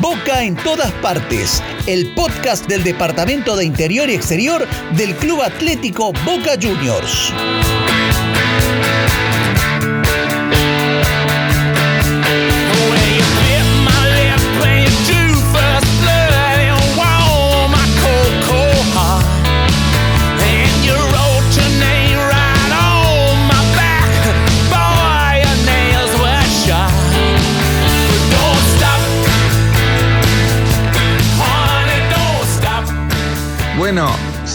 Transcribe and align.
Boca 0.00 0.42
en 0.42 0.56
todas 0.56 0.90
partes, 1.02 1.62
el 1.86 2.12
podcast 2.14 2.66
del 2.66 2.82
Departamento 2.82 3.56
de 3.56 3.64
Interior 3.64 4.08
y 4.08 4.14
Exterior 4.14 4.66
del 4.96 5.14
Club 5.16 5.42
Atlético 5.42 6.12
Boca 6.24 6.54
Juniors. 6.60 7.32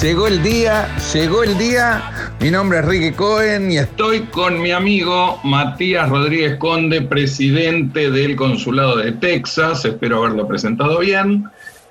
Llegó 0.02 0.28
el 0.28 0.44
día, 0.44 0.88
llegó 1.14 1.44
el 1.44 1.58
día. 1.58 2.34
Mi 2.40 2.52
nombre 2.52 2.80
es 2.80 2.86
Ricky 2.86 3.12
Cohen 3.14 3.72
y 3.72 3.78
estoy 3.78 4.22
con 4.22 4.62
mi 4.62 4.72
amigo 4.72 5.40
Matías 5.44 6.10
Rodríguez 6.10 6.58
Conde, 6.58 7.02
presidente 7.02 8.12
del 8.12 8.36
Consulado 8.36 8.98
de 8.98 9.14
Texas. 9.14 9.86
Espero 9.86 10.18
haberlo 10.18 10.48
presentado 10.48 11.00
bien. 11.00 11.46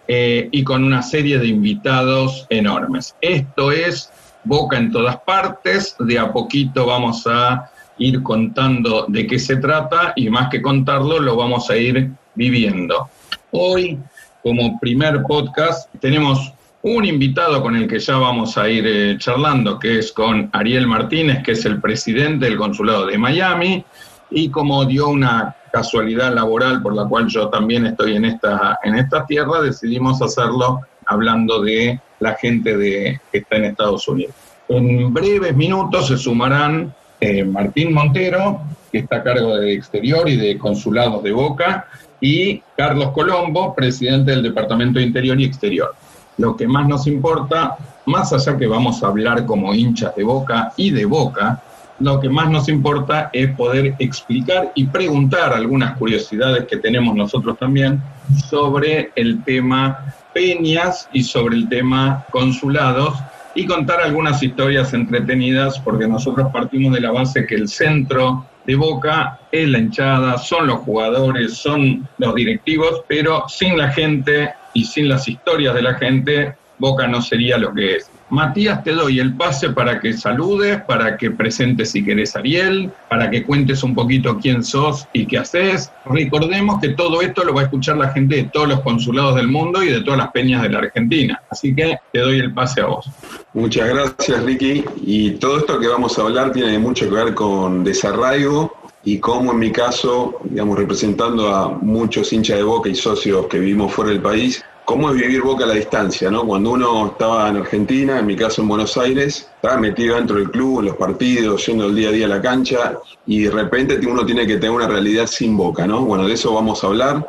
Eh, 0.08 0.48
y 0.52 0.62
con 0.62 0.84
una 0.84 1.02
serie 1.02 1.38
de 1.38 1.48
invitados 1.48 2.46
enormes. 2.48 3.16
Esto 3.20 3.72
es 3.72 4.10
Boca 4.44 4.76
en 4.76 4.92
todas 4.92 5.16
partes. 5.18 5.96
De 5.98 6.18
a 6.18 6.32
poquito 6.32 6.86
vamos 6.86 7.26
a 7.26 7.70
ir 7.98 8.22
contando 8.22 9.06
de 9.08 9.26
qué 9.26 9.38
se 9.38 9.56
trata 9.56 10.12
y 10.14 10.30
más 10.30 10.48
que 10.48 10.62
contarlo, 10.62 11.18
lo 11.18 11.34
vamos 11.34 11.70
a 11.70 11.76
ir 11.76 12.10
viviendo. 12.34 13.08
Hoy, 13.50 13.98
como 14.42 14.78
primer 14.78 15.22
podcast, 15.22 15.92
tenemos 16.00 16.52
un 16.88 17.04
invitado 17.04 17.62
con 17.62 17.74
el 17.74 17.88
que 17.88 17.98
ya 17.98 18.16
vamos 18.16 18.56
a 18.56 18.68
ir 18.68 18.86
eh, 18.86 19.16
charlando, 19.18 19.76
que 19.76 19.98
es 19.98 20.12
con 20.12 20.48
Ariel 20.52 20.86
Martínez, 20.86 21.42
que 21.42 21.52
es 21.52 21.64
el 21.64 21.80
presidente 21.80 22.46
del 22.46 22.56
Consulado 22.56 23.06
de 23.06 23.18
Miami, 23.18 23.84
y 24.30 24.50
como 24.50 24.84
dio 24.84 25.08
una 25.08 25.56
casualidad 25.72 26.32
laboral 26.32 26.80
por 26.82 26.94
la 26.94 27.04
cual 27.04 27.26
yo 27.26 27.48
también 27.48 27.86
estoy 27.86 28.14
en 28.14 28.26
esta, 28.26 28.78
en 28.84 28.94
esta 28.94 29.26
tierra, 29.26 29.62
decidimos 29.62 30.22
hacerlo 30.22 30.80
hablando 31.06 31.60
de 31.60 31.98
la 32.20 32.34
gente 32.34 32.76
de, 32.76 33.20
que 33.32 33.38
está 33.38 33.56
en 33.56 33.64
Estados 33.64 34.06
Unidos. 34.06 34.36
En 34.68 35.12
breves 35.12 35.56
minutos 35.56 36.06
se 36.06 36.16
sumarán 36.16 36.94
eh, 37.20 37.42
Martín 37.42 37.92
Montero, 37.92 38.60
que 38.92 38.98
está 38.98 39.16
a 39.16 39.22
cargo 39.24 39.56
de 39.56 39.74
Exterior 39.74 40.28
y 40.28 40.36
de 40.36 40.56
Consulados 40.56 41.24
de 41.24 41.32
Boca, 41.32 41.88
y 42.20 42.62
Carlos 42.76 43.10
Colombo, 43.10 43.74
presidente 43.74 44.30
del 44.30 44.44
Departamento 44.44 45.00
de 45.00 45.06
Interior 45.06 45.40
y 45.40 45.44
Exterior 45.44 45.92
lo 46.38 46.56
que 46.56 46.66
más 46.66 46.86
nos 46.86 47.06
importa, 47.06 47.76
más 48.06 48.32
allá 48.32 48.56
que 48.56 48.66
vamos 48.66 49.02
a 49.02 49.08
hablar 49.08 49.46
como 49.46 49.74
hinchas 49.74 50.14
de 50.14 50.24
boca 50.24 50.72
y 50.76 50.90
de 50.90 51.04
boca, 51.04 51.62
lo 51.98 52.20
que 52.20 52.28
más 52.28 52.50
nos 52.50 52.68
importa 52.68 53.30
es 53.32 53.50
poder 53.56 53.94
explicar 53.98 54.72
y 54.74 54.84
preguntar 54.86 55.54
algunas 55.54 55.96
curiosidades 55.96 56.66
que 56.66 56.76
tenemos 56.76 57.14
nosotros 57.14 57.58
también 57.58 58.02
sobre 58.48 59.12
el 59.16 59.42
tema 59.44 60.14
peñas 60.34 61.08
y 61.12 61.22
sobre 61.22 61.56
el 61.56 61.68
tema 61.68 62.26
consulados 62.30 63.14
y 63.54 63.64
contar 63.64 64.02
algunas 64.02 64.42
historias 64.42 64.92
entretenidas 64.92 65.78
porque 65.78 66.06
nosotros 66.06 66.52
partimos 66.52 66.92
de 66.92 67.00
la 67.00 67.10
base 67.10 67.46
que 67.46 67.54
el 67.54 67.68
centro 67.68 68.44
de 68.66 68.74
Boca 68.74 69.38
es 69.50 69.66
la 69.66 69.78
hinchada, 69.78 70.36
son 70.36 70.66
los 70.66 70.80
jugadores, 70.80 71.54
son 71.54 72.06
los 72.18 72.34
directivos, 72.34 73.02
pero 73.08 73.44
sin 73.48 73.78
la 73.78 73.88
gente 73.90 74.50
y 74.76 74.84
sin 74.84 75.08
las 75.08 75.26
historias 75.26 75.74
de 75.74 75.80
la 75.80 75.94
gente, 75.94 76.54
Boca 76.78 77.06
no 77.06 77.22
sería 77.22 77.56
lo 77.56 77.72
que 77.72 77.96
es. 77.96 78.10
Matías, 78.28 78.84
te 78.84 78.92
doy 78.92 79.20
el 79.20 79.34
pase 79.34 79.70
para 79.70 80.00
que 80.00 80.12
saludes, 80.12 80.82
para 80.82 81.16
que 81.16 81.30
presentes 81.30 81.92
si 81.92 82.04
querés 82.04 82.36
a 82.36 82.40
Ariel, 82.40 82.90
para 83.08 83.30
que 83.30 83.42
cuentes 83.44 83.82
un 83.82 83.94
poquito 83.94 84.38
quién 84.38 84.62
sos 84.62 85.08
y 85.14 85.24
qué 85.26 85.38
haces. 85.38 85.90
Recordemos 86.04 86.78
que 86.78 86.90
todo 86.90 87.22
esto 87.22 87.42
lo 87.42 87.54
va 87.54 87.62
a 87.62 87.64
escuchar 87.64 87.96
la 87.96 88.10
gente 88.10 88.36
de 88.36 88.44
todos 88.52 88.68
los 88.68 88.80
consulados 88.80 89.36
del 89.36 89.48
mundo 89.48 89.82
y 89.82 89.88
de 89.88 90.02
todas 90.02 90.18
las 90.18 90.30
peñas 90.32 90.60
de 90.60 90.68
la 90.68 90.80
Argentina. 90.80 91.40
Así 91.48 91.74
que 91.74 91.96
te 92.12 92.18
doy 92.18 92.40
el 92.40 92.52
pase 92.52 92.82
a 92.82 92.86
vos. 92.86 93.08
Muchas 93.54 93.88
gracias, 93.88 94.42
Ricky. 94.42 94.84
Y 95.06 95.30
todo 95.32 95.58
esto 95.58 95.80
que 95.80 95.88
vamos 95.88 96.18
a 96.18 96.22
hablar 96.22 96.52
tiene 96.52 96.78
mucho 96.78 97.08
que 97.08 97.14
ver 97.14 97.34
con 97.34 97.82
desarraigo 97.82 98.76
y 99.06 99.20
cómo 99.20 99.52
en 99.52 99.60
mi 99.60 99.70
caso, 99.70 100.40
digamos, 100.42 100.76
representando 100.76 101.54
a 101.54 101.68
muchos 101.68 102.32
hinchas 102.32 102.58
de 102.58 102.64
Boca 102.64 102.88
y 102.88 102.96
socios 102.96 103.46
que 103.46 103.60
vivimos 103.60 103.92
fuera 103.92 104.10
del 104.10 104.20
país, 104.20 104.64
cómo 104.86 105.10
es 105.10 105.16
vivir 105.16 105.42
Boca 105.42 105.64
a 105.64 105.66
la 105.66 105.74
distancia, 105.74 106.30
¿no? 106.30 106.46
Cuando 106.46 106.70
uno 106.70 107.08
estaba 107.08 107.48
en 107.48 107.56
Argentina, 107.56 108.20
en 108.20 108.26
mi 108.26 108.36
caso 108.36 108.62
en 108.62 108.68
Buenos 108.68 108.96
Aires, 108.96 109.50
estaba 109.56 109.78
metido 109.78 110.14
dentro 110.14 110.36
del 110.36 110.48
club, 110.48 110.78
en 110.78 110.86
los 110.86 110.96
partidos, 110.96 111.66
yendo 111.66 111.86
el 111.86 111.96
día 111.96 112.10
a 112.10 112.12
día 112.12 112.26
a 112.26 112.28
la 112.28 112.40
cancha, 112.40 112.96
y 113.26 113.42
de 113.42 113.50
repente 113.50 113.98
uno 114.06 114.24
tiene 114.24 114.46
que 114.46 114.54
tener 114.54 114.70
una 114.70 114.86
realidad 114.86 115.26
sin 115.26 115.56
Boca, 115.56 115.88
¿no? 115.88 116.04
Bueno, 116.04 116.28
de 116.28 116.34
eso 116.34 116.54
vamos 116.54 116.84
a 116.84 116.86
hablar, 116.86 117.28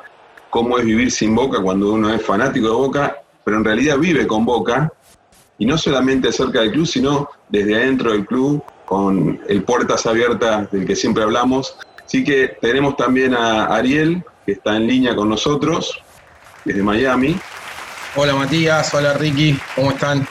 cómo 0.51 0.77
es 0.77 0.85
vivir 0.85 1.11
sin 1.11 1.33
Boca 1.33 1.59
cuando 1.59 1.93
uno 1.93 2.13
es 2.13 2.23
fanático 2.23 2.67
de 2.67 2.73
Boca, 2.73 3.17
pero 3.43 3.57
en 3.57 3.65
realidad 3.65 3.97
vive 3.97 4.27
con 4.27 4.45
Boca, 4.45 4.93
y 5.57 5.65
no 5.65 5.79
solamente 5.79 6.31
cerca 6.31 6.61
del 6.61 6.71
club, 6.71 6.85
sino 6.85 7.27
desde 7.49 7.75
adentro 7.75 8.11
del 8.11 8.27
club, 8.27 8.61
con 8.85 9.41
el 9.47 9.63
puertas 9.63 10.05
abiertas 10.05 10.69
del 10.69 10.85
que 10.85 10.95
siempre 10.95 11.23
hablamos. 11.23 11.75
Así 12.05 12.23
que 12.23 12.55
tenemos 12.61 12.95
también 12.95 13.33
a 13.33 13.65
Ariel, 13.65 14.23
que 14.45 14.51
está 14.51 14.77
en 14.77 14.85
línea 14.85 15.15
con 15.15 15.27
nosotros 15.27 16.03
desde 16.67 16.83
Miami. 16.83 17.35
Hola 18.15 18.35
Matías, 18.35 18.93
hola 18.93 19.13
Ricky, 19.13 19.57
¿cómo 19.75 19.91
están? 19.91 20.27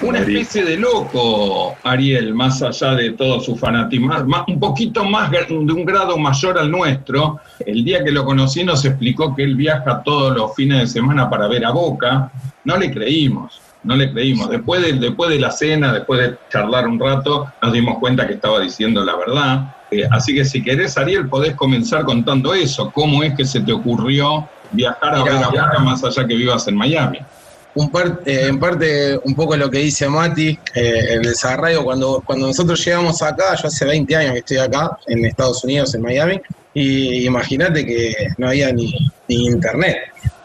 Una 0.00 0.20
especie 0.20 0.64
de 0.64 0.76
loco, 0.76 1.76
Ariel, 1.82 2.32
más 2.32 2.62
allá 2.62 2.94
de 2.94 3.12
todo 3.12 3.40
su 3.40 3.56
fanatismo, 3.56 4.14
un 4.46 4.60
poquito 4.60 5.04
más 5.04 5.28
de 5.30 5.52
un 5.52 5.84
grado 5.84 6.16
mayor 6.18 6.56
al 6.56 6.70
nuestro. 6.70 7.40
El 7.66 7.84
día 7.84 8.04
que 8.04 8.12
lo 8.12 8.24
conocí 8.24 8.62
nos 8.62 8.84
explicó 8.84 9.34
que 9.34 9.42
él 9.42 9.56
viaja 9.56 10.02
todos 10.04 10.36
los 10.36 10.54
fines 10.54 10.80
de 10.80 10.86
semana 10.86 11.28
para 11.28 11.48
ver 11.48 11.64
a 11.64 11.72
Boca. 11.72 12.30
No 12.64 12.76
le 12.76 12.92
creímos, 12.92 13.60
no 13.82 13.96
le 13.96 14.12
creímos. 14.12 14.50
Después 14.50 14.82
de, 14.82 14.92
después 14.92 15.30
de 15.30 15.40
la 15.40 15.50
cena, 15.50 15.92
después 15.92 16.20
de 16.20 16.36
charlar 16.48 16.86
un 16.86 17.00
rato, 17.00 17.52
nos 17.60 17.72
dimos 17.72 17.98
cuenta 17.98 18.24
que 18.28 18.34
estaba 18.34 18.60
diciendo 18.60 19.04
la 19.04 19.16
verdad. 19.16 19.74
Eh, 19.90 20.06
así 20.12 20.32
que 20.32 20.44
si 20.44 20.62
querés, 20.62 20.96
Ariel, 20.96 21.28
podés 21.28 21.56
comenzar 21.56 22.04
contando 22.04 22.54
eso. 22.54 22.92
¿Cómo 22.92 23.24
es 23.24 23.34
que 23.34 23.44
se 23.44 23.60
te 23.60 23.72
ocurrió 23.72 24.48
viajar 24.72 25.14
a 25.14 25.22
ver 25.22 25.34
a 25.34 25.48
Boca 25.48 25.78
más 25.80 26.02
allá 26.04 26.26
que 26.26 26.34
vivas 26.34 26.66
en 26.68 26.76
Miami. 26.76 27.18
Un 27.74 27.90
eh, 28.24 28.46
en 28.48 28.58
parte, 28.58 29.18
un 29.24 29.34
poco 29.34 29.56
lo 29.56 29.70
que 29.70 29.78
dice 29.78 30.08
Mati, 30.08 30.58
eh, 30.74 31.06
el 31.10 31.22
desarrollo, 31.22 31.84
cuando, 31.84 32.22
cuando 32.24 32.48
nosotros 32.48 32.84
llegamos 32.84 33.22
acá, 33.22 33.54
yo 33.54 33.68
hace 33.68 33.84
20 33.84 34.16
años 34.16 34.32
que 34.32 34.38
estoy 34.38 34.56
acá, 34.56 34.98
en 35.06 35.24
Estados 35.24 35.62
Unidos, 35.62 35.94
en 35.94 36.02
Miami, 36.02 36.40
y 36.74 37.26
imagínate 37.26 37.86
que 37.86 38.14
no 38.36 38.48
había 38.48 38.72
ni, 38.72 38.92
ni 39.28 39.46
internet 39.46 39.98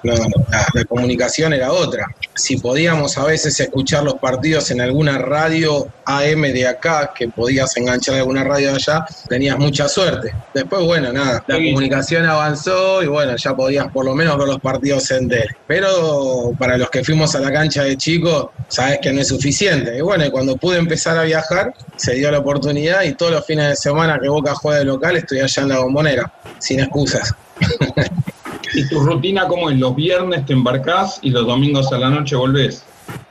la, 0.03 0.85
comunicación 0.85 1.53
era 1.53 1.71
otra. 1.71 2.07
Si 2.35 2.57
podíamos 2.57 3.17
a 3.17 3.25
veces 3.25 3.59
escuchar 3.59 4.03
los 4.03 4.15
partidos 4.15 4.69
en 4.71 4.81
alguna 4.81 5.17
radio 5.17 5.87
AM 6.05 6.41
de 6.41 6.67
acá, 6.67 7.11
que 7.15 7.29
podías 7.29 7.75
enganchar 7.77 8.15
alguna 8.15 8.43
radio 8.43 8.69
de 8.69 8.75
allá, 8.75 9.05
tenías 9.29 9.57
mucha 9.57 9.87
suerte. 9.87 10.33
Después, 10.53 10.83
bueno, 10.83 11.13
nada, 11.13 11.43
la 11.47 11.55
comunicación 11.55 12.25
avanzó 12.25 13.01
y 13.01 13.07
bueno, 13.07 13.35
ya 13.35 13.55
podías 13.55 13.87
por 13.91 14.05
lo 14.05 14.13
menos 14.15 14.37
ver 14.37 14.47
los 14.47 14.59
partidos 14.59 15.09
en 15.11 15.29
tele. 15.29 15.55
Pero 15.67 16.53
para 16.57 16.77
los 16.77 16.89
que 16.89 17.03
fuimos 17.03 17.35
a 17.35 17.39
la 17.39 17.51
cancha 17.51 17.83
de 17.83 17.97
chicos, 17.97 18.47
sabes 18.67 18.99
que 19.01 19.13
no 19.13 19.21
es 19.21 19.27
suficiente. 19.27 19.97
Y 19.97 20.01
bueno, 20.01 20.29
cuando 20.31 20.57
pude 20.57 20.77
empezar 20.77 21.17
a 21.17 21.23
viajar, 21.23 21.73
se 21.95 22.15
dio 22.15 22.31
la 22.31 22.39
oportunidad 22.39 23.03
y 23.03 23.13
todos 23.13 23.31
los 23.31 23.45
fines 23.45 23.69
de 23.69 23.75
semana 23.75 24.19
que 24.21 24.29
Boca 24.29 24.53
juega 24.55 24.79
de 24.79 24.85
local, 24.85 25.15
estoy 25.15 25.39
allá 25.39 25.63
en 25.63 25.69
la 25.69 25.79
bombonera, 25.79 26.33
sin 26.59 26.79
excusas. 26.79 27.33
¿Y 28.73 28.87
tu 28.87 28.99
rutina 28.99 29.47
cómo 29.47 29.69
es? 29.69 29.77
¿Los 29.77 29.95
viernes 29.95 30.45
te 30.45 30.53
embarcás 30.53 31.19
y 31.21 31.29
los 31.29 31.45
domingos 31.45 31.91
a 31.93 31.97
la 31.97 32.09
noche 32.09 32.35
volvés? 32.35 32.83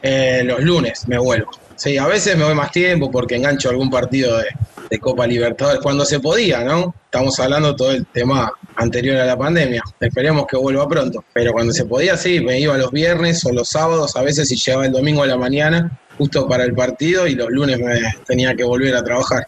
Eh, 0.02 0.42
los 0.44 0.60
lunes 0.60 1.06
me 1.08 1.18
vuelvo. 1.18 1.50
Sí, 1.76 1.98
a 1.98 2.06
veces 2.06 2.36
me 2.36 2.44
voy 2.44 2.54
más 2.54 2.70
tiempo 2.70 3.10
porque 3.10 3.36
engancho 3.36 3.70
algún 3.70 3.90
partido 3.90 4.38
de, 4.38 4.46
de 4.92 4.98
Copa 4.98 5.26
Libertadores, 5.26 5.80
cuando 5.80 6.04
se 6.04 6.20
podía, 6.20 6.62
¿no? 6.62 6.94
Estamos 7.06 7.40
hablando 7.40 7.74
todo 7.74 7.92
el 7.92 8.06
tema 8.06 8.52
anterior 8.76 9.16
a 9.16 9.24
la 9.24 9.38
pandemia. 9.38 9.82
Esperemos 9.98 10.46
que 10.46 10.56
vuelva 10.56 10.86
pronto. 10.86 11.24
Pero 11.32 11.52
cuando 11.52 11.72
se 11.72 11.86
podía, 11.86 12.16
sí, 12.16 12.40
me 12.40 12.60
iba 12.60 12.76
los 12.76 12.90
viernes 12.90 13.44
o 13.46 13.52
los 13.52 13.70
sábados, 13.70 14.16
a 14.16 14.22
veces 14.22 14.48
si 14.48 14.56
llegaba 14.56 14.84
el 14.84 14.92
domingo 14.92 15.22
a 15.22 15.26
la 15.26 15.38
mañana, 15.38 15.98
justo 16.18 16.46
para 16.46 16.64
el 16.64 16.74
partido, 16.74 17.26
y 17.26 17.34
los 17.34 17.48
lunes 17.48 17.78
me 17.78 18.00
tenía 18.26 18.54
que 18.54 18.64
volver 18.64 18.94
a 18.94 19.02
trabajar. 19.02 19.46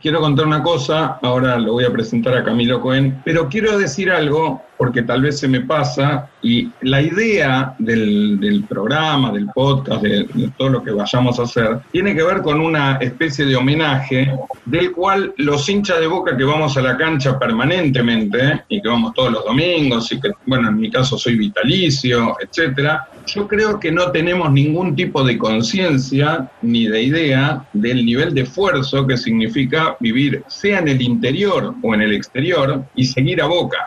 Quiero 0.00 0.20
contar 0.20 0.46
una 0.46 0.62
cosa, 0.62 1.18
ahora 1.22 1.58
lo 1.58 1.72
voy 1.72 1.84
a 1.84 1.92
presentar 1.92 2.36
a 2.36 2.44
Camilo 2.44 2.80
Cohen, 2.80 3.20
pero 3.24 3.48
quiero 3.48 3.76
decir 3.76 4.10
algo, 4.12 4.62
porque 4.84 5.00
tal 5.00 5.22
vez 5.22 5.38
se 5.38 5.48
me 5.48 5.62
pasa, 5.62 6.28
Y 6.42 6.68
la 6.82 7.00
idea 7.00 7.74
del, 7.78 8.66
programa, 8.68 9.32
del 9.32 9.46
podcast, 9.46 10.02
de, 10.02 10.28
todo 10.58 10.68
lo 10.68 10.82
que 10.84 10.90
vayamos 10.90 11.38
a 11.38 11.44
hacer, 11.44 11.78
tiene 11.90 12.14
que 12.14 12.22
ver 12.22 12.42
con 12.42 12.60
una 12.60 12.96
especie 12.96 13.46
de 13.46 13.56
homenaje 13.56 14.30
del 14.66 14.92
cual 14.92 15.32
los 15.38 15.66
hinchas 15.70 16.00
de 16.00 16.06
boca 16.06 16.36
que 16.36 16.44
vamos 16.44 16.76
a 16.76 16.82
la 16.82 16.98
cancha 16.98 17.38
permanentemente 17.38 18.64
y 18.68 18.82
que 18.82 18.88
vamos 18.88 19.14
todos 19.14 19.32
los 19.32 19.44
domingos 19.46 20.12
y 20.12 20.20
que, 20.20 20.32
bueno, 20.44 20.68
en 20.68 20.78
mi 20.78 20.90
caso 20.90 21.16
soy 21.16 21.36
vitalicio, 21.36 22.36
etcétera, 22.38 23.08
yo 23.26 23.48
creo 23.48 23.80
que 23.80 23.90
no 23.90 24.10
tenemos 24.10 24.52
ningún 24.52 24.94
tipo 24.94 25.24
de 25.24 25.38
conciencia 25.38 26.50
ni 26.60 26.86
de 26.88 27.02
idea 27.02 27.64
del 27.72 28.04
nivel 28.04 28.34
de 28.34 28.42
esfuerzo 28.42 29.06
que 29.06 29.16
significa 29.16 29.96
vivir, 29.98 30.44
sea 30.48 30.80
en 30.80 30.88
el 30.88 31.00
interior 31.00 31.74
o 31.82 31.94
en 31.94 32.02
el 32.02 32.12
exterior, 32.12 32.84
y 32.94 33.06
seguir 33.06 33.40
a 33.40 33.46
boca. 33.46 33.78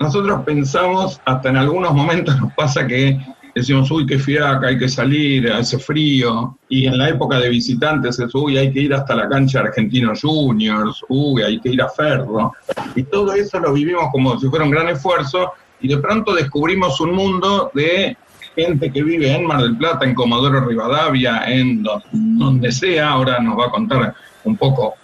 Nosotros 0.00 0.42
pensamos, 0.44 1.20
hasta 1.24 1.48
en 1.48 1.56
algunos 1.56 1.92
momentos 1.92 2.38
nos 2.40 2.52
pasa 2.52 2.86
que 2.86 3.18
decimos, 3.54 3.90
uy, 3.90 4.04
qué 4.04 4.18
fiaca, 4.18 4.68
hay 4.68 4.78
que 4.78 4.88
salir, 4.88 5.50
hace 5.50 5.78
frío. 5.78 6.58
Y 6.68 6.86
en 6.86 6.98
la 6.98 7.08
época 7.08 7.38
de 7.40 7.48
visitantes 7.48 8.18
es, 8.18 8.34
uy, 8.34 8.58
hay 8.58 8.70
que 8.70 8.80
ir 8.80 8.94
hasta 8.94 9.14
la 9.14 9.28
cancha 9.28 9.60
Argentinos 9.60 10.20
Juniors, 10.20 11.02
uy, 11.08 11.42
hay 11.42 11.58
que 11.60 11.70
ir 11.70 11.80
a 11.80 11.88
Ferro. 11.88 12.52
Y 12.94 13.04
todo 13.04 13.32
eso 13.32 13.58
lo 13.58 13.72
vivimos 13.72 14.10
como 14.12 14.38
si 14.38 14.48
fuera 14.48 14.64
un 14.64 14.70
gran 14.70 14.88
esfuerzo 14.88 15.52
y 15.80 15.88
de 15.88 15.98
pronto 15.98 16.34
descubrimos 16.34 17.00
un 17.00 17.12
mundo 17.14 17.70
de 17.72 18.16
gente 18.54 18.90
que 18.90 19.02
vive 19.02 19.34
en 19.34 19.46
Mar 19.46 19.62
del 19.62 19.76
Plata, 19.76 20.04
en 20.04 20.14
Comodoro 20.14 20.60
Rivadavia, 20.60 21.44
en 21.46 21.82
donde 22.12 22.72
sea, 22.72 23.10
ahora 23.10 23.38
nos 23.40 23.58
va 23.58 23.66
a 23.66 23.70
contar 23.70 24.14
un 24.44 24.56
poco 24.56 24.94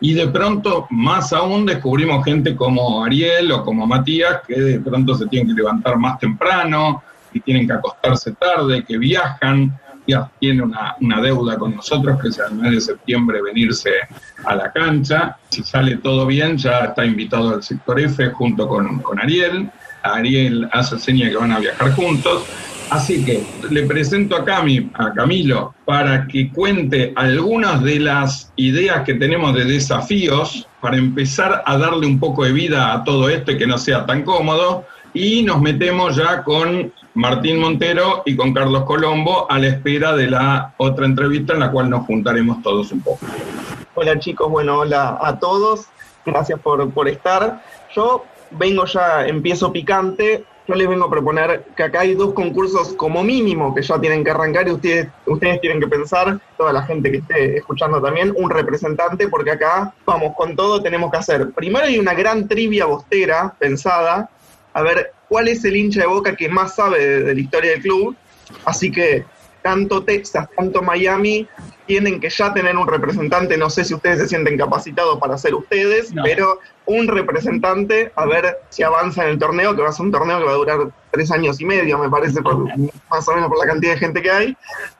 Y 0.00 0.14
de 0.14 0.28
pronto, 0.28 0.86
más 0.90 1.32
aún, 1.32 1.66
descubrimos 1.66 2.24
gente 2.24 2.54
como 2.56 3.04
Ariel 3.04 3.52
o 3.52 3.64
como 3.64 3.86
Matías, 3.86 4.40
que 4.46 4.58
de 4.60 4.80
pronto 4.80 5.14
se 5.14 5.26
tienen 5.26 5.48
que 5.48 5.54
levantar 5.54 5.96
más 5.98 6.18
temprano, 6.18 7.02
que 7.32 7.40
tienen 7.40 7.66
que 7.66 7.72
acostarse 7.72 8.32
tarde, 8.32 8.84
que 8.84 8.98
viajan, 8.98 9.78
ya 10.06 10.30
tiene 10.40 10.62
una, 10.62 11.20
deuda 11.20 11.56
con 11.56 11.76
nosotros, 11.76 12.20
que 12.20 12.28
es 12.28 12.40
al 12.40 12.54
mes 12.54 12.72
de 12.72 12.80
septiembre 12.80 13.40
venirse 13.42 13.90
a 14.44 14.54
la 14.54 14.72
cancha. 14.72 15.36
Si 15.48 15.62
sale 15.62 15.96
todo 15.98 16.26
bien, 16.26 16.56
ya 16.56 16.80
está 16.86 17.04
invitado 17.04 17.54
al 17.54 17.62
sector 17.62 18.00
F 18.00 18.30
junto 18.30 18.66
con, 18.66 19.00
con 19.00 19.20
Ariel. 19.20 19.70
Ariel 20.02 20.68
hace 20.72 20.98
seña 20.98 21.28
que 21.30 21.36
van 21.36 21.52
a 21.52 21.60
viajar 21.60 21.92
juntos. 21.92 22.44
Así 22.90 23.24
que 23.24 23.42
le 23.70 23.84
presento 23.84 24.36
a, 24.36 24.44
Cami, 24.44 24.90
a 24.94 25.12
Camilo 25.12 25.74
para 25.84 26.26
que 26.26 26.50
cuente 26.50 27.12
algunas 27.16 27.82
de 27.82 28.00
las 28.00 28.52
ideas 28.56 29.02
que 29.04 29.14
tenemos 29.14 29.54
de 29.54 29.64
desafíos 29.64 30.68
para 30.80 30.96
empezar 30.96 31.62
a 31.64 31.78
darle 31.78 32.06
un 32.06 32.18
poco 32.18 32.44
de 32.44 32.52
vida 32.52 32.92
a 32.92 33.04
todo 33.04 33.28
esto 33.28 33.52
y 33.52 33.58
que 33.58 33.66
no 33.66 33.78
sea 33.78 34.04
tan 34.04 34.22
cómodo. 34.22 34.84
Y 35.14 35.42
nos 35.42 35.60
metemos 35.60 36.16
ya 36.16 36.42
con 36.42 36.92
Martín 37.14 37.60
Montero 37.60 38.22
y 38.24 38.36
con 38.36 38.52
Carlos 38.52 38.84
Colombo 38.84 39.50
a 39.50 39.58
la 39.58 39.68
espera 39.68 40.14
de 40.16 40.28
la 40.28 40.74
otra 40.78 41.06
entrevista 41.06 41.52
en 41.54 41.60
la 41.60 41.70
cual 41.70 41.90
nos 41.90 42.06
juntaremos 42.06 42.62
todos 42.62 42.92
un 42.92 43.00
poco. 43.00 43.26
Hola 43.94 44.18
chicos, 44.18 44.50
bueno, 44.50 44.78
hola 44.78 45.18
a 45.20 45.38
todos. 45.38 45.86
Gracias 46.24 46.58
por, 46.60 46.90
por 46.90 47.08
estar. 47.08 47.62
Yo 47.94 48.24
vengo 48.50 48.86
ya, 48.86 49.26
empiezo 49.26 49.72
picante 49.72 50.44
yo 50.72 50.78
les 50.78 50.88
vengo 50.88 51.04
a 51.04 51.10
proponer 51.10 51.64
que 51.76 51.82
acá 51.82 52.00
hay 52.00 52.14
dos 52.14 52.32
concursos 52.32 52.94
como 52.94 53.22
mínimo 53.22 53.74
que 53.74 53.82
ya 53.82 54.00
tienen 54.00 54.24
que 54.24 54.30
arrancar 54.30 54.68
y 54.68 54.70
ustedes, 54.72 55.08
ustedes 55.26 55.60
tienen 55.60 55.80
que 55.80 55.86
pensar, 55.86 56.40
toda 56.56 56.72
la 56.72 56.82
gente 56.82 57.10
que 57.10 57.18
esté 57.18 57.58
escuchando 57.58 58.00
también, 58.00 58.32
un 58.36 58.48
representante, 58.48 59.28
porque 59.28 59.50
acá 59.50 59.92
vamos 60.06 60.34
con 60.34 60.56
todo, 60.56 60.82
tenemos 60.82 61.10
que 61.10 61.18
hacer. 61.18 61.50
Primero 61.50 61.84
hay 61.84 61.98
una 61.98 62.14
gran 62.14 62.48
trivia 62.48 62.86
bostera 62.86 63.54
pensada, 63.58 64.30
a 64.72 64.82
ver 64.82 65.12
cuál 65.28 65.48
es 65.48 65.62
el 65.64 65.76
hincha 65.76 66.00
de 66.00 66.06
boca 66.06 66.34
que 66.34 66.48
más 66.48 66.76
sabe 66.76 67.20
de 67.20 67.34
la 67.34 67.40
historia 67.40 67.72
del 67.72 67.82
club. 67.82 68.16
Así 68.64 68.90
que 68.90 69.26
tanto 69.60 70.02
Texas, 70.02 70.48
tanto 70.56 70.80
Miami 70.80 71.46
tienen 71.86 72.20
que 72.20 72.30
ya 72.30 72.52
tener 72.52 72.76
un 72.76 72.86
representante, 72.86 73.56
no 73.56 73.70
sé 73.70 73.84
si 73.84 73.94
ustedes 73.94 74.18
se 74.20 74.28
sienten 74.28 74.56
capacitados 74.56 75.18
para 75.18 75.36
ser 75.38 75.54
ustedes, 75.54 76.12
pero 76.22 76.58
un 76.86 77.06
representante 77.06 78.12
a 78.16 78.26
ver 78.26 78.58
si 78.70 78.82
avanza 78.82 79.24
en 79.24 79.30
el 79.30 79.38
torneo, 79.38 79.74
que 79.74 79.82
va 79.82 79.88
a 79.88 79.92
ser 79.92 80.06
un 80.06 80.12
torneo 80.12 80.38
que 80.38 80.44
va 80.44 80.52
a 80.52 80.56
durar 80.56 80.78
tres 81.10 81.30
años 81.30 81.60
y 81.60 81.64
medio, 81.64 81.98
me 81.98 82.08
parece, 82.08 82.40
más 82.40 83.28
o 83.28 83.34
menos 83.34 83.48
por 83.48 83.58
la 83.58 83.66
cantidad 83.66 83.92
de 83.92 83.98
gente 83.98 84.22
que 84.22 84.30
hay. 84.30 84.56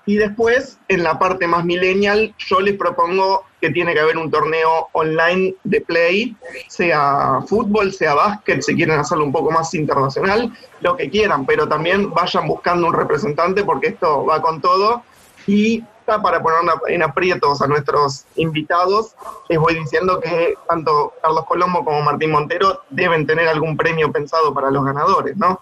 Y 0.06 0.17
después, 0.17 0.79
en 0.88 1.02
la 1.02 1.19
parte 1.19 1.46
más 1.46 1.64
millennial, 1.64 2.34
yo 2.38 2.61
les 2.61 2.76
propongo 2.76 3.44
que 3.61 3.70
tiene 3.70 3.94
que 3.94 4.00
haber 4.00 4.19
un 4.19 4.31
torneo 4.31 4.88
online 4.93 5.55
de 5.64 5.81
play, 5.81 6.37
sea 6.69 7.40
fútbol, 7.46 7.93
sea 7.93 8.14
básquet, 8.14 8.61
si 8.62 8.75
quieren 8.75 8.99
hacerlo 8.99 9.25
un 9.25 9.32
poco 9.32 9.50
más 9.50 9.73
internacional, 9.75 10.52
lo 10.81 10.96
que 10.96 11.08
quieran, 11.08 11.46
pero 11.46 11.69
también 11.69 12.11
vayan 12.11 12.46
buscando 12.46 12.87
un 12.88 12.93
representante 12.93 13.64
porque 13.64 13.88
esto 13.88 14.25
va 14.26 14.43
con 14.43 14.61
todo. 14.61 15.02
Y 15.46 15.82
para 16.20 16.43
poner 16.43 16.59
en 16.88 17.03
aprietos 17.03 17.62
a 17.62 17.67
nuestros 17.67 18.26
invitados, 18.37 19.14
les 19.49 19.59
voy 19.59 19.75
diciendo 19.75 20.20
que 20.20 20.55
tanto 20.69 21.14
Carlos 21.23 21.44
Colombo 21.47 21.85
como 21.85 22.03
Martín 22.03 22.32
Montero 22.32 22.82
deben 22.91 23.26
tener 23.26 23.49
algún 23.49 23.76
premio 23.76 24.11
pensado 24.12 24.53
para 24.53 24.70
los 24.70 24.85
ganadores, 24.85 25.37
¿no? 25.37 25.61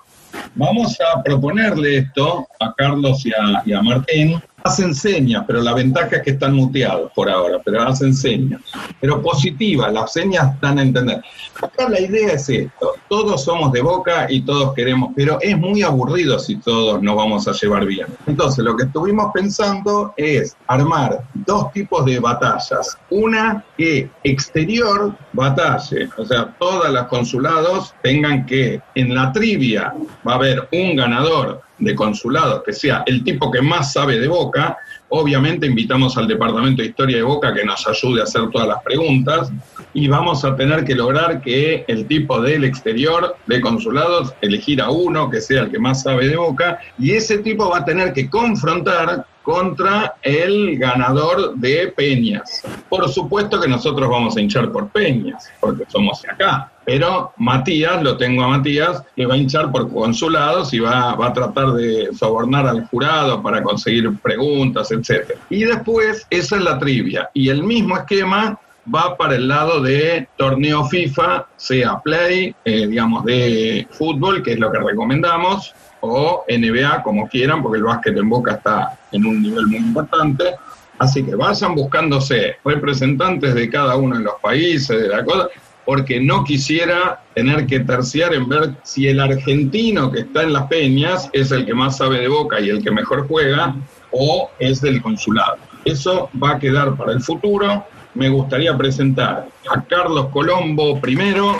Vamos 0.55 0.99
a 1.00 1.23
proponerle 1.23 1.99
esto 1.99 2.47
a 2.61 2.73
Carlos 2.76 3.25
y 3.26 3.73
a, 3.73 3.82
Martín 3.82 4.43
hacen 4.65 4.95
señas, 4.95 5.45
pero 5.47 5.61
la 5.61 5.75
ventaja 5.75 6.17
es 6.17 6.23
que 6.23 6.31
están 6.31 6.55
muteados 6.55 7.11
por 7.15 7.31
ahora, 7.31 7.61
pero 7.65 7.83
hacen 7.83 8.15
señas. 8.15 8.61
Pero 9.01 9.23
positiva, 9.23 9.91
las 9.91 10.12
señas 10.12 10.55
están 10.55 10.79
a 10.79 10.83
entender. 10.83 11.23
Acá 11.62 11.89
la 11.89 12.01
idea 12.01 12.33
es 12.33 12.49
esto, 12.49 12.95
todos 13.09 13.45
somos 13.45 13.73
de 13.73 13.83
boca 13.83 14.27
y 14.29 14.43
todos 14.43 14.75
queremos, 14.75 15.12
pero 15.15 15.39
es 15.41 15.57
muy 15.59 15.83
aburrido 15.83 16.39
si 16.39 16.57
todos 16.57 17.03
nos 17.03 17.17
vamos 17.17 17.47
a 17.49 17.53
llevar 17.53 17.85
bien. 17.85 18.07
Entonces 18.27 18.65
lo 18.65 18.77
que 18.77 18.85
estuvimos 18.85 19.31
pensando 19.33 20.15
es 20.17 20.57
armar 20.67 21.23
dos 21.35 21.73
tipos 21.73 22.05
de 22.05 22.19
batallas. 22.19 22.97
Una 23.11 23.65
que 23.77 24.11
exterior 24.25 25.15
batalle, 25.33 26.09
o 26.17 26.25
sea, 26.25 26.55
todos 26.59 26.91
los 26.91 27.06
consulados 27.09 27.95
tengan 28.03 28.47
que 28.47 28.81
en 28.95 29.15
la 29.15 29.33
trivia 29.33 29.95
va 30.27 30.33
a 30.33 30.37
haber 30.37 30.69
un 30.73 30.97
ganador 30.97 31.63
de 31.81 31.94
consulados, 31.94 32.62
que 32.62 32.73
sea 32.73 33.03
el 33.06 33.25
tipo 33.25 33.50
que 33.50 33.61
más 33.61 33.93
sabe 33.93 34.19
de 34.19 34.29
Boca. 34.29 34.79
Obviamente 35.09 35.67
invitamos 35.67 36.17
al 36.17 36.29
Departamento 36.29 36.82
de 36.82 36.88
Historia 36.88 37.17
de 37.17 37.23
Boca 37.23 37.53
que 37.53 37.65
nos 37.65 37.87
ayude 37.88 38.21
a 38.21 38.25
hacer 38.25 38.49
todas 38.50 38.69
las 38.69 38.82
preguntas 38.82 39.50
y 39.93 40.06
vamos 40.06 40.44
a 40.44 40.55
tener 40.55 40.85
que 40.85 40.94
lograr 40.94 41.41
que 41.41 41.85
el 41.88 42.06
tipo 42.06 42.41
del 42.41 42.65
exterior 42.65 43.37
de 43.47 43.61
consulados 43.61 44.32
elegir 44.41 44.81
a 44.81 44.91
uno 44.91 45.29
que 45.29 45.41
sea 45.41 45.62
el 45.62 45.71
que 45.71 45.79
más 45.79 46.03
sabe 46.03 46.29
de 46.29 46.37
Boca 46.37 46.79
y 46.99 47.12
ese 47.12 47.38
tipo 47.38 47.69
va 47.71 47.79
a 47.79 47.85
tener 47.85 48.12
que 48.12 48.31
confrontar 48.31 49.27
contra 49.43 50.15
el 50.23 50.79
ganador 50.79 51.55
de 51.56 51.93
Peñas. 51.97 52.62
Por 52.88 53.09
supuesto 53.09 53.61
que 53.61 53.67
nosotros 53.67 54.09
vamos 54.09 54.37
a 54.37 54.41
hinchar 54.41 54.71
por 54.71 54.91
Peñas, 54.91 55.50
porque 55.61 55.85
somos 55.88 56.23
acá. 56.29 56.71
Pero 56.91 57.33
Matías, 57.37 58.03
lo 58.03 58.17
tengo 58.17 58.43
a 58.43 58.49
Matías, 58.49 59.05
que 59.15 59.25
va 59.25 59.35
a 59.35 59.37
hinchar 59.37 59.71
por 59.71 59.89
consulados 59.93 60.75
y 60.75 60.81
va, 60.81 61.15
va 61.15 61.29
a 61.29 61.32
tratar 61.32 61.75
de 61.75 62.09
sobornar 62.13 62.67
al 62.67 62.85
jurado 62.89 63.41
para 63.41 63.63
conseguir 63.63 64.19
preguntas, 64.19 64.91
etc. 64.91 65.35
Y 65.51 65.63
después, 65.63 66.27
esa 66.31 66.56
es 66.56 66.63
la 66.63 66.81
trivia. 66.81 67.31
Y 67.32 67.49
el 67.49 67.63
mismo 67.63 67.97
esquema 67.97 68.59
va 68.93 69.17
para 69.17 69.37
el 69.37 69.47
lado 69.47 69.81
de 69.81 70.27
torneo 70.37 70.85
FIFA, 70.85 71.47
sea 71.56 72.01
play, 72.01 72.56
eh, 72.65 72.89
digamos, 72.89 73.25
de 73.25 73.87
fútbol, 73.93 74.43
que 74.43 74.55
es 74.55 74.59
lo 74.59 74.73
que 74.73 74.81
recomendamos, 74.81 75.73
o 76.01 76.44
NBA, 76.49 77.05
como 77.05 77.29
quieran, 77.29 77.63
porque 77.63 77.79
el 77.79 77.85
básquet 77.85 78.17
en 78.17 78.29
Boca 78.29 78.55
está 78.55 78.99
en 79.13 79.27
un 79.27 79.41
nivel 79.41 79.69
muy 79.69 79.79
importante. 79.79 80.56
Así 80.99 81.23
que 81.23 81.37
vayan 81.37 81.77
buscándose 81.77 82.56
representantes 82.65 83.55
de 83.55 83.70
cada 83.70 83.94
uno 83.94 84.19
de 84.19 84.25
los 84.25 84.35
países, 84.43 85.01
de 85.01 85.09
la 85.09 85.25
cosa, 85.25 85.49
porque 85.84 86.20
no 86.20 86.44
quisiera 86.44 87.20
tener 87.34 87.67
que 87.67 87.81
terciar 87.81 88.34
en 88.34 88.49
ver 88.49 88.75
si 88.82 89.08
el 89.08 89.20
argentino 89.20 90.10
que 90.10 90.20
está 90.20 90.43
en 90.43 90.53
las 90.53 90.67
peñas 90.67 91.29
es 91.32 91.51
el 91.51 91.67
que 91.67 91.75
más 91.75 91.96
sabe 91.96 92.20
de 92.20 92.29
Boca 92.29 92.60
y 92.60 92.69
el 92.69 92.82
que 92.82 92.91
mejor 92.91 93.27
juega, 93.27 93.75
o 94.10 94.51
es 94.58 94.81
del 94.81 95.03
consulado. 95.03 95.56
Eso 95.84 96.31
va 96.43 96.53
a 96.53 96.58
quedar 96.58 96.96
para 96.96 97.13
el 97.13 97.22
futuro. 97.22 97.84
Me 98.15 98.29
gustaría 98.29 98.77
presentar 98.77 99.49
a 99.70 99.84
Carlos 99.84 100.27
Colombo 100.32 101.01
primero, 101.01 101.58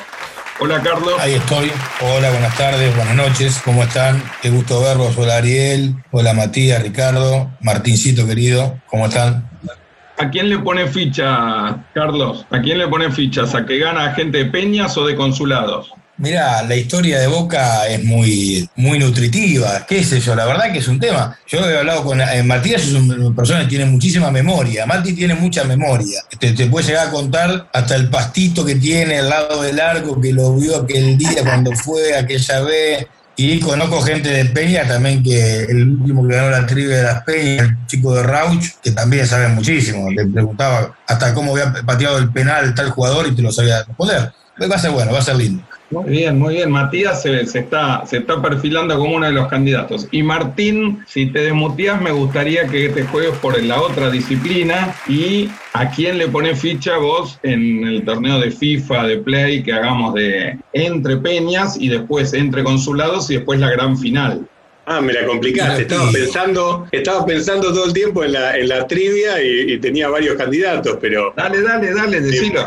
Hola 0.63 0.83
Carlos. 0.83 1.15
Ahí 1.19 1.33
estoy. 1.33 1.73
Hola, 2.03 2.29
buenas 2.31 2.55
tardes, 2.55 2.95
buenas 2.95 3.15
noches. 3.15 3.63
¿Cómo 3.65 3.83
están? 3.83 4.23
Qué 4.43 4.51
gusto 4.51 4.83
verlos. 4.83 5.17
Hola 5.17 5.39
Ariel. 5.39 5.95
Hola 6.11 6.35
Matías, 6.35 6.83
Ricardo, 6.83 7.51
Martincito 7.63 8.27
querido. 8.27 8.79
¿Cómo 8.87 9.07
están? 9.07 9.49
¿A 10.21 10.29
quién 10.29 10.51
le 10.51 10.59
pone 10.59 10.87
ficha, 10.87 11.83
Carlos? 11.95 12.45
¿A 12.51 12.61
quién 12.61 12.77
le 12.77 12.87
pone 12.89 13.11
fichas? 13.11 13.55
¿A 13.55 13.65
que 13.65 13.79
gana 13.79 14.13
gente 14.13 14.37
de 14.37 14.45
peñas 14.45 14.95
o 14.99 15.07
de 15.07 15.17
consulados? 15.17 15.95
Mira, 16.19 16.63
la 16.65 16.77
historia 16.77 17.19
de 17.19 17.27
Boca 17.27 17.89
es 17.89 18.05
muy, 18.05 18.69
muy 18.77 18.99
nutritiva, 18.99 19.87
qué 19.89 20.05
sé 20.05 20.21
yo, 20.21 20.35
la 20.35 20.45
verdad 20.45 20.71
que 20.71 20.81
es 20.81 20.89
un 20.89 21.01
tema. 21.01 21.39
Yo 21.49 21.67
he 21.67 21.79
hablado 21.79 22.05
con 22.05 22.21
eh, 22.21 22.45
es 22.67 22.93
una 22.93 23.35
persona 23.35 23.61
que 23.61 23.69
tiene 23.69 23.87
muchísima 23.87 24.31
memoria, 24.31 24.85
Mati 24.85 25.15
tiene 25.15 25.33
mucha 25.33 25.65
memoria. 25.65 26.21
Te, 26.39 26.53
te, 26.53 26.67
puede 26.67 26.89
llegar 26.89 27.09
a 27.09 27.11
contar 27.11 27.71
hasta 27.73 27.97
el 27.97 28.11
pastito 28.11 28.67
que 28.67 28.75
tiene 28.75 29.21
al 29.21 29.31
lado 29.31 29.63
del 29.63 29.81
arco, 29.81 30.21
que 30.21 30.35
lo 30.35 30.55
vio 30.55 30.77
aquel 30.77 31.17
día 31.17 31.43
cuando 31.43 31.73
fue 31.73 32.15
aquella 32.15 32.61
vez, 32.61 33.07
Y 33.43 33.59
conozco 33.59 34.03
gente 34.03 34.29
de 34.29 34.45
Peña 34.45 34.87
también, 34.87 35.23
que 35.23 35.63
el 35.63 35.93
último 35.93 36.29
que 36.29 36.35
ganó 36.35 36.51
la 36.51 36.67
trivia 36.67 36.99
de 36.99 37.03
las 37.05 37.25
Peñas, 37.25 37.69
el 37.69 37.87
chico 37.87 38.15
de 38.15 38.23
Rauch, 38.23 38.67
que 38.83 38.91
también 38.91 39.27
sabe 39.27 39.49
muchísimo. 39.49 40.11
Le 40.11 40.27
preguntaba 40.27 40.95
hasta 41.07 41.33
cómo 41.33 41.53
había 41.53 41.73
pateado 41.73 42.19
el 42.19 42.31
penal 42.31 42.75
tal 42.75 42.91
jugador 42.91 43.29
y 43.29 43.35
te 43.35 43.41
lo 43.41 43.51
sabía 43.51 43.83
responder. 43.83 44.31
Va 44.71 44.77
a 44.77 44.79
ser 44.79 44.91
bueno, 44.91 45.13
va 45.13 45.21
a 45.21 45.23
ser 45.23 45.37
lindo. 45.37 45.63
Muy 45.91 46.09
bien, 46.09 46.39
muy 46.39 46.55
bien. 46.55 46.71
Matías 46.71 47.23
se, 47.23 47.41
está, 47.41 48.07
se 48.07 48.19
está 48.19 48.41
perfilando 48.41 48.97
como 48.97 49.17
uno 49.17 49.27
de 49.27 49.33
los 49.33 49.49
candidatos. 49.49 50.07
Y 50.13 50.23
Martín, 50.23 51.03
si 51.09 51.27
te 51.27 51.41
desmuteas, 51.41 52.01
me 52.01 52.13
gustaría 52.13 52.69
que 52.69 52.91
te 52.91 53.05
juegues 53.07 53.37
por 53.39 53.61
la 53.61 53.81
otra 53.81 54.09
disciplina. 54.09 54.95
¿Y 55.09 55.51
a 55.73 55.91
quién 55.91 56.19
le 56.19 56.29
pones 56.29 56.61
ficha 56.61 56.97
vos 56.99 57.41
en 57.43 57.85
el 57.85 58.05
torneo 58.05 58.39
de 58.39 58.53
FIFA, 58.53 59.07
de 59.09 59.17
Play, 59.19 59.65
que 59.65 59.73
hagamos 59.73 60.15
de 60.15 60.57
entre 60.73 61.17
peñas 61.17 61.77
y 61.77 61.89
después 61.89 62.35
entre 62.35 62.63
consulados 62.63 63.29
y 63.31 63.37
después 63.37 63.59
la 63.59 63.71
gran 63.71 63.99
final? 63.99 64.47
Ah, 64.93 65.01
me 65.01 65.13
la 65.13 65.25
complicaste. 65.25 65.83
Estaba 65.83 66.11
pensando, 66.11 66.89
estaba 66.91 67.25
pensando 67.25 67.73
todo 67.73 67.87
el 67.87 67.93
tiempo 67.93 68.25
en 68.25 68.33
la, 68.33 68.57
en 68.57 68.69
la 68.69 68.89
trivia 68.89 69.41
y, 69.41 69.79
tenía 69.79 70.09
varios 70.09 70.35
candidatos, 70.35 70.99
pero. 71.01 71.33
Dale, 71.37 71.63
dale, 71.63 71.95
dale, 71.95 72.21
decilo. 72.21 72.67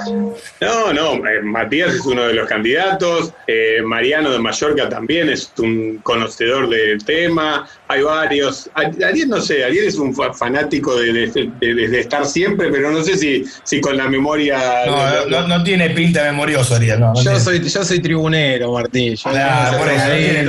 No, 0.61 0.93
no, 0.93 1.27
eh, 1.27 1.41
Matías 1.41 1.95
es 1.95 2.05
uno 2.05 2.25
de 2.25 2.33
los 2.33 2.47
candidatos. 2.47 3.33
Eh, 3.45 3.81
Mariano 3.83 4.31
de 4.31 4.39
Mallorca 4.39 4.87
también 4.87 5.27
es 5.29 5.51
un 5.57 5.99
conocedor 6.01 6.69
del 6.69 7.03
tema. 7.03 7.67
Hay 7.89 8.03
varios. 8.03 8.69
Ariel, 8.73 9.27
no 9.27 9.41
sé, 9.41 9.65
Ariel 9.65 9.83
es 9.87 9.95
un 9.95 10.15
fanático 10.15 10.95
de, 10.95 11.29
estar 11.99 12.25
siempre, 12.25 12.71
pero 12.71 12.89
no 12.89 13.03
sé 13.03 13.17
si, 13.17 13.43
si 13.65 13.81
con 13.81 13.97
la 13.97 14.07
memoria. 14.07 15.25
No, 15.27 15.45
no, 15.45 15.61
tiene 15.61 15.89
pinta 15.89 16.23
memorioso, 16.23 16.75
Ariel. 16.75 17.01
No, 17.01 17.21
yo, 17.21 17.37
soy, 17.37 17.67
yo 17.67 17.83
soy 17.83 17.99
tribunero, 17.99 18.71
Martín. 18.71 19.15
Yo 19.15 19.29
por 19.29 19.89
ahí, 19.89 20.45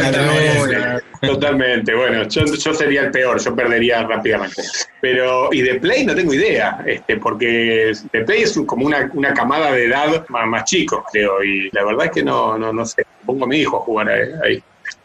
Totalmente, 1.27 1.95
bueno, 1.95 2.29
yo, 2.29 2.75
sería 2.75 3.03
el 3.03 3.11
peor, 3.11 3.41
yo 3.41 3.55
perdería 3.55 4.03
rápidamente. 4.03 4.63
Pero, 5.01 5.49
y 5.53 5.63
de 5.63 5.77
Play 5.77 6.05
no 6.05 6.15
tengo 6.15 6.35
idea, 6.35 6.83
este, 6.87 7.17
porque 7.17 7.93
de 8.13 8.21
Play 8.23 8.43
es 8.43 8.59
como 8.67 8.87
una, 8.87 9.35
camada 9.35 9.73
de 9.73 9.87
edad 9.87 10.27
más, 10.29 10.47
más, 10.47 10.65
chico, 10.65 11.05
creo, 11.13 11.43
y 11.43 11.71
la 11.73 11.85
verdad 11.85 12.07
es 12.07 12.13
que 12.13 12.23
no, 12.23 12.59
no, 12.59 12.73
no 12.73 12.85
sé, 12.85 13.05
pongo 13.25 13.45
a 13.45 13.49
mi 13.49 13.59
hijo 13.59 13.77
a 13.77 13.81
jugar 13.81 14.09
ahí. 14.43 14.63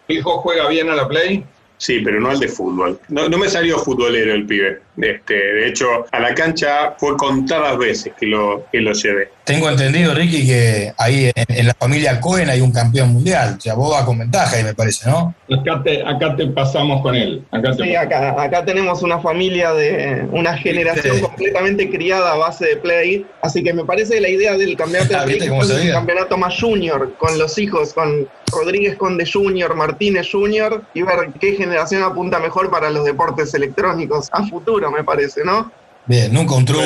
hijo 0.08 0.40
juega 0.40 0.68
bien 0.70 0.90
a 0.90 0.96
la 0.96 1.08
Play? 1.08 1.44
Sí, 1.80 2.02
pero 2.04 2.20
no 2.20 2.30
al 2.30 2.40
de 2.40 2.50
fútbol. 2.50 3.00
No, 3.08 3.30
no 3.30 3.38
me 3.38 3.48
salió 3.48 3.80
futbolero 3.80 4.34
el 4.34 4.46
pibe. 4.46 4.82
Este, 4.98 5.34
de 5.34 5.68
hecho, 5.70 6.06
a 6.12 6.20
la 6.20 6.36
cancha 6.36 6.94
fue 6.98 7.16
contadas 7.16 7.78
veces 7.78 8.14
que 8.20 8.26
lo, 8.26 8.66
que 8.70 8.82
lo 8.82 8.92
llevé. 8.92 9.30
Tengo 9.54 9.70
entendido, 9.70 10.14
Ricky, 10.14 10.46
que 10.46 10.94
ahí 10.98 11.32
en, 11.36 11.68
la 11.68 11.74
familia 11.74 12.20
Cohen 12.22 12.50
hay 12.50 12.62
un 12.62 12.72
campeón 12.72 13.14
mundial. 13.14 13.56
O 13.58 13.62
sea, 13.62 13.74
vos 13.74 13.90
vas 13.92 14.04
con 14.04 14.20
ventaja 14.20 14.56
ahí, 14.56 14.64
me 14.64 14.74
parece, 14.74 15.10
¿no? 15.10 15.34
Acá 15.52 15.82
te, 15.84 16.04
acá 16.04 16.36
te 16.36 16.48
pasamos 16.48 17.02
con 17.02 17.16
él. 17.16 17.44
Acá 17.52 17.74
sí, 17.74 17.96
acá, 17.96 18.42
acá 18.42 18.64
tenemos 18.64 19.02
una 19.02 19.20
familia 19.20 19.74
de 19.74 20.28
una 20.32 20.56
generación 20.58 21.20
completamente 21.20 21.90
criada 21.90 22.34
a 22.34 22.38
base 22.38 22.66
de 22.66 22.76
play. 22.78 23.26
Así 23.42 23.64
que 23.64 23.74
me 23.74 23.86
parece 23.86 24.16
que 24.16 24.22
la 24.22 24.30
idea 24.30 24.56
del 24.58 24.78
campeonato 24.78 25.14
de 25.26 25.38
play 25.38 25.50
es 25.50 25.86
un 25.86 25.92
campeonato 25.92 26.38
más 26.38 26.60
junior, 26.60 27.14
con 27.18 27.38
los 27.38 27.58
hijos, 27.58 27.94
con 27.94 28.28
Rodríguez 28.52 28.98
Conde 28.98 29.30
Junior, 29.32 29.76
Martínez 29.76 30.30
Junior, 30.32 30.84
y 30.94 31.02
ver 31.02 31.30
qué 31.40 31.54
generación 31.54 32.04
apunta 32.04 32.40
mejor 32.40 32.70
para 32.70 32.90
los 32.90 33.06
deportes 33.06 33.54
electrónicos 33.54 34.30
a 34.32 34.44
futuro 34.48 34.92
me 34.92 35.04
parece, 35.04 35.44
¿no? 35.44 35.72
Bien, 36.06 36.34
nunca 36.34 36.56
un 36.56 36.66
truco, 36.66 36.82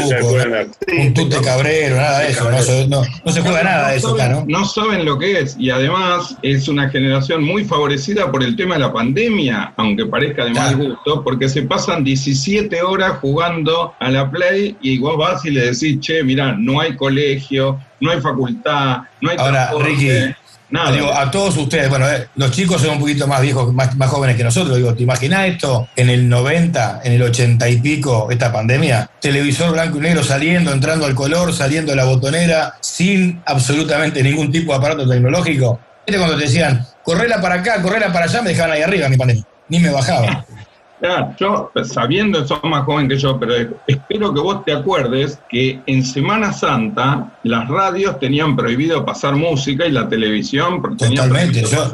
un 0.98 1.14
tute 1.14 1.40
cabrero, 1.42 1.96
nada 1.96 2.20
de 2.20 2.32
eso. 2.32 2.88
No, 2.90 3.32
se 3.32 3.42
juega 3.42 3.64
nada 3.64 3.92
de 3.92 3.98
eso 3.98 4.14
acá, 4.14 4.28
¿no? 4.28 4.44
No 4.48 4.66
saben 4.66 5.06
lo 5.06 5.18
que 5.18 5.40
es. 5.40 5.56
Y 5.58 5.70
además 5.70 6.36
es 6.42 6.68
una 6.68 6.90
generación 6.90 7.42
muy 7.42 7.64
favorecida 7.64 8.30
por 8.30 8.44
el 8.44 8.58
tema 8.58 8.76
de 8.76 8.82
la 8.82 8.92
pandemia, 8.92 9.74
aunque 9.78 10.06
parezca 10.06 10.44
de 10.44 10.52
mal 10.52 10.76
gusto, 10.76 11.24
porque 11.24 11.48
se 11.48 11.62
pasan 11.62 12.04
17 12.04 12.82
horas 12.82 13.14
jugando 13.22 13.94
a 13.98 14.12
la 14.12 14.30
Play 14.30 14.76
y 14.82 14.98
vos 14.98 15.18
vas 15.18 15.46
y 15.46 15.52
le 15.52 15.72
decís, 15.72 16.02
che, 16.02 16.22
mirá, 16.24 16.58
no 16.58 16.82
hay 16.82 16.98
colegio, 16.98 17.80
no 18.02 18.12
hay 18.12 18.20
facultad, 18.20 19.04
no 19.22 19.30
hay 19.30 19.38
Ahora, 19.40 19.72
Ricky, 19.80 20.36
Digo, 20.92 21.14
a 21.14 21.30
todos 21.30 21.56
ustedes, 21.56 21.88
bueno, 21.88 22.10
eh, 22.10 22.28
los 22.36 22.50
chicos 22.50 22.82
son 22.82 22.92
un 22.92 23.00
poquito 23.00 23.28
más 23.28 23.42
viejos, 23.42 23.72
más, 23.72 23.96
jóvenes 24.10 24.36
que 24.36 24.44
nosotros. 24.44 24.76
Digo, 24.76 24.96
¿te 24.96 25.04
imaginas 25.04 25.46
esto 25.46 25.88
en 25.96 26.10
el 26.10 26.28
90, 26.28 27.02
en 27.04 27.14
el 27.14 27.22
80 27.22 27.70
y 27.70 27.78
pico, 27.80 28.28
esta 28.32 28.52
pandemia? 28.52 29.08
Televisor 29.22 29.74
blanco 29.74 30.00
y 30.00 30.02
negro 30.02 30.24
saliendo, 30.24 30.72
entrando 30.72 31.06
al 31.06 31.14
color, 31.14 31.54
saliendo 31.54 31.96
la 31.96 32.06
botonera, 32.06 32.76
sin 32.82 33.40
absolutamente 33.46 34.24
ningún 34.24 34.52
tipo 34.52 34.72
de 34.72 34.80
aparato 34.80 35.08
tecnológico. 35.08 35.80
¿Viste 36.08 36.18
cuando 36.18 36.38
te 36.38 36.46
decían, 36.46 36.84
correla 37.04 37.40
para 37.40 37.56
acá, 37.56 37.80
correla 37.80 38.12
para 38.12 38.26
allá? 38.26 38.42
Me 38.42 38.50
dejaban 38.50 38.72
ahí 38.72 38.82
arriba 38.82 39.10
mi 39.10 39.18
pandemia. 39.18 39.44
Ni 39.70 39.78
me 39.78 39.92
bajaba. 39.92 40.44
Yo, 41.38 41.72
sabiendo, 41.84 42.48
sos 42.48 42.64
más 42.64 42.86
joven 42.86 43.10
que 43.10 43.18
yo, 43.18 43.40
pero 43.40 43.54
espero 43.88 44.34
que 44.34 44.40
vos 44.40 44.64
te 44.64 44.72
acuerdes 44.72 45.40
que 45.50 45.82
en 45.86 46.04
Semana 46.04 46.54
Santa 46.54 47.34
las 47.44 47.68
radios 47.68 48.20
tenían 48.20 48.56
prohibido 48.56 49.04
pasar 49.06 49.36
música 49.36 49.86
y 49.86 49.92
la 49.92 50.08
televisión 50.08 50.82
Totalmente, 50.82 51.62
yo, 51.62 51.90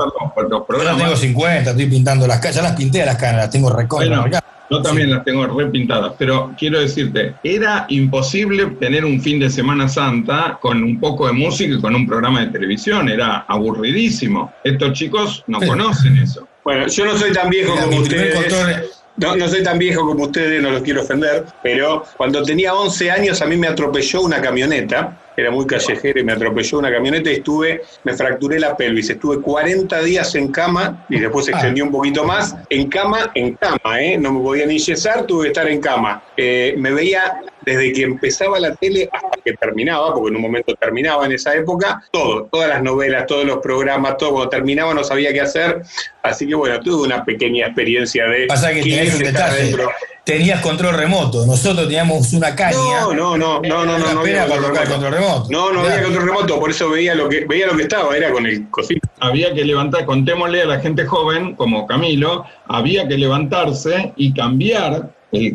los, 0.50 0.64
programas. 0.66 1.00
Yo 1.00 1.06
tengo 1.06 1.16
50, 1.16 1.72
estoy 1.72 1.86
pintando 1.88 2.28
las 2.28 2.40
caras, 2.40 2.56
ya 2.56 2.62
las 2.62 2.76
pinté 2.76 3.02
a 3.02 3.08
las 3.08 3.18
caras, 3.18 3.38
las 3.38 3.50
tengo 3.50 3.70
recontra 3.72 4.22
bueno, 4.22 4.40
Yo 4.70 4.82
también 4.82 5.10
las 5.10 5.24
tengo 5.24 5.48
repintadas, 5.48 6.14
pero 6.18 6.54
quiero 6.58 6.80
decirte, 6.80 7.36
era 7.44 7.86
imposible 7.90 8.68
tener 8.80 9.06
un 9.06 9.20
fin 9.20 9.40
de 9.40 9.50
Semana 9.50 9.88
Santa 9.88 10.60
con 10.62 10.84
un 10.84 11.00
poco 11.00 11.26
de 11.26 11.34
música 11.34 11.76
y 11.76 11.82
con 11.82 11.96
un 11.96 12.06
programa 12.06 12.42
de 12.42 12.48
televisión, 12.48 13.10
era 13.10 13.46
aburridísimo. 13.48 14.54
Estos 14.64 14.94
chicos 14.94 15.44
no 15.48 15.60
conocen 15.60 16.18
eso. 16.18 16.48
Bueno, 16.64 16.88
yo 16.88 17.06
no 17.06 17.18
soy 17.18 17.34
tan 17.34 17.50
viejo 17.50 17.76
como 17.76 18.02
ustedes. 18.02 18.99
No, 19.20 19.36
no 19.36 19.48
soy 19.50 19.64
tan 19.64 19.78
viejo 19.78 20.06
como 20.06 20.24
ustedes, 20.24 20.62
no 20.62 20.72
los 20.72 20.82
quiero 20.82 21.02
ofender, 21.02 21.46
pero 21.62 22.06
cuando 22.16 22.42
tenía 22.42 22.74
11 22.74 23.12
años 23.12 23.42
a 23.42 23.46
mí 23.46 23.58
me 23.58 23.68
atropelló 23.68 24.22
una 24.22 24.42
camioneta, 24.42 25.18
era 25.36 25.52
muy 25.52 25.66
callejero 25.66 26.20
y 26.20 26.24
me 26.24 26.34
atropelló 26.34 26.80
una 26.80 26.92
camioneta 26.92 27.30
y 27.30 27.36
estuve, 27.36 27.82
me 28.04 28.14
fracturé 28.14 28.60
la 28.60 28.78
pelvis, 28.78 29.10
estuve 29.10 29.42
40 29.42 30.02
días 30.04 30.36
en 30.36 30.50
cama 30.50 31.06
y 31.10 31.20
después 31.20 31.46
se 31.46 31.54
ah. 31.54 31.56
extendió 31.56 31.84
un 31.84 31.92
poquito 31.92 32.24
más, 32.24 32.56
en 32.70 32.88
cama, 32.88 33.32
en 33.36 33.56
cama, 33.56 34.02
¿eh? 34.02 34.18
no 34.18 34.32
me 34.32 34.42
podía 34.42 34.66
ni 34.66 34.80
yesar, 34.80 35.26
tuve 35.26 35.44
que 35.44 35.48
estar 35.50 35.68
en 35.68 35.82
cama. 35.82 36.24
Eh, 36.38 36.76
me 36.78 36.92
veía 36.92 37.42
desde 37.70 37.94
que 37.94 38.04
empezaba 38.04 38.60
la 38.60 38.76
tele 38.76 39.10
hasta 39.12 39.40
que 39.44 39.54
terminaba, 39.54 40.14
porque 40.14 40.30
en 40.30 40.36
un 40.38 40.42
momento 40.42 40.74
terminaba 40.76 41.26
en 41.26 41.34
esa 41.34 41.54
época, 41.56 42.02
todo, 42.12 42.48
todas 42.52 42.70
las 42.70 42.82
novelas, 42.82 43.28
todos 43.28 43.46
los 43.46 43.60
programas, 43.60 44.18
todo, 44.18 44.32
cuando 44.32 44.50
terminaba 44.50 44.94
no 44.94 45.04
sabía 45.04 45.32
qué 45.32 45.42
hacer, 45.42 45.84
así 46.24 46.48
que 46.48 46.56
bueno, 46.56 46.80
tuve 46.80 47.06
una 47.06 47.24
pequeña 47.24 47.68
experiencia 47.68 48.26
de... 48.26 48.48
Pasa 48.48 48.74
que 48.74 48.82
tenías 48.82 49.16
un 49.16 49.24
detalle, 49.24 49.76
tenías 50.24 50.62
control 50.62 50.96
remoto, 50.96 51.46
nosotros 51.46 51.88
teníamos 51.88 52.34
una 52.34 52.56
caña. 52.56 52.76
No, 52.76 53.14
no, 53.14 53.38
no, 53.38 53.62
no, 53.62 53.86
no, 53.86 54.00
no, 54.00 54.14
no, 54.14 54.20
había 54.22 54.48
control 54.48 55.12
remoto. 55.12 55.48
No, 55.50 55.72
no 55.72 55.82
había 55.82 56.04
control 56.04 56.26
remoto, 56.26 56.60
por 56.60 56.72
eso 56.72 56.90
veía 56.90 57.14
lo 57.14 57.30
que 57.30 57.46
veía 57.46 57.68
lo 57.68 57.78
que 57.78 57.84
estaba, 57.84 58.16
era 58.18 58.32
con 58.32 58.46
el 58.46 58.70
cosito. 58.70 59.08
Había 59.20 59.54
que 59.54 59.64
levantar, 59.64 60.06
contémosle 60.06 60.64
a 60.64 60.66
la 60.66 60.80
gente 60.80 61.06
joven, 61.06 61.56
como 61.56 61.86
Camilo, 61.86 62.46
había 62.68 63.08
que 63.08 63.18
levantarse 63.18 64.14
y 64.16 64.34
cambiar 64.34 65.12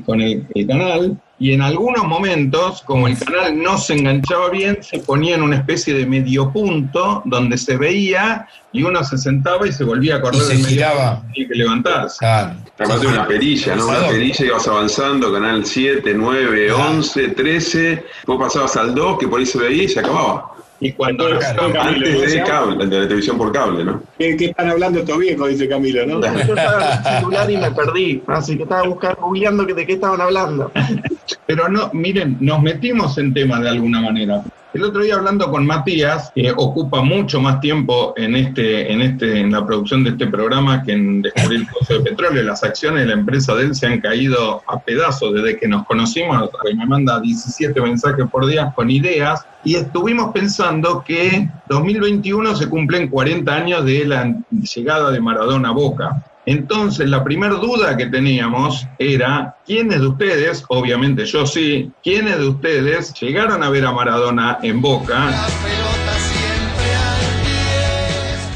con 0.07 0.21
el 0.21 0.47
canal 0.69 1.19
y 1.39 1.53
en 1.53 1.63
algunos 1.63 2.05
momentos, 2.05 2.83
como 2.83 3.09
el 3.09 3.19
canal 3.19 3.61
no 3.61 3.77
se 3.77 3.95
enganchaba 3.95 4.51
bien, 4.51 4.79
se 4.83 5.01
ponía 5.01 5.35
en 5.35 5.43
una 5.43 5.57
especie 5.57 5.93
de 5.93 6.07
medio 6.07 6.53
punto 6.53 7.23
donde 7.25 7.59
se 7.59 7.77
veía 7.77 8.47
y 8.73 8.85
uno 8.85 9.03
se 9.03 9.19
sentaba 9.19 9.67
y 9.67 9.73
se 9.73 9.83
volvía 9.83 10.17
a 10.17 10.21
correr. 10.21 10.41
Y 10.43 10.63
se 10.63 10.69
giraba. 10.69 11.23
Tenía 11.33 11.49
que 11.49 11.55
levantarse. 11.55 12.19
Claro. 12.21 12.55
Aparte 12.79 13.07
una 13.07 13.27
perilla, 13.27 13.75
¿no? 13.75 13.89
Una 13.89 14.07
perilla, 14.07 14.47
ibas 14.47 14.69
avanzando, 14.69 15.33
canal 15.33 15.67
7, 15.67 16.13
9, 16.15 16.73
11, 16.73 17.29
13, 17.29 18.05
vos 18.27 18.39
pasabas 18.39 18.77
al 18.77 18.95
2, 18.95 19.19
que 19.19 19.27
por 19.27 19.41
ahí 19.41 19.47
se 19.47 19.59
veía 19.59 19.83
y 19.83 19.89
se 19.89 20.01
acababa. 20.01 20.55
Y 20.81 20.93
cuando 20.93 21.27
antes 21.27 22.33
de 22.33 22.43
cable, 22.43 22.87
de 22.87 23.01
la 23.01 23.03
televisión 23.05 23.39
por 23.39 23.53
cable, 23.53 23.85
¿no? 23.85 24.03
¿Qué, 24.19 24.37
están 24.39 24.71
hablando 24.71 25.01
estos 25.01 25.19
viejos? 25.19 25.49
Dice 25.49 25.69
Camilo, 25.69 26.05
¿no? 26.05 26.21
Yo 26.47 26.55
estaba 26.55 26.85
en 26.85 26.99
el 26.99 27.21
celular 27.21 27.51
y 27.51 27.57
me 27.57 27.71
perdí, 27.71 28.23
así 28.27 28.57
que 28.57 28.65
estaba 28.65 28.83
buscando, 28.83 29.21
googleando 29.21 29.65
de 29.65 29.87
qué 29.87 29.95
estaban 29.95 30.21
hablando. 30.21 30.71
Pero 31.47 31.69
no, 31.69 31.91
miren, 31.93 32.37
nos 32.41 32.63
metimos 32.63 33.19
en 33.19 33.33
tema 33.33 33.61
de 33.61 33.69
alguna 33.69 34.01
manera. 34.01 34.43
El 34.75 34.83
otro 34.83 35.05
día 35.05 35.15
hablando 35.15 35.53
con 35.53 35.65
Matías, 35.65 36.33
que 36.35 36.51
ocupa 36.51 37.01
mucho 37.01 37.41
más 37.41 37.61
tiempo 37.61 38.13
en 38.17 38.35
este, 38.35 38.93
en 38.93 39.03
este, 39.03 39.39
en 39.39 39.53
la 39.53 39.65
producción 39.65 40.03
de 40.03 40.11
este 40.11 40.27
programa 40.27 40.83
que 40.83 40.91
en 40.91 41.23
descubrir 41.23 41.61
el 41.61 41.67
pozo 41.69 41.95
de 41.95 42.01
petróleo. 42.01 42.43
Las 42.43 42.65
acciones 42.65 43.03
de 43.03 43.07
la 43.07 43.13
empresa 43.13 43.55
de 43.55 43.67
él 43.67 43.75
se 43.77 43.87
han 43.87 44.01
caído 44.01 44.65
a 44.67 44.81
pedazos 44.81 45.33
desde 45.33 45.57
que 45.59 45.69
nos 45.69 45.87
conocimos. 45.87 46.51
Me 46.77 46.87
manda 46.87 47.21
17 47.21 47.81
mensajes 47.81 48.27
por 48.29 48.47
día 48.47 48.73
con 48.75 48.91
ideas. 48.91 49.47
Y 49.63 49.77
estuvimos 49.77 50.33
pensando 50.33 51.05
que 51.07 51.49
2021 51.69 52.57
se 52.57 52.69
cumplen 52.69 53.07
40 53.09 53.55
años 53.55 53.85
de 53.85 54.05
la 54.07 54.37
llegada 54.75 55.13
de 55.13 55.21
Maradona 55.21 55.69
a 55.69 55.73
Boca. 55.73 56.25
Entonces, 56.47 57.09
la 57.09 57.25
primera 57.25 57.55
duda 57.55 57.97
que 57.97 58.07
teníamos 58.07 58.87
era, 58.99 59.57
¿quiénes 59.65 60.01
de 60.01 60.07
ustedes, 60.07 60.65
obviamente 60.69 61.25
yo 61.25 61.47
sí, 61.47 61.91
quiénes 62.03 62.39
de 62.39 62.49
ustedes 62.49 63.15
llegaron 63.21 63.63
a 63.63 63.71
ver 63.71 63.87
a 63.87 63.93
Maradona 63.93 64.59
en 64.63 64.81
Boca? 64.81 65.31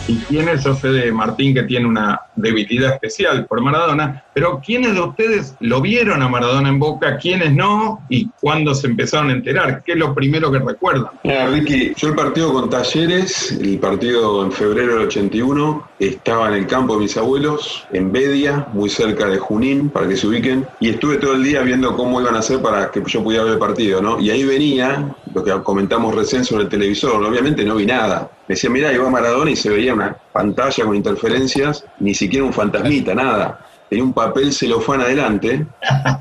Y 0.08 0.16
quiénes, 0.16 0.64
yo 0.64 0.74
sé 0.74 0.88
de 0.88 1.12
Martín 1.12 1.54
que 1.54 1.62
tiene 1.64 1.86
una 1.86 2.20
debilidad 2.34 2.94
especial 2.94 3.46
por 3.46 3.60
Maradona, 3.60 4.24
pero 4.32 4.60
¿quiénes 4.64 4.94
de 4.94 5.00
ustedes 5.00 5.54
lo 5.60 5.80
vieron 5.80 6.22
a 6.22 6.28
Maradona 6.28 6.70
en 6.70 6.78
Boca, 6.78 7.18
quiénes 7.18 7.52
no 7.52 8.00
y 8.08 8.28
cuándo 8.40 8.74
se 8.74 8.86
empezaron 8.86 9.30
a 9.30 9.34
enterar? 9.34 9.82
¿Qué 9.84 9.92
es 9.92 9.98
lo 9.98 10.14
primero 10.14 10.50
que 10.50 10.58
recuerdan? 10.58 11.10
Ricky, 11.22 11.92
yo 11.94 12.08
el 12.08 12.14
partido 12.14 12.52
con 12.52 12.70
Talleres, 12.70 13.52
el 13.52 13.78
partido 13.78 14.44
en 14.44 14.50
febrero 14.50 14.94
del 14.94 15.06
81, 15.08 15.88
estaba 15.98 16.48
en 16.48 16.54
el 16.54 16.66
campo 16.66 16.94
de 16.94 17.00
mis 17.00 17.16
abuelos, 17.16 17.86
en 17.92 18.10
Bedia, 18.10 18.66
muy 18.72 18.88
cerca 18.88 19.26
de 19.26 19.38
Junín, 19.38 19.90
para 19.90 20.08
que 20.08 20.16
se 20.16 20.26
ubiquen, 20.26 20.66
y 20.80 20.88
estuve 20.90 21.18
todo 21.18 21.34
el 21.34 21.44
día 21.44 21.60
viendo 21.62 21.94
cómo 21.94 22.20
iban 22.20 22.34
a 22.34 22.38
hacer 22.38 22.62
para 22.62 22.90
que 22.90 23.02
yo 23.06 23.22
pudiera 23.22 23.44
ver 23.44 23.54
el 23.54 23.58
partido, 23.58 24.00
¿no? 24.00 24.18
Y 24.18 24.30
ahí 24.30 24.44
venía 24.44 25.14
lo 25.34 25.44
que 25.44 25.52
comentamos 25.62 26.14
recién 26.14 26.44
sobre 26.44 26.64
el 26.64 26.68
televisor, 26.68 27.22
obviamente 27.24 27.64
no 27.64 27.76
vi 27.76 27.86
nada. 27.86 28.30
Me 28.48 28.54
decía, 28.54 28.70
mira, 28.70 28.92
iba 28.92 29.08
Maradona 29.10 29.50
y 29.50 29.56
se 29.56 29.70
veía 29.70 29.94
una 29.94 30.16
pantalla 30.32 30.84
con 30.84 30.96
interferencias, 30.96 31.84
ni 32.00 32.14
siquiera 32.14 32.44
un 32.44 32.52
fantasmita, 32.52 33.14
nada 33.14 33.67
tenía 33.88 34.04
un 34.04 34.12
papel 34.12 34.52
celofán 34.52 35.00
adelante, 35.00 35.66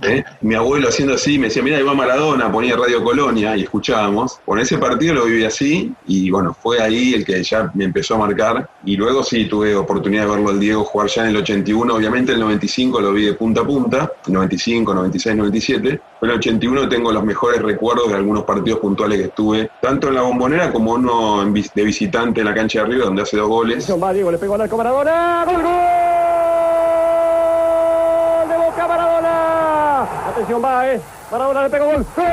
¿eh? 0.03 0.23
mi 0.41 0.55
abuelo 0.55 0.89
haciendo 0.89 1.15
así, 1.15 1.37
me 1.37 1.47
decía, 1.47 1.63
mira, 1.63 1.79
iba 1.79 1.93
Maradona, 1.93 2.51
ponía 2.51 2.75
Radio 2.75 3.03
Colonia 3.03 3.55
y 3.57 3.63
escuchábamos. 3.63 4.39
Con 4.45 4.59
ese 4.59 4.77
partido 4.77 5.15
lo 5.15 5.25
viví 5.25 5.43
así 5.43 5.93
y 6.07 6.29
bueno, 6.29 6.53
fue 6.53 6.81
ahí 6.81 7.13
el 7.13 7.25
que 7.25 7.43
ya 7.43 7.71
me 7.73 7.85
empezó 7.85 8.15
a 8.15 8.19
marcar 8.19 8.69
y 8.85 8.95
luego 8.95 9.23
sí 9.23 9.45
tuve 9.45 9.75
oportunidad 9.75 10.23
de 10.23 10.31
verlo 10.31 10.49
al 10.49 10.59
Diego 10.59 10.83
jugar 10.83 11.07
ya 11.07 11.23
en 11.23 11.29
el 11.29 11.37
81, 11.37 11.93
obviamente 11.93 12.33
el 12.33 12.39
95 12.39 13.01
lo 13.01 13.13
vi 13.13 13.25
de 13.25 13.33
punta 13.33 13.61
a 13.61 13.65
punta, 13.65 14.11
95, 14.27 14.93
96, 14.93 15.35
97, 15.35 16.01
pero 16.19 16.33
en 16.33 16.35
el 16.35 16.37
81 16.37 16.89
tengo 16.89 17.11
los 17.11 17.23
mejores 17.23 17.61
recuerdos 17.61 18.09
de 18.09 18.15
algunos 18.15 18.43
partidos 18.43 18.79
puntuales 18.79 19.19
que 19.19 19.25
estuve, 19.25 19.69
tanto 19.81 20.07
en 20.07 20.15
la 20.15 20.21
bombonera 20.21 20.71
como 20.71 20.93
uno 20.93 21.45
de 21.45 21.83
visitante 21.83 22.41
en 22.41 22.45
la 22.45 22.53
cancha 22.53 22.79
de 22.79 22.85
arriba 22.85 23.05
donde 23.05 23.21
hace 23.23 23.37
dos 23.37 23.47
goles. 23.47 23.91
Va, 24.01 24.13
Diego, 24.13 24.31
le 24.31 24.37
pegó 24.37 24.55
al 24.55 24.61
arco 24.61 24.77
Maradona, 24.77 25.45
¡Gol, 25.45 25.61
gol! 25.63 26.16
Atención, 30.47 30.63
va, 30.63 30.89
eh. 30.89 31.01
Maradona 31.29 31.63
le 31.63 31.69
pegó 31.69 31.85
gol. 31.87 32.05
¡Gol! 32.15 32.25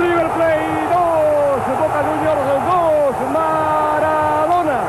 River 0.00 0.28
Plate 0.30 0.64
2, 0.88 1.78
Boca 1.78 2.00
Juniors 2.08 2.40
2, 3.20 3.32
Maradona. 3.34 4.80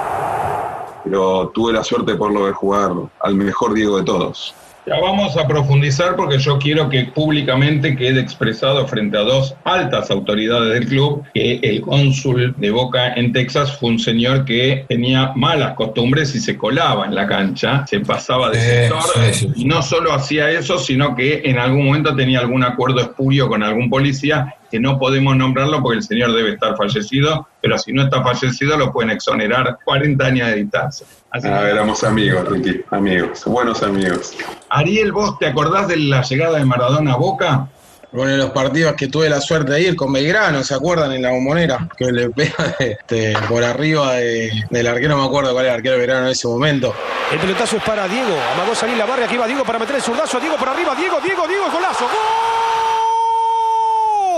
Pero 1.04 1.50
tuve 1.50 1.74
la 1.74 1.84
suerte 1.84 2.16
por 2.16 2.32
lo 2.32 2.46
de 2.46 2.54
jugar 2.54 2.94
al 3.20 3.36
mejor 3.36 3.74
Diego 3.74 3.98
de 3.98 4.04
todos. 4.06 4.56
Ya 4.90 5.00
vamos 5.00 5.38
a 5.38 5.48
profundizar 5.48 6.16
porque 6.16 6.40
yo 6.40 6.58
quiero 6.58 6.90
que 6.90 7.04
públicamente 7.06 7.96
quede 7.96 8.22
expresado 8.22 8.88
frente 8.88 9.18
a 9.18 9.22
dos 9.22 9.56
altas 9.64 10.10
autoridades 10.10 10.74
del 10.74 10.88
club 10.88 11.24
que 11.32 11.60
el 11.62 11.82
cónsul 11.82 12.56
de 12.58 12.72
Boca 12.72 13.14
en 13.14 13.32
Texas 13.32 13.78
fue 13.78 13.90
un 13.92 14.00
señor 14.00 14.46
que 14.46 14.86
tenía 14.90 15.32
malas 15.36 15.76
costumbres 15.76 16.34
y 16.34 16.40
se 16.40 16.58
colaba 16.58 17.06
en 17.06 17.14
la 17.14 17.28
cancha, 17.28 17.86
se 17.86 18.00
pasaba 18.00 18.50
de 18.50 18.60
sector 18.60 19.54
y 19.56 19.66
no 19.66 19.84
solo 19.84 20.12
hacía 20.12 20.50
eso, 20.50 20.80
sino 20.80 21.16
que 21.16 21.44
en 21.46 21.60
algún 21.60 21.86
momento 21.86 22.16
tenía 22.16 22.40
algún 22.40 22.64
acuerdo 22.64 23.00
espurio 23.00 23.48
con 23.48 23.62
algún 23.62 23.92
policía 23.92 24.56
que 24.70 24.80
no 24.80 24.98
podemos 25.00 25.36
nombrarlo 25.36 25.82
porque 25.82 25.98
el 25.98 26.04
señor 26.04 26.34
debe 26.34 26.54
estar 26.54 26.76
fallecido, 26.78 27.48
pero 27.62 27.78
si 27.78 27.94
no 27.94 28.04
está 28.04 28.24
fallecido 28.24 28.78
lo 28.78 28.92
pueden 28.92 29.12
exonerar 29.12 29.80
40 29.84 30.26
años 30.26 30.48
de 30.48 30.56
distancia. 30.56 31.08
Así 31.32 31.48
ah, 31.48 31.70
éramos 31.70 32.04
amigos, 32.04 32.48
Ricky, 32.48 32.82
amigos, 32.92 33.44
buenos 33.46 33.84
amigos. 33.84 34.36
Ariel, 34.70 35.12
¿vos 35.12 35.38
te 35.40 35.48
acordás 35.48 35.88
de 35.88 35.98
la 35.98 36.22
llegada 36.22 36.58
de 36.58 36.66
Maradona 36.66 37.14
a 37.14 37.18
Boca? 37.18 37.70
Bueno, 38.12 38.38
los 38.38 38.50
partidos 38.50 38.94
que 38.94 39.08
tuve 39.08 39.30
la 39.30 39.40
suerte 39.40 39.74
de 39.74 39.82
ir 39.82 39.96
con 39.96 40.12
Belgrano, 40.12 40.64
¿se 40.64 40.74
acuerdan? 40.74 41.12
En 41.12 41.22
la 41.22 41.30
bombonera, 41.30 41.88
que 41.96 42.12
le 42.12 42.32
pega 42.32 42.76
este, 42.80 43.34
por 43.48 43.64
arriba 43.64 44.14
del 44.16 44.88
arquero, 44.88 45.10
no 45.10 45.22
me 45.22 45.28
acuerdo 45.28 45.52
cuál 45.54 45.66
era 45.66 45.76
el 45.76 45.78
arquero 45.78 45.94
de 45.94 46.00
Belgrano 46.00 46.26
en 46.26 46.32
ese 46.32 46.48
momento. 46.48 46.96
El 47.32 47.38
pelotazo 47.38 47.78
es 47.78 47.84
para 47.84 48.08
Diego, 48.08 48.36
amagó 48.56 48.74
salir 48.74 48.98
la 48.98 49.06
barra, 49.06 49.26
aquí 49.26 49.38
va 49.38 49.46
Diego 49.46 49.64
para 49.64 49.78
meter 49.78 49.98
el 49.98 50.02
zurdazo, 50.02 50.40
Diego 50.40 50.56
por 50.58 50.70
arriba, 50.70 50.96
Diego, 50.96 51.20
Diego, 51.22 51.48
Diego, 51.48 51.66
golazo, 51.72 52.06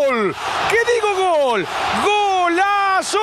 ¡gol! 0.10 0.36
¿Qué 0.70 0.78
digo 0.94 1.16
gol? 1.52 1.68
¡Golazo! 2.04 3.20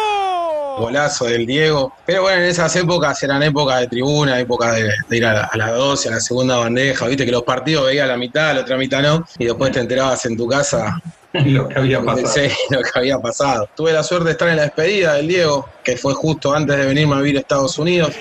golazo 0.78 1.24
del 1.24 1.46
Diego. 1.46 1.92
Pero 2.04 2.22
bueno, 2.22 2.42
en 2.42 2.50
esas 2.50 2.74
épocas 2.76 3.20
eran 3.22 3.42
épocas 3.42 3.80
de 3.80 3.88
tribuna, 3.88 4.38
épocas 4.38 4.76
de, 4.76 5.16
ir 5.16 5.24
a, 5.24 5.50
la, 5.54 5.70
12, 5.72 6.08
a 6.08 6.12
la 6.12 6.20
segunda 6.20 6.56
bandeja. 6.58 7.06
Viste 7.06 7.24
que 7.24 7.32
los 7.32 7.42
partidos 7.42 7.86
veías 7.86 8.06
la 8.06 8.16
mitad, 8.16 8.54
la 8.54 8.60
otra 8.60 8.76
mitad 8.76 9.02
no, 9.02 9.26
y 9.38 9.46
después 9.46 9.72
te 9.72 9.80
enterabas 9.80 10.24
en 10.26 10.36
tu 10.36 10.46
casa 10.46 11.00
lo 11.32 11.68
que 11.68 11.78
había 11.78 12.02
pasado. 12.02 12.28
Sí, 12.28 12.54
lo 12.70 12.82
que 12.82 12.90
había 12.94 13.18
pasado. 13.18 13.68
Tuve 13.74 13.92
la 13.92 14.02
suerte 14.02 14.26
de 14.26 14.32
estar 14.32 14.48
en 14.48 14.56
la 14.56 14.62
despedida 14.62 15.14
del 15.14 15.26
Diego, 15.26 15.68
que 15.82 15.96
fue 15.96 16.14
justo 16.14 16.54
antes 16.54 16.76
de 16.76 16.86
venirme 16.86 17.14
a 17.16 17.18
vivir 17.18 17.38
a 17.38 17.40
Estados 17.40 17.78
Unidos. 17.78 18.14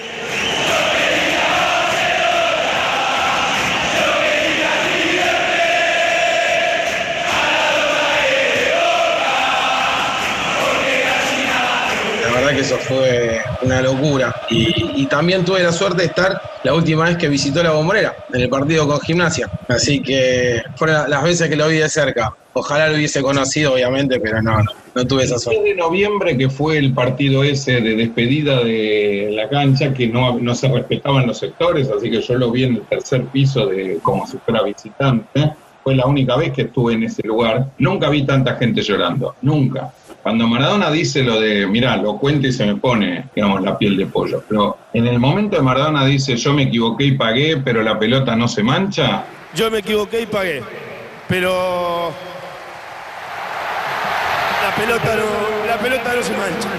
Eso 12.60 12.78
fue 12.78 13.39
una 13.62 13.82
locura. 13.82 14.36
Y, 14.50 15.06
también 15.08 15.46
tuve 15.46 15.63
la 15.63 15.72
suerte 15.72 16.02
de 16.02 16.08
estar 16.08 16.41
la 16.63 16.74
última 16.74 17.06
vez 17.06 17.17
que 17.17 17.30
visitó 17.30 17.63
la 17.63 17.72
bombonera, 17.72 18.15
en 18.34 18.41
el 18.41 18.50
partido 18.50 18.88
con 18.88 19.00
gimnasia. 19.00 19.50
Así 19.70 20.02
que 20.02 20.62
fueron 20.76 21.10
las 21.10 21.24
veces 21.24 21.50
que 21.50 21.56
lo 21.56 21.67
vi 21.67 21.78
de 21.78 21.88
cerca. 21.89 22.36
Ojalá 22.54 22.89
lo 22.89 22.96
hubiese 22.96 23.22
conocido, 23.22 23.74
obviamente, 23.74 24.20
pero 24.20 24.41
no, 24.41 24.58
no, 24.96 25.08
tuve 25.08 25.24
esa 25.24 25.38
suerte. 25.38 25.62
de 25.62 25.76
noviembre, 25.76 26.38
que 26.38 26.50
fue 26.50 26.78
el 26.78 26.91
partido 26.93 27.43
ese 27.43 27.80
de 27.82 27.96
despedida 27.96 28.63
de 28.63 29.30
la 29.32 29.48
cancha, 29.48 29.93
que 29.93 30.08
no, 30.08 30.39
no 30.39 30.56
se 30.56 30.67
respetaban 30.67 31.28
los 31.28 31.38
sectores, 31.38 31.89
así 31.89 32.10
que 32.10 32.22
yo 32.22 32.34
lo 32.36 32.52
vi 32.52 32.63
en 32.63 32.76
el 32.76 32.82
tercer 32.82 33.24
piso 33.26 33.67
de 33.67 34.00
como 34.02 34.28
si 34.28 34.38
fuera 34.39 34.63
visitante. 34.63 35.54
Fue 35.84 35.96
la 35.96 36.06
única 36.06 36.36
vez 36.36 36.52
que 36.52 36.63
estuve 36.63 36.96
en 36.96 37.04
ese 37.04 37.26
lugar. 37.26 37.70
Nunca 37.78 38.10
vi 38.10 38.26
tanta 38.26 38.56
gente 38.56 38.82
llorando, 38.82 39.36
nunca. 39.41 39.93
Cuando 40.28 40.46
Maradona 40.46 40.92
dice 40.92 41.24
lo 41.24 41.40
de, 41.40 41.66
mira, 41.68 41.96
lo 41.96 42.18
cuenta 42.18 42.48
y 42.48 42.52
se 42.52 42.66
me 42.66 42.76
pone, 42.76 43.30
digamos, 43.34 43.62
la 43.62 43.78
piel 43.78 43.96
de 43.96 44.08
pollo, 44.08 44.44
pero 44.46 44.78
en 44.92 45.08
el 45.08 45.20
momento 45.20 45.56
de 45.56 45.62
Maradona 45.62 46.06
dice, 46.06 46.36
yo 46.36 46.52
me 46.52 46.63
equivoqué 46.63 47.06
y 47.06 47.12
pagué, 47.13 47.56
pero 47.63 47.82
la 47.82 47.98
pelota 47.98 48.36
no 48.36 48.50
se 48.50 48.62
mancha. 48.62 49.24
Yo 49.56 49.72
me 49.72 49.78
equivoqué 49.78 50.24
y 50.24 50.26
pagué, 50.26 50.62
pero 51.30 52.12
la 54.66 54.76
pelota 54.76 55.16
no, 55.16 55.66
la 55.66 55.78
pelota 55.78 56.13
no 56.13 56.22
se 56.22 56.32
mancha. 56.34 56.70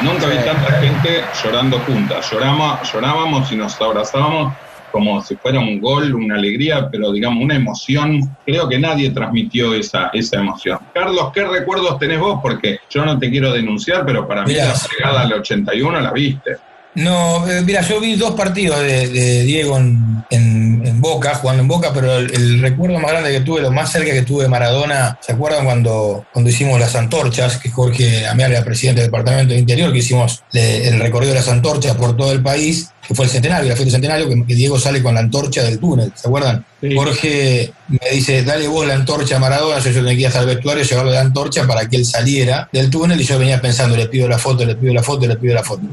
Nunca 0.00 0.26
vi 0.28 0.36
tanta 0.44 0.80
gente 0.80 1.24
llorando 1.42 1.80
juntas. 1.80 2.30
Lloramos, 2.30 2.92
llorábamos 2.92 3.50
y 3.50 3.56
nos 3.56 3.80
abrazábamos 3.80 4.54
como 4.94 5.20
si 5.24 5.34
fuera 5.34 5.58
un 5.58 5.80
gol, 5.80 6.14
una 6.14 6.36
alegría, 6.36 6.88
pero 6.88 7.10
digamos 7.10 7.42
una 7.42 7.56
emoción. 7.56 8.20
Creo 8.46 8.68
que 8.68 8.78
nadie 8.78 9.10
transmitió 9.10 9.74
esa, 9.74 10.08
esa 10.12 10.36
emoción. 10.36 10.78
Carlos, 10.94 11.32
¿qué 11.34 11.42
recuerdos 11.42 11.98
tenés 11.98 12.20
vos? 12.20 12.38
Porque 12.40 12.78
yo 12.88 13.04
no 13.04 13.18
te 13.18 13.28
quiero 13.28 13.52
denunciar, 13.52 14.06
pero 14.06 14.28
para 14.28 14.44
mí 14.44 14.54
la 14.54 14.72
llegada 14.72 15.22
al 15.22 15.32
81 15.32 16.00
la 16.00 16.12
viste. 16.12 16.58
No, 16.94 17.44
eh, 17.50 17.62
mira, 17.62 17.80
yo 17.80 17.98
vi 17.98 18.14
dos 18.14 18.36
partidos 18.36 18.78
de, 18.78 19.42
Diego 19.42 19.76
en, 19.78 21.00
Boca, 21.00 21.34
jugando 21.34 21.62
en 21.62 21.68
Boca, 21.68 21.90
pero 21.92 22.18
el, 22.18 22.62
recuerdo 22.62 23.00
más 23.00 23.10
grande 23.10 23.32
que 23.32 23.40
tuve, 23.40 23.60
lo 23.60 23.72
más 23.72 23.90
cerca 23.90 24.12
que 24.12 24.22
tuve 24.22 24.44
de 24.44 24.48
Maradona, 24.48 25.18
¿se 25.20 25.32
acuerdan 25.32 25.64
cuando, 25.64 26.24
cuando 26.32 26.50
hicimos 26.50 26.78
las 26.78 26.94
antorchas? 26.94 27.58
Que 27.58 27.68
Jorge 27.68 28.28
Amiar 28.28 28.52
era 28.52 28.64
presidente 28.64 29.00
del 29.00 29.10
Departamento 29.10 29.52
de 29.54 29.60
Interior, 29.60 29.92
que 29.92 29.98
hicimos 29.98 30.44
el 30.52 31.00
recorrido 31.00 31.32
de 31.32 31.40
las 31.40 31.48
antorchas 31.48 31.96
por 31.96 32.16
todo 32.16 32.30
el 32.30 32.42
país 32.42 32.93
que 33.06 33.14
fue 33.14 33.24
el 33.26 33.30
centenario, 33.30 33.68
la 33.68 33.76
fiesta 33.76 33.84
del 33.84 34.02
centenario, 34.02 34.46
que, 34.46 34.54
Diego 34.54 34.78
sale 34.78 35.02
con 35.02 35.14
la 35.14 35.20
antorcha 35.20 35.62
del 35.62 35.78
túnel, 35.78 36.12
¿se 36.14 36.28
acuerdan? 36.28 36.64
Jorge 36.94 37.72
me 37.88 38.10
dice, 38.12 38.42
dale 38.42 38.68
vos 38.68 38.86
la 38.86 38.94
antorcha 38.94 39.36
a 39.36 39.38
Maradona, 39.38 39.78
yo, 39.78 39.90
yo 39.90 40.00
tenía 40.00 40.14
que 40.14 40.20
ir 40.20 40.26
hasta 40.26 40.40
el 40.40 40.46
vestuario, 40.46 40.84
llevarle 40.84 41.12
la 41.12 41.20
antorcha 41.20 41.66
para 41.66 41.88
que 41.88 41.96
él 41.96 42.04
saliera 42.04 42.68
del 42.72 42.90
túnel 42.90 43.20
y 43.20 43.24
yo 43.24 43.38
venía 43.38 43.60
pensando, 43.60 43.96
le 43.96 44.06
pido 44.06 44.28
la 44.28 44.38
foto, 44.38 44.64
le 44.64 44.74
pido 44.76 44.92
la 44.92 45.02
foto, 45.02 45.26
le 45.26 45.36
pido 45.36 45.54
la 45.54 45.62
foto. 45.62 45.82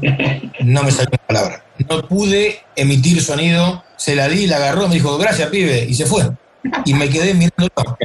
No 0.62 0.84
me 0.84 0.92
salió 0.92 1.08
una 1.10 1.26
palabra. 1.26 1.64
No 1.88 2.06
pude 2.06 2.60
emitir 2.76 3.20
sonido, 3.20 3.82
se 3.96 4.14
la 4.14 4.28
di, 4.28 4.46
la 4.46 4.56
agarró, 4.56 4.86
me 4.86 4.94
dijo, 4.94 5.18
gracias, 5.18 5.48
pibe, 5.48 5.84
y 5.88 5.94
se 5.94 6.06
fue 6.06 6.22
y 6.84 6.94
me 6.94 7.08
quedé 7.08 7.34
mirándolo. 7.34 7.96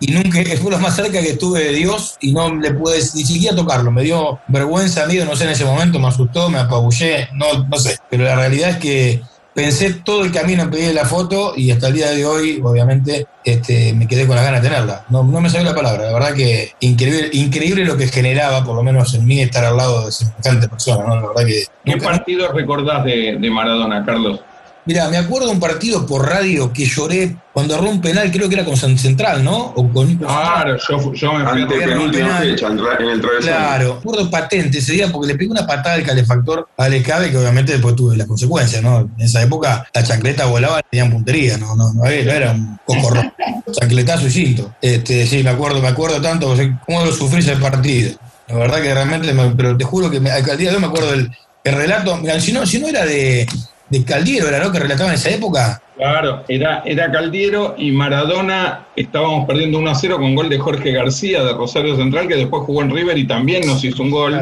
Y 0.00 0.12
nunca, 0.12 0.40
fue 0.60 0.70
lo 0.70 0.78
más 0.78 0.96
cerca 0.96 1.20
que 1.20 1.30
estuve 1.30 1.64
de 1.64 1.72
Dios 1.72 2.16
y 2.20 2.32
no 2.32 2.54
le 2.54 2.72
pude 2.72 2.96
ni 2.96 3.24
siquiera 3.24 3.56
tocarlo. 3.56 3.90
Me 3.90 4.02
dio 4.02 4.38
vergüenza, 4.48 5.06
miedo, 5.06 5.24
no 5.24 5.36
sé, 5.36 5.44
en 5.44 5.50
ese 5.50 5.64
momento 5.64 5.98
me 5.98 6.08
asustó, 6.08 6.48
me 6.48 6.58
apabullé, 6.58 7.28
no, 7.34 7.64
no 7.68 7.78
sé. 7.78 7.98
Pero 8.08 8.24
la 8.24 8.36
realidad 8.36 8.70
es 8.70 8.76
que 8.78 9.22
pensé 9.54 9.92
todo 9.92 10.24
el 10.24 10.32
camino 10.32 10.62
en 10.62 10.70
pedir 10.70 10.94
la 10.94 11.04
foto 11.04 11.52
y 11.56 11.70
hasta 11.70 11.88
el 11.88 11.94
día 11.94 12.10
de 12.10 12.24
hoy, 12.24 12.60
obviamente, 12.62 13.26
este, 13.44 13.92
me 13.92 14.06
quedé 14.06 14.26
con 14.26 14.36
la 14.36 14.42
ganas 14.42 14.62
de 14.62 14.68
tenerla. 14.68 15.04
No, 15.10 15.22
no 15.24 15.40
me 15.40 15.50
salió 15.50 15.68
la 15.68 15.74
palabra, 15.74 16.06
la 16.06 16.12
verdad 16.12 16.34
que 16.34 16.72
increíble, 16.80 17.30
increíble 17.32 17.84
lo 17.84 17.96
que 17.96 18.08
generaba, 18.08 18.64
por 18.64 18.76
lo 18.76 18.82
menos 18.82 19.12
en 19.14 19.26
mí, 19.26 19.40
estar 19.40 19.64
al 19.64 19.76
lado 19.76 20.06
de 20.06 20.12
semejante 20.12 20.68
persona. 20.68 21.04
¿no? 21.06 21.20
La 21.20 21.28
verdad 21.28 21.46
que 21.46 21.64
¿Qué 21.84 21.96
partido 21.98 22.52
recordás 22.52 23.04
de, 23.04 23.36
de 23.38 23.50
Maradona, 23.50 24.04
Carlos? 24.04 24.40
Mira, 24.86 25.08
me 25.08 25.18
acuerdo 25.18 25.46
de 25.48 25.52
un 25.52 25.60
partido 25.60 26.06
por 26.06 26.26
radio 26.26 26.72
que 26.72 26.86
lloré 26.86 27.36
cuando 27.52 27.74
erró 27.74 27.90
un 27.90 28.00
penal, 28.00 28.30
creo 28.32 28.48
que 28.48 28.54
era 28.54 28.64
con 28.64 28.76
San 28.76 28.96
Central, 28.98 29.44
¿no? 29.44 29.56
O 29.76 29.88
con 29.92 30.16
Claro, 30.16 30.76
yo, 30.88 31.12
yo 31.12 31.32
me 31.34 31.44
fui 31.50 31.62
Antes 31.62 31.82
en 31.82 31.98
última 31.98 32.38
fecha, 32.38 32.66
en 32.68 33.08
el 33.08 33.20
travesaño. 33.20 33.40
Claro, 33.56 33.92
me 33.94 33.98
acuerdo 34.00 34.30
patente 34.30 34.78
ese 34.78 34.92
día 34.92 35.08
porque 35.12 35.28
le 35.28 35.34
pegué 35.38 35.50
una 35.50 35.66
patada 35.66 35.96
al 35.96 36.02
calefactor 36.02 36.68
a 36.76 36.88
Lecave 36.88 37.30
que 37.30 37.36
obviamente 37.36 37.72
después 37.72 37.94
tuve 37.94 38.16
las 38.16 38.26
consecuencias, 38.26 38.82
¿no? 38.82 39.00
En 39.00 39.20
esa 39.20 39.42
época 39.42 39.86
la 39.92 40.02
chancleta 40.02 40.46
volaba 40.46 40.80
y 40.80 40.82
tenían 40.90 41.10
puntería, 41.12 41.58
no, 41.58 41.76
no, 41.76 41.92
no, 41.92 42.04
era, 42.06 42.34
era 42.36 42.50
un 42.52 42.78
cocorro, 42.84 43.22
chancletazo 43.72 44.26
y 44.28 44.30
cinto. 44.30 44.74
Este, 44.80 45.26
sí, 45.26 45.42
me 45.42 45.50
acuerdo, 45.50 45.80
me 45.82 45.88
acuerdo 45.88 46.20
tanto, 46.22 46.56
cómo 46.86 47.04
lo 47.04 47.12
sufrí 47.12 47.40
ese 47.40 47.56
partido. 47.56 48.12
La 48.48 48.56
verdad 48.56 48.80
que 48.82 48.92
realmente, 48.94 49.32
me- 49.32 49.54
pero 49.54 49.76
te 49.76 49.84
juro 49.84 50.10
que 50.10 50.18
me- 50.20 50.30
al 50.30 50.44
día 50.56 50.70
de 50.70 50.76
hoy 50.76 50.80
me 50.80 50.88
acuerdo 50.88 51.10
del 51.12 51.30
el 51.62 51.74
relato, 51.74 52.16
mira, 52.16 52.40
si 52.40 52.52
no, 52.52 52.64
si 52.64 52.78
no 52.80 52.88
era 52.88 53.04
de, 53.04 53.46
de 53.90 54.04
Caldiero, 54.04 54.48
era 54.48 54.62
lo 54.64 54.72
que 54.72 54.78
relataba 54.78 55.10
en 55.10 55.16
esa 55.16 55.30
época. 55.30 55.82
Claro, 55.96 56.44
era, 56.48 56.82
era 56.86 57.10
Caldiero 57.10 57.74
y 57.76 57.90
Maradona 57.92 58.86
estábamos 58.96 59.46
perdiendo 59.46 59.78
1 59.78 59.90
a 59.90 59.94
0 59.94 60.16
con 60.18 60.34
gol 60.34 60.48
de 60.48 60.58
Jorge 60.58 60.92
García 60.92 61.42
de 61.42 61.52
Rosario 61.52 61.94
Central, 61.96 62.26
que 62.26 62.36
después 62.36 62.62
jugó 62.64 62.82
en 62.82 62.90
River 62.90 63.18
y 63.18 63.26
también 63.26 63.66
nos 63.66 63.84
hizo 63.84 64.02
un 64.02 64.10
gol. 64.10 64.38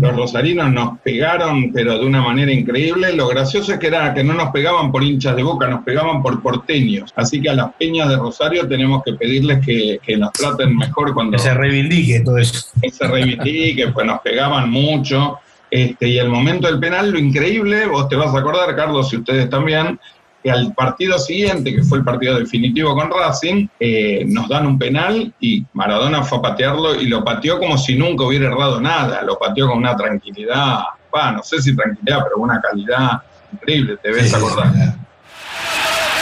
Los 0.00 0.14
rosarinos 0.14 0.70
nos 0.70 0.98
pegaron, 1.00 1.72
pero 1.72 1.98
de 1.98 2.06
una 2.06 2.22
manera 2.22 2.52
increíble. 2.52 3.12
Lo 3.14 3.26
gracioso 3.26 3.72
es 3.72 3.80
que 3.80 3.88
era 3.88 4.14
que 4.14 4.22
no 4.22 4.32
nos 4.32 4.50
pegaban 4.52 4.92
por 4.92 5.02
hinchas 5.02 5.34
de 5.34 5.42
boca, 5.42 5.66
nos 5.66 5.82
pegaban 5.82 6.22
por 6.22 6.40
porteños. 6.40 7.12
Así 7.16 7.42
que 7.42 7.50
a 7.50 7.54
las 7.54 7.72
peñas 7.74 8.08
de 8.08 8.16
Rosario 8.16 8.68
tenemos 8.68 9.02
que 9.04 9.14
pedirles 9.14 9.58
que, 9.66 9.98
que 10.06 10.16
nos 10.16 10.32
traten 10.32 10.76
mejor 10.76 11.12
cuando 11.14 11.32
Que 11.32 11.42
se 11.42 11.52
reivindique 11.52 12.20
todo 12.20 12.38
eso. 12.38 12.68
que 12.80 12.90
se 12.90 13.08
reivindique, 13.08 13.88
pues 13.88 14.06
nos 14.06 14.20
pegaban 14.20 14.70
mucho. 14.70 15.40
Este, 15.70 16.08
y 16.08 16.18
el 16.18 16.28
momento 16.28 16.66
del 16.66 16.78
penal, 16.80 17.10
lo 17.10 17.18
increíble, 17.18 17.86
vos 17.86 18.08
te 18.08 18.16
vas 18.16 18.34
a 18.34 18.38
acordar, 18.38 18.74
Carlos, 18.74 19.12
y 19.12 19.16
ustedes 19.18 19.50
también, 19.50 19.98
que 20.42 20.50
al 20.50 20.72
partido 20.72 21.18
siguiente, 21.18 21.74
que 21.74 21.82
fue 21.82 21.98
el 21.98 22.04
partido 22.04 22.38
definitivo 22.38 22.94
con 22.94 23.10
Racing, 23.10 23.66
eh, 23.80 24.24
nos 24.26 24.48
dan 24.48 24.66
un 24.66 24.78
penal 24.78 25.32
y 25.40 25.64
Maradona 25.72 26.22
fue 26.22 26.38
a 26.38 26.42
patearlo 26.42 26.94
y 26.94 27.06
lo 27.08 27.24
pateó 27.24 27.58
como 27.58 27.76
si 27.76 27.96
nunca 27.96 28.24
hubiera 28.24 28.46
errado 28.46 28.80
nada, 28.80 29.22
lo 29.22 29.38
pateó 29.38 29.68
con 29.68 29.78
una 29.78 29.96
tranquilidad, 29.96 30.78
no 31.12 31.42
sé 31.42 31.60
si 31.60 31.74
tranquilidad, 31.74 32.20
pero 32.22 32.36
una 32.38 32.60
calidad 32.60 33.22
increíble, 33.52 33.96
te 34.02 34.10
ves 34.12 34.30
Sí, 34.30 34.36
acordar. 34.36 34.66
sí, 34.72 34.80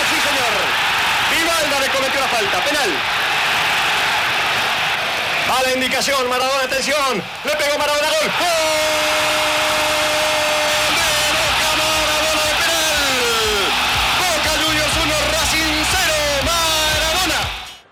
Sí, 0.08 0.16
señor. 0.26 0.54
Vivalda 1.30 1.80
le 1.80 1.92
cometió 1.92 2.20
la 2.20 2.26
falta. 2.28 2.64
Penal. 2.64 2.90
A 5.58 5.62
la 5.62 5.74
indicación, 5.74 6.28
Maradona, 6.30 6.64
atención. 6.64 7.22
Le 7.44 7.52
pegó 7.52 7.78
Maradona, 7.78 8.08
gol. 8.08 8.30
¡Gol! 8.40 9.15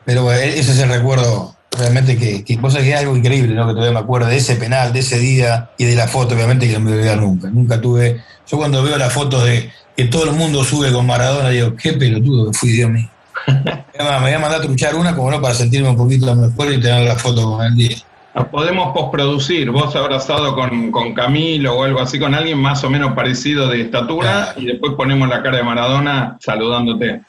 Pero 0.05 0.23
bueno, 0.23 0.41
ese 0.41 0.73
es 0.73 0.79
el 0.79 0.89
recuerdo 0.89 1.55
realmente 1.77 2.17
que, 2.17 2.45
que 2.45 2.59
cosa 2.59 2.81
que 2.81 2.93
es 2.93 2.99
algo 2.99 3.17
increíble, 3.17 3.55
¿no? 3.55 3.67
Que 3.67 3.73
todavía 3.73 3.93
me 3.93 4.01
acuerdo 4.01 4.29
de 4.29 4.37
ese 4.37 4.57
penal, 4.57 4.93
de 4.93 5.01
ese 5.01 5.19
día 5.19 5.71
y 5.79 5.85
de 5.85 5.97
la 5.97 6.07
foto, 6.07 6.35
obviamente, 6.35 6.67
que 6.69 6.75
no 6.75 6.81
me 6.81 6.91
voy 6.91 6.99
a 6.99 7.01
olvidar 7.01 7.19
nunca. 7.21 7.51
Nunca 7.51 7.81
tuve. 7.81 8.23
Yo 8.47 8.57
cuando 8.59 8.83
veo 8.83 8.97
la 8.99 9.11
foto 9.11 9.45
de 9.45 9.71
que 9.97 10.05
todo 10.05 10.25
el 10.25 10.33
mundo 10.33 10.63
sube 10.65 10.93
con 10.93 11.07
Maradona, 11.07 11.49
digo, 11.51 11.75
qué 11.77 11.95
pelotudo 11.95 12.51
que 12.51 12.59
fui, 12.59 12.71
Dios 12.71 12.91
mío. 12.91 13.09
Me 13.47 14.21
voy 14.21 14.33
a 14.33 14.39
mandar 14.39 14.61
a 14.61 14.63
truchar 14.63 14.95
una 14.95 15.15
como 15.15 15.31
no 15.31 15.41
para 15.41 15.55
sentirme 15.55 15.89
un 15.89 15.97
poquito 15.97 16.35
mejor 16.35 16.73
y 16.73 16.81
tener 16.81 17.07
la 17.07 17.17
foto 17.17 17.53
con 17.57 17.65
el 17.67 17.75
día. 17.75 17.97
Nos 18.35 18.49
podemos 18.49 18.93
postproducir, 18.93 19.71
vos 19.71 19.95
abrazado 19.95 20.55
con, 20.57 20.91
con 20.91 21.15
Camilo 21.15 21.77
o 21.77 21.85
algo 21.85 22.01
así, 22.01 22.19
con 22.19 22.35
alguien 22.35 22.59
más 22.59 22.83
o 22.83 22.91
menos 22.91 23.13
parecido 23.13 23.69
de 23.69 23.83
estatura, 23.83 24.47
Claro. 24.53 24.61
y 24.61 24.67
después 24.67 24.95
ponemos 24.97 25.29
la 25.29 25.43
cara 25.43 25.59
de 25.59 25.63
Maradona 25.63 26.37
saludándote. 26.41 27.21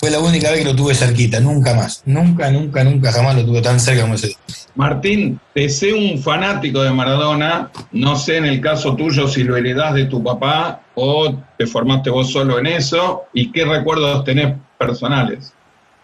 Fue 0.00 0.10
la 0.10 0.20
única 0.20 0.52
vez 0.52 0.60
que 0.60 0.64
lo 0.64 0.76
tuve 0.76 0.94
cerquita, 0.94 1.40
nunca 1.40 1.74
más. 1.74 2.04
Nunca, 2.06 2.52
nunca, 2.52 2.84
nunca 2.84 3.10
jamás 3.10 3.34
lo 3.34 3.44
tuve 3.44 3.60
tan 3.60 3.80
cerca 3.80 4.02
como 4.02 4.14
ese 4.14 4.28
día. 4.28 4.36
Martín, 4.76 5.40
te 5.54 5.68
sé 5.68 5.92
un 5.92 6.22
fanático 6.22 6.84
de 6.84 6.92
Maradona, 6.92 7.68
no 7.90 8.14
sé 8.14 8.36
en 8.36 8.44
el 8.44 8.60
caso 8.60 8.94
tuyo 8.94 9.26
si 9.26 9.42
lo 9.42 9.56
heredás 9.56 9.94
de 9.94 10.04
tu 10.04 10.22
papá 10.22 10.82
o 10.94 11.34
te 11.56 11.66
formaste 11.66 12.10
vos 12.10 12.30
solo 12.30 12.60
en 12.60 12.66
eso, 12.66 13.24
y 13.32 13.50
qué 13.50 13.64
recuerdos 13.64 14.22
tenés 14.22 14.54
personales. 14.78 15.52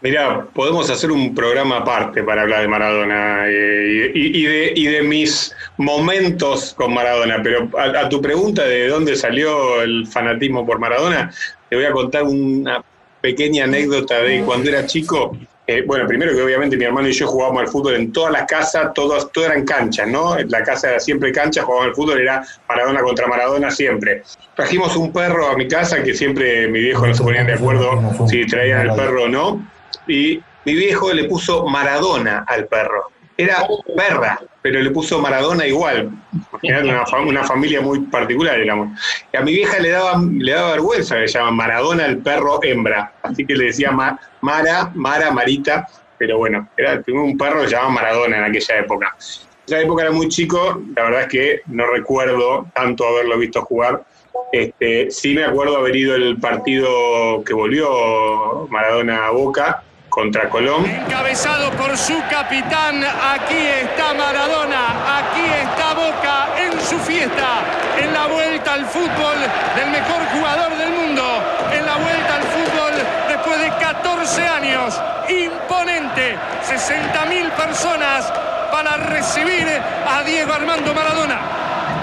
Mirá, 0.02 0.44
podemos 0.52 0.90
hacer 0.90 1.12
un 1.12 1.32
programa 1.32 1.76
aparte 1.78 2.24
para 2.24 2.42
hablar 2.42 2.62
de 2.62 2.68
Maradona 2.68 3.44
eh, 3.46 4.10
y, 4.12 4.40
y 4.40 4.42
de, 4.42 4.72
y 4.74 4.86
de 4.86 5.02
mis 5.02 5.54
momentos 5.76 6.74
con 6.76 6.92
Maradona, 6.92 7.40
pero 7.44 7.70
a, 7.78 8.00
a 8.00 8.08
tu 8.08 8.20
pregunta 8.20 8.64
de 8.64 8.88
dónde 8.88 9.14
salió 9.14 9.82
el 9.82 10.04
fanatismo 10.08 10.66
por 10.66 10.80
Maradona, 10.80 11.32
te 11.70 11.76
voy 11.76 11.84
a 11.84 11.92
contar 11.92 12.24
una 12.24 12.82
pequeña 13.24 13.64
anécdota 13.64 14.18
de 14.18 14.42
cuando 14.42 14.68
era 14.68 14.84
chico. 14.84 15.34
Eh, 15.66 15.82
bueno, 15.86 16.06
primero 16.06 16.34
que 16.34 16.42
obviamente 16.42 16.76
mi 16.76 16.84
hermano 16.84 17.08
y 17.08 17.12
yo 17.12 17.26
jugábamos 17.26 17.62
al 17.62 17.68
fútbol 17.68 17.94
en 17.94 18.12
todas 18.12 18.30
las 18.30 18.44
casas, 18.44 18.92
todos, 18.92 19.32
todo 19.32 19.46
eran 19.46 19.64
canchas, 19.64 20.06
¿no? 20.06 20.36
La 20.48 20.62
casa 20.62 20.90
era 20.90 21.00
siempre 21.00 21.32
cancha, 21.32 21.62
jugábamos 21.62 21.88
al 21.88 21.94
fútbol, 21.94 22.20
era 22.20 22.44
Maradona 22.68 23.00
contra 23.00 23.26
Maradona 23.26 23.70
siempre. 23.70 24.24
Trajimos 24.54 24.94
un 24.96 25.10
perro 25.10 25.48
a 25.48 25.56
mi 25.56 25.66
casa 25.66 26.02
que 26.02 26.12
siempre 26.12 26.68
mi 26.68 26.80
viejo 26.80 27.06
no 27.06 27.14
se 27.14 27.22
ponían 27.22 27.46
de 27.46 27.54
acuerdo 27.54 27.98
si 28.28 28.44
traían 28.44 28.90
el 28.90 28.94
perro 28.94 29.22
o 29.22 29.28
no. 29.28 29.66
Y 30.06 30.42
mi 30.66 30.74
viejo 30.74 31.10
le 31.10 31.24
puso 31.24 31.64
Maradona 31.64 32.44
al 32.46 32.66
perro. 32.66 33.10
Era 33.38 33.66
perra, 33.96 34.38
pero 34.64 34.80
le 34.80 34.90
puso 34.92 35.18
Maradona 35.18 35.66
igual. 35.66 36.08
Era 36.62 36.80
una, 36.80 37.04
una 37.22 37.44
familia 37.44 37.82
muy 37.82 38.00
particular. 38.00 38.58
Y 38.58 39.36
a 39.36 39.42
mi 39.42 39.52
vieja 39.52 39.78
le 39.78 39.90
daba, 39.90 40.18
le 40.38 40.52
daba 40.52 40.70
vergüenza 40.70 41.16
le 41.16 41.26
llaman 41.26 41.54
Maradona 41.54 42.06
al 42.06 42.16
perro 42.22 42.60
hembra. 42.62 43.12
Así 43.22 43.44
que 43.44 43.54
le 43.56 43.66
decía 43.66 43.90
Ma- 43.90 44.18
Mara, 44.40 44.90
Mara, 44.94 45.30
Marita. 45.32 45.86
Pero 46.16 46.38
bueno, 46.38 46.66
era 46.78 46.98
un 47.08 47.36
perro 47.36 47.60
que 47.60 47.68
se 47.68 47.72
llamaba 47.74 47.92
Maradona 47.92 48.38
en 48.38 48.44
aquella 48.44 48.78
época. 48.78 49.14
En 49.18 49.74
esa 49.74 49.80
época 49.82 50.04
era 50.04 50.12
muy 50.12 50.28
chico, 50.28 50.80
la 50.96 51.02
verdad 51.02 51.20
es 51.20 51.28
que 51.28 51.60
no 51.66 51.86
recuerdo 51.86 52.66
tanto 52.74 53.06
haberlo 53.06 53.36
visto 53.36 53.60
jugar. 53.66 54.02
Este, 54.50 55.10
sí 55.10 55.34
me 55.34 55.44
acuerdo 55.44 55.76
haber 55.76 55.94
ido 55.94 56.14
el 56.14 56.38
partido 56.38 57.44
que 57.44 57.52
volvió 57.52 58.66
Maradona 58.70 59.26
a 59.26 59.30
Boca 59.30 59.82
contra 60.14 60.48
Colón. 60.48 60.86
Encabezado 60.86 61.72
por 61.72 61.98
su 61.98 62.14
capitán, 62.30 63.02
aquí 63.02 63.66
está 63.82 64.14
Maradona, 64.14 65.18
aquí 65.18 65.42
está 65.42 65.92
Boca 65.92 66.50
en 66.56 66.80
su 66.80 66.96
fiesta, 67.00 67.64
en 68.00 68.12
la 68.12 68.28
vuelta 68.28 68.74
al 68.74 68.86
fútbol 68.86 69.36
del 69.74 69.90
mejor 69.90 70.22
jugador 70.32 70.78
del 70.78 70.90
mundo, 70.90 71.24
en 71.72 71.84
la 71.84 71.96
vuelta 71.96 72.36
al 72.36 72.42
fútbol 72.42 72.92
después 73.28 73.60
de 73.60 73.68
14 73.70 74.42
años, 74.42 75.02
imponente, 75.28 76.36
60.000 76.62 77.50
personas 77.50 78.32
para 78.70 78.96
recibir 78.96 79.66
a 79.66 80.22
Diego 80.22 80.52
Armando 80.52 80.94
Maradona. 80.94 81.40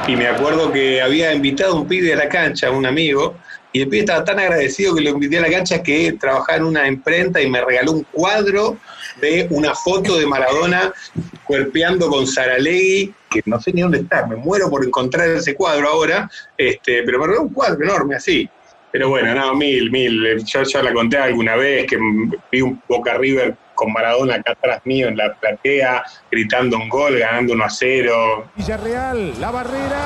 Y 0.05 0.17
me 0.17 0.27
acuerdo 0.27 0.69
que 0.69 1.01
había 1.01 1.33
invitado 1.33 1.75
un 1.75 1.87
pibe 1.87 2.11
a 2.11 2.17
la 2.17 2.27
cancha, 2.27 2.71
un 2.71 2.85
amigo, 2.85 3.35
y 3.73 3.81
el 3.81 3.87
pibe 3.87 4.01
estaba 4.01 4.23
tan 4.23 4.39
agradecido 4.39 4.95
que 4.95 5.01
lo 5.01 5.11
invité 5.11 5.37
a 5.37 5.41
la 5.41 5.49
cancha 5.49 5.81
que 5.81 6.13
trabajaba 6.13 6.57
en 6.57 6.65
una 6.65 6.87
imprenta 6.87 7.41
y 7.41 7.49
me 7.49 7.63
regaló 7.63 7.93
un 7.93 8.03
cuadro 8.03 8.77
de 9.21 9.47
una 9.49 9.73
foto 9.75 10.17
de 10.17 10.25
Maradona 10.25 10.93
cuerpeando 11.45 12.09
con 12.09 12.27
Saralegui, 12.27 13.13
que 13.29 13.41
no 13.45 13.59
sé 13.59 13.71
ni 13.73 13.81
dónde 13.81 13.99
está, 13.99 14.25
me 14.25 14.35
muero 14.35 14.69
por 14.69 14.85
encontrar 14.85 15.29
ese 15.29 15.55
cuadro 15.55 15.87
ahora, 15.87 16.29
este, 16.57 17.03
pero 17.03 17.19
me 17.19 17.27
regaló 17.27 17.43
un 17.43 17.53
cuadro 17.53 17.83
enorme 17.83 18.15
así. 18.15 18.49
Pero 18.91 19.07
bueno, 19.07 19.33
no, 19.33 19.55
mil, 19.55 19.89
mil. 19.89 20.43
Yo 20.43 20.63
ya 20.63 20.83
la 20.83 20.93
conté 20.93 21.17
alguna 21.17 21.55
vez 21.55 21.87
que 21.87 21.97
vi 22.51 22.61
un 22.61 22.81
Boca 22.89 23.13
River 23.13 23.55
con 23.73 23.93
Maradona 23.93 24.35
acá 24.35 24.51
atrás 24.51 24.81
mío 24.83 25.07
en 25.07 25.15
la 25.17 25.33
platea, 25.33 26.03
gritando 26.29 26.77
un 26.77 26.89
gol, 26.89 27.17
ganando 27.17 27.53
1 27.53 27.63
a 27.63 27.69
0. 27.69 28.51
Villarreal, 28.57 29.39
la 29.39 29.51
barrera. 29.51 29.97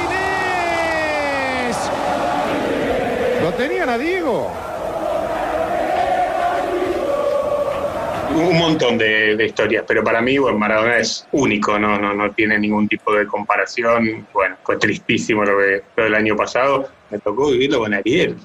Martínez. 0.00 1.76
Lo 3.42 3.49
tenían 3.60 3.90
a 3.90 3.98
Diego. 3.98 4.50
un 8.32 8.56
montón 8.56 8.96
de, 8.96 9.36
de 9.36 9.44
historias, 9.46 9.84
pero 9.86 10.02
para 10.02 10.22
mí, 10.22 10.38
bueno, 10.38 10.56
Maradona 10.56 10.98
es 10.98 11.26
único, 11.32 11.78
no, 11.78 11.98
no, 11.98 12.14
no 12.14 12.30
tiene 12.32 12.58
ningún 12.58 12.88
tipo 12.88 13.12
de 13.12 13.26
comparación. 13.26 14.26
Bueno, 14.32 14.56
fue 14.62 14.78
tristísimo 14.78 15.44
lo, 15.44 15.58
que, 15.58 15.82
lo 15.96 16.04
del 16.04 16.14
año 16.14 16.36
pasado. 16.36 16.88
Me 17.10 17.18
tocó 17.18 17.50
vivirlo 17.50 17.80
con 17.80 17.92
Ariel. 17.92 18.36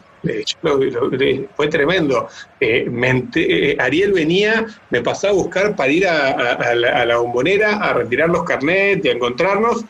Lo- 0.63 0.79
le- 1.11 1.47
fue 1.55 1.67
tremendo. 1.67 2.27
Eh, 2.59 2.89
eh, 3.35 3.77
Ariel 3.79 4.11
venía, 4.11 4.65
me 4.89 5.01
pasaba 5.01 5.31
a 5.31 5.35
buscar 5.37 5.75
para 5.75 5.91
ir 5.91 6.07
a 6.07 7.05
la 7.05 7.17
bombonera 7.17 7.77
a 7.77 7.93
retirar 7.93 8.29
los 8.29 8.43
carnets 8.43 9.05
y 9.05 9.09
a 9.09 9.11
encontrarnos. 9.13 9.85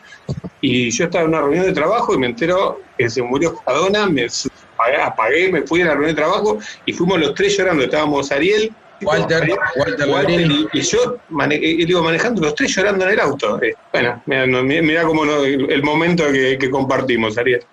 Y 0.60 0.90
yo 0.90 1.06
estaba 1.06 1.24
en 1.24 1.30
una 1.30 1.40
reunión 1.40 1.64
de 1.64 1.72
trabajo 1.72 2.14
y 2.14 2.18
me 2.18 2.26
entero 2.26 2.80
que 2.98 3.08
se 3.08 3.22
murió 3.22 3.54
Maradona, 3.66 4.06
me 4.08 4.28
apagué, 4.76 5.02
apagué, 5.02 5.52
me 5.52 5.62
fui 5.62 5.82
a 5.82 5.86
la 5.86 5.90
reunión 5.92 6.14
de 6.14 6.22
trabajo 6.22 6.58
y 6.84 6.92
fuimos 6.92 7.18
los 7.20 7.34
tres 7.34 7.56
llorando. 7.56 7.84
Estábamos 7.84 8.30
Ariel, 8.30 8.72
Walter, 9.02 9.48
Walter, 9.76 10.08
Walter 10.08 10.40
y, 10.72 10.80
yo 10.80 11.18
digo, 11.32 12.02
manejando 12.02 12.42
los 12.42 12.54
tres 12.54 12.74
llorando 12.74 13.04
en 13.04 13.10
el 13.12 13.20
auto. 13.20 13.62
Eh, 13.62 13.74
bueno, 13.92 14.22
mira, 14.62 15.04
cómo 15.04 15.24
el, 15.24 15.82
momento 15.82 16.24
que, 16.32 16.70
compartimos, 16.70 17.36
Ariel. 17.38 17.64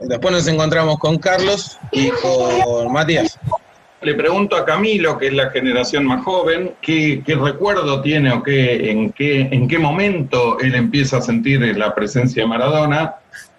después 0.00 0.32
nos 0.34 0.48
encontramos 0.48 0.98
con 0.98 1.18
Carlos 1.18 1.78
y 1.92 2.10
con 2.10 2.92
Matías. 2.92 3.38
Le 4.02 4.14
pregunto 4.14 4.54
a 4.56 4.66
Camilo, 4.66 5.16
que 5.16 5.28
es 5.28 5.32
la 5.32 5.48
generación 5.50 6.04
más 6.04 6.22
joven, 6.24 6.74
qué, 6.82 7.22
recuerdo 7.26 8.02
tiene 8.02 8.32
o 8.32 8.42
qué, 8.42 8.90
en, 8.90 9.12
qué, 9.12 9.48
en 9.50 9.66
qué 9.66 9.78
momento 9.78 10.58
él 10.60 10.74
empieza 10.74 11.18
a 11.18 11.20
sentir 11.22 11.60
la 11.78 11.94
presencia 11.94 12.42
de 12.42 12.48
Maradona. 12.48 13.14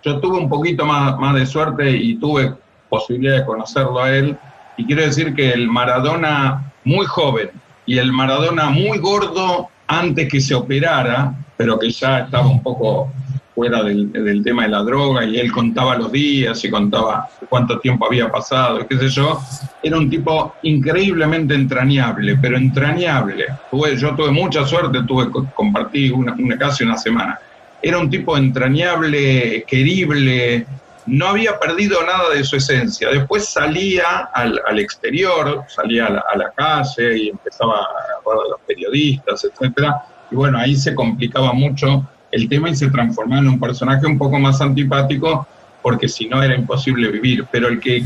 Yo 0.05 0.19
tuve 0.19 0.37
un 0.37 0.47
poquito 0.47 0.85
más, 0.85 1.17
más 1.17 1.33
de 1.33 1.47
suerte 1.47 1.89
y 1.89 2.15
tuve 2.19 2.53
posibilidad 2.89 3.39
de 3.39 3.45
conocerlo 3.45 4.03
a 4.03 4.15
él 4.15 4.37
y 4.77 4.85
quiero 4.85 5.01
decir 5.01 5.33
que 5.33 5.49
el 5.49 5.67
Maradona 5.67 6.71
muy 6.83 7.07
joven 7.07 7.49
y 7.87 7.97
el 7.97 8.11
Maradona 8.11 8.69
muy 8.69 8.99
gordo 8.99 9.67
antes 9.87 10.29
que 10.31 10.39
se 10.39 10.53
operara, 10.53 11.33
pero 11.57 11.79
que 11.79 11.89
ya 11.89 12.19
estaba 12.19 12.45
un 12.45 12.61
poco 12.61 13.11
fuera 13.55 13.81
del, 13.81 14.43
tema 14.43 14.63
de 14.63 14.69
la 14.69 14.83
droga 14.83 15.23
y 15.23 15.39
él 15.39 15.51
contaba 15.51 15.95
los 15.97 16.11
días 16.11 16.63
y 16.63 16.69
contaba 16.69 17.27
cuánto 17.49 17.79
tiempo 17.79 18.05
había 18.05 18.29
pasado, 18.29 18.85
qué 18.87 18.99
sé 18.99 19.09
yo, 19.09 19.39
era 19.81 19.97
un 19.97 20.07
tipo 20.07 20.53
increíblemente 20.61 21.55
entrañable, 21.55 22.37
pero 22.39 22.57
entrañable. 22.57 23.45
yo 23.71 24.15
tuve 24.15 24.29
mucha 24.29 24.67
suerte, 24.67 25.01
tuve 25.07 25.31
compartí 25.55 26.11
una, 26.11 26.35
una, 26.37 26.57
casi 26.57 26.83
una 26.83 26.97
semana. 26.97 27.39
Era 27.85 27.99
un 27.99 28.09
tipo 28.09 28.35
entrañable, 28.35 29.63
querible, 29.67 30.65
no 31.05 31.27
había 31.27 31.59
perdido 31.59 32.03
nada 32.03 32.31
de 32.33 32.43
su 32.43 32.55
esencia. 32.55 33.11
Después 33.11 33.47
salía 33.47 34.31
al, 34.33 34.79
exterior, 34.79 35.63
salía 35.67 36.07
a 36.07 36.35
la, 36.35 36.51
calle 36.55 37.15
y 37.15 37.29
empezaba 37.29 37.75
a 37.75 37.81
hablar 38.25 38.45
a 38.47 38.49
los 38.49 38.61
periodistas, 38.65 39.45
etc. 39.45 39.91
Y 40.31 40.35
bueno, 40.35 40.57
ahí 40.57 40.75
se 40.75 40.95
complicaba 40.95 41.53
mucho 41.53 42.03
el 42.31 42.49
tema 42.49 42.71
y 42.71 42.75
se 42.75 42.89
transformaba 42.89 43.43
en 43.43 43.49
un 43.49 43.59
personaje 43.59 44.07
un 44.07 44.17
poco 44.17 44.39
más 44.39 44.61
antipático 44.61 45.47
porque 45.83 46.09
si 46.09 46.27
no 46.27 46.41
era 46.41 46.55
imposible 46.55 47.11
vivir. 47.11 47.45
Pero 47.51 47.67
el 47.67 47.79
que 47.79 48.01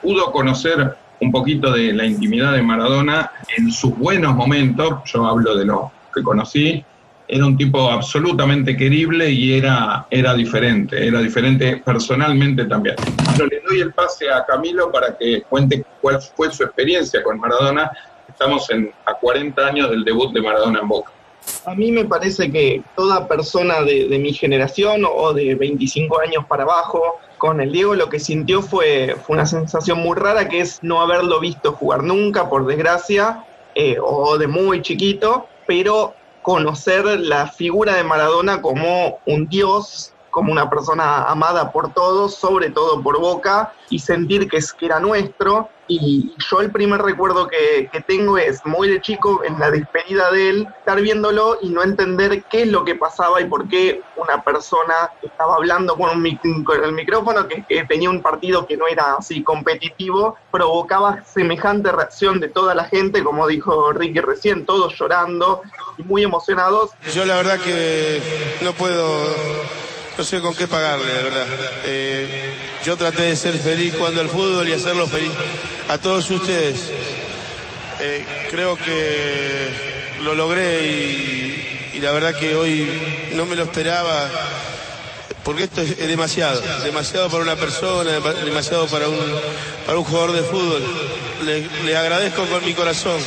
pudo 0.00 0.30
conocer 0.30 0.94
un 1.20 1.32
poquito 1.32 1.72
de 1.72 1.92
la 1.92 2.06
intimidad 2.06 2.52
de 2.52 2.62
Maradona 2.62 3.32
en 3.56 3.72
sus 3.72 3.98
buenos 3.98 4.36
momentos, 4.36 5.00
yo 5.06 5.26
hablo 5.26 5.56
de 5.56 5.64
lo 5.64 5.90
que 6.14 6.22
conocí, 6.22 6.84
era 7.28 7.46
un 7.46 7.56
tipo 7.56 7.90
absolutamente 7.90 8.76
querible 8.76 9.30
y 9.30 9.58
era, 9.58 10.06
era 10.10 10.34
diferente, 10.34 11.06
era 11.06 11.20
diferente 11.20 11.78
personalmente 11.84 12.64
también. 12.66 12.96
Pero 13.36 13.46
le 13.46 13.60
doy 13.68 13.80
el 13.80 13.92
pase 13.92 14.30
a 14.30 14.44
Camilo 14.44 14.90
para 14.92 15.16
que 15.16 15.42
cuente 15.42 15.84
cuál 16.00 16.20
fue 16.20 16.52
su 16.52 16.62
experiencia 16.62 17.22
con 17.22 17.38
Maradona. 17.38 17.90
Estamos 18.28 18.68
a 19.04 19.14
40 19.14 19.66
años 19.66 19.90
del 19.90 20.04
debut 20.04 20.32
de 20.32 20.42
Maradona 20.42 20.80
en 20.80 20.88
Boca. 20.88 21.12
A 21.64 21.74
mí 21.74 21.92
me 21.92 22.04
parece 22.04 22.50
que 22.50 22.82
toda 22.96 23.28
persona 23.28 23.82
de, 23.82 24.08
de 24.08 24.18
mi 24.18 24.32
generación 24.32 25.04
o 25.04 25.32
de 25.32 25.54
25 25.54 26.20
años 26.20 26.44
para 26.46 26.64
abajo, 26.64 27.18
con 27.38 27.60
el 27.60 27.72
Diego 27.72 27.94
lo 27.94 28.08
que 28.08 28.18
sintió 28.18 28.62
fue, 28.62 29.16
fue 29.24 29.34
una 29.34 29.46
sensación 29.46 29.98
muy 29.98 30.16
rara, 30.16 30.48
que 30.48 30.60
es 30.60 30.82
no 30.82 31.00
haberlo 31.00 31.38
visto 31.40 31.72
jugar 31.72 32.02
nunca, 32.02 32.48
por 32.48 32.66
desgracia, 32.66 33.44
eh, 33.74 33.96
o 34.02 34.38
de 34.38 34.46
muy 34.48 34.82
chiquito, 34.82 35.46
pero 35.66 36.14
conocer 36.46 37.04
la 37.18 37.48
figura 37.48 37.96
de 37.96 38.04
Maradona 38.04 38.62
como 38.62 39.18
un 39.26 39.48
dios, 39.48 40.12
como 40.36 40.52
una 40.52 40.68
persona 40.68 41.22
amada 41.22 41.72
por 41.72 41.94
todos, 41.94 42.34
sobre 42.34 42.68
todo 42.68 43.02
por 43.02 43.18
Boca, 43.18 43.72
y 43.88 44.00
sentir 44.00 44.50
que, 44.50 44.58
es, 44.58 44.74
que 44.74 44.84
era 44.84 45.00
nuestro. 45.00 45.70
Y 45.88 46.34
yo 46.50 46.60
el 46.60 46.70
primer 46.70 47.00
recuerdo 47.00 47.48
que, 47.48 47.88
tengo 48.06 48.36
es, 48.36 48.60
muy 48.66 48.90
de 48.90 49.00
chico, 49.00 49.42
en 49.44 49.58
la 49.58 49.70
despedida 49.70 50.30
de 50.30 50.50
él, 50.50 50.68
estar 50.78 51.00
viéndolo 51.00 51.56
y 51.62 51.70
no 51.70 51.82
entender 51.82 52.42
qué 52.50 52.64
es 52.64 52.68
lo 52.68 52.84
que 52.84 52.96
pasaba 52.96 53.40
y 53.40 53.46
por 53.46 53.66
qué 53.66 54.02
una 54.16 54.44
persona 54.44 55.10
estaba 55.22 55.54
hablando 55.54 55.96
con, 55.96 56.10
un, 56.10 56.64
con 56.64 56.84
el 56.84 56.92
micrófono, 56.92 57.48
que, 57.48 57.64
tenía 57.88 58.10
un 58.10 58.20
partido 58.20 58.66
que 58.66 58.76
no 58.76 58.86
era 58.88 59.14
así 59.14 59.42
competitivo, 59.42 60.36
provocaba 60.50 61.24
semejante 61.24 61.90
reacción 61.92 62.40
de 62.40 62.48
toda 62.48 62.74
la 62.74 62.84
gente, 62.84 63.24
como 63.24 63.46
dijo 63.46 63.90
Ricky 63.94 64.20
recién, 64.20 64.66
todos 64.66 64.98
llorando 64.98 65.62
y 65.96 66.02
muy 66.02 66.24
emocionados. 66.24 66.90
Yo 67.14 67.24
la 67.24 67.36
verdad 67.36 67.58
que 67.58 68.20
no 68.60 68.74
puedo 68.74 69.85
no 70.16 70.24
sé 70.24 70.40
con 70.40 70.54
qué 70.54 70.66
pagarle, 70.66 71.12
de 71.12 71.22
verdad. 71.22 71.46
Eh, 71.84 72.54
yo 72.84 72.96
traté 72.96 73.22
de 73.22 73.36
ser 73.36 73.58
feliz 73.58 73.94
cuando 73.98 74.20
el 74.22 74.28
fútbol 74.28 74.66
y 74.68 74.72
hacerlo 74.72 75.06
feliz 75.06 75.30
a 75.88 75.98
todos 75.98 76.30
ustedes. 76.30 76.90
Eh, 78.00 78.24
creo 78.50 78.76
que 78.76 79.68
lo 80.22 80.34
logré 80.34 80.86
y, 80.86 82.00
la 82.00 82.12
verdad 82.12 82.38
que 82.38 82.54
hoy 82.54 82.86
no 83.34 83.46
me 83.46 83.56
lo 83.56 83.64
esperaba, 83.64 84.30
porque 85.42 85.64
esto 85.64 85.80
es, 85.80 85.96
demasiado, 85.98 86.60
demasiado 86.84 87.30
para 87.30 87.42
una 87.42 87.56
persona, 87.56 88.12
demasiado 88.44 88.86
para 88.86 89.08
un, 89.08 89.18
para 89.86 89.98
un 89.98 90.04
jugador 90.04 90.32
de 90.32 90.42
fútbol. 90.42 90.82
Le, 91.44 91.66
le 91.84 91.96
agradezco 91.96 92.44
con 92.46 92.64
mi 92.64 92.74
corazón. 92.74 93.18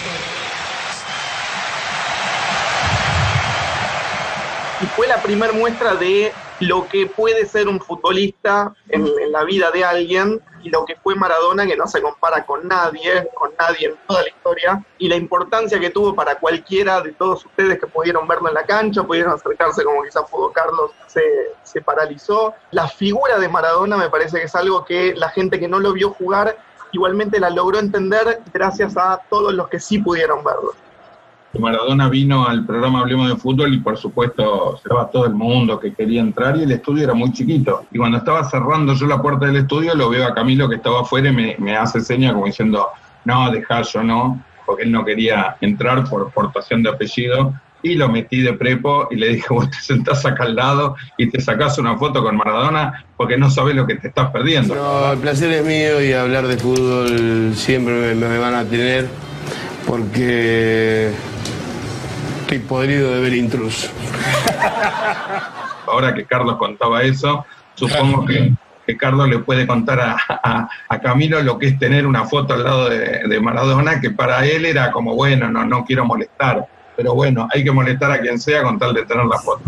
Y 4.82 4.86
fue 4.96 5.08
la 5.08 5.22
primera 5.22 5.52
muestra 5.52 5.96
de 5.96 6.32
lo 6.60 6.88
que 6.88 7.08
puede 7.08 7.46
ser 7.46 7.68
un 7.68 7.80
futbolista 7.80 8.74
en, 8.90 9.08
la 9.32 9.44
vida 9.44 9.72
de 9.72 9.84
alguien 9.84 10.42
y 10.64 10.70
lo 10.70 10.86
que 10.86 10.96
fue 10.96 11.16
Maradona, 11.16 11.66
que 11.66 11.78
no 11.78 11.88
se 11.88 12.02
compara 12.02 12.46
con 12.46 12.68
nadie, 12.68 13.30
con 13.34 13.52
nadie 13.58 13.88
en 13.88 13.96
toda 14.08 14.24
la 14.24 14.30
historia, 14.30 14.86
y 14.98 15.08
la 15.08 15.16
importancia 15.16 15.80
que 15.80 15.90
tuvo 15.90 16.14
para 16.14 16.36
cualquiera 16.36 17.02
de 17.02 17.14
todos 17.14 17.46
ustedes 17.46 17.80
que 17.80 17.88
pudieron 17.88 18.28
verlo 18.28 18.50
en 18.50 18.56
la 18.56 18.66
cancha, 18.66 19.04
pudieron 19.04 19.34
acercarse 19.34 19.84
como 19.84 20.04
quizás 20.04 20.24
pudo 20.30 20.52
Carlos, 20.52 20.92
se, 21.08 21.22
se 21.64 21.82
paralizó. 21.82 22.54
La 22.72 22.88
figura 22.88 23.40
de 23.40 23.48
Maradona 23.48 23.96
me 23.98 24.10
parece 24.10 24.40
que 24.40 24.46
es 24.46 24.56
algo 24.56 24.84
que 24.84 25.14
la 25.16 25.30
gente 25.30 25.60
que 25.60 25.68
no 25.68 25.80
lo 25.80 25.94
vio 25.94 26.12
jugar 26.12 26.58
igualmente 26.92 27.40
la 27.40 27.50
logró 27.50 27.80
entender 27.80 28.42
gracias 28.54 28.98
a 28.98 29.22
todos 29.30 29.54
los 29.54 29.70
que 29.70 29.80
sí 29.80 30.00
pudieron 30.00 30.44
verlo. 30.44 30.74
Maradona 31.58 32.10
vino 32.10 32.48
al 32.48 32.64
programa 32.66 33.00
Hablemos 33.00 33.28
de 33.28 33.36
Fútbol 33.36 33.74
y 33.74 33.80
por 33.80 33.98
supuesto 33.98 34.76
estaba 34.78 35.10
todo 35.10 35.26
el 35.26 35.34
mundo 35.34 35.80
que 35.80 35.94
quería 35.94 36.22
entrar 36.22 36.56
y 36.58 36.64
el 36.64 36.72
estudio 36.72 37.06
era 37.06 37.14
muy 37.16 37.34
chiquito. 37.34 37.86
Y 37.92 37.98
cuando 37.98 38.20
estaba 38.20 38.48
cerrando 38.48 38.94
yo 38.94 39.08
la 39.08 39.22
puerta 39.22 39.48
del 39.48 39.56
estudio 39.56 39.96
lo 39.96 40.10
veo 40.10 40.28
a 40.28 40.34
Camilo 40.36 40.70
que 40.70 40.76
estaba 40.76 41.02
afuera 41.02 41.30
y 41.30 41.56
me, 41.60 41.76
hace 41.76 42.02
seña 42.02 42.34
como 42.34 42.46
diciendo, 42.46 42.88
no, 43.26 43.52
dejá 43.52 43.82
yo 43.82 44.04
no, 44.04 44.44
porque 44.66 44.84
él 44.84 44.92
no 44.92 45.04
quería 45.04 45.58
entrar 45.62 46.08
por 46.08 46.32
portación 46.32 46.84
de 46.84 46.90
apellido. 46.92 47.54
Y 47.82 47.96
lo 47.96 48.10
metí 48.10 48.42
de 48.42 48.52
prepo 48.54 49.08
y 49.10 49.16
le 49.16 49.30
dije, 49.30 49.48
vos 49.50 49.72
te 49.72 49.78
sentás 49.78 50.26
acá 50.26 50.44
al 50.44 50.56
lado 50.56 50.98
y 51.18 51.30
te 51.30 51.40
sacás 51.40 51.78
una 51.78 51.98
foto 51.98 52.22
con 52.22 52.36
Maradona 52.36 53.06
porque 53.16 53.38
no 53.38 53.50
sabes 53.50 53.74
lo 53.74 53.88
que 53.88 53.96
te 53.96 54.10
estás 54.10 54.32
perdiendo. 54.32 54.76
No, 54.76 55.14
el 55.14 55.20
placer 55.20 55.50
es 55.52 55.66
mío 55.66 56.04
y 56.04 56.12
hablar 56.12 56.46
de 56.46 56.58
fútbol 56.58 57.54
siempre 57.56 58.14
me 58.16 58.38
van 58.38 58.54
a 58.54 58.66
tener 58.66 59.08
porque 59.88 61.12
Estoy 62.50 62.68
podrido 62.68 63.14
de 63.14 63.22
ver 63.22 63.34
intruso. 63.36 63.92
Ahora 65.86 66.16
que 66.16 66.26
Carlos 66.26 66.58
contaba 66.58 67.04
eso, 67.04 67.46
supongo 67.76 68.26
que, 68.26 68.56
Carlos 68.98 69.30
le 69.30 69.38
puede 69.38 69.68
contar 69.68 70.00
a, 70.02 70.68
Camilo 71.04 71.44
lo 71.44 71.60
que 71.60 71.68
es 71.68 71.78
tener 71.78 72.08
una 72.08 72.26
foto 72.26 72.56
al 72.56 72.64
lado 72.64 72.90
de, 72.90 73.40
Maradona, 73.40 74.02
que 74.02 74.10
para 74.10 74.48
él 74.48 74.66
era 74.66 74.92
como, 74.92 75.14
bueno, 75.14 75.48
no, 75.48 75.64
no 75.64 75.86
quiero 75.86 76.06
molestar, 76.06 76.66
pero 76.98 77.14
bueno, 77.14 77.48
hay 77.54 77.64
que 77.64 77.72
molestar 77.72 78.12
a 78.14 78.20
quien 78.20 78.40
sea 78.40 78.64
con 78.64 78.80
tal 78.80 78.96
de 78.96 79.06
tener 79.06 79.28
la 79.28 79.38
foto. 79.38 79.62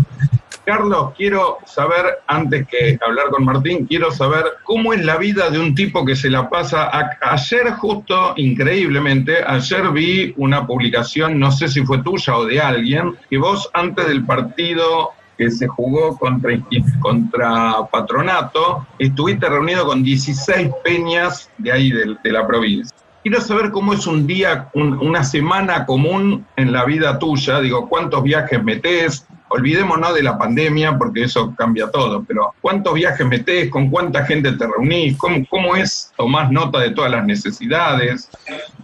Carlos, 0.72 1.12
quiero 1.18 1.58
saber, 1.66 2.20
antes 2.28 2.66
que 2.66 2.98
hablar 3.06 3.28
con 3.30 3.44
Martín, 3.44 3.86
quiero 3.88 4.10
saber 4.10 4.46
cómo 4.64 4.94
es 4.94 5.04
la 5.04 5.18
vida 5.18 5.50
de 5.50 5.60
un 5.60 5.76
tipo 5.76 6.06
que 6.06 6.16
se 6.16 6.30
la 6.30 6.50
pasa. 6.50 6.90
ayer 7.20 7.74
justo, 7.74 8.34
increíblemente, 8.38 9.44
ayer 9.46 9.90
vi 9.92 10.34
una 10.38 10.66
publicación, 10.66 11.38
no 11.38 11.52
sé 11.52 11.68
si 11.68 11.82
fue 11.82 12.02
tuya 12.04 12.38
o 12.38 12.46
de 12.46 12.62
alguien, 12.62 13.18
que 13.30 13.38
vos 13.38 13.70
antes 13.74 14.08
del 14.08 14.24
partido 14.24 15.10
que 15.38 15.52
se 15.52 15.68
jugó 15.68 16.18
contra, 16.18 16.58
contra 17.02 17.74
Patronato, 17.92 18.88
estuviste 18.98 19.50
reunido 19.50 19.86
con 19.86 20.02
16 20.02 20.70
peñas 20.86 21.50
de 21.58 21.74
ahí, 21.74 21.92
de, 21.92 22.32
la 22.32 22.48
provincia. 22.48 22.96
Quiero 23.24 23.42
saber 23.42 23.72
cómo 23.72 23.92
es 23.92 24.08
un 24.08 24.26
día, 24.26 24.70
una 24.74 25.26
semana 25.26 25.86
común 25.86 26.46
en 26.56 26.72
la 26.72 26.86
vida 26.86 27.20
tuya. 27.20 27.60
Digo, 27.60 27.90
¿cuántos 27.90 28.24
viajes 28.24 28.64
metés? 28.64 29.28
Olvidémonos 29.52 30.14
de 30.16 30.24
la 30.24 30.38
pandemia 30.38 30.98
porque 30.98 31.24
eso 31.24 31.54
cambia 31.58 31.90
todo, 31.92 32.24
pero 32.24 32.54
¿cuántos 32.62 32.94
viajes 32.94 33.26
metés? 33.26 33.70
¿Con 33.70 33.90
cuánta 33.90 34.26
gente 34.26 34.52
te 34.54 34.66
reunís? 34.66 35.18
¿Cómo, 35.18 35.46
cómo 35.50 35.76
es? 35.76 36.12
¿Tomás 36.18 36.52
nota 36.52 36.80
de 36.80 36.92
todas 36.92 37.12
las 37.12 37.26
necesidades? 37.26 38.30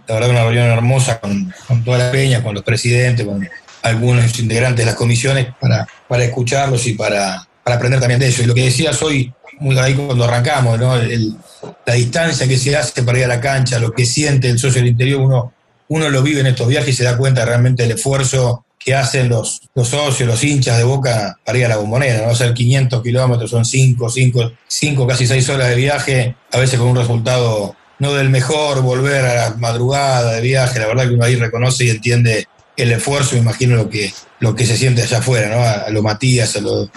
La 0.06 0.14
verdad, 0.14 0.30
una 0.30 0.42
reunión 0.44 0.66
hermosa 0.66 1.20
con, 1.20 1.52
con 1.66 1.84
toda 1.84 1.98
la 1.98 2.10
peña, 2.10 2.42
con 2.42 2.54
los 2.54 2.62
presidentes, 2.62 3.26
con 3.26 3.48
algunos 3.82 4.38
integrantes 4.38 4.84
de 4.84 4.90
las 4.90 4.94
comisiones 4.94 5.48
para, 5.60 5.86
para 6.06 6.24
escucharlos 6.24 6.86
y 6.86 6.94
para, 6.94 7.46
para 7.64 7.76
aprender 7.76 8.00
también 8.00 8.20
de 8.20 8.26
ellos. 8.26 8.40
Y 8.40 8.46
lo 8.46 8.54
que 8.54 8.64
decías 8.64 9.02
hoy, 9.02 9.32
muy 9.58 9.78
ahí 9.78 9.94
cuando 9.94 10.24
arrancamos, 10.24 10.78
¿no? 10.78 10.94
la 10.96 11.94
distancia 11.94 12.46
que 12.46 12.56
se 12.56 12.76
hace 12.76 13.02
para 13.02 13.18
ir 13.18 13.24
a 13.24 13.28
la 13.28 13.40
cancha, 13.40 13.78
lo 13.78 13.92
que 13.92 14.04
siente 14.04 14.48
el 14.48 14.58
socio 14.58 14.80
del 14.80 14.90
interior, 14.90 15.20
uno 15.20 15.52
uno 15.88 16.10
lo 16.10 16.22
vive 16.22 16.40
en 16.40 16.46
estos 16.46 16.68
viajes 16.68 16.90
y 16.90 16.92
se 16.96 17.04
da 17.04 17.16
cuenta 17.16 17.44
realmente 17.44 17.82
del 17.82 17.92
esfuerzo 17.92 18.64
que 18.78 18.94
hacen 18.94 19.28
los, 19.28 19.60
los 19.74 19.88
socios, 19.88 20.28
los 20.28 20.42
hinchas 20.42 20.78
de 20.78 20.84
Boca 20.84 21.38
para 21.44 21.58
ir 21.58 21.64
a 21.66 21.68
la 21.68 21.76
bombonera. 21.76 22.24
No 22.24 22.30
a 22.30 22.34
ser 22.34 22.54
500 22.54 23.02
kilómetros, 23.02 23.50
son 23.50 23.64
5, 23.64 24.08
5, 24.08 24.52
5, 24.66 25.06
casi 25.06 25.26
6 25.26 25.48
horas 25.48 25.68
de 25.68 25.74
viaje, 25.74 26.36
a 26.52 26.58
veces 26.58 26.78
con 26.78 26.88
un 26.88 26.96
resultado 26.96 27.74
no 27.98 28.14
del 28.14 28.30
mejor, 28.30 28.82
volver 28.82 29.24
a 29.24 29.34
la 29.34 29.54
madrugada 29.56 30.34
de 30.34 30.40
viaje. 30.40 30.78
La 30.78 30.86
verdad 30.86 31.08
que 31.08 31.14
uno 31.14 31.24
ahí 31.24 31.34
reconoce 31.34 31.84
y 31.84 31.90
entiende 31.90 32.46
el 32.76 32.92
esfuerzo, 32.92 33.34
me 33.34 33.40
imagino 33.40 33.74
lo 33.74 33.90
que, 33.90 34.12
lo 34.38 34.54
que 34.54 34.64
se 34.64 34.76
siente 34.76 35.02
allá 35.02 35.18
afuera, 35.18 35.48
¿no? 35.48 35.62
A, 35.62 35.90
lo 35.90 36.02
Matías, 36.02 36.54
a 36.56 36.60
lo, 36.60 36.88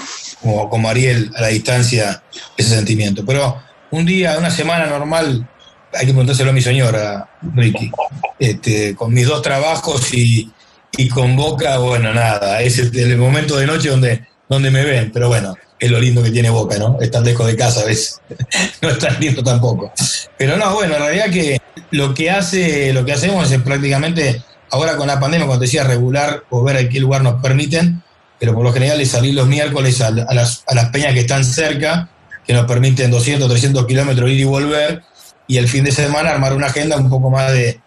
como, 0.41 0.69
como 0.69 0.89
Ariel, 0.89 1.31
a 1.35 1.41
la 1.41 1.47
distancia, 1.47 2.21
ese 2.55 2.75
sentimiento. 2.75 3.25
Pero 3.25 3.57
un 3.89 4.05
día, 4.05 4.37
una 4.37 4.51
semana 4.51 4.85
normal, 4.85 5.47
hay 5.93 6.05
que 6.05 6.13
preguntárselo 6.13 6.51
a 6.51 6.53
mi 6.53 6.61
señora, 6.61 7.29
Ricky. 7.55 7.91
Este, 8.37 8.95
con 8.95 9.13
mis 9.13 9.27
dos 9.27 9.41
trabajos 9.41 10.13
y, 10.13 10.51
y 10.97 11.09
con 11.09 11.35
Boca, 11.35 11.77
bueno, 11.77 12.13
nada, 12.13 12.61
es 12.61 12.79
el, 12.79 13.17
momento 13.17 13.57
de 13.57 13.65
noche 13.65 13.89
donde, 13.89 14.25
donde 14.49 14.71
me 14.71 14.83
ven, 14.83 15.11
pero 15.11 15.29
bueno, 15.29 15.55
es 15.79 15.89
lo 15.89 15.99
lindo 15.99 16.21
que 16.21 16.31
tiene 16.31 16.49
Boca, 16.49 16.77
¿no? 16.77 16.99
Estar 17.01 17.23
lejos 17.23 17.47
de 17.47 17.55
casa 17.55 17.81
a 17.81 17.85
veces, 17.85 18.21
no 18.81 18.89
es 18.89 18.99
tan 18.99 19.19
lindo 19.19 19.43
tampoco. 19.43 19.91
Pero 20.37 20.57
no, 20.57 20.73
bueno, 20.73 20.95
en 20.95 21.01
realidad 21.01 21.29
que 21.29 21.61
lo 21.91 22.13
que 22.13 22.29
hace, 22.29 22.93
lo 22.93 23.05
que 23.05 23.13
hacemos 23.13 23.51
es 23.51 23.61
prácticamente 23.61 24.43
ahora 24.71 24.95
con 24.95 25.07
la 25.07 25.19
pandemia, 25.19 25.45
cuando 25.45 25.63
decía 25.63 25.83
regular 25.83 26.43
o 26.49 26.63
ver 26.63 26.77
a 26.77 26.89
qué 26.89 26.99
lugar 26.99 27.21
nos 27.21 27.41
permiten, 27.41 28.01
pero 28.39 28.55
por 28.55 28.63
lo 28.63 28.73
general 28.73 28.99
es 28.99 29.11
salir 29.11 29.35
los 29.35 29.47
miércoles 29.47 30.01
a, 30.01 30.09
las, 30.11 30.63
peñas 30.91 31.13
que 31.13 31.19
están 31.19 31.45
cerca, 31.45 32.09
que 32.45 32.53
nos 32.53 32.65
permiten 32.65 33.11
200, 33.11 33.47
300 33.47 33.85
kilómetros 33.85 34.29
ir 34.29 34.39
y 34.39 34.43
volver, 34.45 35.03
y 35.47 35.57
el 35.57 35.67
fin 35.67 35.83
de 35.83 35.91
semana 35.91 36.31
armar 36.31 36.53
una 36.53 36.67
agenda 36.67 36.97
un 36.97 37.09
poco 37.09 37.29
más 37.29 37.51
de, 37.51 37.79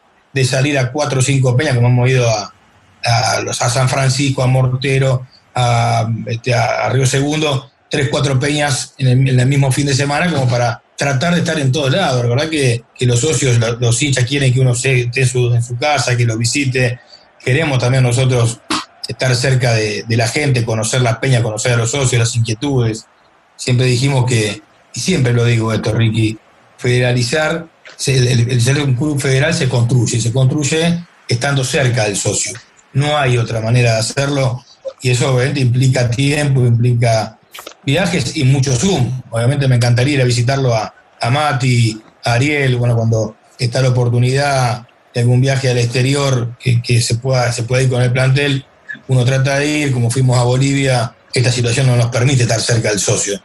salir 0.44 0.78
a 0.78 0.92
cuatro 0.92 1.20
o 1.20 1.22
cinco 1.22 1.56
peñas, 1.56 1.74
como 1.74 1.88
hemos 1.88 2.08
ido 2.08 2.28
a, 2.28 2.52
a, 3.04 3.52
San 3.52 3.88
Francisco, 3.88 4.42
a 4.42 4.46
Mortero, 4.46 5.26
a, 5.54 6.08
este, 6.26 6.54
a 6.54 6.88
Río 6.88 7.06
Segundo, 7.06 7.70
tres, 7.90 8.08
cuatro 8.10 8.38
peñas 8.38 8.94
en 8.98 9.28
el, 9.28 9.46
mismo 9.46 9.70
fin 9.70 9.86
de 9.86 9.94
semana, 9.94 10.30
como 10.30 10.48
para 10.48 10.82
tratar 10.96 11.34
de 11.34 11.40
estar 11.40 11.58
en 11.58 11.72
todos 11.72 11.92
lados. 11.92 12.22
La 12.22 12.28
verdad 12.28 12.48
que, 12.48 12.82
los 13.00 13.20
socios, 13.20 13.58
los, 13.80 14.02
hinchas 14.02 14.24
quieren 14.24 14.52
que 14.52 14.60
uno 14.60 14.72
esté 14.72 15.10
en 15.14 15.26
su, 15.26 15.76
casa, 15.78 16.16
que 16.16 16.24
lo 16.24 16.36
visite. 16.36 17.00
Queremos 17.44 17.78
también 17.78 18.02
nosotros 18.02 18.60
estar 19.06 19.34
cerca 19.36 19.74
de, 19.74 20.04
la 20.08 20.28
gente, 20.28 20.64
conocer 20.64 21.02
la 21.02 21.20
peña, 21.20 21.42
conocer 21.42 21.72
a 21.72 21.76
los 21.76 21.90
socios, 21.90 22.18
las 22.18 22.34
inquietudes. 22.36 23.06
Siempre 23.56 23.86
dijimos 23.86 24.24
que, 24.26 24.62
y 24.94 25.00
siempre 25.00 25.32
lo 25.32 25.44
digo 25.44 25.72
esto, 25.72 25.92
Ricky, 25.92 26.38
federalizar, 26.78 27.66
el, 28.06 28.60
ser 28.60 28.80
un 28.80 28.94
club 28.94 29.20
federal 29.20 29.54
se 29.54 29.68
construye, 29.68 30.20
se 30.20 30.32
construye 30.32 31.04
estando 31.28 31.64
cerca 31.64 32.04
del 32.04 32.16
socio. 32.16 32.58
No 32.94 33.16
hay 33.16 33.38
otra 33.38 33.61
manera 33.61 33.94
de 33.94 33.98
hacerlo 33.98 34.64
y 35.02 35.11
eso 35.11 35.35
obviamente 35.35 35.61
implica 35.61 36.11
tiempo, 36.11 36.61
implica 36.61 37.38
viajes 37.85 38.37
y 38.37 38.44
mucho 38.44 38.74
Zoom. 38.74 39.22
Obviamente 39.30 39.68
me 39.68 39.76
encantaría 39.76 40.14
ir 40.14 40.22
a 40.22 40.24
visitarlo 40.24 40.74
a, 40.74 40.94
a 41.20 41.30
Mati, 41.30 42.00
a 42.24 42.35
Ariel, 42.35 42.76
bueno, 42.76 42.96
cuando 42.96 43.37
está 43.59 43.83
la 43.83 43.90
oportunidad 43.90 44.87
de 45.12 45.20
algún 45.20 45.40
viaje 45.40 45.70
al 45.70 45.78
exterior 45.78 46.57
que, 46.59 47.00
se, 47.00 47.16
pueda, 47.16 47.52
se 47.52 47.64
pueda 47.64 47.83
ir 47.83 47.90
con 47.90 48.02
el 48.02 48.12
plantel, 48.12 48.64
uno 49.09 49.24
trata 49.24 49.59
de 49.59 49.66
ir, 49.66 49.92
como 49.92 50.11
fuimos 50.11 50.38
a 50.38 50.44
Bolivia, 50.44 51.14
esta 51.33 51.50
situación 51.50 51.87
no 51.87 51.96
nos 51.96 52.07
permite 52.07 52.42
estar 52.42 52.61
cerca 52.61 52.90
del 52.90 52.98
socio. 52.98 53.40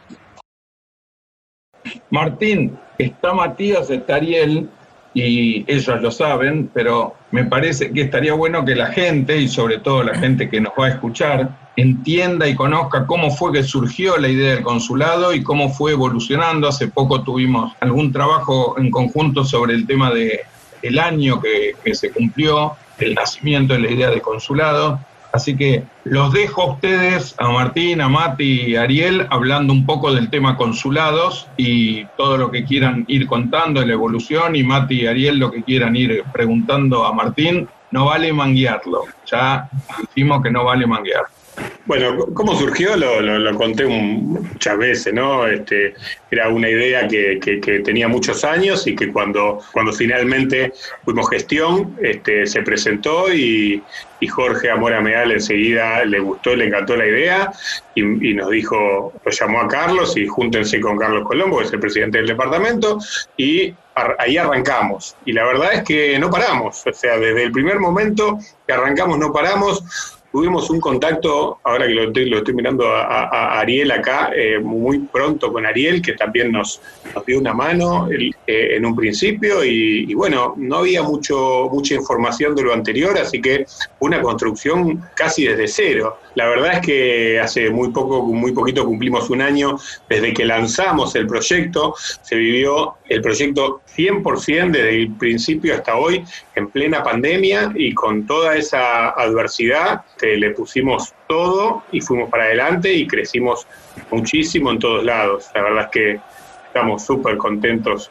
Martín, 2.10 2.78
está 2.98 3.32
Matías, 3.32 3.90
está 3.90 4.16
Ariel, 4.16 4.68
y 5.14 5.64
ellos 5.72 6.00
lo 6.00 6.10
saben, 6.10 6.70
pero 6.72 7.14
me 7.30 7.44
parece 7.44 7.92
que 7.92 8.02
estaría 8.02 8.32
bueno 8.32 8.64
que 8.64 8.74
la 8.74 8.86
gente, 8.86 9.38
y 9.38 9.48
sobre 9.48 9.78
todo 9.78 10.02
la 10.02 10.18
gente 10.18 10.48
que 10.48 10.60
nos 10.60 10.72
va 10.78 10.86
a 10.86 10.90
escuchar, 10.90 11.50
entienda 11.76 12.48
y 12.48 12.54
conozca 12.54 13.06
cómo 13.06 13.30
fue 13.30 13.52
que 13.52 13.62
surgió 13.62 14.16
la 14.18 14.28
idea 14.28 14.54
del 14.54 14.64
consulado 14.64 15.32
y 15.32 15.42
cómo 15.42 15.70
fue 15.70 15.92
evolucionando. 15.92 16.68
Hace 16.68 16.88
poco 16.88 17.22
tuvimos 17.22 17.72
algún 17.80 18.12
trabajo 18.12 18.74
en 18.78 18.90
conjunto 18.90 19.44
sobre 19.44 19.74
el 19.74 19.86
tema 19.86 20.10
de 20.10 20.40
el 20.82 20.98
año 20.98 21.40
que, 21.40 21.74
que 21.84 21.94
se 21.94 22.10
cumplió, 22.10 22.74
el 22.98 23.14
nacimiento 23.14 23.74
de 23.74 23.80
la 23.80 23.90
idea 23.90 24.10
del 24.10 24.22
consulado. 24.22 24.98
Así 25.32 25.56
que 25.56 25.84
los 26.04 26.32
dejo 26.32 26.62
a 26.62 26.72
ustedes, 26.72 27.34
a 27.38 27.48
Martín, 27.48 28.00
a 28.00 28.08
Mati 28.08 28.62
y 28.62 28.76
Ariel, 28.76 29.26
hablando 29.30 29.72
un 29.72 29.86
poco 29.86 30.12
del 30.12 30.28
tema 30.28 30.56
consulados 30.56 31.46
y 31.56 32.04
todo 32.16 32.36
lo 32.36 32.50
que 32.50 32.64
quieran 32.64 33.04
ir 33.06 33.26
contando 33.26 33.80
de 33.80 33.86
la 33.86 33.92
evolución 33.92 34.56
y 34.56 34.62
Mati 34.62 35.02
y 35.02 35.06
Ariel 35.06 35.38
lo 35.38 35.50
que 35.50 35.62
quieran 35.62 35.94
ir 35.94 36.24
preguntando 36.32 37.04
a 37.04 37.12
Martín. 37.12 37.68
No 37.92 38.06
vale 38.06 38.32
manguearlo, 38.32 39.04
ya 39.26 39.68
dijimos 40.14 40.42
que 40.42 40.50
no 40.50 40.64
vale 40.64 40.86
manguearlo. 40.86 41.39
Bueno, 41.86 42.26
¿cómo 42.34 42.54
surgió? 42.54 42.94
Lo, 42.96 43.54
conté 43.56 43.86
muchas 43.86 44.78
veces, 44.78 45.14
¿no? 45.14 45.46
Este, 45.46 45.94
era 46.30 46.48
una 46.48 46.68
idea 46.68 47.08
que, 47.08 47.40
tenía 47.84 48.06
muchos 48.06 48.44
años 48.44 48.86
y 48.86 48.94
que 48.94 49.10
cuando, 49.10 49.60
cuando 49.72 49.92
finalmente 49.92 50.72
fuimos 51.04 51.30
gestión, 51.30 51.96
este, 52.02 52.46
se 52.46 52.62
presentó 52.62 53.32
y, 53.32 53.82
Jorge 54.28 54.70
Amora 54.70 55.00
Meal 55.00 55.32
enseguida 55.32 56.04
le 56.04 56.20
gustó, 56.20 56.54
le 56.54 56.66
encantó 56.66 56.94
la 56.94 57.06
idea 57.06 57.50
y, 57.94 58.02
nos 58.34 58.50
dijo, 58.50 59.14
lo 59.24 59.30
llamó 59.30 59.62
a 59.62 59.68
Carlos 59.68 60.14
y 60.18 60.26
júntense 60.26 60.78
con 60.78 60.98
Carlos 60.98 61.26
Colombo, 61.26 61.58
que 61.58 61.64
es 61.64 61.72
el 61.72 61.80
presidente 61.80 62.18
del 62.18 62.26
departamento, 62.26 62.98
y 63.38 63.74
ahí 64.18 64.36
arrancamos. 64.36 65.16
Y 65.24 65.32
la 65.32 65.44
verdad 65.44 65.72
es 65.72 65.84
que 65.84 66.18
no 66.18 66.28
paramos, 66.28 66.86
o 66.86 66.92
sea, 66.92 67.16
desde 67.16 67.44
el 67.44 67.52
primer 67.52 67.78
momento 67.78 68.38
que 68.66 68.74
arrancamos 68.74 69.18
no 69.18 69.32
paramos 69.32 70.19
Tuvimos 70.32 70.70
un 70.70 70.80
contacto, 70.80 71.58
ahora 71.64 71.88
que 71.88 71.94
lo 71.94 72.38
estoy, 72.38 72.54
mirando 72.54 72.86
a, 72.86 73.58
Ariel 73.58 73.90
acá, 73.90 74.30
eh, 74.34 74.60
muy 74.60 75.00
pronto 75.00 75.52
con 75.52 75.66
Ariel, 75.66 76.00
que 76.00 76.12
también 76.12 76.52
nos, 76.52 76.80
nos 77.12 77.26
dio 77.26 77.40
una 77.40 77.52
mano 77.52 78.08
eh, 78.10 78.30
en 78.46 78.86
un 78.86 78.94
principio 78.94 79.64
y, 79.64 80.14
bueno, 80.14 80.54
no 80.56 80.76
había 80.76 81.02
mucho, 81.02 81.68
mucha 81.72 81.94
información 81.94 82.54
de 82.54 82.62
lo 82.62 82.72
anterior, 82.72 83.18
así 83.18 83.40
que 83.40 83.66
una 83.98 84.22
construcción 84.22 85.02
casi 85.16 85.46
desde 85.46 85.66
cero. 85.66 86.18
La 86.36 86.46
verdad 86.46 86.74
es 86.74 86.80
que 86.86 87.40
hace 87.40 87.70
muy 87.70 87.90
poco, 87.90 88.22
muy 88.22 88.52
poquito 88.52 88.84
cumplimos 88.84 89.30
un 89.30 89.42
año 89.42 89.78
desde 90.08 90.32
que 90.32 90.44
lanzamos 90.44 91.16
el 91.16 91.26
proyecto, 91.26 91.94
se 92.22 92.36
vivió 92.36 92.94
el 93.08 93.20
proyecto 93.20 93.80
100% 93.96 94.70
desde 94.70 94.96
el 94.96 95.12
principio 95.16 95.74
hasta 95.74 95.96
hoy 95.96 96.24
en 96.54 96.68
plena 96.68 97.02
pandemia 97.02 97.72
y 97.74 97.92
con 97.94 98.26
toda 98.26 98.56
esa 98.56 99.10
adversidad 99.10 100.02
le 100.22 100.50
pusimos 100.50 101.14
todo 101.28 101.82
y 101.92 102.00
fuimos 102.00 102.30
para 102.30 102.44
adelante 102.44 102.92
y 102.92 103.06
crecimos 103.06 103.66
muchísimo 104.10 104.70
en 104.70 104.78
todos 104.78 105.04
lados. 105.04 105.48
La 105.54 105.62
verdad 105.62 105.84
es 105.84 105.90
que 105.90 106.20
estamos 106.66 107.04
súper 107.04 107.36
contentos 107.36 108.10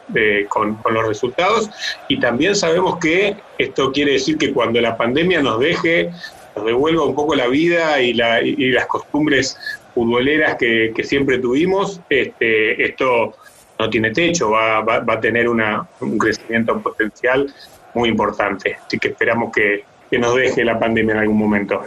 con, 0.50 0.78
los 0.92 1.08
resultados 1.08 1.70
y 2.08 2.20
también 2.20 2.56
sabemos 2.56 2.98
que 2.98 3.36
esto 3.58 3.92
quiere 3.92 4.14
decir 4.14 4.38
que 4.38 4.52
cuando 4.52 4.82
la 4.82 4.98
pandemia 4.98 5.42
nos 5.42 5.60
deje, 5.60 6.12
nos 6.56 6.66
devuelva 6.66 7.06
un 7.06 7.16
poco 7.16 7.36
la 7.36 7.48
vida 7.48 8.02
y, 8.02 8.14
las 8.14 8.88
costumbres 8.88 9.58
futboleras 9.94 10.56
que, 10.56 10.94
siempre 11.04 11.38
tuvimos, 11.38 12.02
este, 12.10 12.84
esto 12.84 13.36
no 13.80 13.90
tiene 13.90 14.12
techo, 14.12 14.52
va, 14.52 14.80
a 14.80 15.20
tener 15.22 15.48
un 15.48 16.18
crecimiento 16.18 16.78
potencial 16.82 17.54
muy 17.94 18.10
importante. 18.10 18.78
Así 18.86 19.00
que 19.00 19.10
esperamos 19.10 19.52
que, 19.54 19.84
que 20.10 20.20
nos 20.20 20.36
deje 20.36 20.64
la 20.64 20.80
pandemia 20.80 21.14
en 21.14 21.20
algún 21.20 21.38
momento 21.38 21.82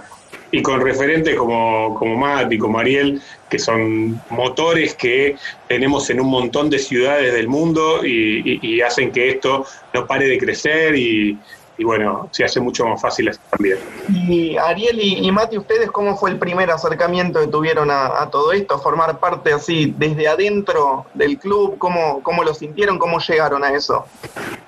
y 0.53 0.63
con 0.63 0.81
referentes 0.81 1.35
como, 1.35 1.95
como 1.95 2.17
Matt 2.17 2.53
y 2.53 2.59
como 2.59 2.79
Ariel, 2.79 3.21
que 3.49 3.59
son 3.59 4.21
motores 4.29 4.95
que 4.95 5.37
tenemos 5.67 6.09
en 6.11 6.21
un 6.21 6.31
montón 6.31 6.69
de 6.69 6.79
ciudades 6.79 7.33
del 7.33 7.49
mundo 7.49 8.05
y, 8.05 8.81
hacen 8.83 9.13
que 9.13 9.31
esto 9.31 9.65
no 9.95 10.07
pare 10.07 10.27
de 10.27 10.39
crecer 10.39 10.95
y, 10.97 11.39
bueno, 11.79 12.29
se 12.31 12.45
hace 12.45 12.61
mucho 12.61 12.85
más 12.87 13.01
fácil 13.01 13.29
así 13.29 13.41
también. 13.51 13.79
Y 14.09 14.57
Ariel 14.57 15.01
y, 15.01 15.27
y 15.27 15.33
Mati, 15.33 15.57
¿ustedes 15.57 15.91
cómo 15.91 16.17
fue 16.17 16.31
el 16.31 16.39
primer 16.39 16.71
acercamiento 16.71 17.41
que 17.41 17.47
tuvieron 17.47 17.91
a, 17.91 18.29
todo 18.31 18.53
esto? 18.53 18.79
Formar 18.79 19.19
parte 19.19 19.53
así 19.53 19.95
desde 19.97 20.29
adentro 20.29 21.07
del 21.15 21.39
club, 21.39 21.79
¿cómo, 21.79 22.23
cómo 22.23 22.45
lo 22.45 22.55
sintieron? 22.55 22.99
¿Cómo 22.99 23.19
llegaron 23.21 23.65
a 23.65 23.73
eso? 23.73 24.05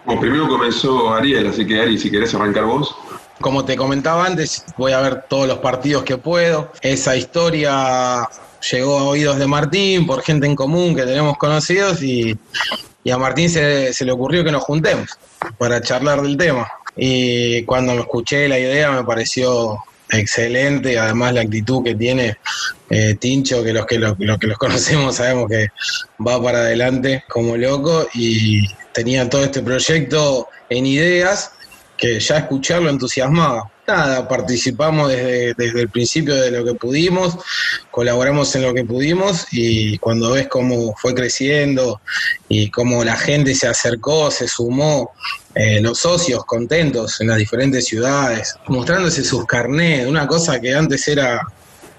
Bueno, 0.05 0.21
primero 0.21 0.49
comenzó 0.49 1.13
Ariel, 1.13 1.47
así 1.47 1.67
que 1.67 1.81
Ari, 1.81 1.99
si 1.99 2.11
querés 2.11 2.35
arrancar 2.35 2.65
vos. 2.65 2.97
Como 3.41 3.65
te 3.65 3.77
comentaba 3.77 4.27
antes, 4.27 4.65
voy 4.77 4.93
a 4.93 5.01
ver 5.01 5.25
todos 5.29 5.49
los 5.49 5.59
partidos 5.59 6.05
que 6.05 6.17
puedo. 6.17 6.73
Esa 6.83 7.17
historia 7.17 8.29
llegó 8.71 8.99
a 8.99 9.05
oídos 9.05 9.39
de 9.39 9.47
Martín 9.47 10.07
por 10.07 10.23
gente 10.23 10.47
en 10.47 10.57
común 10.57 10.95
que 10.95 11.03
tenemos 11.03 11.37
conocidos 11.37 12.03
y, 12.03 12.39
a 13.11 13.19
Martín 13.19 13.51
se, 13.51 13.93
le 14.01 14.13
ocurrió 14.13 14.45
que 14.45 14.53
nos 14.53 14.63
juntemos 14.63 15.11
para 15.59 15.81
charlar 15.83 16.23
del 16.23 16.37
tema. 16.37 16.71
Y 16.97 17.65
cuando 17.65 17.95
me 17.95 18.01
escuché 18.01 18.49
la 18.49 18.59
idea 18.59 18.93
me 18.93 19.05
pareció 19.05 19.79
excelente, 20.11 20.99
además 20.99 21.35
la 21.35 21.41
actitud 21.41 21.83
que 21.83 21.95
tiene 21.97 22.37
eh, 22.89 23.17
Tincho, 23.19 23.65
que 23.65 23.73
los 23.73 23.85
que, 23.85 23.99
los 23.99 24.17
que 24.17 24.47
los 24.47 24.59
conocemos 24.59 25.17
sabemos 25.17 25.49
que 25.49 25.69
va 26.25 26.41
para 26.43 26.59
adelante 26.59 27.25
como 27.29 27.57
loco 27.57 28.07
y 28.15 28.69
tenía 28.93 29.29
todo 29.29 29.45
este 29.45 29.61
proyecto 29.61 30.49
en 30.71 30.87
ideas 30.87 31.53
que 31.97 32.19
ya 32.21 32.39
escucharlo 32.39 32.91
entusiasmaba. 32.91 33.71
Nada, 33.87 34.27
participamos 34.27 35.11
desde, 35.11 35.53
desde 35.55 35.83
el 35.83 35.91
principio 35.91 36.35
de 36.35 36.51
lo 36.51 36.65
que 36.65 36.75
pudimos, 36.75 37.37
colaboramos 37.91 38.55
en 38.57 38.63
lo 38.63 38.73
que 38.73 38.85
pudimos 38.85 39.47
y 39.53 39.99
cuando 39.99 40.33
ves 40.33 40.49
cómo 40.49 40.95
fue 40.97 41.15
creciendo 41.15 42.01
y 42.49 42.71
cómo 42.71 43.05
la 43.05 43.17
gente 43.17 43.55
se 43.55 43.67
acercó, 43.67 44.31
se 44.31 44.49
sumó, 44.49 45.13
eh, 45.55 45.81
los 45.81 45.99
socios 45.99 46.45
contentos 46.47 47.21
en 47.21 47.29
las 47.29 47.39
diferentes 47.39 47.85
ciudades, 47.85 48.57
mostrándose 48.69 49.23
sus 49.23 49.45
carnés, 49.45 50.07
una 50.07 50.27
cosa 50.27 50.59
que 50.61 50.75
antes 50.75 51.07
era 51.07 51.43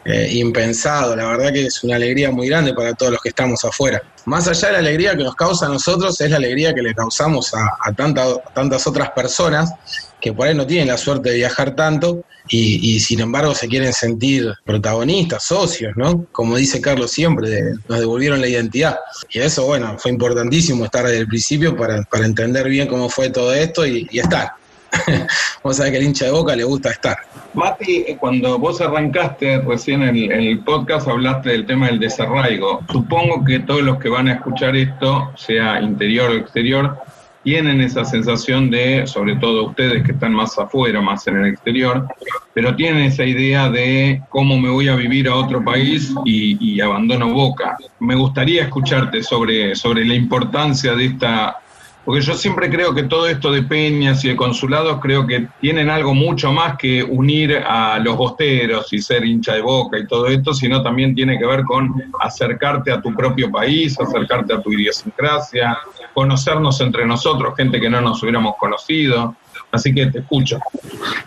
eh, 0.05 0.29
impensado. 0.33 1.15
La 1.15 1.25
verdad 1.25 1.51
que 1.51 1.65
es 1.65 1.83
una 1.83 1.95
alegría 1.95 2.29
muy 2.29 2.47
grande 2.47 2.75
para 2.75 2.93
todos 2.93 3.13
los 3.13 3.21
que 3.21 3.29
estamos 3.29 3.65
afuera. 3.65 4.03
Más 4.25 4.47
allá 4.47 4.67
de 4.67 4.73
la 4.73 4.79
alegría 4.79 5.17
que 5.17 5.23
nos 5.23 5.35
causa 5.35 5.65
a 5.65 5.69
nosotros, 5.69 6.21
es 6.21 6.29
la 6.29 6.37
alegría 6.37 6.75
que 6.75 6.83
le 6.83 6.93
causamos 6.93 7.51
a, 7.55 7.91
tantas 7.93 8.87
otras 8.87 9.09
personas 9.11 9.71
que 10.21 10.31
por 10.31 10.47
ahí 10.47 10.53
no 10.53 10.67
tienen 10.67 10.89
la 10.89 10.97
suerte 10.97 11.29
de 11.29 11.37
viajar 11.37 11.75
tanto 11.75 12.23
y, 12.47 12.99
sin 12.99 13.19
embargo 13.19 13.55
se 13.55 13.67
quieren 13.67 13.93
sentir 13.93 14.53
protagonistas, 14.63 15.43
socios, 15.43 15.93
¿no? 15.95 16.27
Como 16.31 16.55
dice 16.55 16.79
Carlos 16.79 17.09
siempre, 17.09 17.73
nos 17.87 17.99
devolvieron 17.99 18.41
la 18.41 18.47
identidad. 18.47 18.99
Y 19.31 19.39
eso, 19.39 19.65
bueno, 19.65 19.97
fue 19.97 20.11
importantísimo 20.11 20.85
estar 20.85 21.05
desde 21.05 21.19
el 21.19 21.27
principio 21.27 21.75
para, 21.75 22.03
entender 22.23 22.69
bien 22.69 22.87
cómo 22.87 23.09
fue 23.09 23.29
todo 23.29 23.53
esto 23.53 23.85
y, 23.85 24.07
y 24.11 24.19
estar. 24.19 24.53
vos 25.63 25.77
sabés 25.77 25.91
que 25.91 25.97
al 25.97 26.03
hincha 26.03 26.25
de 26.25 26.31
boca 26.31 26.55
le 26.55 26.63
gusta 26.63 26.91
estar. 26.91 27.17
Mati, 27.53 28.05
cuando 28.19 28.59
vos 28.59 28.81
arrancaste 28.81 29.61
recién 29.61 30.03
en 30.03 30.31
el, 30.31 30.59
podcast, 30.59 31.07
hablaste 31.07 31.51
del 31.51 31.65
tema 31.65 31.87
del 31.87 31.99
desarraigo. 31.99 32.81
Supongo 32.91 33.43
que 33.45 33.59
todos 33.59 33.81
los 33.81 33.97
que 33.99 34.09
van 34.09 34.27
a 34.27 34.33
escuchar 34.33 34.75
esto, 34.75 35.31
sea 35.37 35.81
interior 35.81 36.31
o 36.31 36.33
exterior, 36.35 36.97
tienen 37.43 37.79
esa 37.79 38.03
sensación 38.03 38.71
de, 38.71 39.05
sobre 39.05 39.35
todo 39.35 39.67
ustedes 39.67 40.03
que 40.03 40.13
están 40.13 40.33
más 40.33 40.57
afuera, 40.57 40.99
más 40.99 41.27
en 41.27 41.37
el 41.37 41.53
exterior, 41.53 42.07
pero 42.53 42.75
tienen 42.75 43.03
esa 43.03 43.23
idea 43.23 43.69
de 43.69 44.21
cómo 44.29 44.57
me 44.57 44.69
voy 44.69 44.89
a 44.89 44.95
vivir 44.95 45.29
a 45.29 45.35
otro 45.35 45.63
país 45.63 46.11
y, 46.25 46.57
y 46.59 46.81
abandono 46.81 47.31
Boca. 47.31 47.77
Me 47.99 48.15
gustaría 48.15 48.63
escucharte 48.63 49.21
sobre, 49.21 49.75
sobre 49.75 50.03
la 50.05 50.15
importancia 50.15 50.95
de 50.95 51.05
esta 51.05 51.59
porque 52.05 52.21
yo 52.21 52.35
siempre 52.35 52.69
creo 52.69 52.93
que 52.93 53.03
todo 53.03 53.27
esto 53.27 53.51
de 53.51 53.63
peñas 53.63 54.23
y 54.23 54.29
de 54.29 54.35
consulados 54.35 54.99
creo 55.01 55.25
que 55.25 55.47
tienen 55.59 55.89
algo 55.89 56.13
mucho 56.13 56.51
más 56.51 56.77
que 56.77 57.03
unir 57.03 57.57
a 57.57 57.97
los 57.97 58.15
bosteros 58.15 58.93
y 58.93 58.99
ser 58.99 59.25
hincha 59.25 59.55
de 59.55 59.61
boca 59.61 59.97
y 59.97 60.05
todo 60.05 60.27
esto, 60.27 60.53
sino 60.53 60.83
también 60.83 61.15
tiene 61.15 61.39
que 61.39 61.47
ver 61.47 61.63
con 61.63 61.91
acercarte 62.19 62.91
a 62.91 63.01
tu 63.01 63.13
propio 63.15 63.51
país, 63.51 63.99
acercarte 63.99 64.53
a 64.53 64.61
tu 64.61 64.71
idiosincrasia, 64.71 65.79
conocernos 66.13 66.79
entre 66.79 67.07
nosotros, 67.07 67.55
gente 67.57 67.79
que 67.79 67.89
no 67.89 67.99
nos 68.01 68.21
hubiéramos 68.21 68.55
conocido. 68.57 69.35
Así 69.75 69.93
que 69.93 70.05
te 70.07 70.19
escucho. 70.19 70.57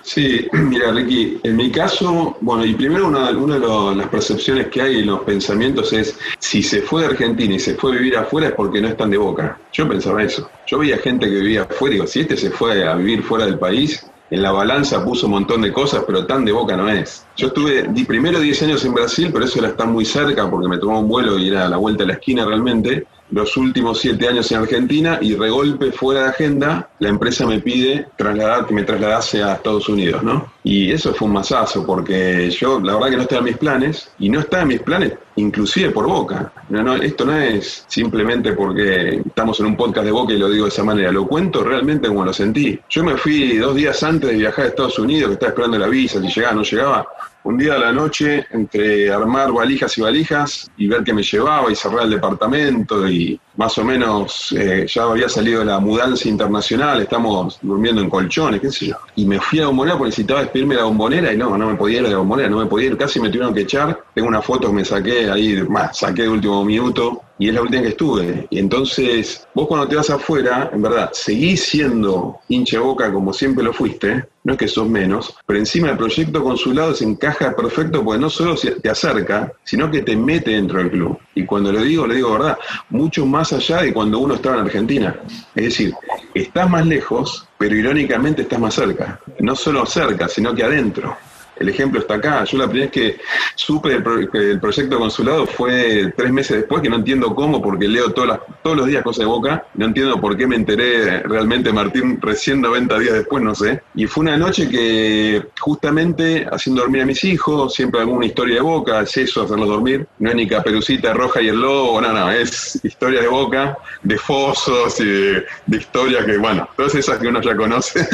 Sí, 0.02 0.48
mira, 0.52 0.90
Ricky, 0.90 1.38
en 1.42 1.56
mi 1.56 1.70
caso, 1.70 2.36
bueno, 2.40 2.64
y 2.64 2.74
primero 2.74 3.08
una, 3.08 3.30
una 3.30 3.58
de 3.58 3.96
las 3.96 4.08
percepciones 4.08 4.68
que 4.68 4.80
hay 4.80 5.00
en 5.00 5.06
los 5.06 5.20
pensamientos 5.20 5.92
es, 5.92 6.18
si 6.38 6.62
se 6.62 6.80
fue 6.80 7.02
de 7.02 7.08
Argentina 7.08 7.54
y 7.54 7.58
se 7.58 7.74
fue 7.74 7.92
a 7.92 7.98
vivir 7.98 8.16
afuera 8.16 8.48
es 8.48 8.54
porque 8.54 8.80
no 8.80 8.88
están 8.88 9.10
de 9.10 9.18
boca. 9.18 9.60
Yo 9.72 9.86
pensaba 9.86 10.22
eso. 10.22 10.50
Yo 10.66 10.78
veía 10.78 10.96
gente 10.96 11.26
que 11.26 11.34
vivía 11.34 11.62
afuera 11.62 11.94
y 11.94 11.96
digo, 11.96 12.06
si 12.06 12.20
este 12.20 12.36
se 12.38 12.50
fue 12.50 12.88
a 12.88 12.94
vivir 12.94 13.22
fuera 13.22 13.44
del 13.44 13.58
país, 13.58 14.02
en 14.30 14.42
la 14.42 14.52
balanza 14.52 15.04
puso 15.04 15.26
un 15.26 15.32
montón 15.32 15.62
de 15.62 15.72
cosas, 15.72 16.04
pero 16.06 16.26
tan 16.26 16.44
de 16.44 16.52
boca 16.52 16.76
no 16.76 16.88
es. 16.88 17.26
Yo 17.36 17.48
estuve 17.48 17.86
di, 17.90 18.04
primero 18.04 18.40
10 18.40 18.62
años 18.62 18.84
en 18.84 18.94
Brasil, 18.94 19.30
pero 19.32 19.44
eso 19.44 19.58
era 19.58 19.68
estar 19.68 19.86
muy 19.86 20.04
cerca 20.04 20.50
porque 20.50 20.68
me 20.68 20.78
tomaba 20.78 21.00
un 21.00 21.08
vuelo 21.08 21.38
y 21.38 21.48
era 21.48 21.66
a 21.66 21.68
la 21.68 21.76
vuelta 21.76 22.04
de 22.04 22.08
la 22.08 22.14
esquina 22.14 22.46
realmente 22.46 23.06
los 23.30 23.56
últimos 23.56 24.00
siete 24.00 24.28
años 24.28 24.50
en 24.52 24.58
Argentina 24.58 25.18
y 25.20 25.34
regolpe 25.34 25.92
fuera 25.92 26.22
de 26.22 26.28
agenda, 26.28 26.88
la 26.98 27.08
empresa 27.08 27.46
me 27.46 27.60
pide 27.60 28.06
trasladar, 28.16 28.66
que 28.66 28.74
me 28.74 28.84
trasladase 28.84 29.42
a 29.42 29.54
Estados 29.54 29.88
Unidos, 29.88 30.22
¿no? 30.22 30.52
Y 30.64 30.90
eso 30.90 31.14
fue 31.14 31.26
un 31.26 31.34
masazo, 31.34 31.84
porque 31.86 32.50
yo, 32.50 32.80
la 32.80 32.94
verdad 32.94 33.10
que 33.10 33.16
no 33.16 33.22
estaba 33.22 33.40
en 33.40 33.44
mis 33.44 33.56
planes, 33.56 34.10
y 34.18 34.28
no 34.28 34.40
estaba 34.40 34.62
en 34.62 34.68
mis 34.68 34.80
planes, 34.80 35.12
inclusive 35.36 35.90
por 35.90 36.06
Boca. 36.06 36.52
No, 36.68 36.94
esto 36.96 37.24
no 37.24 37.38
es 37.38 37.84
simplemente 37.86 38.52
porque 38.52 39.22
estamos 39.26 39.60
en 39.60 39.66
un 39.66 39.76
podcast 39.76 40.06
de 40.06 40.12
Boca 40.12 40.32
y 40.32 40.38
lo 40.38 40.48
digo 40.50 40.64
de 40.64 40.70
esa 40.70 40.84
manera, 40.84 41.12
lo 41.12 41.26
cuento 41.26 41.62
realmente 41.62 42.08
como 42.08 42.24
lo 42.24 42.32
sentí. 42.32 42.78
Yo 42.88 43.04
me 43.04 43.16
fui 43.16 43.56
dos 43.56 43.74
días 43.74 44.02
antes 44.02 44.30
de 44.30 44.36
viajar 44.36 44.66
a 44.66 44.68
Estados 44.68 44.98
Unidos, 44.98 45.28
que 45.28 45.34
estaba 45.34 45.50
esperando 45.50 45.78
la 45.78 45.88
visa, 45.88 46.20
si 46.20 46.28
llegaba 46.28 46.54
no 46.54 46.62
llegaba, 46.62 47.06
un 47.48 47.56
día 47.56 47.76
a 47.76 47.78
la 47.78 47.92
noche, 47.92 48.46
entre 48.50 49.10
armar 49.10 49.50
valijas 49.50 49.96
y 49.96 50.02
valijas 50.02 50.70
y 50.76 50.86
ver 50.86 51.02
que 51.02 51.14
me 51.14 51.22
llevaba 51.22 51.72
y 51.72 51.74
cerrar 51.74 52.04
el 52.04 52.10
departamento 52.10 53.08
y 53.08 53.40
más 53.56 53.78
o 53.78 53.84
menos 53.84 54.52
eh, 54.52 54.86
ya 54.86 55.04
había 55.04 55.30
salido 55.30 55.64
la 55.64 55.80
mudanza 55.80 56.28
internacional, 56.28 57.00
estamos 57.00 57.58
durmiendo 57.62 58.02
en 58.02 58.10
colchones, 58.10 58.60
qué 58.60 58.70
sé 58.70 58.86
yo. 58.88 58.96
Y 59.16 59.24
me 59.24 59.40
fui 59.40 59.60
a 59.60 59.62
la 59.62 59.68
bombonera 59.68 59.96
porque 59.96 60.10
necesitaba 60.10 60.42
despedirme 60.42 60.74
de 60.74 60.82
la 60.82 60.86
bombonera 60.88 61.32
y 61.32 61.38
no, 61.38 61.56
no 61.56 61.68
me 61.68 61.74
podía 61.74 62.00
ir 62.00 62.06
a 62.06 62.10
la 62.10 62.18
bombonera, 62.18 62.50
no 62.50 62.58
me 62.58 62.66
podía 62.66 62.88
ir, 62.88 62.98
casi 62.98 63.18
me 63.18 63.30
tuvieron 63.30 63.54
que 63.54 63.62
echar. 63.62 63.98
Tengo 64.14 64.28
una 64.28 64.42
foto 64.42 64.68
que 64.68 64.74
me 64.74 64.84
saqué 64.84 65.30
ahí, 65.30 65.62
más, 65.62 65.98
saqué 65.98 66.24
de 66.24 66.28
último 66.28 66.62
minuto 66.66 67.22
y 67.38 67.48
es 67.48 67.54
la 67.54 67.62
última 67.62 67.82
que 67.82 67.88
estuve. 67.88 68.46
Y 68.50 68.58
entonces, 68.58 69.46
vos 69.54 69.66
cuando 69.66 69.88
te 69.88 69.96
vas 69.96 70.10
afuera, 70.10 70.70
en 70.72 70.82
verdad, 70.82 71.10
seguís 71.12 71.64
siendo 71.64 72.40
hincha 72.48 72.80
boca 72.80 73.12
como 73.12 73.32
siempre 73.32 73.64
lo 73.64 73.72
fuiste, 73.72 74.26
no 74.48 74.54
es 74.54 74.58
que 74.60 74.66
sos 74.66 74.88
menos, 74.88 75.36
pero 75.44 75.58
encima 75.58 75.90
el 75.90 75.98
proyecto 75.98 76.42
consulado 76.42 76.94
se 76.94 77.04
encaja 77.04 77.54
perfecto 77.54 78.02
porque 78.02 78.18
no 78.18 78.30
solo 78.30 78.54
te 78.56 78.88
acerca, 78.88 79.52
sino 79.62 79.90
que 79.90 80.00
te 80.00 80.16
mete 80.16 80.52
dentro 80.52 80.78
del 80.78 80.90
club. 80.90 81.18
Y 81.34 81.44
cuando 81.44 81.70
lo 81.70 81.82
digo, 81.82 82.06
le 82.06 82.14
digo 82.14 82.32
verdad, 82.32 82.56
mucho 82.88 83.26
más 83.26 83.52
allá 83.52 83.82
de 83.82 83.92
cuando 83.92 84.18
uno 84.18 84.36
estaba 84.36 84.56
en 84.56 84.62
Argentina. 84.62 85.20
Es 85.54 85.64
decir, 85.64 85.92
estás 86.32 86.70
más 86.70 86.86
lejos, 86.86 87.46
pero 87.58 87.76
irónicamente 87.76 88.40
estás 88.40 88.58
más 88.58 88.72
cerca. 88.72 89.20
No 89.38 89.54
solo 89.54 89.84
cerca, 89.84 90.28
sino 90.28 90.54
que 90.54 90.64
adentro. 90.64 91.14
El 91.58 91.68
ejemplo 91.68 92.00
está 92.00 92.14
acá. 92.14 92.44
Yo 92.44 92.58
la 92.58 92.68
primera 92.68 92.90
vez 92.90 92.92
que 92.92 93.20
supe 93.54 93.90
del 93.90 94.60
proyecto 94.60 94.98
consulado 94.98 95.46
fue 95.46 96.12
tres 96.16 96.32
meses 96.32 96.58
después, 96.58 96.82
que 96.82 96.88
no 96.88 96.96
entiendo 96.96 97.34
cómo, 97.34 97.60
porque 97.60 97.88
leo 97.88 98.10
todas 98.12 98.40
todos 98.62 98.76
los 98.76 98.86
días 98.86 99.02
cosas 99.02 99.20
de 99.20 99.26
boca. 99.26 99.66
No 99.74 99.86
entiendo 99.86 100.20
por 100.20 100.36
qué 100.36 100.46
me 100.46 100.56
enteré 100.56 101.20
realmente, 101.20 101.72
Martín, 101.72 102.18
recién 102.20 102.60
90 102.60 102.98
días 102.98 103.14
después, 103.14 103.42
no 103.42 103.54
sé. 103.54 103.82
Y 103.94 104.06
fue 104.06 104.22
una 104.22 104.36
noche 104.36 104.68
que, 104.68 105.42
justamente, 105.58 106.46
haciendo 106.50 106.82
dormir 106.82 107.02
a 107.02 107.06
mis 107.06 107.24
hijos, 107.24 107.74
siempre 107.74 108.00
alguna 108.00 108.26
historia 108.26 108.56
de 108.56 108.60
boca, 108.60 109.00
es 109.00 109.16
eso, 109.16 109.42
hacerlos 109.42 109.68
dormir. 109.68 110.06
No 110.18 110.30
es 110.30 110.36
ni 110.36 110.46
Caperucita 110.46 111.12
Roja 111.14 111.40
y 111.42 111.48
el 111.48 111.60
Lobo, 111.60 112.00
no, 112.00 112.12
no, 112.12 112.30
es 112.30 112.80
historia 112.84 113.20
de 113.20 113.28
boca, 113.28 113.76
de 114.02 114.18
fosos 114.18 115.00
y 115.00 115.04
de, 115.04 115.46
de 115.66 115.76
historias 115.76 116.24
que, 116.24 116.38
bueno, 116.38 116.68
todas 116.76 116.94
esas 116.94 117.18
que 117.18 117.28
uno 117.28 117.40
ya 117.40 117.56
conoce. 117.56 118.06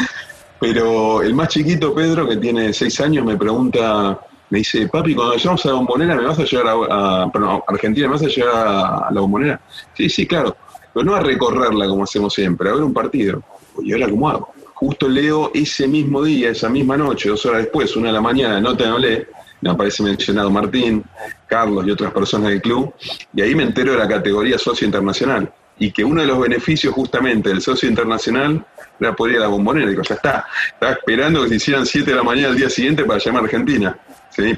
Pero 0.67 1.21
el 1.21 1.35
más 1.35 1.49
chiquito, 1.49 1.95
Pedro, 1.95 2.27
que 2.27 2.39
tiene 2.39 2.73
seis 2.73 2.99
años, 2.99 3.23
me 3.23 3.37
pregunta, 3.37 4.19
me 4.49 4.61
dice, 4.61 4.89
papi, 4.89 5.15
cuando 5.15 5.35
vayamos 5.35 5.63
a 5.63 5.69
la 5.69 5.75
bombonera, 5.75 6.17
¿me 6.17 6.25
vas 6.25 6.39
a 6.39 6.45
llevar 6.45 6.89
a, 6.91 7.31
perdón, 7.31 7.61
Argentina, 7.69 8.07
¿me 8.07 8.15
vas 8.15 8.23
a 8.23 8.29
llevar 8.29 8.67
a, 8.67 9.09
la 9.11 9.21
bombonera? 9.21 9.61
Sí, 9.93 10.09
sí, 10.09 10.27
claro, 10.27 10.57
pero 10.95 11.05
no 11.05 11.15
a 11.17 11.21
recorrerla 11.21 11.87
como 11.87 12.05
hacemos 12.05 12.33
siempre, 12.33 12.71
a 12.71 12.73
ver 12.73 12.83
un 12.83 12.95
partido. 12.95 13.43
¿Y 13.83 13.93
ahora 13.93 14.09
cómo 14.09 14.31
hago? 14.31 14.55
Justo 14.73 15.07
leo 15.07 15.51
ese 15.53 15.87
mismo 15.87 16.23
día, 16.23 16.49
esa 16.49 16.71
misma 16.71 16.97
noche, 16.97 17.29
dos 17.29 17.45
horas 17.45 17.65
después, 17.65 17.95
una 17.95 18.07
de 18.07 18.15
la 18.15 18.23
mañana, 18.23 18.59
no 18.59 18.75
te 18.75 18.87
hablé, 18.87 19.29
me 19.61 19.69
aparece 19.69 20.03
mencionado 20.03 20.51
Martín, 20.51 21.05
Carlos 21.47 21.87
y 21.87 21.91
otras 21.91 22.11
personas 22.11 22.49
del 22.49 22.63
club, 22.63 22.95
y 23.35 23.43
ahí 23.43 23.55
me 23.55 23.65
entero 23.65 23.93
de 23.93 23.99
la 23.99 24.09
categoría 24.09 24.57
socio 24.57 24.87
internacional 24.87 25.53
y 25.79 25.91
que 25.91 26.05
uno 26.05 26.21
de 26.21 26.27
los 26.27 26.39
beneficios 26.39 26.95
justamente 26.95 27.49
del 27.49 27.61
socio 27.61 27.89
internacional 27.89 28.65
era 29.01 29.15
poder 29.15 29.35
ir 29.35 29.39
a 29.39 29.43
la 29.43 29.49
bombonera. 29.49 29.89
Digo, 29.89 30.03
ya 30.03 30.15
está, 30.15 30.47
estaba 30.73 30.93
esperando 30.93 31.43
que 31.43 31.49
se 31.51 31.55
hicieran 31.57 31.87
7 31.87 32.11
de 32.11 32.17
la 32.17 32.23
mañana 32.23 32.49
al 32.49 32.57
día 32.57 32.71
siguiente 32.71 33.05
para 33.05 33.19
llamar 33.19 33.43
a 33.43 33.45
Argentina, 33.45 33.99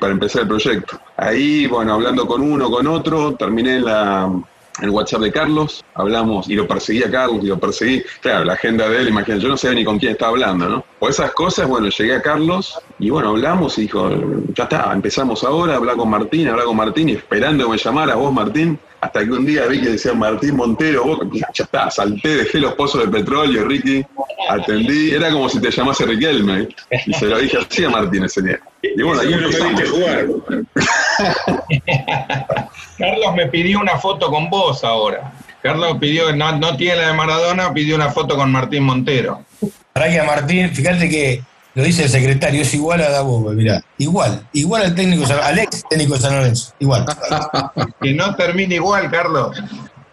para 0.01 0.13
empezar 0.13 0.43
el 0.43 0.49
proyecto. 0.49 1.01
Ahí, 1.17 1.67
bueno, 1.67 1.95
hablando 1.95 2.27
con 2.27 2.43
uno, 2.43 2.71
con 2.71 2.87
otro, 2.87 3.35
terminé 3.35 3.81
la, 3.81 4.31
el 4.83 4.91
WhatsApp 4.91 5.23
de 5.23 5.33
Carlos, 5.33 5.85
hablamos 5.95 6.49
y 6.49 6.55
lo 6.55 6.67
perseguí 6.67 7.03
a 7.03 7.11
Carlos 7.11 7.41
y 7.43 7.47
lo 7.47 7.59
perseguí. 7.59 8.03
Claro, 8.21 8.45
la 8.45 8.55
agenda 8.55 8.89
de 8.89 8.99
él, 8.99 9.09
imagínate, 9.09 9.43
yo 9.43 9.49
no 9.49 9.57
sé 9.57 9.75
ni 9.75 9.85
con 9.85 9.99
quién 9.99 10.13
estaba 10.13 10.33
hablando, 10.33 10.69
¿no? 10.69 10.85
Por 10.99 11.11
esas 11.11 11.33
cosas, 11.33 11.69
bueno, 11.69 11.89
llegué 11.89 12.15
a 12.15 12.23
Carlos 12.23 12.79
y 12.99 13.11
bueno, 13.11 13.31
hablamos 13.31 13.79
y 13.79 13.83
dijo, 13.83 14.11
ya 14.55 14.65
está, 14.65 14.93
empezamos 14.93 15.45
ahora, 15.45 15.77
hablar 15.77 15.97
con 15.97 16.11
Martín, 16.11 16.49
hablar 16.49 16.67
con 16.67 16.77
Martín 16.77 17.09
y 17.09 17.13
esperando 17.13 17.65
que 17.65 17.71
me 17.71 17.79
llamara 17.79 18.15
vos, 18.15 18.33
Martín, 18.33 18.79
hasta 19.07 19.25
que 19.25 19.31
un 19.31 19.47
día 19.47 19.67
vi 19.67 19.81
que 19.81 19.91
decía 19.91 20.13
Martín 20.15 20.57
Montero, 20.57 21.05
vos, 21.05 21.21
ya 21.33 21.65
está, 21.65 21.91
salté, 21.91 22.37
dejé 22.37 22.59
los 22.59 22.75
pozos 22.75 23.03
de 23.03 23.09
petróleo, 23.09 23.65
Ricky, 23.65 24.05
atendí, 24.49 25.13
era 25.13 25.31
como 25.31 25.49
si 25.49 25.61
te 25.61 25.71
llamase 25.71 26.05
Riquelme, 26.05 26.69
y 27.07 27.15
se 27.15 27.27
lo 27.27 27.39
dije 27.39 27.59
así 27.59 27.85
a 27.85 27.91
Martín 27.91 28.25
ese 28.25 28.43
día. 28.43 28.59
Y 28.83 29.01
bueno, 29.03 29.21
ahí 29.21 29.33
empezamos. 29.33 29.91
jugar. 29.91 30.27
Carlos 32.99 33.35
me 33.37 33.47
pidió 33.47 33.81
una 33.81 33.99
foto 33.99 34.31
con 34.31 34.51
vos 34.51 34.83
ahora. 34.83 35.33
Carlos 35.63 35.97
pidió, 36.01 36.35
no, 36.35 36.59
no 36.59 36.77
tiene 36.77 36.97
la 36.97 37.09
de 37.09 37.15
Maradona, 37.15 37.73
pidió 37.73 37.95
una 37.95 38.11
foto 38.11 38.37
con 38.37 38.51
Martín 38.51 38.85
Montero. 38.85 39.45
Para 39.93 40.11
que 40.11 40.23
Martín, 40.23 40.71
fíjate 40.71 41.09
que 41.09 41.43
lo 41.77 41.85
dice 41.85 42.05
el 42.05 42.09
secretario, 42.09 42.63
es 42.63 42.73
igual 42.73 43.03
a 43.03 43.11
Davo, 43.11 43.39
mirá. 43.53 43.83
Igual, 43.99 44.49
igual 44.55 44.83
al 44.83 44.95
técnico, 44.95 45.31
al 45.31 45.59
ex 45.59 45.85
técnico 45.87 46.15
de 46.15 46.21
San 46.21 46.35
Lorenzo, 46.35 46.73
igual. 46.79 47.05
que 48.01 48.15
no 48.15 48.35
termine 48.35 48.77
igual, 48.77 49.11
Carlos. 49.11 49.63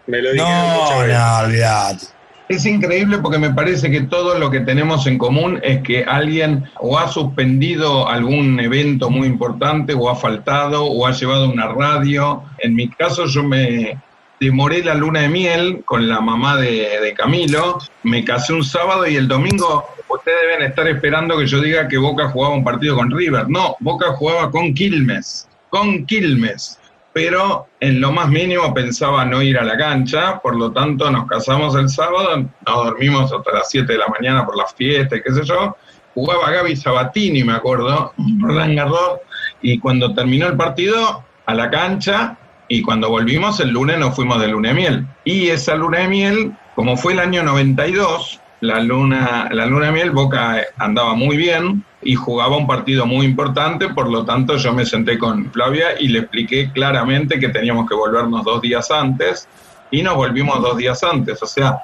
Me 0.06 0.20
lo 0.20 0.34
no, 0.34 1.06
no, 1.06 1.38
olvidate. 1.38 2.04
Es 2.50 2.66
increíble 2.66 3.16
porque 3.16 3.38
me 3.38 3.48
parece 3.48 3.90
que 3.90 4.02
todo 4.02 4.38
lo 4.38 4.50
que 4.50 4.60
tenemos 4.60 5.06
en 5.06 5.16
común 5.16 5.58
es 5.62 5.80
que 5.82 6.04
alguien 6.04 6.64
o 6.80 6.98
ha 6.98 7.08
suspendido 7.08 8.10
algún 8.10 8.60
evento 8.60 9.08
muy 9.08 9.26
importante 9.26 9.94
o 9.94 10.10
ha 10.10 10.16
faltado 10.16 10.84
o 10.84 11.06
ha 11.06 11.12
llevado 11.12 11.48
una 11.48 11.68
radio. 11.68 12.42
En 12.58 12.74
mi 12.74 12.90
caso 12.90 13.24
yo 13.24 13.42
me 13.42 13.96
demoré 14.38 14.84
la 14.84 14.94
luna 14.94 15.20
de 15.20 15.28
miel 15.28 15.82
con 15.86 16.06
la 16.08 16.20
mamá 16.20 16.56
de, 16.56 17.14
Camilo, 17.16 17.78
me 18.02 18.22
casé 18.24 18.52
un 18.52 18.64
sábado 18.64 19.06
y 19.06 19.16
el 19.16 19.28
domingo 19.28 19.86
ustedes 20.08 20.38
deben 20.42 20.62
estar 20.62 20.88
esperando 20.88 21.38
que 21.38 21.46
yo 21.46 21.60
diga 21.60 21.88
que 21.88 21.98
Boca 21.98 22.28
jugaba 22.28 22.54
un 22.54 22.64
partido 22.64 22.96
con 22.96 23.10
River. 23.10 23.48
No, 23.48 23.76
Boca 23.80 24.12
jugaba 24.12 24.50
con 24.50 24.74
Quilmes, 24.74 25.48
con 25.70 26.06
Quilmes 26.06 26.78
pero 27.14 27.68
en 27.78 28.00
lo 28.00 28.10
más 28.10 28.28
mínimo 28.28 28.74
pensaba 28.74 29.24
no 29.24 29.40
ir 29.40 29.56
a 29.56 29.64
la 29.64 29.78
cancha, 29.78 30.40
por 30.40 30.56
lo 30.56 30.72
tanto 30.72 31.08
nos 31.12 31.28
casamos 31.28 31.76
el 31.76 31.88
sábado, 31.88 32.36
nos 32.66 32.84
dormimos 32.84 33.32
hasta 33.32 33.52
las 33.52 33.70
7 33.70 33.90
de 33.90 33.98
la 34.00 34.08
mañana 34.08 34.44
por 34.44 34.56
las 34.56 34.74
fiestas, 34.74 35.20
qué 35.24 35.32
sé 35.32 35.44
yo. 35.44 35.76
Jugaba 36.12 36.50
Gaby 36.50 36.74
Sabatini, 36.74 37.44
me 37.44 37.52
acuerdo, 37.52 38.12
Roland 38.40 38.76
Garros, 38.76 39.20
y 39.62 39.78
cuando 39.78 40.12
terminó 40.12 40.48
el 40.48 40.56
partido, 40.56 41.24
a 41.46 41.54
la 41.54 41.70
cancha, 41.70 42.36
y 42.66 42.82
cuando 42.82 43.08
volvimos 43.10 43.60
el 43.60 43.70
lunes 43.70 43.96
nos 43.98 44.16
fuimos 44.16 44.40
de 44.40 44.48
luna 44.48 44.70
de 44.70 44.74
miel. 44.74 45.06
Y 45.22 45.50
esa 45.50 45.76
luna 45.76 45.98
de 45.98 46.08
miel, 46.08 46.52
como 46.74 46.96
fue 46.96 47.12
el 47.12 47.20
año 47.20 47.44
92, 47.44 48.40
la 48.64 48.80
luna, 48.80 49.48
la 49.52 49.66
luna 49.66 49.86
de 49.86 49.92
miel, 49.92 50.10
Boca 50.10 50.56
andaba 50.78 51.14
muy 51.14 51.36
bien, 51.36 51.84
y 52.04 52.14
jugaba 52.14 52.56
un 52.56 52.66
partido 52.66 53.06
muy 53.06 53.26
importante, 53.26 53.88
por 53.88 54.10
lo 54.10 54.24
tanto 54.24 54.56
yo 54.56 54.72
me 54.72 54.84
senté 54.84 55.18
con 55.18 55.50
Flavia 55.50 55.98
y 55.98 56.08
le 56.08 56.20
expliqué 56.20 56.70
claramente 56.72 57.40
que 57.40 57.48
teníamos 57.48 57.88
que 57.88 57.94
volvernos 57.94 58.44
dos 58.44 58.60
días 58.60 58.90
antes 58.90 59.48
y 59.90 60.02
nos 60.02 60.14
volvimos 60.14 60.60
dos 60.60 60.76
días 60.76 61.02
antes. 61.02 61.42
O 61.42 61.46
sea, 61.46 61.78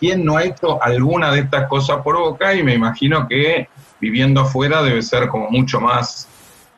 ¿quién 0.00 0.24
no 0.24 0.36
ha 0.36 0.44
hecho 0.44 0.82
alguna 0.82 1.30
de 1.30 1.40
estas 1.40 1.68
cosas 1.68 1.98
por 2.02 2.16
Boca? 2.16 2.54
Y 2.54 2.62
me 2.62 2.74
imagino 2.74 3.28
que 3.28 3.68
viviendo 4.00 4.40
afuera 4.40 4.82
debe 4.82 5.02
ser 5.02 5.28
como 5.28 5.50
mucho 5.50 5.80
más, 5.80 6.28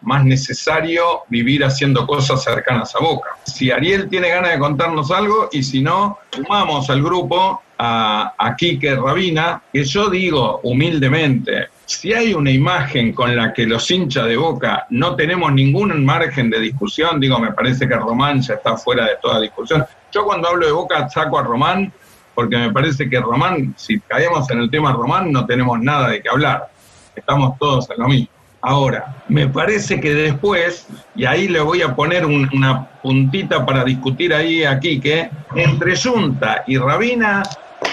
más 0.03 0.25
necesario 0.25 1.23
vivir 1.29 1.65
haciendo 1.65 2.07
cosas 2.07 2.43
cercanas 2.43 2.95
a 2.95 3.01
Boca. 3.01 3.31
Si 3.45 3.71
Ariel 3.71 4.09
tiene 4.09 4.29
ganas 4.29 4.53
de 4.53 4.59
contarnos 4.59 5.11
algo 5.11 5.49
y 5.53 5.63
si 5.63 5.83
no, 5.83 6.19
sumamos 6.31 6.89
al 6.91 7.03
grupo 7.03 7.63
a, 7.79 8.35
a 8.39 8.57
Quique 8.57 8.95
Rabina, 8.95 9.63
que 9.73 9.85
yo 9.85 10.11
digo 10.11 10.61
humildemente, 10.63 11.69
si 11.87 12.13
hay 12.13 12.35
una 12.35 12.51
imagen 12.51 13.13
con 13.13 13.35
la 13.35 13.53
que 13.53 13.67
los 13.67 13.91
hinchas 13.91 14.27
de 14.27 14.37
Boca 14.37 14.87
no 14.91 15.17
tenemos 15.17 15.53
ningún 15.53 16.05
margen 16.05 16.51
de 16.51 16.61
discusión, 16.61 17.19
digo, 17.19 17.39
me 17.39 17.53
parece 17.53 17.89
que 17.89 17.95
Román 17.95 18.43
ya 18.43 18.55
está 18.55 18.77
fuera 18.77 19.05
de 19.07 19.17
toda 19.23 19.41
discusión. 19.41 19.85
Yo 20.13 20.25
cuando 20.25 20.49
hablo 20.49 20.67
de 20.67 20.73
Boca 20.73 21.09
saco 21.09 21.39
a 21.39 21.43
Román 21.43 21.93
porque 22.39 22.57
me 22.57 22.73
parece 22.73 23.11
que 23.11 23.19
Román, 23.19 23.75
si 23.77 23.99
caemos 23.99 24.49
en 24.51 24.61
el 24.61 24.71
tema 24.71 24.93
Román, 24.93 25.33
no 25.33 25.45
tenemos 25.45 25.81
nada 25.81 26.11
de 26.11 26.23
qué 26.23 26.29
hablar. 26.29 26.71
Estamos 27.17 27.59
todos 27.59 27.91
en 27.91 27.99
lo 27.99 28.07
mismo. 28.07 28.38
Ahora, 28.61 29.23
me 29.29 29.47
parece 29.47 30.01
que 30.01 30.13
después, 30.13 30.89
y 31.15 31.25
ahí 31.25 31.47
le 31.47 31.61
voy 31.61 31.83
a 31.83 31.95
poner 31.95 32.27
una 32.27 32.89
puntita 33.03 33.65
para 33.65 33.85
discutir 33.85 34.35
ahí 34.35 34.65
aquí, 34.65 34.99
que 34.99 35.31
entre 35.55 35.97
Junta 35.97 36.65
y 36.67 36.77
Rabina 36.77 37.45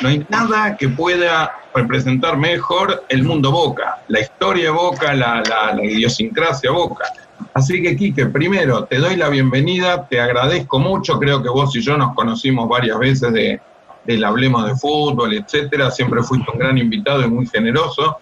no 0.01 0.09
hay 0.09 0.25
nada 0.29 0.75
que 0.75 0.89
pueda 0.89 1.55
representar 1.73 2.37
mejor 2.37 3.05
el 3.09 3.23
mundo 3.23 3.51
Boca, 3.51 3.99
la 4.07 4.21
historia 4.21 4.71
Boca, 4.71 5.13
la, 5.13 5.43
idiosincrasia 5.83 6.71
Boca. 6.71 7.05
Así 7.53 7.81
que, 7.81 7.95
Quique, 7.95 8.25
primero 8.25 8.85
te 8.85 8.97
doy 8.97 9.17
la 9.17 9.29
bienvenida, 9.29 10.07
te 10.07 10.19
agradezco 10.19 10.79
mucho, 10.79 11.19
creo 11.19 11.43
que 11.43 11.49
vos 11.49 11.75
y 11.75 11.81
yo 11.81 11.95
nos 11.95 12.15
conocimos 12.15 12.67
varias 12.67 12.97
veces 12.97 13.31
de, 13.33 13.59
del 14.03 14.23
Hablemos 14.23 14.65
de 14.65 14.75
Fútbol, 14.75 15.33
etcétera, 15.33 15.91
siempre 15.91 16.23
fuiste 16.23 16.49
un 16.51 16.57
gran 16.57 16.77
invitado 16.77 17.21
y 17.21 17.27
muy 17.27 17.45
generoso, 17.45 18.17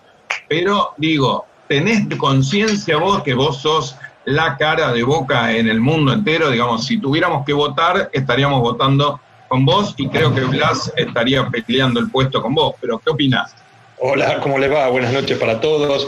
pero 0.49 0.93
digo, 0.97 1.45
¿tenés 1.73 2.05
conciencia 2.17 2.97
vos 2.97 3.23
que 3.23 3.33
vos 3.33 3.57
sos 3.57 3.95
la 4.25 4.57
cara 4.57 4.93
de 4.93 5.01
Boca 5.01 5.51
en 5.51 5.67
el 5.67 5.81
mundo 5.81 6.13
entero? 6.13 6.51
Digamos, 6.51 6.85
si 6.85 6.99
tuviéramos 6.99 7.43
que 7.47 7.53
votar, 7.53 8.11
estaríamos 8.13 8.61
votando 8.61 9.19
con 9.47 9.65
vos 9.65 9.95
y 9.97 10.07
creo 10.07 10.35
que 10.35 10.41
Blas 10.41 10.93
estaría 10.95 11.49
peleando 11.49 11.99
el 11.99 12.11
puesto 12.11 12.43
con 12.43 12.53
vos, 12.53 12.75
pero 12.79 12.99
¿qué 12.99 13.09
opinás? 13.09 13.55
Hola, 13.99 14.39
¿cómo 14.41 14.59
le 14.59 14.67
va? 14.67 14.87
Buenas 14.89 15.13
noches 15.13 15.35
para 15.39 15.59
todos. 15.59 16.07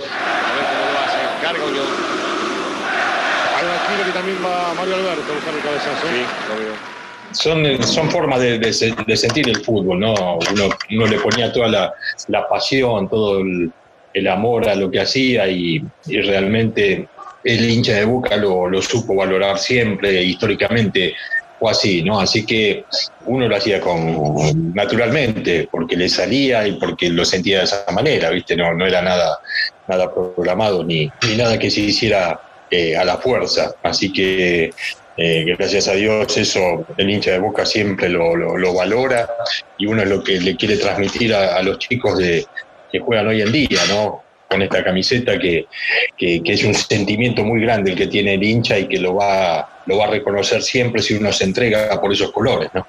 que 4.06 4.12
también 4.12 4.38
va 4.46 4.72
Mario 4.76 4.96
Alberto 4.98 5.32
a 5.32 5.36
buscar 5.36 5.56
el 5.56 5.62
cabezazo. 5.62 6.08
Sí, 6.12 6.26
lo 6.48 6.60
veo. 6.60 6.76
Son, 7.32 7.84
son 7.88 8.12
formas 8.12 8.40
de, 8.40 8.60
de, 8.60 9.18
sentir 9.18 9.50
el 9.50 9.64
fútbol, 9.66 10.00
¿no? 10.00 10.14
Uno, 10.14 10.70
uno 10.92 11.08
le 11.08 11.20
ponía 11.20 11.52
toda 11.52 11.68
la, 11.70 11.94
la 12.28 12.48
pasión, 12.48 13.10
todo 13.10 13.40
el, 13.40 13.72
el, 14.16 14.28
amor 14.28 14.68
a 14.68 14.76
lo 14.76 14.90
que 14.90 15.02
hacía 15.02 15.48
y, 15.48 15.84
y 16.08 16.22
realmente 16.22 17.08
el 17.44 17.70
hincha 17.70 17.94
de 17.94 18.06
Boca 18.06 18.36
lo, 18.36 18.68
lo, 18.68 18.82
supo 18.82 19.16
valorar 19.16 19.60
siempre, 19.60 20.24
históricamente 20.24 21.14
o 21.60 21.70
así, 21.70 22.02
¿no? 22.02 22.20
Así 22.20 22.46
que 22.46 22.86
uno 23.28 23.48
lo 23.48 23.56
hacía 23.56 23.80
con 23.80 24.74
naturalmente, 24.74 25.68
porque 25.72 25.96
le 25.96 26.10
salía 26.10 26.68
y 26.68 26.74
porque 26.74 27.10
lo 27.10 27.24
sentía 27.24 27.60
de 27.60 27.66
esa 27.66 27.86
manera, 27.94 28.30
¿viste? 28.32 28.56
No, 28.56 28.74
no 28.74 28.86
era 28.86 29.02
nada, 29.02 29.40
nada 29.88 30.14
programado 30.14 30.84
ni, 30.84 31.10
ni 31.28 31.36
nada 31.38 31.58
que 31.58 31.70
se 31.70 31.82
hiciera 31.82 32.40
eh, 32.72 32.98
a 32.98 33.06
la 33.06 33.18
fuerza. 33.18 33.76
Así 33.84 34.12
que 34.12 34.72
eh, 35.18 35.46
gracias 35.58 35.88
a 35.88 35.94
Dios 35.94 36.36
eso 36.36 36.86
el 36.98 37.10
hincha 37.10 37.32
de 37.32 37.40
Boca 37.40 37.66
siempre 37.66 38.10
lo, 38.10 38.36
lo, 38.36 38.74
valora 38.74 39.30
y 39.78 39.86
uno 39.86 40.02
es 40.02 40.10
lo 40.10 40.22
que 40.22 40.42
le 40.42 40.58
quiere 40.58 40.76
transmitir 40.76 41.34
a 41.34 41.62
los 41.62 41.80
chicos 41.80 42.18
de, 42.18 42.46
que 42.92 43.00
juegan 43.00 43.28
hoy 43.28 43.42
en 43.42 43.52
día, 43.52 43.80
¿no? 43.90 44.26
con 44.50 44.62
esta 44.62 44.84
camiseta 44.84 45.38
que, 45.38 45.68
es 46.18 46.64
un 46.64 46.74
sentimiento 46.74 47.44
muy 47.44 47.62
grande 47.62 47.92
el 47.92 47.98
que 47.98 48.08
tiene 48.08 48.36
el 48.36 48.44
hincha 48.44 48.78
y 48.78 48.88
que 48.88 49.00
lo 49.00 49.16
va, 49.16 49.82
lo 49.86 49.98
va 49.98 50.06
a 50.06 50.12
reconocer 50.12 50.62
siempre 50.62 51.02
si 51.02 51.16
uno 51.16 51.32
se 51.32 51.46
entrega 51.46 52.00
por 52.00 52.12
esos 52.12 52.32
colores, 52.32 52.70
¿no? 52.74 52.86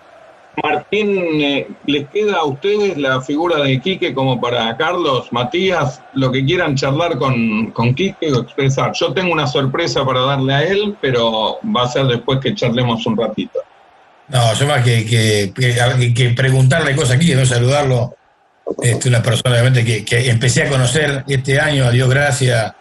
Martín, 0.62 1.38
eh, 1.42 1.68
¿les 1.84 2.08
queda 2.08 2.36
a 2.36 2.44
ustedes 2.44 2.96
la 2.96 3.20
figura 3.20 3.62
de 3.62 3.78
Quique 3.78 4.14
como 4.14 4.40
para 4.40 4.74
Carlos, 4.78 5.30
Matías, 5.30 6.00
lo 6.14 6.32
que 6.32 6.46
quieran 6.46 6.76
charlar 6.76 7.18
con, 7.18 7.72
con 7.72 7.94
Quique 7.94 8.32
o 8.32 8.40
expresar? 8.40 8.92
Yo 8.94 9.12
tengo 9.12 9.32
una 9.32 9.46
sorpresa 9.46 10.02
para 10.06 10.20
darle 10.20 10.54
a 10.54 10.62
él, 10.62 10.96
pero 10.98 11.58
va 11.76 11.82
a 11.82 11.88
ser 11.88 12.06
después 12.06 12.40
que 12.40 12.54
charlemos 12.54 13.04
un 13.04 13.18
ratito. 13.18 13.60
No, 14.28 14.54
yo 14.54 14.66
más 14.66 14.82
que, 14.82 15.04
que, 15.04 16.12
que 16.14 16.30
preguntarle 16.30 16.96
cosas 16.96 17.16
aquí, 17.16 17.34
no 17.34 17.44
saludarlo 17.44 18.16
este, 18.82 19.08
una 19.08 19.22
persona 19.22 19.52
obviamente 19.52 20.04
que, 20.04 20.30
empecé 20.30 20.64
a 20.64 20.68
conocer 20.68 21.24
este 21.28 21.60
año, 21.60 21.84
a 21.84 21.90
Dios 21.90 22.08
gracias, 22.08 22.72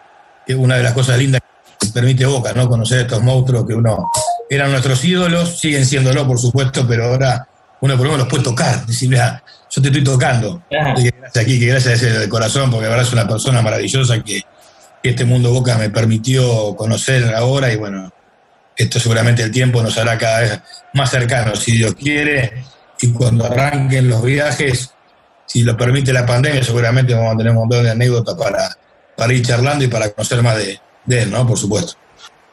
que 0.46 0.52
es 0.52 0.58
una 0.58 0.76
de 0.76 0.82
las 0.82 0.92
cosas 0.92 1.18
lindas 1.18 1.40
que 1.80 1.88
permite 1.88 2.26
Boca, 2.26 2.52
¿no? 2.52 2.68
Conocer 2.68 2.98
a 2.98 3.02
estos 3.02 3.22
monstruos 3.22 3.66
que 3.66 3.74
uno 3.74 4.10
eran 4.48 4.70
nuestros 4.70 5.04
ídolos, 5.04 5.58
siguen 5.58 5.86
siéndolo, 5.86 6.26
por 6.26 6.38
supuesto, 6.38 6.86
pero 6.86 7.06
ahora 7.06 7.48
uno 7.80 7.96
por 7.96 8.06
lo 8.06 8.12
menos 8.12 8.26
los 8.26 8.28
puede 8.28 8.44
tocar, 8.44 8.86
decir, 8.86 9.08
mira, 9.08 9.42
yo 9.70 9.82
te 9.82 9.88
estoy 9.88 10.04
tocando. 10.04 10.62
gracias 10.70 11.36
aquí, 11.36 11.58
que 11.60 11.66
gracias 11.66 12.00
de 12.00 12.28
corazón, 12.28 12.70
porque 12.70 12.84
la 12.84 12.90
verdad 12.90 13.06
es 13.06 13.12
una 13.12 13.28
persona 13.28 13.62
maravillosa 13.62 14.22
que, 14.22 14.42
este 15.02 15.24
mundo 15.24 15.52
Boca 15.52 15.78
me 15.78 15.88
permitió 15.88 16.74
conocer 16.74 17.32
ahora 17.32 17.72
y 17.72 17.76
bueno, 17.76 18.12
esto 18.76 18.98
seguramente 18.98 19.40
el 19.44 19.52
tiempo 19.52 19.80
nos 19.80 19.96
hará 19.98 20.18
cada 20.18 20.40
vez 20.40 20.60
más 20.94 21.10
cercanos, 21.10 21.60
si 21.60 21.76
Dios 21.76 21.94
quiere, 21.94 22.64
y 23.00 23.12
cuando 23.12 23.46
arranquen 23.46 24.08
los 24.08 24.24
viajes, 24.24 24.95
si 25.46 25.62
lo 25.62 25.76
permite 25.76 26.12
la 26.12 26.26
pandemia, 26.26 26.62
seguramente 26.62 27.14
vamos 27.14 27.34
a 27.34 27.38
tener 27.38 27.52
un 27.52 27.58
montón 27.58 27.84
de 27.84 27.90
anécdotas 27.90 28.34
para, 28.34 28.68
para 29.16 29.32
ir 29.32 29.44
charlando 29.44 29.84
y 29.84 29.88
para 29.88 30.10
conocer 30.10 30.42
más 30.42 30.56
de, 30.56 30.78
él, 31.08 31.30
¿no? 31.30 31.46
Por 31.46 31.58
supuesto. 31.58 31.94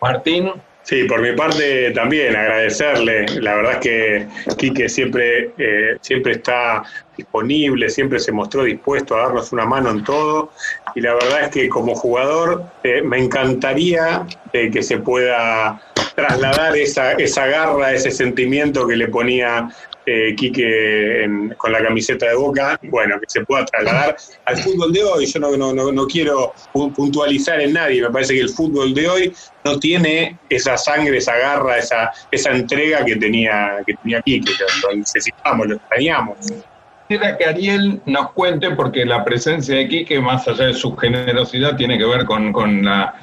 Martín. 0.01 0.51
Sí, 0.83 1.05
por 1.05 1.21
mi 1.21 1.31
parte 1.31 1.91
también 1.91 2.35
agradecerle. 2.35 3.25
La 3.39 3.55
verdad 3.55 3.71
es 3.73 3.77
que 3.79 4.27
Quique 4.57 4.89
siempre, 4.89 5.51
eh, 5.57 5.97
siempre 6.01 6.33
está 6.33 6.83
disponible, 7.15 7.89
siempre 7.89 8.19
se 8.19 8.33
mostró 8.33 8.65
dispuesto 8.65 9.15
a 9.15 9.21
darnos 9.21 9.53
una 9.53 9.65
mano 9.65 9.91
en 9.91 10.03
todo. 10.03 10.51
Y 10.93 10.99
la 10.99 11.13
verdad 11.13 11.43
es 11.43 11.49
que 11.51 11.69
como 11.69 11.95
jugador 11.95 12.65
eh, 12.83 13.01
me 13.01 13.17
encantaría 13.17 14.27
eh, 14.51 14.69
que 14.71 14.83
se 14.83 14.97
pueda 14.97 15.81
trasladar 16.15 16.75
esa, 16.75 17.13
esa 17.13 17.47
garra, 17.47 17.93
ese 17.93 18.11
sentimiento 18.11 18.85
que 18.85 18.97
le 18.97 19.07
ponía 19.07 19.69
eh, 20.06 20.36
Quique 20.36 21.28
con 21.58 21.72
la 21.72 21.84
camiseta 21.84 22.28
de 22.28 22.36
Boca, 22.36 22.80
bueno, 22.84 23.20
que 23.20 23.26
se 23.28 23.45
pueda 23.45 23.66
trasladar 23.66 24.16
al 24.45 24.58
fútbol 24.58 24.91
de 24.91 25.04
hoy. 25.04 25.26
Yo 25.26 25.39
no, 25.39 25.56
no, 25.56 25.91
no, 25.91 26.08
quiero 26.08 26.54
puntualizar 26.74 27.62
en 27.62 27.74
nadie, 27.74 28.01
me 28.01 28.10
parece 28.10 28.34
que 28.34 28.41
el 28.41 28.49
fútbol 28.49 28.93
de 28.93 29.08
hoy 29.08 29.34
no 29.64 29.80
tiene 29.80 30.38
esa 30.49 30.78
sangre, 30.78 31.18
esa 31.18 31.38
garra, 31.38 31.78
esa, 31.78 32.12
esa 32.32 32.51
entrega 32.51 33.06
que 33.06 33.16
tenía, 33.16 33.78
que 33.86 33.93
tenía 33.95 34.22
Quique, 34.22 34.51
lo 34.84 34.95
necesitamos, 34.95 35.68
lo 35.68 35.76
extrañamos. 35.76 36.38
Quisiera 37.08 37.38
que 37.38 37.45
Ariel 37.45 38.01
nos 38.06 38.32
cuente, 38.32 38.72
porque 38.72 39.06
la 39.06 39.24
presencia 39.24 39.76
de 39.76 39.88
Quique, 39.88 40.20
más 40.20 40.47
allá 40.47 40.68
de 40.68 40.74
su 40.74 40.95
generosidad, 40.95 41.76
tiene 41.76 41.97
que 41.97 42.06
ver 42.06 42.26
con, 42.26 42.51
con 42.54 42.84
la 42.84 43.14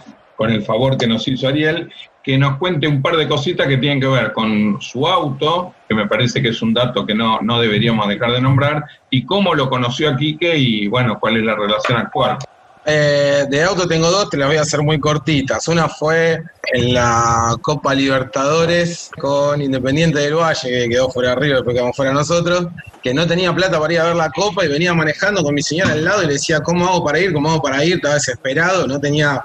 con 0.40 0.50
el 0.50 0.62
favor 0.62 0.96
que 0.96 1.06
nos 1.06 1.28
hizo 1.28 1.48
Ariel, 1.48 1.92
que 2.22 2.36
nos 2.36 2.58
cuente 2.58 2.86
un 2.86 3.00
par 3.00 3.16
de 3.16 3.26
cositas 3.26 3.66
que 3.66 3.78
tienen 3.78 4.00
que 4.00 4.06
ver 4.06 4.32
con 4.32 4.80
su 4.80 5.06
auto, 5.06 5.74
que 5.88 5.94
me 5.94 6.06
parece 6.06 6.42
que 6.42 6.48
es 6.48 6.62
un 6.62 6.74
dato 6.74 7.06
que 7.06 7.14
no, 7.14 7.40
no 7.40 7.60
deberíamos 7.60 8.08
dejar 8.08 8.32
de 8.32 8.40
nombrar, 8.40 8.84
y 9.08 9.24
cómo 9.24 9.54
lo 9.54 9.70
conoció 9.70 10.10
a 10.10 10.16
Quique 10.16 10.56
y 10.56 10.86
bueno, 10.88 11.18
cuál 11.18 11.38
es 11.38 11.44
la 11.44 11.54
relación 11.54 11.98
actual. 11.98 12.38
Eh, 12.84 13.44
de 13.48 13.62
auto 13.62 13.86
tengo 13.86 14.10
dos, 14.10 14.30
te 14.30 14.38
las 14.38 14.48
voy 14.48 14.56
a 14.56 14.62
hacer 14.62 14.80
muy 14.82 14.98
cortitas. 14.98 15.68
Una 15.68 15.88
fue 15.88 16.42
en 16.72 16.94
la 16.94 17.56
Copa 17.60 17.94
Libertadores 17.94 19.10
con 19.18 19.60
Independiente 19.60 20.18
del 20.18 20.34
Valle, 20.34 20.68
que 20.68 20.88
quedó 20.88 21.10
fuera 21.10 21.32
arriba, 21.32 21.56
después 21.56 21.74
quedamos 21.74 21.96
fuera 21.96 22.12
nosotros, 22.12 22.68
que 23.02 23.12
no 23.12 23.26
tenía 23.26 23.54
plata 23.54 23.78
para 23.78 23.92
ir 23.92 24.00
a 24.00 24.04
ver 24.04 24.16
la 24.16 24.30
Copa 24.30 24.64
y 24.64 24.68
venía 24.68 24.94
manejando 24.94 25.42
con 25.42 25.54
mi 25.54 25.62
señora 25.62 25.92
al 25.92 26.04
lado 26.04 26.22
y 26.22 26.26
le 26.26 26.32
decía, 26.34 26.60
¿cómo 26.60 26.86
hago 26.86 27.04
para 27.04 27.20
ir? 27.20 27.32
¿Cómo 27.32 27.50
hago 27.50 27.62
para 27.62 27.84
ir? 27.84 27.96
Estaba 27.96 28.14
desesperado, 28.14 28.86
no 28.86 28.98
tenía 28.98 29.44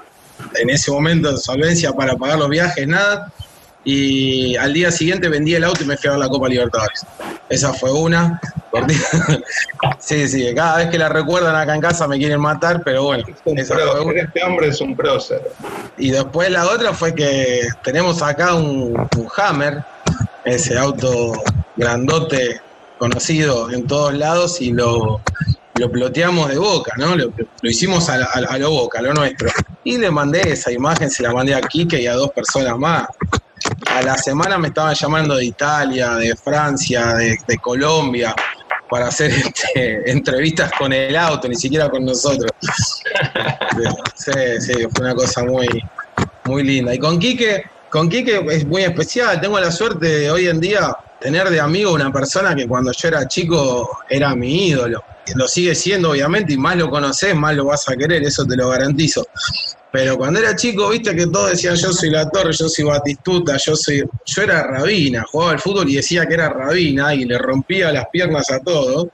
en 0.54 0.70
ese 0.70 0.90
momento 0.90 1.36
solvencia 1.36 1.92
para 1.92 2.16
pagar 2.16 2.38
los 2.38 2.48
viajes, 2.48 2.86
nada 2.86 3.32
y 3.86 4.56
al 4.56 4.74
día 4.74 4.90
siguiente 4.90 5.28
vendí 5.28 5.54
el 5.54 5.62
auto 5.62 5.84
y 5.84 5.86
me 5.86 5.96
fui 5.96 6.08
a 6.08 6.14
ver 6.14 6.18
la 6.18 6.28
Copa 6.28 6.48
Libertadores. 6.48 7.06
Esa 7.48 7.72
fue 7.72 7.92
una. 7.92 8.40
sí, 10.00 10.26
sí, 10.26 10.52
cada 10.56 10.78
vez 10.78 10.90
que 10.90 10.98
la 10.98 11.08
recuerdan 11.08 11.54
acá 11.54 11.76
en 11.76 11.80
casa 11.80 12.08
me 12.08 12.18
quieren 12.18 12.40
matar, 12.40 12.82
pero 12.84 13.04
bueno. 13.04 13.24
Este 13.44 14.42
hombre 14.42 14.68
es 14.68 14.80
un 14.80 14.96
prócer. 14.96 15.40
Y 15.96 16.10
después 16.10 16.50
la 16.50 16.66
otra 16.66 16.92
fue 16.92 17.14
que 17.14 17.68
tenemos 17.84 18.22
acá 18.22 18.54
un, 18.56 19.08
Hammer, 19.36 19.84
ese 20.44 20.76
auto 20.76 21.34
grandote 21.76 22.60
conocido 22.98 23.70
en 23.70 23.86
todos 23.86 24.12
lados 24.14 24.60
y 24.60 24.72
lo, 24.72 25.20
lo 25.78 25.90
ploteamos 25.90 26.48
de 26.48 26.58
boca, 26.58 26.92
¿no? 26.96 27.16
Lo, 27.16 27.32
hicimos 27.62 28.08
a, 28.08 28.24
a, 28.24 28.58
lo 28.58 28.70
boca, 28.70 28.98
a 28.98 29.02
lo 29.02 29.14
nuestro. 29.14 29.48
Y 29.84 29.98
le 29.98 30.10
mandé 30.10 30.52
esa 30.52 30.72
imagen, 30.72 31.10
se 31.10 31.22
la 31.22 31.32
mandé 31.32 31.54
a 31.54 31.60
Kike 31.60 32.00
y 32.00 32.06
a 32.06 32.14
dos 32.14 32.30
personas 32.32 32.76
más 32.78 33.06
a 33.86 34.02
la 34.02 34.16
semana 34.16 34.58
me 34.58 34.68
estaban 34.68 34.94
llamando 34.94 35.36
de 35.36 35.44
Italia, 35.44 36.14
de 36.14 36.34
Francia, 36.36 37.14
de, 37.14 37.58
Colombia, 37.60 38.34
para 38.88 39.08
hacer 39.08 39.30
este, 39.30 40.10
entrevistas 40.10 40.70
con 40.78 40.92
el 40.92 41.16
auto, 41.16 41.48
ni 41.48 41.56
siquiera 41.56 41.88
con 41.88 42.04
nosotros. 42.04 42.50
Sí, 44.14 44.32
sí, 44.60 44.72
fue 44.94 45.06
una 45.06 45.14
cosa 45.14 45.44
muy, 45.44 45.68
muy 46.44 46.62
linda. 46.62 46.94
Y 46.94 46.98
con 46.98 47.18
Quique, 47.18 47.64
con 47.90 48.08
Quique 48.08 48.44
es 48.50 48.66
muy 48.66 48.82
especial. 48.82 49.40
Tengo 49.40 49.58
la 49.58 49.70
suerte 49.70 50.06
de 50.06 50.30
hoy 50.30 50.46
en 50.48 50.60
día 50.60 50.96
tener 51.20 51.48
de 51.48 51.60
amigo 51.60 51.92
una 51.92 52.12
persona 52.12 52.54
que 52.54 52.68
cuando 52.68 52.92
yo 52.92 53.08
era 53.08 53.26
chico 53.26 54.00
era 54.08 54.34
mi 54.34 54.68
ídolo. 54.68 55.02
Lo 55.34 55.48
sigue 55.48 55.74
siendo, 55.74 56.10
obviamente, 56.10 56.52
y 56.52 56.56
más 56.56 56.76
lo 56.76 56.88
conoces, 56.88 57.34
más 57.34 57.54
lo 57.54 57.66
vas 57.66 57.88
a 57.88 57.96
querer, 57.96 58.22
eso 58.22 58.44
te 58.44 58.56
lo 58.56 58.68
garantizo. 58.68 59.26
Pero 59.96 60.18
cuando 60.18 60.40
era 60.40 60.54
chico, 60.54 60.90
viste 60.90 61.16
que 61.16 61.26
todos 61.26 61.52
decían 61.52 61.74
yo 61.74 61.90
soy 61.90 62.10
la 62.10 62.28
torre, 62.28 62.52
yo 62.52 62.68
soy 62.68 62.84
Batistuta, 62.84 63.56
yo 63.56 63.74
soy. 63.74 64.04
Yo 64.26 64.42
era 64.42 64.62
Rabina, 64.62 65.24
jugaba 65.30 65.52
al 65.52 65.58
fútbol 65.58 65.88
y 65.88 65.96
decía 65.96 66.26
que 66.26 66.34
era 66.34 66.50
Rabina 66.50 67.14
y 67.14 67.24
le 67.24 67.38
rompía 67.38 67.92
las 67.92 68.06
piernas 68.12 68.50
a 68.50 68.60
todos, 68.60 69.06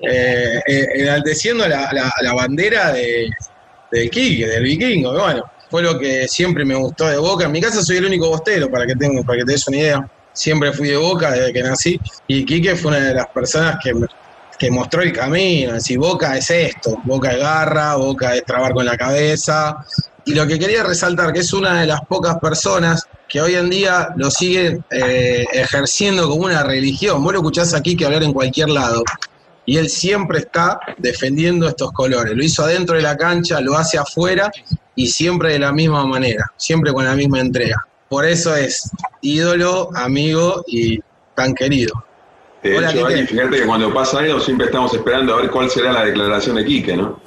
eh, 0.00 0.60
eh, 0.66 0.88
enalteciendo 0.96 1.66
la, 1.66 2.34
bandera 2.34 2.92
de, 2.92 3.30
del 3.90 4.10
Quique, 4.10 4.46
del 4.46 4.64
vikingo. 4.64 5.12
bueno, 5.12 5.42
fue 5.70 5.82
lo 5.82 5.98
que 5.98 6.28
siempre 6.28 6.64
me 6.64 6.74
gustó 6.74 7.06
de 7.06 7.16
Boca. 7.16 7.46
En 7.46 7.52
mi 7.52 7.60
casa 7.60 7.82
soy 7.82 7.96
el 7.96 8.04
único 8.04 8.28
bostero, 8.28 8.70
para 8.70 8.86
que, 8.86 8.94
tengo, 8.94 9.24
para 9.24 9.38
que 9.38 9.44
te 9.44 9.52
des 9.52 9.66
una 9.68 9.76
idea. 9.78 10.10
Siempre 10.32 10.72
fui 10.72 10.88
de 10.88 10.96
Boca 10.96 11.30
desde 11.30 11.52
que 11.52 11.62
nací. 11.62 12.00
Y 12.26 12.44
Quique 12.44 12.76
fue 12.76 12.90
una 12.90 13.00
de 13.00 13.14
las 13.14 13.26
personas 13.28 13.78
que 13.82 13.92
que 14.58 14.70
mostró 14.70 15.02
el 15.02 15.12
camino, 15.12 15.78
si 15.80 15.96
Boca 15.96 16.36
es 16.36 16.50
esto, 16.50 16.98
Boca 17.04 17.32
es 17.32 17.38
garra, 17.38 17.96
Boca 17.96 18.34
es 18.34 18.44
trabar 18.44 18.72
con 18.72 18.86
la 18.86 18.96
cabeza, 18.96 19.84
y 20.26 20.34
lo 20.34 20.44
que 20.46 20.58
quería 20.58 20.82
resaltar, 20.82 21.32
que 21.32 21.38
es 21.38 21.52
una 21.52 21.80
de 21.80 21.86
las 21.86 22.00
pocas 22.04 22.38
personas 22.40 23.06
que 23.28 23.40
hoy 23.40 23.54
en 23.54 23.70
día 23.70 24.08
lo 24.16 24.28
siguen 24.28 24.84
eh, 24.90 25.44
ejerciendo 25.52 26.28
como 26.28 26.46
una 26.46 26.64
religión. 26.64 27.22
Vos 27.22 27.32
lo 27.32 27.38
escuchás 27.38 27.74
aquí 27.74 27.96
que 27.96 28.06
hablar 28.06 28.24
en 28.24 28.32
cualquier 28.32 28.70
lado. 28.70 29.04
Y 29.64 29.78
él 29.78 29.88
siempre 29.88 30.40
está 30.40 30.80
defendiendo 30.98 31.68
estos 31.68 31.92
colores. 31.92 32.34
Lo 32.34 32.42
hizo 32.42 32.64
adentro 32.64 32.96
de 32.96 33.02
la 33.02 33.16
cancha, 33.16 33.60
lo 33.60 33.76
hace 33.76 33.98
afuera 33.98 34.50
y 34.96 35.06
siempre 35.06 35.52
de 35.52 35.60
la 35.60 35.72
misma 35.72 36.04
manera, 36.06 36.52
siempre 36.56 36.92
con 36.92 37.04
la 37.04 37.14
misma 37.14 37.40
entrega. 37.40 37.76
Por 38.08 38.26
eso 38.26 38.54
es 38.56 38.90
ídolo, 39.20 39.90
amigo 39.94 40.64
y 40.66 41.00
tan 41.36 41.54
querido. 41.54 42.05
De 42.70 42.78
hecho, 42.78 43.06
fíjate 43.06 43.56
que 43.56 43.66
cuando 43.66 43.92
pasa 43.92 44.18
algo 44.18 44.40
siempre 44.40 44.66
estamos 44.66 44.92
esperando 44.94 45.34
a 45.34 45.42
ver 45.42 45.50
cuál 45.50 45.70
será 45.70 45.92
la 45.92 46.04
declaración 46.04 46.56
de 46.56 46.64
Quique, 46.64 46.96
¿no? 46.96 47.20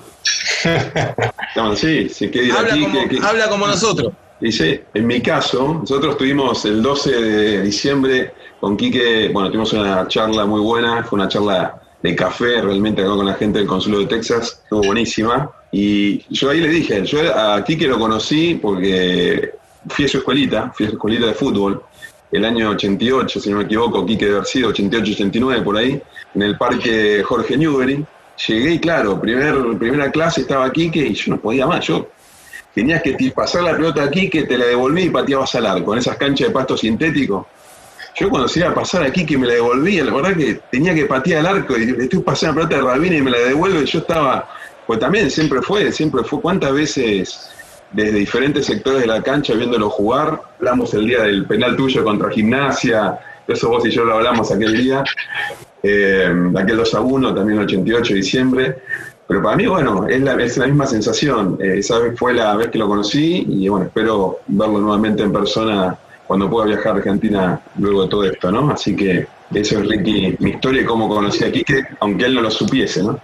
sí, 1.75 2.09
sí, 2.09 2.29
¿qué 2.29 2.51
habla, 2.51 2.71
como, 2.71 3.27
habla 3.27 3.49
como 3.49 3.67
nosotros. 3.67 4.13
Dice, 4.39 4.85
en 4.93 5.07
mi 5.07 5.21
caso, 5.21 5.79
nosotros 5.81 6.17
tuvimos 6.17 6.63
el 6.65 6.81
12 6.81 7.11
de 7.11 7.61
diciembre 7.61 8.33
con 8.59 8.77
Quique, 8.77 9.29
bueno, 9.33 9.49
tuvimos 9.49 9.73
una 9.73 10.07
charla 10.07 10.45
muy 10.45 10.61
buena, 10.61 11.03
fue 11.03 11.17
una 11.17 11.27
charla 11.27 11.81
de 12.01 12.15
café 12.15 12.61
realmente 12.61 13.01
acá 13.01 13.11
con 13.11 13.25
la 13.25 13.33
gente 13.33 13.59
del 13.59 13.67
Consulado 13.67 14.03
de 14.03 14.07
Texas, 14.07 14.61
estuvo 14.63 14.83
buenísima. 14.83 15.51
Y 15.71 16.23
yo 16.33 16.49
ahí 16.49 16.61
le 16.61 16.69
dije, 16.69 17.05
yo 17.05 17.19
a 17.35 17.63
Quique 17.63 17.87
lo 17.87 17.99
conocí 17.99 18.55
porque 18.55 19.51
fui 19.89 20.05
a 20.05 20.07
su 20.07 20.17
escuelita, 20.19 20.71
fui 20.73 20.85
a 20.85 20.89
su 20.89 20.95
escuelita 20.95 21.27
de 21.27 21.33
fútbol, 21.33 21.83
el 22.31 22.45
año 22.45 22.69
88, 22.69 23.39
si 23.39 23.49
no 23.49 23.57
me 23.57 23.63
equivoco, 23.63 24.05
Quique 24.05 24.27
de 24.27 24.45
sido 24.45 24.71
88-89 24.71 25.63
por 25.63 25.77
ahí, 25.77 26.01
en 26.35 26.41
el 26.41 26.57
parque 26.57 27.23
Jorge 27.23 27.57
Newbery 27.57 28.05
llegué 28.47 28.73
y 28.73 28.79
claro, 28.79 29.19
primer, 29.19 29.55
primera 29.77 30.11
clase 30.11 30.41
estaba 30.41 30.71
Quique 30.71 30.99
y 30.99 31.13
yo 31.13 31.33
no 31.33 31.41
podía 31.41 31.65
más. 31.67 31.85
Yo 31.85 32.07
tenías 32.73 33.01
que 33.01 33.15
pasar 33.35 33.63
la 33.63 33.75
pelota 33.75 34.03
a 34.03 34.09
Quique, 34.09 34.43
te 34.43 34.57
la 34.57 34.65
devolví 34.65 35.03
y 35.03 35.09
pateabas 35.09 35.55
al 35.55 35.65
arco, 35.65 35.93
en 35.93 35.99
esas 35.99 36.17
canchas 36.17 36.47
de 36.47 36.53
pasto 36.53 36.77
sintético. 36.77 37.47
Yo 38.15 38.29
cuando 38.29 38.47
se 38.47 38.59
iba 38.59 38.69
a 38.69 38.73
pasar 38.73 39.03
a 39.03 39.11
Quique 39.11 39.37
me 39.37 39.47
la 39.47 39.53
devolvía, 39.53 40.03
la 40.03 40.13
verdad 40.13 40.35
que 40.35 40.59
tenía 40.71 40.93
que 40.93 41.05
patear 41.05 41.45
al 41.45 41.57
arco 41.57 41.77
y 41.77 41.95
estoy 41.99 42.19
pasando 42.19 42.61
la 42.61 42.69
pelota 42.69 42.85
de 42.85 42.93
Rabina 42.93 43.15
y 43.17 43.21
me 43.21 43.31
la 43.31 43.39
devuelve 43.39 43.85
yo 43.85 43.99
estaba, 43.99 44.47
pues 44.85 44.99
también 44.99 45.29
siempre 45.29 45.61
fue, 45.61 45.91
siempre 45.91 46.23
fue, 46.23 46.41
¿cuántas 46.41 46.73
veces 46.73 47.49
desde 47.91 48.17
diferentes 48.17 48.65
sectores 48.65 49.01
de 49.01 49.07
la 49.07 49.21
cancha 49.21 49.53
viéndolo 49.53 49.89
jugar? 49.89 50.41
Hablamos 50.59 50.93
el 50.93 51.05
día 51.05 51.23
del 51.23 51.45
penal 51.45 51.75
tuyo 51.75 52.03
contra 52.03 52.29
Gimnasia, 52.29 53.19
eso 53.47 53.69
vos 53.69 53.85
y 53.85 53.91
yo 53.91 54.05
lo 54.05 54.15
hablamos 54.15 54.51
aquel 54.51 54.77
día, 54.77 55.03
eh, 55.81 56.51
aquel 56.55 56.77
2 56.77 56.95
a 56.95 57.01
1, 57.01 57.33
también 57.33 57.59
el 57.59 57.65
88 57.65 58.13
de 58.13 58.19
diciembre. 58.19 58.75
Pero 59.27 59.43
para 59.43 59.55
mí, 59.55 59.67
bueno, 59.67 60.07
es 60.07 60.21
la, 60.21 60.33
es 60.41 60.57
la 60.57 60.65
misma 60.65 60.87
sensación. 60.87 61.57
Eh, 61.61 61.79
esa 61.79 61.99
vez 61.99 62.17
fue 62.17 62.33
la 62.33 62.55
vez 62.55 62.69
que 62.69 62.79
lo 62.79 62.87
conocí 62.87 63.45
y 63.47 63.67
bueno, 63.69 63.85
espero 63.85 64.39
verlo 64.47 64.79
nuevamente 64.79 65.23
en 65.23 65.31
persona 65.31 65.97
cuando 66.25 66.49
pueda 66.49 66.67
viajar 66.67 66.93
a 66.93 66.95
Argentina 66.97 67.61
luego 67.77 68.03
de 68.03 68.09
todo 68.09 68.23
esto, 68.25 68.51
¿no? 68.51 68.71
Así 68.71 68.95
que 68.95 69.27
eso 69.53 69.79
es 69.79 69.87
Ricky, 69.87 70.35
mi 70.39 70.51
historia 70.51 70.83
y 70.83 70.85
cómo 70.85 71.09
conocí 71.09 71.43
a 71.43 71.51
Quique, 71.51 71.83
aunque 71.99 72.25
él 72.25 72.35
no 72.35 72.41
lo 72.41 72.51
supiese, 72.51 73.01
¿no? 73.01 73.19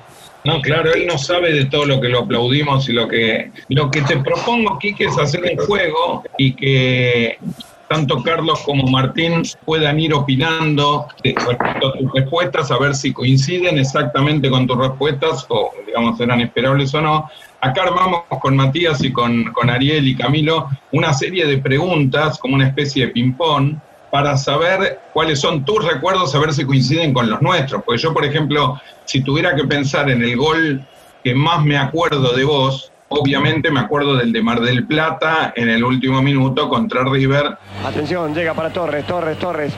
No, 0.46 0.62
claro, 0.62 0.93
él 0.93 1.08
no 1.08 1.18
sabe 1.18 1.52
de 1.52 1.66
todo 1.66 1.86
lo 1.86 2.00
que 2.00 2.08
lo 2.08 2.20
aplaudimos 2.20 2.88
y 2.88 2.93
lo 2.93 3.08
que... 3.08 3.52
Lo 3.70 3.89
que 3.89 4.02
te 4.02 4.18
propongo, 4.18 4.78
Quique, 4.78 5.06
es 5.06 5.18
hacer 5.18 5.41
un 5.43 5.66
juego 5.66 6.24
y 6.38 6.54
que 6.54 7.39
tanto 7.88 8.22
Carlos 8.24 8.60
como 8.62 8.88
Martín 8.88 9.43
puedan 9.66 10.00
ir 10.00 10.14
opinando 10.14 11.08
respecto 11.24 11.88
a 11.88 11.93
tus 11.93 12.12
respuestas, 12.14 12.72
a 12.72 12.78
ver 12.78 12.96
si 12.96 13.12
coinciden 13.14 13.78
exactamente 13.78 14.50
con 14.50 14.68
tus 14.68 14.78
respuestas 14.78 15.46
o, 15.50 15.72
digamos, 15.86 16.20
eran 16.20 16.41
esperables 16.41 16.93
o 16.93 17.02
no. 17.02 17.30
Acá 17.62 17.84
armamos 17.84 18.24
con 18.41 18.56
Matías 18.56 19.04
y 19.04 19.12
con, 19.12 19.46
con 19.52 19.70
Ariel 19.70 20.08
y 20.08 20.16
Camilo 20.16 20.70
una 20.91 21.14
serie 21.14 21.48
de 21.48 21.58
preguntas, 21.58 22.38
como 22.38 22.56
una 22.56 22.68
especie 22.68 23.08
de 23.08 23.12
ping-pong, 23.12 23.78
para 24.16 24.38
saber 24.38 25.01
cuáles 25.11 25.41
son 25.41 25.66
tus 25.66 25.84
recuerdos, 25.84 26.34
a 26.34 26.39
ver 26.39 26.53
si 26.53 26.63
coinciden 26.63 27.13
con 27.13 27.30
los 27.30 27.41
nuestros. 27.41 27.84
Porque 27.84 28.01
yo, 28.01 28.13
por 28.13 28.24
ejemplo, 28.24 28.80
si 29.03 29.22
tuviera 29.22 29.53
que 29.53 29.66
pensar 29.66 30.09
en 30.09 30.24
el 30.24 30.38
gol 30.38 30.86
que 31.22 31.36
más 31.36 31.66
me 31.66 31.78
acuerdo 31.78 32.32
de 32.34 32.45
vos, 32.45 32.93
Obviamente 33.07 33.70
me 33.70 33.82
acuerdo 33.82 34.16
del 34.16 34.34
de 34.34 34.41
Mar 34.41 34.61
del 34.61 34.88
Plata 34.88 35.53
en 35.55 35.70
el 35.70 35.84
último 35.84 36.24
minuto 36.24 36.68
contra 36.68 37.03
River. 37.03 37.55
Atención, 37.86 38.34
llega 38.34 38.55
para 38.55 38.72
Torres, 38.74 39.05
Torres, 39.05 39.38
Torres. 39.38 39.74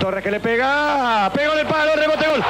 Torres 0.00 0.24
que 0.24 0.32
le 0.32 0.40
pega, 0.40 1.30
pegó 1.32 1.52
el 1.52 1.64
palo, 1.66 1.94
rebote, 1.94 2.26
gol. 2.26 2.42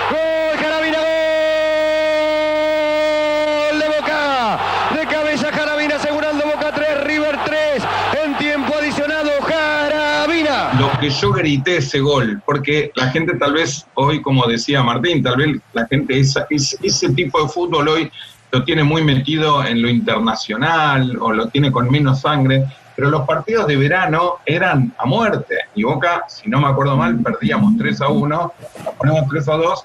Gol 3.71 3.79
de 3.79 3.89
Boca. 3.89 4.59
De 4.99 5.07
cabeza 5.07 5.51
Carabina 5.51 5.97
asegurando 5.97 6.47
Boca 6.47 6.73
3, 6.73 7.05
River 7.05 7.39
3. 7.45 7.83
En 8.25 8.39
tiempo 8.39 8.75
adicionado, 8.75 9.33
Carabina. 9.47 10.66
Lo 10.79 10.91
que 11.01 11.09
yo 11.11 11.33
grité 11.33 11.79
ese 11.79 12.01
gol, 12.01 12.43
porque 12.45 12.91
la 12.95 13.09
gente 13.09 13.37
tal 13.37 13.55
vez 13.55 13.87
hoy, 13.95 14.21
como 14.21 14.47
decía 14.47 14.83
Martín, 14.83 15.23
tal 15.23 15.37
vez 15.37 15.61
la 15.73 15.87
gente, 15.87 16.19
ese 16.19 17.09
tipo 17.15 17.43
de 17.43 17.49
fútbol 17.49 17.89
hoy 17.89 18.11
lo 18.51 18.63
tiene 18.65 18.85
muy 18.85 19.03
metido 19.03 19.65
en 19.65 19.81
lo 19.81 19.89
internacional 19.89 21.17
o 21.21 21.33
lo 21.33 21.49
tiene 21.49 21.73
con 21.73 21.91
menos 21.91 22.21
sangre, 22.21 22.67
pero 22.95 23.11
los 23.11 23.27
partidos 23.27 23.67
de 23.67 23.77
verano 23.77 24.37
eran 24.45 24.95
a 24.99 25.07
muerte. 25.07 25.57
Y 25.75 25.83
Boca, 25.85 26.25
si 26.29 26.49
no 26.49 26.61
me 26.61 26.69
acuerdo 26.69 26.97
mal, 26.97 27.19
perdíamos 27.19 27.77
3 27.79 28.01
a 28.03 28.09
1, 28.09 28.53
ponemos 28.99 29.29
3 29.29 29.49
a 29.49 29.53
2, 29.53 29.85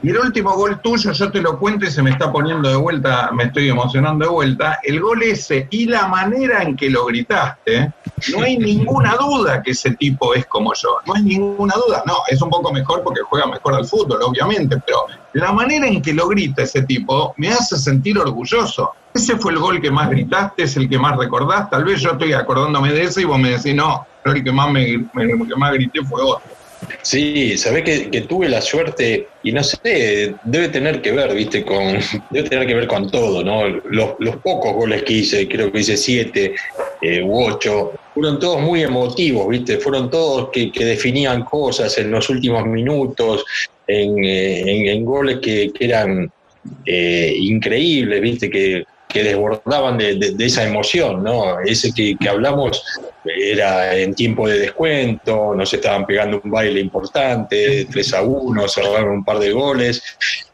Y 0.00 0.10
el 0.10 0.18
último 0.18 0.54
gol 0.54 0.80
tuyo, 0.80 1.10
yo 1.10 1.32
te 1.32 1.40
lo 1.40 1.58
cuento 1.58 1.84
y 1.84 1.90
se 1.90 2.02
me 2.02 2.10
está 2.10 2.30
poniendo 2.30 2.68
de 2.68 2.76
vuelta, 2.76 3.30
me 3.32 3.44
estoy 3.44 3.68
emocionando 3.68 4.26
de 4.26 4.30
vuelta. 4.30 4.78
El 4.84 5.00
gol 5.00 5.24
ese 5.24 5.66
y 5.70 5.86
la 5.86 6.06
manera 6.06 6.62
en 6.62 6.76
que 6.76 6.88
lo 6.88 7.06
gritaste, 7.06 7.92
no 8.32 8.42
hay 8.42 8.58
ninguna 8.58 9.16
duda 9.16 9.60
que 9.60 9.72
ese 9.72 9.90
tipo 9.96 10.34
es 10.34 10.46
como 10.46 10.72
yo. 10.74 10.88
No 11.04 11.14
hay 11.14 11.22
ninguna 11.22 11.74
duda. 11.74 12.04
No, 12.06 12.18
es 12.28 12.40
un 12.40 12.48
poco 12.48 12.72
mejor 12.72 13.02
porque 13.02 13.22
juega 13.22 13.46
mejor 13.46 13.74
al 13.74 13.86
fútbol, 13.86 14.22
obviamente, 14.22 14.80
pero 14.86 15.06
la 15.32 15.50
manera 15.50 15.88
en 15.88 16.00
que 16.00 16.14
lo 16.14 16.28
grita 16.28 16.62
ese 16.62 16.82
tipo 16.82 17.34
me 17.36 17.48
hace 17.48 17.76
sentir 17.76 18.18
orgulloso. 18.20 18.92
Ese 19.12 19.36
fue 19.36 19.50
el 19.50 19.58
gol 19.58 19.80
que 19.80 19.90
más 19.90 20.08
gritaste, 20.10 20.62
es 20.62 20.76
el 20.76 20.88
que 20.88 20.98
más 20.98 21.16
recordás. 21.16 21.68
Tal 21.70 21.84
vez 21.84 22.00
yo 22.00 22.12
estoy 22.12 22.34
acordándome 22.34 22.92
de 22.92 23.02
ese 23.02 23.22
y 23.22 23.24
vos 23.24 23.38
me 23.38 23.50
decís, 23.50 23.74
no, 23.74 24.06
el 24.24 24.44
que 24.44 24.52
más, 24.52 24.70
me, 24.70 24.86
que 24.86 25.56
más 25.56 25.72
grité 25.72 26.04
fue 26.04 26.22
otro. 26.22 26.57
Sí, 27.08 27.56
sabés 27.56 27.84
que, 27.84 28.20
tuve 28.28 28.50
la 28.50 28.60
suerte, 28.60 29.28
y 29.42 29.50
no 29.50 29.64
sé, 29.64 30.34
debe 30.44 30.68
tener 30.68 31.00
que 31.00 31.10
ver, 31.12 31.34
viste, 31.34 31.64
con, 31.64 31.96
debe 32.30 32.50
tener 32.50 32.66
que 32.66 32.74
ver 32.74 32.86
con 32.86 33.10
todo, 33.10 33.42
¿no? 33.42 33.66
Los, 33.66 34.36
pocos 34.44 34.74
goles 34.74 35.04
que 35.04 35.14
hice, 35.14 35.48
creo 35.48 35.72
que 35.72 35.80
hice 35.80 35.96
siete 35.96 36.54
eh, 37.00 37.22
u 37.22 37.46
ocho, 37.46 37.94
fueron 38.12 38.38
todos 38.38 38.60
muy 38.60 38.82
emotivos, 38.82 39.48
viste, 39.48 39.78
fueron 39.78 40.10
todos 40.10 40.50
que, 40.50 40.70
definían 40.84 41.44
cosas 41.44 41.96
en 41.96 42.10
los 42.10 42.28
últimos 42.28 42.66
minutos, 42.66 43.42
en, 43.86 44.22
eh, 44.22 45.00
goles 45.02 45.38
que, 45.38 45.72
eran 45.80 46.30
eh, 46.84 47.32
increíbles, 47.38 48.20
viste, 48.20 48.50
que, 48.50 48.84
desbordaban 49.14 49.98
de, 49.98 50.34
esa 50.38 50.64
emoción, 50.64 51.24
¿no? 51.24 51.60
Ese 51.60 51.92
que, 51.92 52.16
que 52.16 52.28
hablamos 52.28 52.84
era 53.24 53.96
en 53.96 54.14
tiempo 54.14 54.48
de 54.48 54.58
descuento, 54.58 55.54
nos 55.54 55.72
estaban 55.72 56.06
pegando 56.06 56.40
un 56.42 56.50
baile 56.50 56.80
importante, 56.80 57.86
3 57.90 58.14
a 58.14 58.22
1, 58.22 58.68
cerraron 58.68 59.10
un 59.10 59.24
par 59.24 59.38
de 59.38 59.52
goles, 59.52 60.02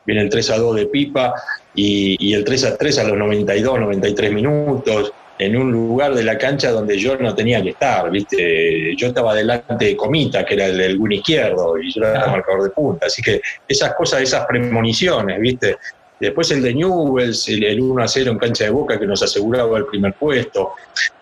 viene 0.04 0.22
el 0.22 0.28
3 0.28 0.50
a 0.50 0.58
2 0.58 0.76
de 0.76 0.86
Pipa 0.86 1.34
y, 1.74 2.32
el 2.32 2.44
3 2.44 2.64
a 2.64 2.76
3 2.76 2.98
a 2.98 3.04
los 3.04 3.16
92, 3.16 3.80
93 3.80 4.32
minutos, 4.32 5.12
en 5.36 5.56
un 5.56 5.72
lugar 5.72 6.14
de 6.14 6.22
la 6.22 6.38
cancha 6.38 6.70
donde 6.70 6.96
yo 6.96 7.16
no 7.16 7.34
tenía 7.34 7.60
que 7.60 7.70
estar, 7.70 8.08
¿viste? 8.08 8.94
Yo 8.96 9.08
estaba 9.08 9.34
delante 9.34 9.84
de 9.84 9.96
Comita, 9.96 10.44
que 10.44 10.54
era 10.54 10.66
el, 10.66 10.80
el 10.80 11.12
izquierdo, 11.12 11.76
y 11.76 11.92
yo 11.92 12.02
era 12.02 12.26
el 12.26 12.30
marcador 12.30 12.62
de 12.62 12.70
punta, 12.70 13.06
así 13.06 13.20
que 13.20 13.40
esas 13.66 13.94
cosas, 13.94 14.22
esas 14.22 14.46
premoniciones, 14.46 15.40
¿viste? 15.40 15.76
Después 16.24 16.50
el 16.52 16.62
de 16.62 16.72
Newells, 16.72 17.48
el, 17.48 17.82
1 17.82 18.02
a 18.02 18.08
0 18.08 18.30
en 18.30 18.38
cancha 18.38 18.64
de 18.64 18.70
Boca 18.70 18.98
que 18.98 19.06
nos 19.06 19.22
aseguraba 19.22 19.76
el 19.76 19.84
primer 19.84 20.14
puesto. 20.14 20.72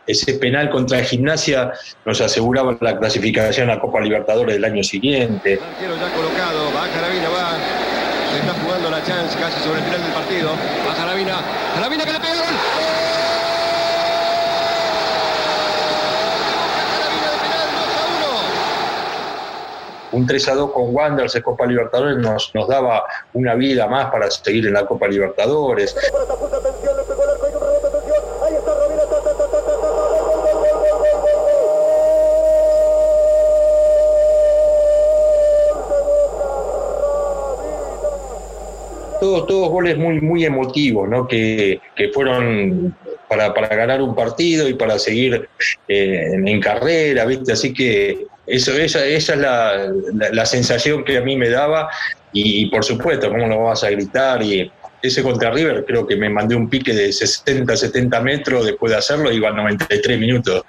Ese 0.07 0.35
penal 0.35 0.71
contra 0.71 1.03
gimnasia 1.03 1.73
nos 2.05 2.21
aseguraba 2.21 2.77
la 2.81 2.97
clasificación 2.99 3.69
a 3.71 3.81
Copa 3.81 4.01
Libertadores 4.01 4.55
del 4.55 4.65
año 4.65 4.85
siguiente. 4.85 5.55
El 5.55 5.61
ya 5.61 6.15
colocado, 6.15 6.73
va 6.73 6.89
Carabina, 6.95 7.29
va. 7.31 7.59
Se 8.33 8.39
está 8.39 8.53
jugando 8.65 8.91
la 8.91 9.03
chance 9.05 9.37
casi 9.39 9.61
sobre 9.65 9.81
el 9.81 9.85
final 9.87 10.03
del 10.03 10.13
partido. 10.13 10.51
Va 10.89 10.95
Carabina. 10.95 11.41
Carabina 11.75 12.05
que 12.05 12.13
le 12.13 12.21
pega 12.21 12.33
el 12.33 12.39
gol. 12.39 12.93
Un 20.13 20.27
3 20.27 20.49
a 20.49 20.55
2 20.55 20.73
con 20.73 20.95
Wanderers 20.95 21.33
de 21.33 21.43
Copa 21.43 21.67
Libertadores 21.67 22.19
nos, 22.19 22.55
nos 22.55 22.69
daba 22.69 23.05
una 23.33 23.55
vida 23.55 23.87
más 23.87 24.11
para 24.11 24.31
seguir 24.31 24.67
en 24.67 24.75
la 24.75 24.87
Copa 24.87 25.09
Libertadores. 25.09 25.97
Todos, 39.21 39.47
todos 39.47 39.69
goles 39.71 39.97
muy, 39.97 40.21
muy 40.21 40.45
emotivos, 40.45 41.09
¿no? 41.09 41.29
que, 41.29 41.81
que 41.95 42.09
fueron 42.09 42.97
para, 43.29 43.55
para, 43.55 43.69
ganar 43.69 44.03
un 44.03 44.17
partido 44.17 44.69
y 44.69 44.75
para 44.75 44.99
seguir 44.99 45.49
eh, 45.87 46.31
en, 46.33 46.61
carrera, 46.61 47.25
¿viste? 47.25 47.53
Así 47.53 47.73
que 47.73 48.27
eso, 48.47 48.73
esa, 48.73 49.05
esa 49.05 49.35
es 49.35 49.39
la, 49.39 49.93
la, 50.33 50.47
sensación 50.47 51.05
que 51.05 51.17
a 51.17 51.21
mí 51.21 51.37
me 51.37 51.49
daba 51.49 51.89
y, 52.33 52.67
por 52.67 52.85
supuesto, 52.85 53.31
¿cómo 53.31 53.47
lo 53.47 53.65
vas 53.65 53.85
a 53.85 53.91
gritar? 53.91 54.43
Y 54.43 54.71
ese 55.03 55.23
contra 55.23 55.51
River 55.51 55.85
creo 55.85 56.07
que 56.07 56.17
me 56.17 56.31
mandé 56.31 56.55
un 56.55 56.69
pique 56.69 56.95
de 56.95 57.13
60, 57.13 57.77
70 57.77 58.21
metros 58.21 58.65
después 58.65 58.93
de 58.93 58.99
hacerlo, 58.99 59.33
iba 59.33 59.49
a 59.49 59.53
93 59.53 60.19
minutos 60.19 60.63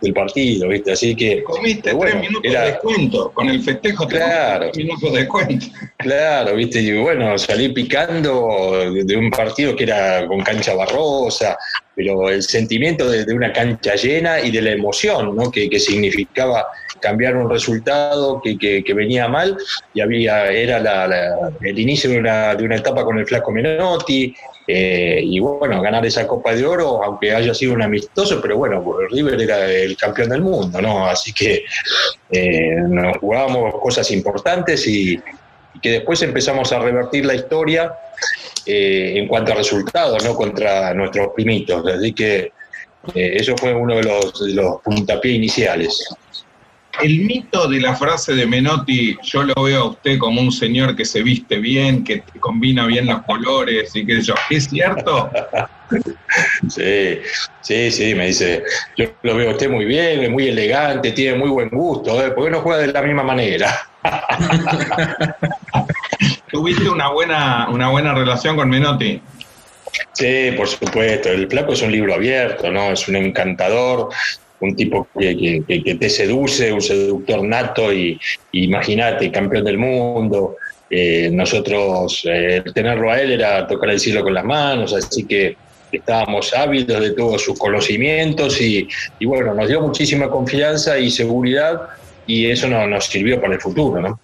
del 0.00 0.12
partido, 0.12 0.68
¿viste? 0.68 0.92
Así 0.92 1.14
que... 1.14 1.42
Comiste 1.44 1.94
tres 1.94 2.14
minutos 2.16 2.52
de 2.52 2.58
descuento, 2.58 3.30
con 3.32 3.48
el 3.48 3.62
festejo 3.62 4.06
claro, 4.08 4.70
minutos 4.74 5.12
de 5.12 5.18
descuento. 5.20 5.66
Claro, 5.98 6.54
¿viste? 6.54 6.80
Y 6.80 6.92
bueno, 6.92 7.36
salí 7.38 7.70
picando 7.70 8.92
de 8.92 9.16
un 9.16 9.30
partido 9.30 9.74
que 9.74 9.84
era 9.84 10.26
con 10.26 10.40
cancha 10.40 10.74
barrosa, 10.74 11.56
pero 11.96 12.28
el 12.28 12.42
sentimiento 12.42 13.10
de, 13.10 13.32
una 13.32 13.52
cancha 13.52 13.94
llena 13.94 14.40
y 14.40 14.50
de 14.50 14.62
la 14.62 14.70
emoción 14.72 15.34
¿no? 15.34 15.50
que, 15.50 15.68
significaba 15.80 16.66
cambiar 17.00 17.36
un 17.36 17.50
resultado 17.50 18.40
que, 18.42 18.56
que, 18.58 18.94
venía 18.94 19.28
mal 19.28 19.56
y 19.92 20.00
había 20.00 20.50
era 20.50 20.78
el 21.60 21.78
inicio 21.78 22.10
de 22.10 22.18
una, 22.18 22.54
de 22.54 22.64
una, 22.64 22.76
etapa 22.76 23.04
con 23.04 23.18
el 23.18 23.26
flaco 23.26 23.52
Menotti 23.52 24.34
eh, 24.66 25.20
y 25.22 25.38
bueno, 25.38 25.80
ganar 25.80 26.04
esa 26.06 26.26
Copa 26.26 26.54
de 26.54 26.64
Oro, 26.64 27.02
aunque 27.02 27.32
haya 27.32 27.54
sido 27.54 27.74
un 27.74 27.82
amistoso, 27.82 28.40
pero 28.40 28.56
bueno, 28.56 28.84
River 29.10 29.40
era 29.40 29.66
el 29.70 29.96
campeón 29.96 30.30
del 30.30 30.42
mundo, 30.42 30.80
¿no? 30.80 31.06
Así 31.06 31.32
que 31.32 31.64
eh, 32.30 32.76
nos 32.88 33.18
jugábamos 33.18 33.80
cosas 33.80 34.10
importantes 34.10 34.86
y, 34.88 35.20
que 35.82 35.90
después 35.90 36.22
empezamos 36.22 36.72
a 36.72 36.78
revertir 36.78 37.24
la 37.26 37.34
historia 37.34 37.92
eh, 38.64 39.14
en 39.16 39.28
cuanto 39.28 39.52
a 39.52 39.56
resultados, 39.56 40.24
¿no? 40.24 40.34
Contra 40.34 40.94
nuestros 40.94 41.28
primitos. 41.34 41.86
Así 41.86 42.12
que 42.12 42.52
eh, 43.14 43.36
eso 43.36 43.56
fue 43.56 43.74
uno 43.74 43.96
de 43.96 44.02
los 44.02 44.82
puntapiés 44.82 45.36
iniciales. 45.36 46.08
El 47.02 47.20
mito 47.20 47.68
de 47.68 47.80
la 47.80 47.94
frase 47.94 48.34
de 48.34 48.46
Menotti, 48.46 49.16
yo 49.22 49.42
lo 49.42 49.54
veo 49.62 49.82
a 49.82 49.88
usted 49.90 50.18
como 50.18 50.40
un 50.40 50.50
señor 50.50 50.96
que 50.96 51.04
se 51.04 51.22
viste 51.22 51.58
bien, 51.58 52.04
que 52.04 52.22
combina 52.40 52.86
bien 52.86 53.06
los 53.06 53.22
colores 53.22 53.94
y 53.94 54.04
sé 54.04 54.22
yo, 54.22 54.34
¿es 54.50 54.68
cierto? 54.68 55.30
Sí, 56.68 57.20
sí, 57.60 57.92
sí, 57.92 58.14
me 58.16 58.26
dice, 58.26 58.64
yo 58.96 59.06
lo 59.22 59.36
veo 59.36 59.50
a 59.50 59.52
usted 59.52 59.70
muy 59.70 59.84
bien, 59.84 60.32
muy 60.32 60.48
elegante, 60.48 61.12
tiene 61.12 61.38
muy 61.38 61.48
buen 61.48 61.68
gusto, 61.68 62.20
¿eh? 62.20 62.32
¿por 62.32 62.44
qué 62.44 62.50
no 62.50 62.60
juega 62.60 62.80
de 62.80 62.92
la 62.92 63.02
misma 63.02 63.22
manera? 63.22 63.88
¿Tuviste 66.50 66.88
una 66.88 67.10
buena, 67.10 67.68
una 67.70 67.88
buena 67.88 68.12
relación 68.14 68.56
con 68.56 68.68
Menotti? 68.68 69.22
Sí, 70.12 70.52
por 70.56 70.66
supuesto. 70.66 71.28
El 71.28 71.48
Flaco 71.48 71.72
es 71.72 71.82
un 71.82 71.92
libro 71.92 72.14
abierto, 72.14 72.70
¿no? 72.70 72.92
Es 72.92 73.06
un 73.08 73.16
encantador, 73.16 74.08
un 74.60 74.74
tipo 74.74 75.08
que, 75.18 75.96
te 76.00 76.08
seduce, 76.08 76.72
un 76.72 76.80
seductor 76.80 77.42
nato 77.42 77.92
y, 77.92 78.18
imagínate, 78.52 79.30
campeón 79.30 79.64
del 79.64 79.78
mundo. 79.78 80.56
Eh, 80.88 81.30
nosotros, 81.32 82.22
eh, 82.24 82.62
tenerlo 82.74 83.10
a 83.10 83.20
él 83.20 83.32
era 83.32 83.66
tocar 83.66 83.90
el 83.90 83.98
cielo 83.98 84.22
con 84.22 84.34
las 84.34 84.44
manos, 84.44 84.94
así 84.94 85.24
que 85.24 85.56
estábamos 85.90 86.54
ávidos 86.54 87.00
de 87.00 87.10
todos 87.10 87.42
sus 87.42 87.58
conocimientos 87.58 88.60
y, 88.60 88.88
bueno, 89.24 89.54
nos 89.54 89.68
dio 89.68 89.80
muchísima 89.80 90.28
confianza 90.28 90.98
y 90.98 91.10
seguridad 91.10 91.88
y 92.26 92.46
eso 92.50 92.68
nos 92.68 93.06
sirvió 93.06 93.40
para 93.40 93.54
el 93.54 93.60
futuro, 93.60 94.00
¿no? 94.00 94.20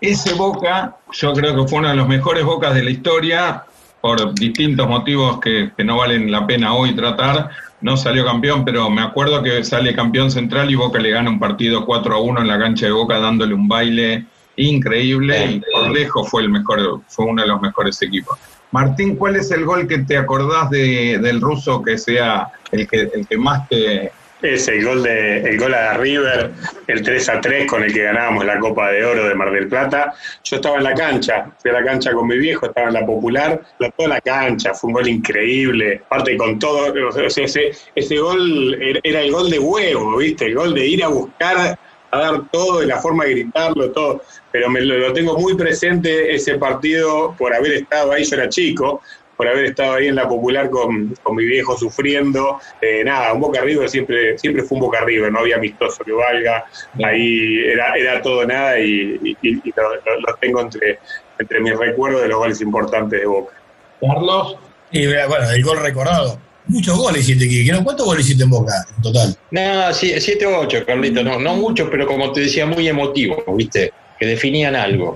Ese 0.00 0.34
Boca, 0.34 0.96
yo 1.12 1.32
creo 1.32 1.54
que 1.56 1.68
fue 1.68 1.78
uno 1.78 1.88
de 1.88 1.96
los 1.96 2.08
mejores 2.08 2.44
Bocas 2.44 2.74
de 2.74 2.82
la 2.82 2.90
historia, 2.90 3.64
por 4.00 4.34
distintos 4.34 4.86
motivos 4.88 5.40
que, 5.40 5.70
no 5.84 5.96
valen 5.96 6.30
la 6.30 6.46
pena 6.46 6.74
hoy 6.74 6.94
tratar, 6.94 7.50
no 7.86 7.96
salió 7.96 8.24
campeón, 8.24 8.64
pero 8.64 8.90
me 8.90 9.00
acuerdo 9.00 9.44
que 9.44 9.62
sale 9.62 9.94
campeón 9.94 10.28
central 10.32 10.68
y 10.68 10.74
Boca 10.74 10.98
le 10.98 11.10
gana 11.10 11.30
un 11.30 11.38
partido 11.38 11.86
4 11.86 12.16
a 12.16 12.20
1 12.20 12.40
en 12.40 12.48
la 12.48 12.58
cancha 12.58 12.86
de 12.86 12.92
Boca 12.92 13.20
dándole 13.20 13.54
un 13.54 13.68
baile 13.68 14.26
increíble 14.56 15.46
y 15.52 15.60
por 15.60 15.92
lejos 15.92 16.28
fue 16.28 16.42
el 16.42 16.48
mejor, 16.48 17.02
fue 17.06 17.26
uno 17.26 17.42
de 17.42 17.48
los 17.48 17.60
mejores 17.60 18.02
equipos. 18.02 18.40
Martín, 18.72 19.14
¿cuál 19.14 19.36
es 19.36 19.52
el 19.52 19.64
gol 19.64 19.86
que 19.86 19.98
te 19.98 20.16
acordás 20.16 20.68
de, 20.70 21.20
del 21.22 21.40
ruso 21.40 21.80
que 21.80 21.96
sea 21.96 22.48
el 22.72 22.88
que, 22.88 23.08
el 23.14 23.24
que 23.24 23.38
más 23.38 23.68
te, 23.68 24.10
es 24.42 24.68
el 24.68 24.84
gol 24.84 25.02
de 25.02 25.40
el 25.40 25.58
gol 25.58 25.74
a 25.74 25.94
River, 25.94 26.50
el 26.86 27.02
3 27.02 27.28
a 27.28 27.40
3 27.40 27.66
con 27.68 27.82
el 27.82 27.92
que 27.92 28.02
ganábamos 28.02 28.44
la 28.44 28.58
Copa 28.58 28.90
de 28.90 29.04
Oro 29.04 29.28
de 29.28 29.34
Mar 29.34 29.50
del 29.50 29.68
Plata. 29.68 30.14
Yo 30.44 30.56
estaba 30.56 30.76
en 30.76 30.84
la 30.84 30.94
cancha, 30.94 31.50
fui 31.58 31.70
a 31.70 31.74
la 31.74 31.84
cancha 31.84 32.12
con 32.12 32.26
mi 32.26 32.36
viejo, 32.38 32.66
estaba 32.66 32.88
en 32.88 32.94
la 32.94 33.06
popular, 33.06 33.60
toda 33.96 34.08
la 34.08 34.20
cancha, 34.20 34.74
fue 34.74 34.88
un 34.88 34.94
gol 34.94 35.08
increíble. 35.08 36.02
Aparte 36.06 36.36
con 36.36 36.58
todo, 36.58 36.94
ese, 37.20 37.72
ese 37.94 38.18
gol 38.18 38.78
era 39.02 39.20
el 39.20 39.32
gol 39.32 39.50
de 39.50 39.58
huevo, 39.58 40.16
¿viste? 40.18 40.46
El 40.46 40.54
gol 40.54 40.74
de 40.74 40.86
ir 40.86 41.04
a 41.04 41.08
buscar 41.08 41.78
a 42.10 42.18
dar 42.18 42.48
todo, 42.50 42.80
de 42.80 42.86
la 42.86 42.98
forma 42.98 43.24
de 43.24 43.32
gritarlo, 43.32 43.90
todo. 43.90 44.22
Pero 44.52 44.70
me 44.70 44.80
lo, 44.80 44.96
lo 44.96 45.12
tengo 45.12 45.38
muy 45.38 45.54
presente 45.56 46.34
ese 46.34 46.56
partido 46.56 47.34
por 47.36 47.54
haber 47.54 47.72
estado 47.72 48.12
ahí, 48.12 48.24
yo 48.24 48.36
era 48.36 48.48
chico, 48.48 49.02
por 49.36 49.46
haber 49.48 49.66
estado 49.66 49.94
ahí 49.94 50.08
en 50.08 50.14
la 50.14 50.28
popular 50.28 50.70
con, 50.70 51.14
mi 51.32 51.44
viejo 51.44 51.76
sufriendo. 51.76 52.58
Eh, 52.80 53.02
nada, 53.04 53.32
un 53.32 53.40
Boca 53.40 53.60
River 53.60 53.88
siempre, 53.88 54.38
siempre 54.38 54.62
fue 54.62 54.76
un 54.76 54.82
Boca 54.82 55.00
River, 55.04 55.30
no 55.30 55.40
había 55.40 55.56
amistoso 55.56 56.04
que 56.04 56.12
valga. 56.12 56.64
Ahí 57.04 57.58
era, 57.64 57.94
era 57.94 58.22
todo 58.22 58.46
nada 58.46 58.78
y, 58.78 59.36
lo, 59.76 60.34
tengo 60.40 60.60
entre, 60.60 60.98
entre 61.38 61.60
mis 61.60 61.76
recuerdos 61.76 62.22
de 62.22 62.28
los 62.28 62.38
goles 62.38 62.60
importantes 62.60 63.20
de 63.20 63.26
Boca. 63.26 63.54
Carlos. 64.00 64.56
Y 64.90 65.06
bueno, 65.06 65.50
el 65.50 65.62
gol 65.62 65.78
recordado. 65.80 66.38
Muchos 66.68 66.96
goles 66.96 67.22
hiciste, 67.22 67.48
Kiki. 67.48 67.70
¿Cuántos 67.84 68.06
goles 68.06 68.24
hiciste 68.24 68.44
en 68.44 68.50
Boca 68.50 68.72
en 68.96 69.02
total? 69.02 69.36
No, 69.52 69.92
7 69.92 70.46
o 70.46 70.60
8, 70.60 70.84
Carlito. 70.84 71.22
No, 71.22 71.38
no 71.38 71.54
muchos, 71.54 71.88
pero 71.90 72.06
como 72.06 72.32
te 72.32 72.40
decía, 72.40 72.66
muy 72.66 72.88
emotivos, 72.88 73.44
¿viste? 73.54 73.92
Que 74.18 74.26
definían 74.26 74.74
algo. 74.74 75.14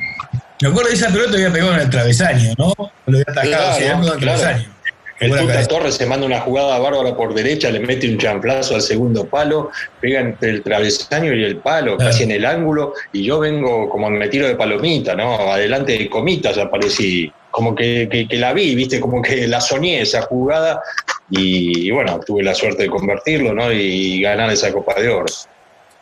Me 0.60 0.68
acuerdo 0.68 0.90
de 0.90 0.96
esa 0.96 1.08
pelota 1.08 1.30
que 1.32 1.46
había 1.46 1.52
pegado 1.52 1.74
en 1.74 1.80
el 1.80 1.90
travesaño, 1.90 2.52
¿no? 2.58 2.74
Lo 3.06 3.18
había 3.18 3.24
atajado, 3.28 3.78
claro, 3.78 4.06
en 4.06 4.12
el 4.12 4.18
travesaño. 4.18 4.80
El 5.20 5.36
Tuta 5.36 5.66
Torres 5.66 5.96
se 5.96 6.06
manda 6.06 6.24
una 6.24 6.40
jugada 6.40 6.78
bárbara 6.78 7.14
por 7.14 7.34
derecha, 7.34 7.70
le 7.70 7.80
mete 7.80 8.08
un 8.08 8.16
champlazo 8.16 8.74
al 8.74 8.80
segundo 8.80 9.26
palo, 9.26 9.70
pega 10.00 10.20
entre 10.20 10.48
el 10.48 10.62
travesaño 10.62 11.34
y 11.34 11.44
el 11.44 11.58
palo, 11.58 11.98
casi 11.98 12.22
en 12.22 12.30
el 12.30 12.46
ángulo, 12.46 12.94
y 13.12 13.24
yo 13.24 13.38
vengo 13.38 13.90
como 13.90 14.08
me 14.08 14.28
tiro 14.28 14.48
de 14.48 14.54
palomita, 14.54 15.14
¿no? 15.14 15.34
Adelante 15.52 15.92
de 15.92 16.08
comitas 16.08 16.56
aparecí, 16.56 17.30
como 17.50 17.74
que, 17.74 18.26
la 18.30 18.54
vi, 18.54 18.74
¿viste? 18.74 18.98
Como 18.98 19.20
que 19.20 19.46
la 19.46 19.60
soñé 19.60 20.00
esa 20.00 20.22
jugada, 20.22 20.80
y, 21.28 21.90
bueno, 21.90 22.18
tuve 22.26 22.42
la 22.42 22.54
suerte 22.54 22.84
de 22.84 22.88
convertirlo, 22.88 23.52
¿no? 23.52 23.70
Y 23.70 24.22
ganar 24.22 24.50
esa 24.50 24.72
Copa 24.72 24.94
de 24.98 25.10
Oro. 25.10 25.26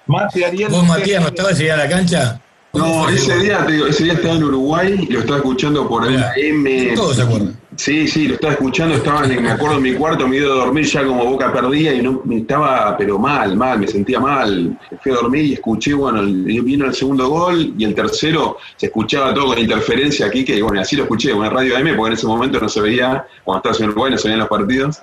¿Vos, 0.06 0.84
Matías, 0.86 1.20
no 1.20 1.28
estabas 1.28 1.58
allá 1.58 1.74
a 1.74 1.76
la 1.76 1.88
cancha? 1.88 2.40
No, 2.78 3.08
ese 3.08 3.36
día, 3.38 3.66
ese 3.88 4.04
día 4.04 4.12
estaba 4.12 4.34
en 4.36 4.44
Uruguay 4.44 5.06
y 5.08 5.12
lo 5.12 5.20
estaba 5.20 5.38
escuchando 5.38 5.88
por 5.88 6.06
el 6.06 6.22
M. 6.36 6.92
Todos 6.94 7.16
se 7.16 7.22
acuerdan. 7.22 7.58
Sí, 7.74 8.08
sí, 8.08 8.26
lo 8.26 8.34
estaba 8.34 8.54
escuchando, 8.54 8.96
estaba, 8.96 9.24
en, 9.24 9.40
me 9.40 9.50
acuerdo 9.50 9.76
en 9.76 9.82
mi 9.82 9.94
cuarto, 9.94 10.26
me 10.26 10.38
iba 10.38 10.46
a 10.46 10.64
dormir 10.64 10.84
ya 10.84 11.04
como 11.04 11.24
boca 11.24 11.52
perdida 11.52 11.92
y 11.92 12.02
no 12.02 12.22
estaba, 12.30 12.96
pero 12.96 13.18
mal, 13.18 13.56
mal, 13.56 13.78
me 13.78 13.86
sentía 13.86 14.18
mal. 14.18 14.76
Fui 15.00 15.12
a 15.12 15.14
dormir 15.16 15.44
y 15.44 15.52
escuché, 15.54 15.94
bueno, 15.94 16.22
vino 16.22 16.86
el 16.86 16.94
segundo 16.94 17.28
gol 17.28 17.74
y 17.78 17.84
el 17.84 17.94
tercero 17.94 18.58
se 18.76 18.86
escuchaba 18.86 19.32
todo 19.32 19.46
con 19.46 19.58
interferencia 19.58 20.26
aquí, 20.26 20.44
que 20.44 20.60
bueno, 20.60 20.80
así 20.80 20.96
lo 20.96 21.04
escuché, 21.04 21.32
una 21.32 21.50
radio 21.50 21.78
M, 21.78 21.94
porque 21.94 22.08
en 22.08 22.14
ese 22.14 22.26
momento 22.26 22.60
no 22.60 22.68
se 22.68 22.80
veía, 22.80 23.24
cuando 23.44 23.58
estabas 23.58 23.80
en 23.80 23.90
Uruguay 23.90 24.12
no 24.12 24.18
se 24.18 24.28
veían 24.28 24.40
los 24.40 24.48
partidos. 24.48 24.98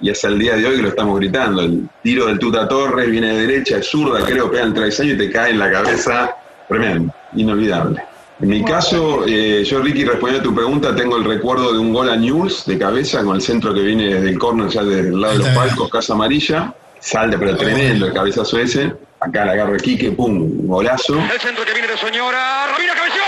Y 0.00 0.10
hasta 0.10 0.28
el 0.28 0.38
día 0.38 0.54
de 0.56 0.66
hoy 0.66 0.76
que 0.76 0.82
lo 0.82 0.88
estamos 0.88 1.18
gritando. 1.18 1.62
El 1.62 1.88
tiro 2.02 2.26
del 2.26 2.38
Tuta 2.38 2.68
Torres 2.68 3.10
viene 3.10 3.34
de 3.34 3.46
derecha, 3.46 3.78
es 3.78 3.86
zurda, 3.88 4.24
creo, 4.24 4.50
pega 4.50 4.64
en 4.64 4.74
travesaño 4.74 5.14
y 5.14 5.18
te 5.18 5.30
cae 5.30 5.50
en 5.50 5.58
la 5.58 5.70
cabeza. 5.70 6.36
Tremendo, 6.68 7.12
inolvidable. 7.34 8.02
En 8.40 8.48
mi 8.48 8.64
caso, 8.64 9.24
eh, 9.26 9.64
yo 9.64 9.80
Ricky, 9.80 10.04
respondiendo 10.04 10.48
a 10.48 10.52
tu 10.52 10.54
pregunta, 10.54 10.94
tengo 10.94 11.16
el 11.16 11.24
recuerdo 11.24 11.72
de 11.72 11.78
un 11.80 11.92
gol 11.92 12.08
a 12.08 12.16
News 12.16 12.66
de 12.66 12.78
cabeza 12.78 13.24
con 13.24 13.34
el 13.34 13.42
centro 13.42 13.74
que 13.74 13.80
viene 13.80 14.14
desde 14.14 14.28
el 14.28 14.38
corner, 14.38 14.68
ya 14.68 14.84
del 14.84 15.20
lado 15.20 15.38
de 15.38 15.38
los 15.40 15.48
palcos, 15.48 15.90
casa 15.90 16.12
amarilla. 16.12 16.72
Salde, 17.00 17.36
pero 17.38 17.56
tremendo 17.56 18.06
el 18.06 18.12
cabezazo 18.12 18.58
ese. 18.58 18.92
Acá 19.20 19.44
la 19.44 19.52
agarro 19.52 19.76
Quique, 19.76 20.12
pum, 20.12 20.66
golazo. 20.66 21.18
El 21.18 21.40
centro 21.40 21.64
que 21.64 21.72
viene 21.72 21.88
de 21.88 21.96
Soñora, 21.96 22.68
Romina 22.72 22.94
cabeció, 22.94 23.22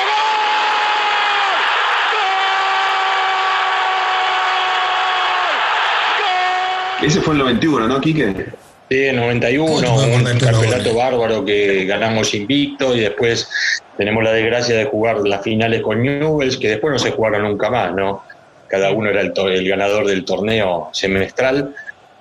¡Gol! 7.00 7.06
Ese 7.06 7.20
fue 7.20 7.34
el 7.34 7.40
91, 7.40 7.88
¿no, 7.88 8.00
Quique? 8.00 8.46
Sí, 8.90 9.06
en 9.06 9.16
91, 9.16 9.94
un 9.94 10.24
campeonato 10.24 10.94
bárbaro 10.96 11.44
que 11.44 11.84
ganamos 11.84 12.34
invicto 12.34 12.96
y 12.96 12.98
después 12.98 13.48
tenemos 13.96 14.24
la 14.24 14.32
desgracia 14.32 14.76
de 14.78 14.86
jugar 14.86 15.18
las 15.20 15.42
finales 15.42 15.80
con 15.80 16.02
Newells, 16.02 16.56
que 16.56 16.70
después 16.70 16.94
no 16.94 16.98
se 16.98 17.12
jugaron 17.12 17.44
nunca 17.44 17.70
más, 17.70 17.94
¿no? 17.94 18.24
Cada 18.66 18.90
uno 18.90 19.10
era 19.10 19.20
el, 19.20 19.68
ganador 19.68 20.08
del 20.08 20.24
torneo 20.24 20.90
semestral 20.92 21.72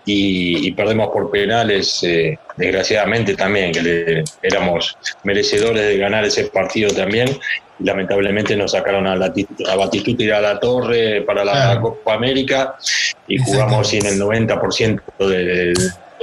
y, 0.05 0.72
perdemos 0.74 1.09
por 1.09 1.32
penales, 1.32 2.03
eh, 2.03 2.38
desgraciadamente 2.55 3.34
también, 3.34 3.72
que 3.72 4.24
éramos 4.43 4.95
merecedores 5.24 5.82
de 5.88 5.97
ganar 5.97 6.24
ese 6.26 6.49
partido 6.49 6.91
también. 6.91 7.30
Y 7.80 7.84
lamentablemente 7.84 8.55
nos 8.55 8.74
sacaron 8.74 9.07
a, 9.07 9.15
la, 9.15 9.34
a 9.72 9.76
Batistuta 9.76 10.24
y 10.24 10.30
a 10.30 10.39
la 10.39 10.59
Torre 10.59 11.24
para 11.24 11.43
la 11.43 11.80
Copa 11.82 12.13
América 12.13 12.76
y 13.28 13.39
jugamos 13.39 13.88
sin 13.88 14.05
el 14.05 14.20
90% 14.20 15.01
de 15.17 15.74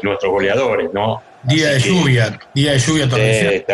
nuestros 0.03 0.33
goleadores, 0.33 0.91
¿no? 0.93 1.23
Día 1.43 1.71
de 1.71 1.81
lluvia, 1.81 2.39
día 2.55 2.73
de 2.73 2.79
lluvia 2.79 3.09
también. 3.09 3.65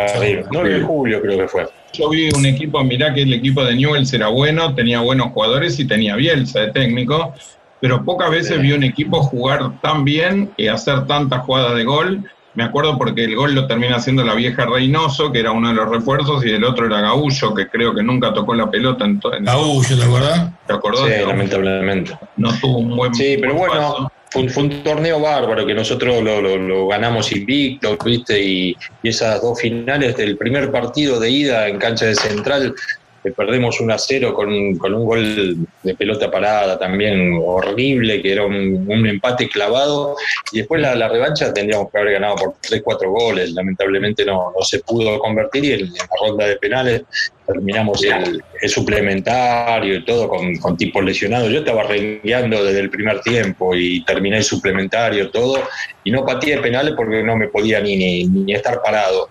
9 0.50 0.74
de 0.74 0.80
julio 0.82 1.22
creo 1.22 1.38
que 1.38 1.48
fue. 1.48 1.66
Yo 1.92 2.08
vi 2.08 2.30
un 2.34 2.46
equipo, 2.46 2.82
mirá 2.84 3.12
que 3.12 3.22
el 3.22 3.32
equipo 3.32 3.64
de 3.64 3.74
Newell's 3.74 4.12
era 4.12 4.28
bueno, 4.28 4.74
tenía 4.74 5.00
buenos 5.00 5.28
jugadores 5.32 5.78
y 5.78 5.86
tenía 5.86 6.16
Bielsa 6.16 6.60
de 6.60 6.72
técnico, 6.72 7.34
pero 7.80 8.04
pocas 8.04 8.30
veces 8.30 8.60
vi 8.60 8.72
un 8.72 8.82
equipo 8.82 9.22
jugar 9.22 9.80
tan 9.80 10.04
bien 10.04 10.50
y 10.56 10.68
hacer 10.68 11.06
tantas 11.06 11.40
jugadas 11.44 11.74
de 11.76 11.84
gol. 11.84 12.24
Me 12.54 12.64
acuerdo 12.64 12.98
porque 12.98 13.24
el 13.24 13.34
gol 13.34 13.54
lo 13.54 13.66
termina 13.66 13.96
haciendo 13.96 14.22
la 14.24 14.34
vieja 14.34 14.66
Reynoso, 14.66 15.32
que 15.32 15.40
era 15.40 15.52
uno 15.52 15.68
de 15.68 15.74
los 15.74 15.88
refuerzos, 15.88 16.44
y 16.44 16.50
el 16.50 16.64
otro 16.64 16.86
era 16.86 17.00
Gaullo, 17.00 17.54
que 17.54 17.68
creo 17.68 17.94
que 17.94 18.02
nunca 18.02 18.32
tocó 18.34 18.54
la 18.54 18.70
pelota 18.70 19.06
en 19.06 19.20
todo. 19.20 19.32
Gaullo, 19.40 19.96
¿te 19.96 20.04
acuerdas? 20.04 20.50
¿Te 20.66 20.72
acordás? 20.74 21.06
Sí, 21.06 21.26
lamentablemente. 21.26 22.12
No 22.36 22.52
tuvo 22.60 22.78
un 22.78 22.96
buen 22.96 23.14
Sí, 23.14 23.36
pero 23.40 23.54
bueno, 23.54 24.12
fue, 24.32 24.62
un 24.62 24.82
torneo 24.82 25.20
bárbaro 25.20 25.66
que 25.66 25.74
nosotros 25.74 26.22
lo, 26.22 26.88
ganamos 26.88 27.32
invicto, 27.32 27.98
¿viste? 28.04 28.42
Y, 28.42 28.76
y, 29.02 29.08
esas 29.08 29.42
dos 29.42 29.60
finales 29.60 30.16
del 30.16 30.36
primer 30.36 30.70
partido 30.70 31.20
de 31.20 31.30
ida 31.30 31.68
en 31.68 31.78
cancha 31.78 32.06
de 32.06 32.14
Central 32.14 32.74
perdemos 33.30 33.80
1 33.80 33.94
a 33.94 33.98
0 33.98 34.34
con, 34.34 34.76
con, 34.76 34.94
un 34.94 35.04
gol 35.04 35.56
de 35.82 35.94
pelota 35.94 36.30
parada 36.30 36.78
también 36.78 37.38
horrible, 37.40 38.20
que 38.20 38.32
era 38.32 38.44
un, 38.44 39.06
empate 39.06 39.48
clavado, 39.48 40.16
y 40.50 40.58
después 40.58 40.80
la, 40.82 41.08
revancha 41.08 41.52
tendríamos 41.54 41.90
que 41.90 41.98
haber 41.98 42.14
ganado 42.14 42.36
por 42.36 42.54
3, 42.60 42.82
4 42.84 43.10
goles, 43.10 43.52
lamentablemente 43.52 44.24
no, 44.24 44.52
no 44.56 44.62
se 44.64 44.80
pudo 44.80 45.18
convertir 45.20 45.64
y 45.64 45.72
en, 45.72 45.92
la 45.92 46.08
ronda 46.20 46.46
de 46.46 46.56
penales 46.56 47.02
terminamos 47.46 48.02
el, 48.04 48.42
suplementario 48.68 49.96
y 49.96 50.04
todo 50.04 50.28
con, 50.28 50.56
con 50.56 50.76
tipos 50.76 51.04
lesionados. 51.04 51.50
Yo 51.50 51.58
estaba 51.58 51.82
rengueando 51.82 52.64
desde 52.64 52.80
el 52.80 52.90
primer 52.90 53.20
tiempo 53.20 53.74
y 53.74 54.04
terminé 54.04 54.38
el 54.38 54.44
suplementario, 54.44 55.30
todo, 55.30 55.62
y 56.04 56.10
no 56.10 56.24
pateé 56.24 56.58
penales 56.58 56.94
porque 56.96 57.22
no 57.22 57.36
me 57.36 57.48
podía 57.48 57.80
ni, 57.80 57.96
ni, 57.96 58.24
ni 58.24 58.54
estar 58.54 58.80
parado. 58.82 59.28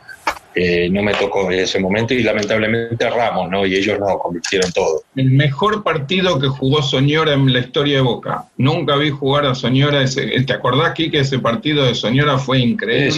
Eh, 0.53 0.89
no 0.89 1.01
me 1.01 1.13
tocó 1.13 1.49
en 1.49 1.59
ese 1.59 1.79
momento 1.79 2.13
y 2.13 2.23
lamentablemente 2.23 3.09
Ramos, 3.09 3.49
¿no? 3.49 3.65
Y 3.65 3.75
ellos 3.75 3.97
no, 3.99 4.19
convirtieron 4.19 4.71
todo. 4.73 5.03
El 5.15 5.31
mejor 5.31 5.81
partido 5.81 6.39
que 6.39 6.47
jugó 6.47 6.81
Soñora 6.81 7.33
en 7.33 7.53
la 7.53 7.59
historia 7.59 7.95
de 7.95 8.01
Boca. 8.01 8.45
Nunca 8.57 8.97
vi 8.97 9.11
jugar 9.11 9.45
a 9.45 9.55
Soñora. 9.55 10.01
Ese, 10.01 10.27
¿Te 10.41 10.53
acordás, 10.53 10.93
que 10.93 11.09
ese 11.13 11.39
partido 11.39 11.85
de 11.85 11.95
Soñora 11.95 12.37
fue 12.37 12.59
increíble? 12.59 13.11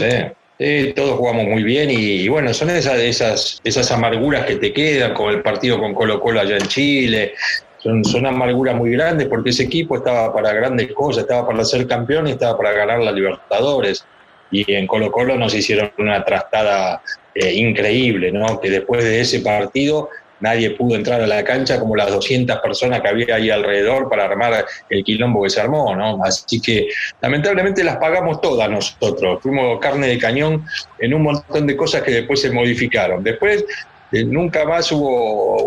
Sí, 0.59 0.65
sí. 0.65 0.93
todos 0.95 1.17
jugamos 1.17 1.45
muy 1.45 1.63
bien 1.63 1.89
y, 1.89 2.27
bueno, 2.27 2.53
son 2.53 2.69
esas, 2.69 2.99
esas, 2.99 3.61
esas 3.63 3.91
amarguras 3.91 4.45
que 4.45 4.57
te 4.57 4.71
quedan, 4.71 5.15
con 5.15 5.33
el 5.33 5.41
partido 5.41 5.79
con 5.79 5.95
Colo 5.95 6.19
Colo 6.19 6.39
allá 6.39 6.57
en 6.57 6.67
Chile, 6.67 7.33
son, 7.79 8.05
son, 8.05 8.25
amarguras 8.27 8.75
muy 8.75 8.91
grandes 8.91 9.27
porque 9.27 9.49
ese 9.49 9.63
equipo 9.63 9.97
estaba 9.97 10.31
para 10.33 10.53
grandes 10.53 10.93
cosas, 10.93 11.23
estaba 11.23 11.47
para 11.47 11.65
ser 11.65 11.85
campeón 11.87 12.27
y 12.27 12.31
estaba 12.31 12.55
para 12.55 12.71
ganar 12.73 12.99
la 12.99 13.11
Libertadores. 13.11 14.05
Y 14.53 14.71
en 14.73 14.87
Colo 14.87 15.11
Colo 15.11 15.35
nos 15.35 15.53
hicieron 15.53 15.91
una 15.97 16.23
trastada 16.23 17.01
eh, 17.35 17.53
increíble, 17.53 18.31
¿no? 18.31 18.61
Que 18.61 18.69
después 18.69 19.03
de 19.03 19.19
ese 19.19 19.39
partido 19.39 20.09
nadie 20.39 20.71
pudo 20.71 20.95
entrar 20.95 21.21
a 21.21 21.27
la 21.27 21.43
cancha 21.43 21.79
como 21.79 21.95
las 21.95 22.11
200 22.11 22.59
personas 22.59 23.01
que 23.01 23.07
había 23.07 23.35
ahí 23.35 23.49
alrededor 23.49 24.09
para 24.09 24.25
armar 24.25 24.65
el 24.89 25.03
quilombo 25.03 25.41
que 25.43 25.49
se 25.49 25.61
armó, 25.61 25.95
¿no? 25.95 26.23
Así 26.23 26.61
que 26.61 26.89
lamentablemente 27.21 27.83
las 27.83 27.97
pagamos 27.97 28.41
todas 28.41 28.69
nosotros. 28.69 29.41
Fuimos 29.41 29.79
carne 29.79 30.07
de 30.07 30.17
cañón 30.17 30.65
en 30.99 31.13
un 31.13 31.23
montón 31.23 31.65
de 31.65 31.75
cosas 31.75 32.03
que 32.03 32.11
después 32.11 32.41
se 32.41 32.51
modificaron. 32.51 33.23
Después 33.23 33.65
eh, 34.11 34.23
nunca 34.23 34.65
más 34.65 34.91
hubo 34.91 35.63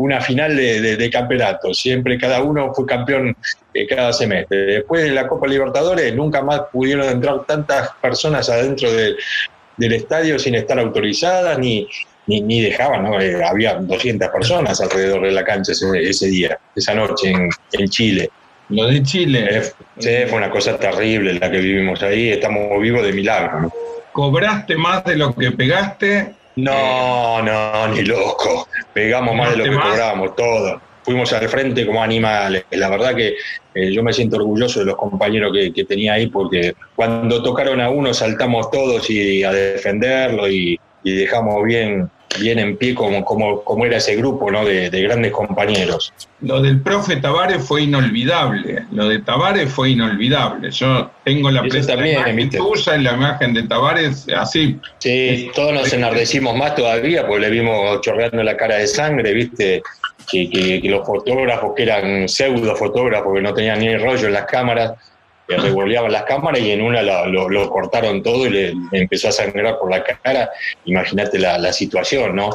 una 0.00 0.20
final 0.20 0.56
de, 0.56 1.10
campeonato. 1.12 1.74
Siempre 1.74 2.18
cada 2.18 2.42
uno 2.42 2.72
fue 2.74 2.86
campeón 2.86 3.36
eh, 3.74 3.86
cada 3.86 4.12
semestre. 4.12 4.58
Después 4.58 5.04
de 5.04 5.10
la 5.10 5.28
Copa 5.28 5.46
Libertadores 5.46 6.14
nunca 6.14 6.42
más 6.42 6.62
pudieron 6.72 7.06
entrar 7.06 7.44
tantas 7.46 7.90
personas 8.00 8.48
adentro 8.48 8.90
de, 8.90 9.16
del 9.76 9.92
estadio 9.92 10.38
sin 10.38 10.54
estar 10.54 10.78
autorizadas 10.78 11.58
ni, 11.58 11.86
ni, 12.26 12.62
dejaban, 12.62 13.04
¿no? 13.04 13.20
Eh, 13.20 13.44
había 13.44 13.74
200 13.74 14.28
personas 14.28 14.80
alrededor 14.80 15.22
de 15.22 15.32
la 15.32 15.44
cancha 15.44 15.72
ese, 15.72 16.26
día, 16.28 16.58
esa 16.74 16.94
noche 16.94 17.30
en, 17.30 17.50
en, 17.72 17.88
Chile. 17.88 18.30
Lo 18.70 18.86
de 18.86 19.02
Chile. 19.02 19.48
Eh, 19.50 19.62
sí, 19.98 20.10
fue 20.28 20.38
una 20.38 20.50
cosa 20.50 20.78
terrible 20.78 21.34
la 21.34 21.50
que 21.50 21.58
vivimos 21.58 22.02
ahí, 22.02 22.30
estamos 22.30 22.80
vivos 22.80 23.02
de 23.02 23.12
milagro. 23.12 23.70
¿Cobraste 24.12 24.76
más 24.76 25.04
de 25.04 25.16
lo 25.16 25.34
que 25.34 25.50
pegaste? 25.52 26.39
No, 26.56 27.42
no, 27.42 27.88
ni 27.88 28.02
loco. 28.02 28.68
Pegamos 28.92 29.34
más 29.34 29.50
de 29.50 29.56
lo 29.56 29.64
que 29.64 29.76
cobramos, 29.76 30.36
todo 30.36 30.80
fuimos 31.02 31.32
al 31.32 31.48
frente 31.48 31.86
como 31.86 32.02
animales. 32.02 32.64
La 32.70 32.88
verdad 32.88 33.14
que 33.14 33.34
eh, 33.74 33.92
yo 33.92 34.02
me 34.02 34.12
siento 34.12 34.36
orgulloso 34.36 34.80
de 34.80 34.86
los 34.86 34.96
compañeros 34.96 35.52
que, 35.74 35.84
tenía 35.84 36.14
ahí 36.14 36.28
porque 36.28 36.74
cuando 36.94 37.42
tocaron 37.42 37.80
a 37.80 37.90
uno 37.90 38.14
saltamos 38.14 38.70
todos 38.70 39.08
y 39.10 39.42
a 39.42 39.52
defenderlo 39.52 40.48
y, 40.48 40.78
dejamos 41.02 41.64
bien 41.64 42.10
bien 42.38 42.58
en 42.58 42.76
pie 42.76 42.94
como, 42.94 43.24
como, 43.24 43.62
como 43.64 43.84
era 43.84 43.96
ese 43.96 44.16
grupo 44.16 44.50
¿no? 44.50 44.64
de, 44.64 44.88
grandes 44.90 45.32
compañeros. 45.32 46.12
Lo 46.40 46.60
del 46.62 46.80
profe 46.80 47.16
Tavares 47.16 47.62
fue 47.64 47.82
inolvidable, 47.82 48.84
lo 48.92 49.08
de 49.08 49.18
Tavares 49.20 49.72
fue 49.72 49.90
inolvidable. 49.90 50.70
Yo 50.70 51.10
tengo 51.24 51.50
la 51.50 51.66
imagen 51.66 52.50
tuya 52.50 52.96
y 52.96 53.02
la 53.02 53.12
imagen 53.14 53.54
de 53.54 53.62
Tavares 53.64 54.26
así. 54.36 54.78
Sí, 54.98 55.50
todos 55.54 55.72
nos 55.72 55.92
enardecimos 55.92 56.56
más 56.56 56.74
todavía 56.74 57.26
porque 57.26 57.42
le 57.42 57.50
vimos 57.50 58.00
chorreando 58.00 58.42
la 58.42 58.56
cara 58.56 58.76
de 58.76 58.86
sangre, 58.86 59.32
¿viste? 59.32 59.82
Que, 60.30 60.48
que, 60.48 60.88
los 60.88 61.04
fotógrafos 61.04 61.72
que 61.74 61.82
eran 61.82 62.28
pseudo 62.28 62.76
fotógrafos 62.76 63.34
que 63.34 63.42
no 63.42 63.52
tenían 63.52 63.80
ni 63.80 63.96
rollo 63.96 64.28
en 64.28 64.34
las 64.34 64.46
cámaras 64.46 64.92
revolvían 65.56 66.10
las 66.10 66.24
cámaras 66.24 66.60
y 66.60 66.70
en 66.70 66.82
una 66.82 67.02
lo, 67.02 67.70
cortaron 67.70 68.22
todo 68.22 68.46
y 68.46 68.50
le, 68.50 68.74
empezó 68.92 69.28
a 69.28 69.32
sangrar 69.32 69.78
por 69.78 69.90
la 69.90 70.02
cara. 70.02 70.50
Imagínate 70.84 71.38
la, 71.38 71.72
situación, 71.72 72.36
¿no? 72.36 72.50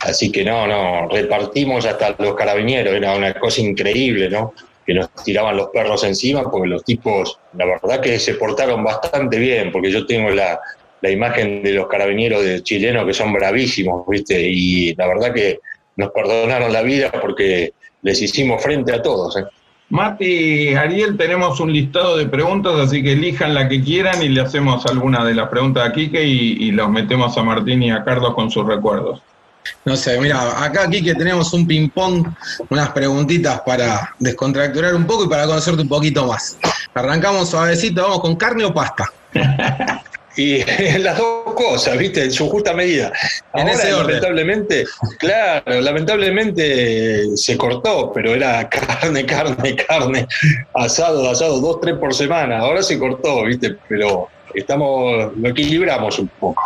Así 0.00 0.30
que 0.30 0.44
no, 0.44 0.66
no, 0.66 1.08
repartimos 1.08 1.86
hasta 1.86 2.14
los 2.18 2.34
carabineros, 2.34 2.94
era 2.94 3.14
una 3.14 3.34
cosa 3.34 3.60
increíble, 3.60 4.30
¿no? 4.30 4.54
Que 4.86 4.94
nos 4.94 5.12
tiraban 5.24 5.56
los 5.56 5.68
perros 5.68 6.04
encima 6.04 6.48
porque 6.50 6.68
los 6.68 6.84
tipos, 6.84 7.38
la 7.54 7.66
verdad 7.66 8.00
que 8.00 8.18
se 8.18 8.34
portaron 8.34 8.84
bastante 8.84 9.38
bien, 9.38 9.72
porque 9.72 9.90
yo 9.90 10.06
tengo 10.06 10.30
la, 10.30 10.60
la 11.00 11.10
imagen 11.10 11.62
de 11.62 11.72
los 11.72 11.88
carabineros 11.88 12.44
de 12.44 12.62
chilenos 12.62 13.06
que 13.06 13.14
son 13.14 13.32
bravísimos, 13.32 14.06
¿viste? 14.06 14.40
Y 14.40 14.94
la 14.94 15.06
verdad 15.06 15.32
que 15.32 15.60
nos 15.96 16.10
perdonaron 16.10 16.72
la 16.72 16.82
vida 16.82 17.10
porque 17.10 17.72
les 18.02 18.22
hicimos 18.22 18.62
frente 18.62 18.92
a 18.92 19.02
todos. 19.02 19.36
¿eh? 19.36 19.44
Mati, 19.90 20.72
Ariel, 20.76 21.16
tenemos 21.16 21.58
un 21.58 21.72
listado 21.72 22.16
de 22.16 22.26
preguntas, 22.26 22.74
así 22.78 23.02
que 23.02 23.12
elijan 23.12 23.54
la 23.54 23.68
que 23.68 23.82
quieran 23.82 24.22
y 24.22 24.28
le 24.28 24.40
hacemos 24.40 24.86
alguna 24.86 25.24
de 25.24 25.34
las 25.34 25.48
preguntas 25.48 25.88
a 25.88 25.92
Quique 25.92 26.24
y, 26.24 26.70
los 26.70 26.88
metemos 26.88 27.36
a 27.36 27.42
Martín 27.42 27.82
y 27.82 27.90
a 27.90 28.04
Carlos 28.04 28.34
con 28.34 28.52
sus 28.52 28.64
recuerdos. 28.64 29.20
No 29.84 29.96
sé, 29.96 30.20
mira, 30.20 30.64
acá 30.64 30.88
Quique 30.88 31.12
tenemos 31.16 31.52
un 31.52 31.66
ping-pong, 31.66 32.24
unas 32.68 32.90
preguntitas 32.90 33.62
para 33.66 34.14
descontracturar 34.20 34.94
un 34.94 35.06
poco 35.06 35.24
y 35.24 35.28
para 35.28 35.44
conocerte 35.46 35.82
un 35.82 35.88
poquito 35.88 36.24
más. 36.24 36.56
Arrancamos 36.94 37.50
suavecito, 37.50 38.02
vamos 38.02 38.20
con 38.20 38.36
carne 38.36 38.64
o 38.64 38.72
pasta. 38.72 39.06
Y 40.40 40.64
las 41.00 41.18
dos 41.18 41.52
cosas, 41.54 41.98
¿viste? 41.98 42.24
En 42.24 42.32
su 42.32 42.48
justa 42.48 42.72
medida. 42.72 43.12
En 43.52 43.68
ese 43.68 43.90
lamentablemente, 43.90 44.86
claro, 45.18 45.82
lamentablemente 45.82 47.36
se 47.36 47.58
cortó, 47.58 48.10
pero 48.14 48.34
era 48.34 48.66
carne, 48.70 49.26
carne, 49.26 49.76
carne, 49.76 50.26
asado, 50.74 51.28
asado, 51.28 51.60
dos, 51.60 51.82
tres 51.82 51.96
por 51.96 52.14
semana. 52.14 52.60
Ahora 52.60 52.82
se 52.82 52.98
cortó, 52.98 53.44
¿viste? 53.44 53.76
Pero 53.86 54.28
estamos, 54.54 55.36
lo 55.36 55.48
equilibramos 55.50 56.18
un 56.18 56.28
poco. 56.28 56.62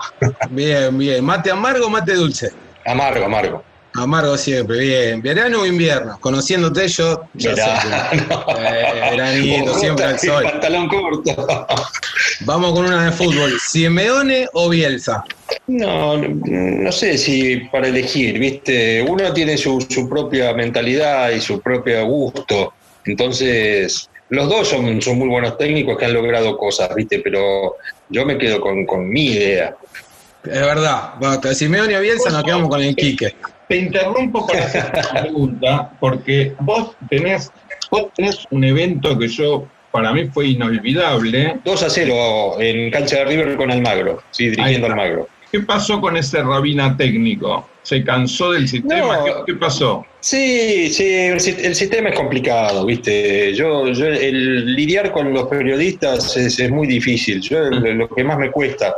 Bien, 0.50 0.96
bien. 0.96 1.24
¿Mate 1.24 1.50
amargo 1.50 1.86
o 1.86 1.90
mate 1.90 2.14
dulce? 2.14 2.52
Amargo, 2.86 3.24
amargo. 3.24 3.64
Amargo 3.96 4.36
siempre, 4.36 4.78
bien. 4.78 5.22
¿Verano 5.22 5.60
o 5.60 5.66
invierno? 5.66 6.18
Conociéndote 6.18 6.88
yo, 6.88 7.28
ya 7.34 7.54
verano. 7.54 8.44
sé. 8.52 9.10
veranito, 9.10 9.74
siempre 9.78 10.04
al 10.04 10.18
sol. 10.18 10.42
Pantalón 10.42 10.88
corto. 10.88 11.46
Vamos 12.40 12.72
con 12.72 12.86
una 12.86 13.04
de 13.04 13.12
fútbol. 13.12 13.52
¿Simeone 13.60 14.48
o 14.52 14.68
Bielsa? 14.68 15.24
No, 15.68 16.16
no 16.18 16.92
sé 16.92 17.16
si 17.16 17.56
para 17.70 17.86
elegir, 17.86 18.38
¿viste? 18.40 19.00
Uno 19.02 19.32
tiene 19.32 19.56
su, 19.56 19.78
propia 20.10 20.52
mentalidad 20.54 21.30
y 21.30 21.40
su 21.40 21.60
propio 21.60 22.04
gusto. 22.06 22.72
Entonces, 23.04 24.10
los 24.30 24.48
dos 24.48 24.68
son, 24.68 25.00
son 25.00 25.18
muy 25.18 25.28
buenos 25.28 25.56
técnicos 25.56 25.96
que 25.96 26.06
han 26.06 26.14
logrado 26.14 26.56
cosas, 26.58 26.92
¿viste? 26.96 27.20
Pero 27.20 27.76
yo 28.08 28.26
me 28.26 28.38
quedo 28.38 28.60
con, 28.60 28.86
con 28.86 29.08
mi 29.08 29.26
idea. 29.26 29.76
Es 30.42 30.60
verdad. 30.60 31.14
Bueno, 31.20 31.40
Simeone 31.54 31.96
o 31.96 32.00
Bielsa 32.00 32.30
nos 32.30 32.42
quedamos 32.42 32.68
con 32.68 32.82
el 32.82 32.96
Quique. 32.96 33.34
Te 33.68 33.76
interrumpo 33.76 34.46
para 34.46 34.64
hacer 34.64 34.84
una 34.92 35.20
pregunta, 35.22 35.92
porque 36.00 36.52
vos 36.60 36.94
tenés, 37.08 37.50
vos 37.90 38.06
tenés 38.14 38.46
un 38.50 38.64
evento 38.64 39.18
que 39.18 39.28
yo, 39.28 39.66
para 39.90 40.12
mí 40.12 40.26
fue 40.26 40.48
inolvidable. 40.48 41.58
2 41.64 41.82
a 41.82 41.90
0 41.90 42.60
en 42.60 42.90
cancha 42.90 43.18
de 43.18 43.24
River 43.24 43.56
con 43.56 43.70
Almagro, 43.70 44.22
sí, 44.30 44.48
dirigiendo 44.48 44.88
Almagro. 44.88 45.28
¿Qué 45.50 45.60
pasó 45.60 46.00
con 46.00 46.16
ese 46.16 46.42
Rabina 46.42 46.96
técnico? 46.96 47.68
¿Se 47.82 48.02
cansó 48.02 48.52
del 48.52 48.66
sistema? 48.66 49.20
¿Qué, 49.46 49.54
pasó? 49.54 50.04
Sí, 50.18 50.92
sí, 50.92 51.04
el, 51.06 51.40
sistema 51.40 52.08
es 52.08 52.16
complicado, 52.16 52.84
¿viste? 52.84 53.54
Yo, 53.54 53.86
yo 53.92 54.06
el 54.06 54.74
lidiar 54.74 55.12
con 55.12 55.32
los 55.32 55.46
periodistas 55.46 56.36
es, 56.36 56.58
es 56.58 56.70
muy 56.70 56.88
difícil. 56.88 57.40
Yo 57.40 57.70
lo 57.70 58.08
que 58.08 58.24
más 58.24 58.38
me 58.38 58.50
cuesta 58.50 58.96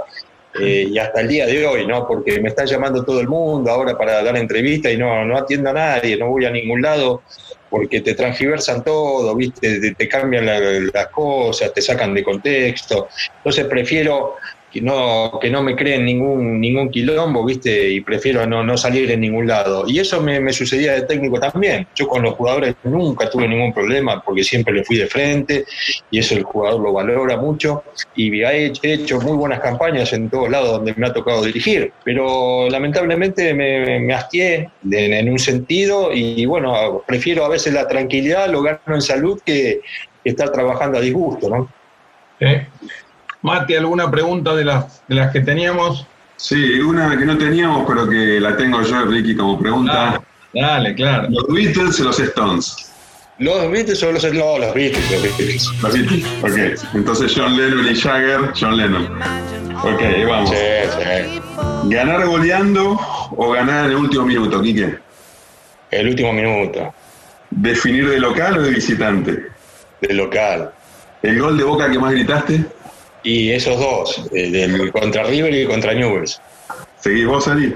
eh, 0.60 0.88
y 0.90 0.98
hasta 0.98 1.20
el 1.20 1.28
día 1.28 1.46
de 1.46 1.66
hoy, 1.66 1.86
¿no? 1.86 2.06
Porque 2.06 2.40
me 2.40 2.48
está 2.48 2.64
llamando 2.64 3.04
todo 3.04 3.20
el 3.20 3.28
mundo 3.28 3.70
ahora 3.70 3.96
para 3.96 4.22
dar 4.22 4.36
entrevista 4.36 4.90
y 4.90 4.96
no, 4.96 5.24
no 5.24 5.36
atiendo 5.36 5.70
a 5.70 5.72
nadie, 5.72 6.16
no 6.16 6.28
voy 6.28 6.44
a 6.44 6.50
ningún 6.50 6.82
lado 6.82 7.22
porque 7.68 8.00
te 8.00 8.14
transgiversan 8.14 8.84
todo, 8.84 9.34
¿viste? 9.34 9.94
Te, 9.94 10.08
cambian 10.08 10.46
las 10.46 11.08
cosas, 11.08 11.72
te 11.72 11.82
sacan 11.82 12.14
de 12.14 12.22
contexto. 12.22 13.08
Entonces 13.38 13.64
prefiero 13.66 14.36
que 15.40 15.50
no, 15.50 15.62
me 15.62 15.76
creen 15.76 16.04
ningún, 16.04 16.60
ningún 16.60 16.90
quilombo, 16.90 17.44
¿viste? 17.44 17.90
Y 17.90 18.00
prefiero 18.00 18.46
no, 18.46 18.62
no 18.62 18.76
salir 18.76 19.10
en 19.10 19.20
ningún 19.20 19.46
lado. 19.46 19.84
Y 19.86 19.98
eso 19.98 20.20
me, 20.20 20.52
sucedía 20.52 20.92
de 20.92 21.02
técnico 21.02 21.38
también. 21.38 21.86
Yo 21.94 22.06
con 22.08 22.22
los 22.22 22.34
jugadores 22.34 22.74
nunca 22.84 23.28
tuve 23.30 23.48
ningún 23.48 23.72
problema 23.72 24.22
porque 24.22 24.44
siempre 24.44 24.74
le 24.74 24.84
fui 24.84 24.96
de 24.96 25.06
frente 25.06 25.64
y 26.10 26.18
eso 26.18 26.34
el 26.34 26.42
jugador 26.44 26.80
lo 26.80 26.92
valora 26.92 27.36
mucho. 27.36 27.84
Y 28.14 28.42
he 28.42 28.72
hecho 28.82 29.20
muy 29.20 29.36
buenas 29.36 29.60
campañas 29.60 30.12
en 30.12 30.28
todos 30.30 30.50
lados 30.50 30.72
donde 30.72 30.94
me 30.96 31.06
ha 31.06 31.12
tocado 31.12 31.44
dirigir. 31.44 31.92
Pero 32.04 32.68
lamentablemente 32.70 33.54
me, 33.54 34.00
me 34.00 34.14
hastié 34.14 34.70
en, 34.90 35.30
un 35.30 35.38
sentido 35.38 36.12
y 36.12 36.46
bueno, 36.46 37.02
prefiero 37.06 37.44
a 37.44 37.48
veces 37.48 37.72
la 37.72 37.86
tranquilidad, 37.88 38.48
lo 38.48 38.62
gano 38.62 38.80
en 38.86 39.02
salud 39.02 39.40
que, 39.44 39.80
estar 40.24 40.50
trabajando 40.50 40.98
a 40.98 41.00
disgusto, 41.00 41.48
¿no? 41.48 41.68
Mati, 43.42 43.74
¿alguna 43.74 44.10
pregunta 44.10 44.54
de 44.54 44.64
las, 44.64 45.02
de 45.08 45.14
las 45.14 45.32
que 45.32 45.40
teníamos? 45.40 46.06
Sí, 46.36 46.80
una 46.80 47.16
que 47.16 47.24
no 47.24 47.38
teníamos, 47.38 47.84
pero 47.86 48.08
que 48.08 48.40
la 48.40 48.56
tengo 48.56 48.82
yo, 48.82 49.04
Ricky, 49.06 49.36
como 49.36 49.58
pregunta. 49.58 50.20
dale, 50.52 50.94
claro. 50.94 51.28
¿Los 51.30 51.46
Beatles 51.48 52.00
o 52.00 52.04
los 52.04 52.20
Stones? 52.20 52.92
¿Los 53.38 53.70
Beatles 53.70 54.02
o 54.02 54.12
los 54.12 54.24
Stones? 54.24 54.44
No, 54.44 54.58
los 54.58 54.74
Beatles, 54.74 55.10
los 55.10 55.22
Beatles. 55.22 55.70
Los 55.82 55.92
Beatles, 55.92 56.84
ok. 56.84 56.94
Entonces 56.94 57.32
John 57.36 57.56
Lennon 57.56 57.88
y 57.88 57.94
Jagger, 57.94 58.52
John 58.58 58.76
Lennon. 58.76 59.04
Ok, 59.82 60.02
vamos. 60.28 60.50
Sí, 60.50 60.56
sí. 60.90 61.40
¿Ganar 61.84 62.26
goleando 62.26 62.98
o 63.30 63.50
ganar 63.52 63.86
en 63.86 63.90
el 63.92 63.96
último 63.96 64.24
minuto, 64.24 64.60
Quique? 64.60 64.98
El 65.90 66.08
último 66.08 66.32
minuto. 66.32 66.92
¿Definir 67.50 68.08
de 68.10 68.18
local 68.18 68.58
o 68.58 68.62
de 68.62 68.70
visitante? 68.70 69.46
De 70.00 70.14
local. 70.14 70.72
¿El 71.22 71.40
gol 71.40 71.56
de 71.56 71.64
boca 71.64 71.90
que 71.90 71.98
más 71.98 72.12
gritaste? 72.12 72.64
Y 73.26 73.50
esos 73.50 73.76
dos, 73.76 74.22
eh, 74.32 74.52
del 74.52 74.92
contra 74.92 75.24
River 75.24 75.52
y 75.52 75.66
contra 75.66 75.92
Newell's. 75.92 76.40
¿Seguís 77.00 77.26
vos, 77.26 77.48
Ali? 77.48 77.74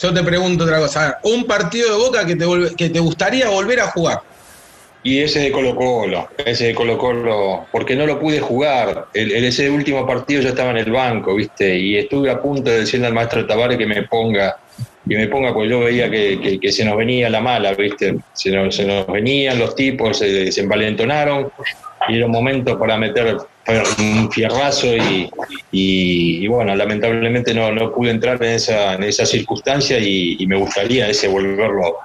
Yo 0.00 0.14
te 0.14 0.22
pregunto 0.22 0.62
otra 0.62 0.78
cosa. 0.78 1.18
Un 1.24 1.44
partido 1.44 1.90
de 1.90 2.04
Boca 2.04 2.24
que 2.24 2.36
te, 2.36 2.46
que 2.76 2.90
te 2.90 3.00
gustaría 3.00 3.48
volver 3.48 3.80
a 3.80 3.88
jugar. 3.88 4.20
Y 5.02 5.18
ese 5.18 5.40
de 5.40 5.50
Colo 5.50 5.74
Colo, 5.74 6.28
ese 6.44 6.68
de 6.68 6.74
Colo 6.76 6.96
Colo, 6.98 7.66
porque 7.72 7.96
no 7.96 8.06
lo 8.06 8.20
pude 8.20 8.38
jugar. 8.38 9.06
El, 9.12 9.32
ese 9.32 9.68
último 9.68 10.06
partido 10.06 10.42
yo 10.42 10.50
estaba 10.50 10.70
en 10.70 10.76
el 10.76 10.92
banco, 10.92 11.34
¿viste? 11.34 11.76
Y 11.76 11.96
estuve 11.96 12.30
a 12.30 12.40
punto 12.40 12.70
de 12.70 12.80
decirle 12.80 13.08
al 13.08 13.14
maestro 13.14 13.44
Tavares 13.44 13.78
que 13.78 13.86
me 13.86 14.04
ponga, 14.04 14.56
que 15.08 15.16
me 15.16 15.26
ponga, 15.26 15.52
porque 15.52 15.68
yo 15.68 15.80
veía 15.80 16.08
que, 16.08 16.60
que, 16.60 16.70
se 16.70 16.84
nos 16.84 16.96
venía 16.96 17.28
la 17.28 17.40
mala, 17.40 17.74
¿viste? 17.74 18.18
Se 18.34 18.50
nos, 18.50 18.76
se 18.76 18.84
nos 18.84 19.04
venían 19.08 19.58
los 19.58 19.74
tipos, 19.74 20.16
se, 20.16 20.52
se 20.52 20.60
envalentonaron 20.60 21.50
y 22.08 22.18
era 22.18 22.26
un 22.26 22.32
momento 22.32 22.78
para 22.78 22.96
meter 22.96 23.36
un 23.98 24.30
fierrazo 24.30 24.86
y, 25.72 26.46
bueno, 26.46 26.74
lamentablemente 26.74 27.52
no, 27.52 27.72
no 27.72 27.92
pude 27.92 28.10
entrar 28.10 28.42
en 28.42 28.52
esa, 28.52 28.94
en 28.94 29.04
esa 29.04 29.26
circunstancia 29.26 29.98
y, 29.98 30.46
me 30.46 30.56
gustaría 30.56 31.08
ese 31.08 31.28
volverlo 31.28 31.96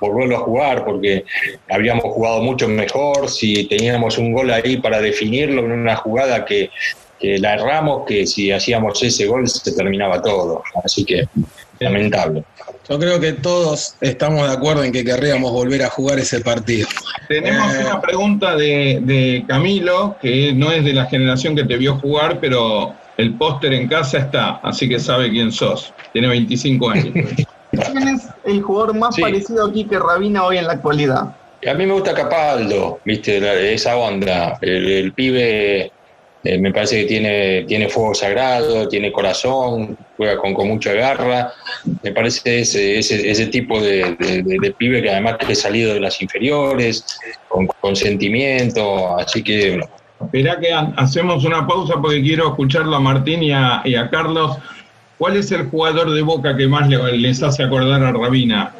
volverlo 0.00 0.36
a 0.36 0.40
jugar 0.40 0.84
porque 0.86 1.26
habríamos 1.68 2.04
jugado 2.04 2.42
mucho 2.42 2.66
mejor. 2.66 3.28
Si 3.28 3.64
teníamos 3.66 4.16
un 4.16 4.32
gol 4.32 4.50
ahí 4.50 4.78
para 4.78 4.98
definirlo 4.98 5.62
en 5.62 5.72
una 5.72 5.94
jugada 5.96 6.46
que, 6.46 6.70
que 7.18 7.38
la 7.38 7.52
erramos 7.52 8.06
que 8.06 8.26
si 8.26 8.50
hacíamos 8.50 9.02
ese 9.02 9.26
gol 9.26 9.46
se 9.46 9.72
terminaba 9.72 10.22
todo. 10.22 10.62
Así 10.82 11.04
que 11.04 11.28
lamentable 11.80 12.44
yo 12.90 12.98
creo 12.98 13.20
que 13.20 13.34
todos 13.34 13.94
estamos 14.00 14.48
de 14.48 14.52
acuerdo 14.52 14.82
en 14.82 14.90
que 14.90 15.04
querríamos 15.04 15.52
volver 15.52 15.84
a 15.84 15.88
jugar 15.88 16.18
ese 16.18 16.40
partido. 16.40 16.88
Tenemos 17.28 17.72
eh, 17.72 17.84
una 17.86 18.00
pregunta 18.00 18.56
de, 18.56 19.44
Camilo, 19.46 20.16
que 20.20 20.52
no 20.52 20.72
es 20.72 20.84
de 20.84 20.92
la 20.92 21.06
generación 21.06 21.54
que 21.54 21.62
te 21.62 21.76
vio 21.76 21.96
jugar, 21.98 22.40
pero 22.40 22.92
el 23.16 23.34
póster 23.34 23.74
en 23.74 23.86
casa 23.86 24.18
está, 24.18 24.56
así 24.64 24.88
que 24.88 24.98
sabe 24.98 25.30
quién 25.30 25.52
sos. 25.52 25.94
Tiene 26.12 26.26
25 26.26 26.90
años. 26.90 27.14
¿Quién 27.70 28.08
es 28.08 28.28
el 28.44 28.60
jugador 28.60 28.96
más 28.96 29.16
parecido 29.16 29.66
a 29.66 29.72
que 29.72 29.96
Rabina 29.96 30.44
hoy 30.44 30.58
en 30.58 30.66
la 30.66 30.72
actualidad? 30.72 31.36
A 31.68 31.74
mí 31.74 31.86
me 31.86 31.92
gusta 31.92 32.12
Capaldo, 32.12 32.98
viste, 33.04 33.72
esa 33.72 33.96
onda. 33.96 34.58
El, 34.62 35.12
pibe 35.12 35.92
Eh, 36.42 36.56
me 36.58 36.72
parece 36.72 37.02
que 37.02 37.04
tiene, 37.06 37.64
tiene 37.64 37.88
fuego 37.88 38.14
sagrado, 38.14 38.88
tiene 38.88 39.12
corazón, 39.12 39.96
juega 40.16 40.38
con, 40.38 40.54
con 40.54 40.68
mucha 40.68 40.92
garra. 40.94 41.52
Me 42.02 42.12
parece 42.12 42.60
ese, 42.60 42.98
ese, 42.98 43.30
ese 43.30 43.46
tipo 43.48 43.80
de, 43.80 44.16
de, 44.18 44.74
pibe 44.78 45.02
que 45.02 45.10
además 45.10 45.36
que 45.36 45.54
salido 45.54 45.92
de 45.92 46.00
las 46.00 46.20
inferiores, 46.22 47.18
con, 47.48 47.66
con 47.66 47.94
sentimiento. 47.94 49.18
Así 49.18 49.42
que. 49.42 49.80
Esperá 50.22 50.58
que 50.58 50.72
hacemos 50.96 51.44
una 51.44 51.66
pausa 51.66 51.94
porque 52.00 52.22
quiero 52.22 52.48
escucharlo 52.48 52.96
a 52.96 53.00
Martín 53.00 53.42
y 53.42 53.52
a, 53.52 53.82
y 53.84 53.94
a 53.94 54.08
Carlos. 54.08 54.56
¿Cuál 55.18 55.36
es 55.36 55.52
el 55.52 55.66
jugador 55.68 56.10
de 56.14 56.22
Boca 56.22 56.56
que 56.56 56.66
más 56.66 56.88
les 56.88 57.42
hace 57.42 57.62
acordar 57.62 58.02
a 58.02 58.12
Rabina? 58.12 58.72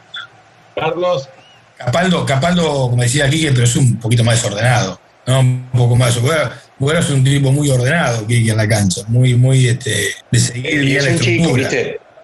Carlos. 0.75 1.29
Capaldo, 1.77 2.25
Capaldo, 2.25 2.91
como 2.91 3.03
decía 3.03 3.29
Quique, 3.29 3.53
pero 3.53 3.65
es 3.65 3.77
un 3.77 3.99
poquito 3.99 4.25
más 4.25 4.43
desordenado, 4.43 5.01
¿no? 5.27 5.41
Un 5.41 5.69
poco 5.73 5.97
más. 5.97 6.21
Bueno, 6.21 6.51
es 6.89 7.11
un 7.11 7.23
tipo 7.23 7.53
muy 7.53 7.69
ordenado, 7.69 8.27
Quique, 8.27 8.51
en 8.51 8.57
la 8.57 8.69
cancha, 8.69 9.03
muy, 9.09 9.35
muy 9.35 9.69
este, 9.69 10.15
de 10.31 10.39
seguir 10.39 10.81
bien 10.81 11.05
la 11.05 11.11
estructura. 11.11 11.69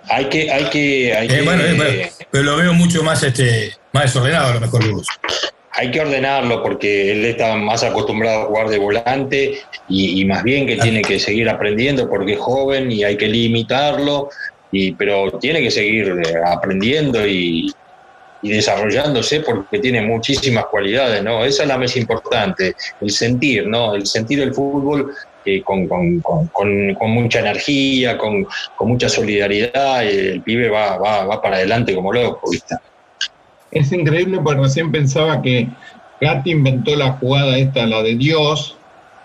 Hay 0.09 0.27
que, 0.27 0.51
hay 0.51 0.65
que, 0.71 1.15
hay 1.15 1.29
eh, 1.29 1.43
bueno, 1.43 1.63
eh, 1.65 2.11
pero 2.31 2.45
lo 2.45 2.57
veo 2.57 2.73
mucho 2.73 3.03
más, 3.03 3.23
este, 3.23 3.73
más 3.93 4.05
desordenado 4.05 4.51
a 4.51 4.55
lo 4.55 4.61
mejor 4.61 4.85
que 4.85 4.91
vos. 4.91 5.07
Hay 5.73 5.91
que 5.91 6.01
ordenarlo 6.01 6.63
porque 6.63 7.13
él 7.13 7.25
está 7.25 7.57
más 7.57 7.83
acostumbrado 7.83 8.43
a 8.43 8.47
jugar 8.47 8.69
de 8.69 8.79
volante 8.79 9.59
y, 9.89 10.25
más 10.25 10.43
bien 10.43 10.67
que 10.67 10.77
tiene 10.77 11.03
que 11.03 11.19
seguir 11.19 11.51
aprendiendo 11.51 12.09
porque 12.09 12.35
es 12.35 12.39
joven 12.39 12.91
y 12.91 13.05
hay 13.05 13.17
que 13.17 13.29
limitarlo, 13.29 14.31
y, 14.73 14.93
pero 14.93 15.39
tiene 15.39 15.61
que 15.61 15.71
seguir 15.71 16.09
eh, 16.25 16.35
aprendiendo 16.47 17.27
y, 17.27 17.71
desarrollándose 18.43 19.41
porque 19.41 19.79
tiene 19.79 20.03
muchísimas 20.03 20.67
cualidades, 20.67 21.23
¿no? 21.23 21.45
Esa 21.45 21.63
es 21.63 21.69
la 21.69 21.79
más 21.79 21.97
importante, 21.97 22.75
el 23.01 23.11
sentir, 23.11 23.67
¿no? 23.67 23.95
El 23.95 24.07
sentir 24.07 24.41
el 24.41 24.55
fútbol 24.55 25.13
eh, 25.45 25.63
con, 25.63 25.89
mucha 27.01 27.41
energía, 27.41 28.19
con, 28.19 28.47
mucha 28.81 29.09
solidaridad, 29.09 30.03
y 30.03 30.09
el 30.09 30.43
pibe 30.43 30.69
va, 30.69 30.99
va, 30.99 31.25
va 31.25 31.43
para 31.43 31.57
adelante 31.57 31.95
como 31.95 32.13
loco, 32.13 32.51
¿viste? 32.51 32.77
Es 33.71 33.93
increíble 33.93 34.39
porque 34.43 34.63
recién 34.63 34.91
pensaba 34.91 35.43
que 35.43 35.69
Gatti 36.21 36.51
inventó 36.51 36.97
la 36.97 37.13
jugada 37.13 37.59
esta, 37.59 37.87
la 37.87 38.03
de 38.03 38.17
Dios. 38.17 38.77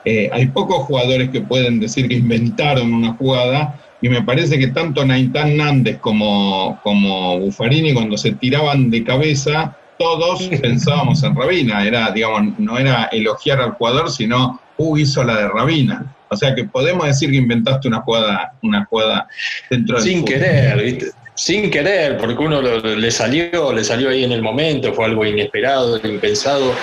Eh, 0.03 0.29
hay 0.31 0.47
pocos 0.47 0.83
jugadores 0.85 1.29
que 1.29 1.41
pueden 1.41 1.79
decir 1.79 2.07
que 2.07 2.15
inventaron 2.15 2.93
una 2.93 3.13
jugada 3.13 3.79
y 4.01 4.09
me 4.09 4.23
parece 4.23 4.57
que 4.57 4.67
tanto 4.67 5.05
Naitán 5.05 5.57
Nández 5.57 5.99
como, 5.99 6.79
como 6.83 7.39
Buffarini 7.39 7.93
cuando 7.93 8.17
se 8.17 8.31
tiraban 8.31 8.89
de 8.89 9.03
cabeza, 9.03 9.77
todos 9.99 10.49
pensábamos 10.61 11.23
en 11.23 11.35
Rabina. 11.35 11.85
Era, 11.85 12.11
digamos, 12.11 12.57
no 12.57 12.77
era 12.79 13.05
elogiar 13.11 13.61
al 13.61 13.71
jugador, 13.71 14.11
sino 14.11 14.59
uh, 14.77 14.97
hizo 14.97 15.23
la 15.23 15.37
de 15.37 15.47
Rabina. 15.47 16.15
O 16.29 16.35
sea 16.35 16.55
que 16.55 16.63
podemos 16.63 17.05
decir 17.05 17.29
que 17.29 17.37
inventaste 17.37 17.87
una 17.87 18.01
jugada, 18.01 18.53
una 18.63 18.85
jugada 18.85 19.27
dentro 19.69 19.97
del 19.97 20.05
Sin 20.05 20.25
querer, 20.25 20.81
¿viste? 20.81 21.11
sin 21.35 21.71
querer, 21.71 22.17
porque 22.17 22.43
uno 22.43 22.61
le 22.61 23.11
salió, 23.11 23.73
le 23.73 23.83
salió 23.83 24.09
ahí 24.09 24.23
en 24.23 24.31
el 24.31 24.41
momento, 24.41 24.93
fue 24.93 25.05
algo 25.05 25.25
inesperado, 25.25 25.99
impensado. 26.07 26.73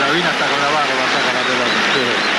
La 0.00 0.10
Vina 0.12 0.30
está 0.30 0.46
con 0.46 0.60
la 0.60 0.68
barba, 0.68 1.06
saca 1.12 1.32
la 1.32 1.42
pelota. 1.42 2.36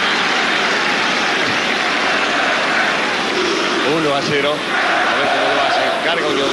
1 4.07 4.15
a 4.15 4.21
0. 4.21 4.49
A 4.49 5.15
ver 5.17 5.27
cómo 5.33 5.55
lo 5.55 5.61
hace. 5.61 5.81
Carga 6.05 6.27
Unión. 6.27 6.47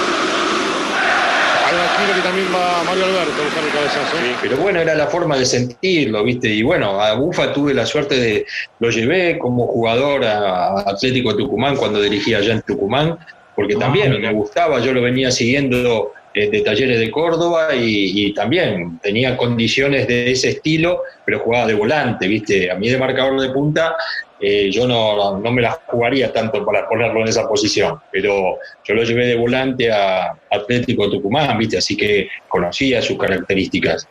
Aquí 1.75 2.13
que 2.15 2.21
también 2.23 2.47
va 2.55 2.85
Mario 2.85 3.05
Alberto 3.05 3.41
a 3.41 3.45
buscar 3.45 3.65
el 3.65 3.73
cabezazo. 3.73 4.17
Sí, 4.19 4.37
pero 4.43 4.57
bueno, 4.59 4.81
era 4.81 4.95
la 4.95 5.07
forma 5.09 5.37
de 5.37 5.45
sentirlo, 5.45 6.23
¿viste? 6.23 6.49
Y 6.49 6.63
bueno, 6.63 7.01
a 7.01 7.15
Bufa 7.15 7.53
tuve 7.53 7.75
la 7.75 7.85
suerte 7.85 8.17
de. 8.17 8.47
Lo 8.79 8.91
llevé 8.91 9.39
como 9.39 9.67
jugador 9.67 10.25
a 10.25 10.81
Atlético 10.81 11.37
Tucumán 11.37 11.77
cuando 11.77 12.01
dirigía 12.01 12.39
allá 12.39 12.55
en 12.55 12.63
Tucumán 12.63 13.19
porque 13.55 13.77
también 13.77 14.21
me 14.21 14.33
gustaba, 14.33 14.81
yo 14.81 14.93
lo 14.93 15.03
venía 15.03 15.31
siguiendo 15.31 16.13
de 16.35 16.61
talleres 16.63 16.99
de 16.99 17.11
Córdoba 17.11 17.69
y, 17.75 18.33
también 18.35 18.99
tenía 19.01 19.37
condiciones 19.37 20.09
de 20.09 20.33
ese 20.33 20.51
estilo, 20.51 21.03
pero 21.25 21.39
jugaba 21.39 21.67
de 21.67 21.75
volante, 21.75 22.27
¿viste? 22.27 22.71
A 22.71 22.75
mí 22.75 22.89
de 22.89 22.99
marcador 22.99 23.41
de 23.41 23.51
punta 23.51 23.97
eh, 24.41 24.71
yo 24.71 24.87
no, 24.87 25.39
no, 25.39 25.53
me 25.53 25.63
la 25.63 25.73
jugaría 25.87 26.33
tanto 26.33 26.67
para 26.67 26.89
ponerlo 26.89 27.21
en 27.21 27.29
esa 27.29 27.49
posición, 27.49 27.99
pero 28.11 28.59
yo 28.85 28.95
lo 28.95 29.05
llevé 29.05 29.27
de 29.27 29.37
volante 29.37 29.91
a 29.91 30.37
Atlético 30.51 31.09
Tucumán, 31.09 31.57
¿viste? 31.57 31.79
Así 31.79 31.97
que 31.97 32.29
conocía 32.49 33.01
sus 33.01 33.17
características. 33.17 34.07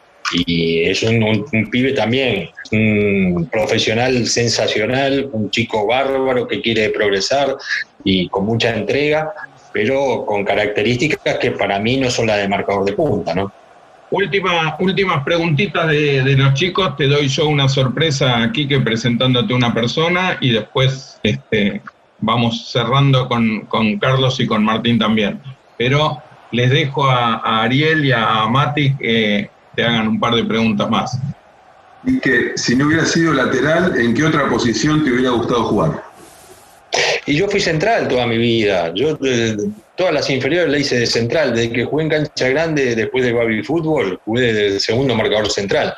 Y 0.48 0.90
es 0.90 1.04
un, 1.04 1.22
un 1.24 1.70
pibe 1.70 1.92
también, 1.92 2.50
un 2.72 3.48
profesional 3.52 4.26
sensacional, 4.26 5.30
un 5.34 5.52
chico 5.52 5.86
bárbaro 5.86 6.48
que 6.48 6.62
quiere 6.62 6.90
progresar, 6.90 7.56
y 8.04 8.28
con 8.30 8.46
mucha 8.46 8.76
entrega, 8.76 9.34
pero 9.74 10.24
con 10.26 10.46
características 10.46 11.40
que 11.40 11.52
para 11.52 11.80
mí 11.80 11.98
no 11.98 12.10
son 12.10 12.28
las 12.28 12.38
de 12.38 12.48
marcador 12.48 12.86
de 12.86 12.94
punta, 12.94 13.34
¿no? 13.34 13.52
Última, 14.12 14.76
últimas 14.80 15.24
preguntitas 15.24 15.88
de, 15.88 16.36
los 16.38 16.54
chicos. 16.54 16.96
Te 16.96 17.08
doy 17.08 17.28
yo 17.28 17.48
una 17.48 17.68
sorpresa 17.68 18.44
aquí 18.44 18.68
que 18.68 18.80
presentándote 18.80 19.56
una 19.56 19.74
persona 19.74 20.38
y 20.40 20.52
después 20.52 21.20
este, 21.24 21.82
vamos 22.20 22.70
cerrando 22.72 23.28
con, 23.28 23.98
Carlos 24.00 24.40
y 24.40 24.46
con 24.46 24.64
Martín 24.64 25.00
también. 25.00 25.42
Pero 25.80 26.22
les 26.52 26.70
dejo 26.70 27.10
a, 27.10 27.64
Ariel 27.64 28.06
y 28.06 28.12
a 28.12 28.46
Mati 28.48 28.96
que 28.98 29.50
te 29.76 29.84
hagan 29.84 30.08
un 30.08 30.20
par 30.20 30.36
de 30.36 30.44
preguntas 30.44 30.88
más. 30.92 31.20
Y 32.06 32.20
que 32.20 32.52
si 32.56 32.76
no 32.76 32.86
hubiera 32.86 33.06
sido 33.06 33.34
lateral, 33.34 33.98
¿en 33.98 34.14
qué 34.14 34.26
otra 34.26 34.48
posición 34.48 35.04
te 35.04 35.12
hubiera 35.12 35.32
gustado 35.32 35.64
jugar? 35.64 36.13
Y 37.26 37.36
yo 37.36 37.48
fui 37.48 37.60
central 37.60 38.08
toda 38.08 38.28
mi 38.28 38.38
vida. 38.38 38.92
Yo 38.94 39.18
todas 39.96 40.14
las 40.14 40.30
inferiores 40.30 40.72
la 40.72 40.78
hice 40.78 41.00
de 41.00 41.06
central. 41.06 41.56
Desde 41.56 41.72
que 41.72 41.86
jugué 41.86 42.04
en 42.04 42.10
cancha 42.10 42.50
grande, 42.50 42.96
después 42.96 43.24
de 43.24 43.32
baby 43.32 43.64
fútbol, 43.64 44.20
jugué 44.26 44.54
de 44.54 44.80
segundo 44.80 45.16
marcador 45.16 45.50
central. 45.50 45.96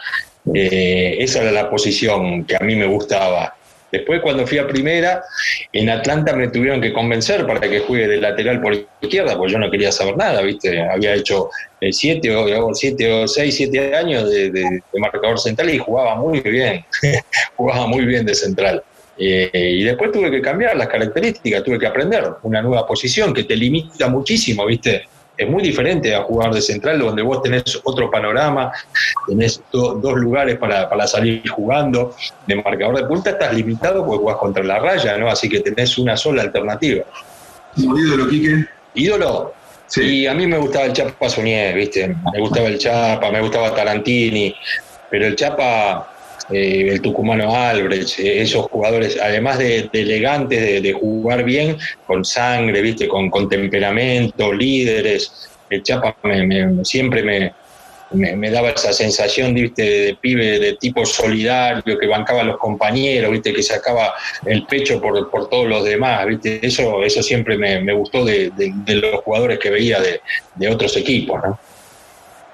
Eh, 0.54 1.18
esa 1.20 1.42
era 1.42 1.52
la 1.52 1.70
posición 1.70 2.46
que 2.46 2.56
a 2.56 2.60
mí 2.60 2.76
me 2.76 2.86
gustaba. 2.86 3.56
Después, 3.92 4.22
cuando 4.22 4.46
fui 4.46 4.58
a 4.58 4.68
primera, 4.68 5.24
en 5.72 5.90
Atlanta 5.90 6.34
me 6.34 6.50
tuvieron 6.50 6.82
que 6.82 6.92
convencer 6.92 7.48
para 7.48 7.62
que 7.62 7.80
juegue 7.80 8.08
de 8.08 8.18
lateral 8.18 8.62
por 8.62 8.74
izquierda, 9.02 9.38
porque 9.38 9.54
yo 9.54 9.60
no 9.60 9.72
quería 9.72 9.92
saber 9.92 10.18
nada, 10.18 10.42
¿viste? 10.42 10.82
Había 10.82 11.14
hecho 11.14 11.50
eh, 11.80 11.94
siete, 11.94 12.36
o, 12.36 12.74
siete 12.74 13.12
o 13.12 13.28
seis, 13.28 13.56
siete 13.56 13.96
años 13.96 14.30
de 14.30 14.82
marcador 14.96 15.40
central 15.40 15.70
y 15.70 15.78
jugaba 15.78 16.16
muy 16.16 16.42
bien. 16.42 16.84
jugaba 17.56 17.88
muy 17.88 18.06
bien 18.06 18.26
de 18.26 18.36
central. 18.36 18.84
Eh, 19.18 19.50
y 19.54 19.84
después 19.84 20.12
tuve 20.12 20.30
que 20.30 20.42
cambiar 20.42 20.76
las 20.76 20.88
características, 20.88 21.64
tuve 21.64 21.80
que 21.80 21.88
aprender 21.88 22.34
una 22.44 22.62
nueva 22.62 22.86
posición 22.86 23.34
que 23.34 23.44
te 23.44 23.56
limita 23.56 24.10
muchísimo, 24.10 24.66
¿viste? 24.66 25.08
Es 25.38 25.50
muy 25.50 25.64
diferente 25.64 26.16
a 26.16 26.24
jugar 26.24 26.54
de 26.54 26.62
central, 26.62 27.00
donde 27.00 27.22
vos 27.22 27.42
tenés 27.42 27.80
otro 27.84 28.10
panorama, 28.10 28.72
tenés 29.28 29.62
dos 29.72 30.16
lugares 30.16 30.58
para, 30.58 30.90
para, 30.90 31.08
salir 31.08 31.48
jugando. 31.50 32.16
De 32.48 32.56
marcador 32.56 32.98
de 32.98 33.06
punta 33.06 33.32
estás 33.32 33.54
limitado 33.54 34.06
porque 34.06 34.20
jugás 34.20 34.38
contra 34.38 34.64
la 34.64 34.80
raya, 34.80 35.18
¿no? 35.18 35.30
Así 35.30 35.50
que 35.50 35.60
tenés 35.60 35.98
una 35.98 36.16
sola 36.16 36.42
alternativa. 36.42 37.04
¿Ídolo, 37.76 38.30
Quique? 38.30 38.66
¿Ídolo? 38.94 39.54
Sí. 39.88 40.02
Y 40.02 40.28
a 40.28 40.34
mí 40.34 40.48
me 40.48 40.58
gustaba 40.58 40.86
el 40.86 40.94
Chapa 40.94 41.30
Sunier, 41.30 41.76
¿viste? 41.76 42.16
Me 42.34 42.40
gustaba 42.40 42.68
el 42.68 42.78
Chapa, 42.78 43.30
me 43.30 43.42
gustaba 43.42 43.76
Tarantini, 43.76 44.56
pero 45.10 45.28
el 45.28 45.36
Chapa 45.36 46.15
eh, 46.52 46.90
el 46.92 47.02
tucumano 47.02 47.56
Albrecht, 47.56 48.20
eh, 48.20 48.42
esos 48.42 48.66
jugadores, 48.68 49.18
además 49.22 49.58
de, 49.58 49.90
elegantes, 49.94 50.84
de, 50.84 50.94
jugar 50.94 51.44
bien, 51.44 51.78
con 52.06 52.24
sangre, 52.24 52.82
viste, 52.82 53.08
con, 53.08 53.30
con 53.30 53.50
temperamento, 53.50 54.54
líderes. 54.54 55.50
El 55.70 55.82
Chapa 55.82 56.16
siempre 56.84 57.24
me, 57.24 57.52
me, 58.12 58.50
daba 58.52 58.70
esa 58.70 58.94
sensación 58.94 59.54
¿viste? 59.54 59.84
De, 59.84 60.18
pibe 60.20 60.60
de 60.60 60.74
tipo 60.74 61.06
solidario, 61.06 61.98
que 61.98 62.08
bancaba 62.08 62.42
a 62.42 62.46
los 62.46 62.58
compañeros, 62.58 63.32
¿viste? 63.32 63.54
que 63.54 63.64
sacaba 63.64 64.14
el 64.46 64.66
pecho 64.66 65.02
por, 65.02 65.30
por 65.30 65.50
todos 65.50 65.68
los 65.68 65.84
demás. 65.84 66.26
¿viste? 66.28 66.60
Eso, 66.66 67.04
eso 67.04 67.24
siempre 67.24 67.58
me, 67.58 67.94
gustó 67.94 68.24
de, 68.24 68.52
de, 68.56 68.96
los 68.96 69.22
jugadores 69.22 69.60
que 69.60 69.70
veía 69.70 70.00
de, 70.00 70.70
otros 70.70 70.96
equipos. 70.98 71.42
¿no? 71.44 71.60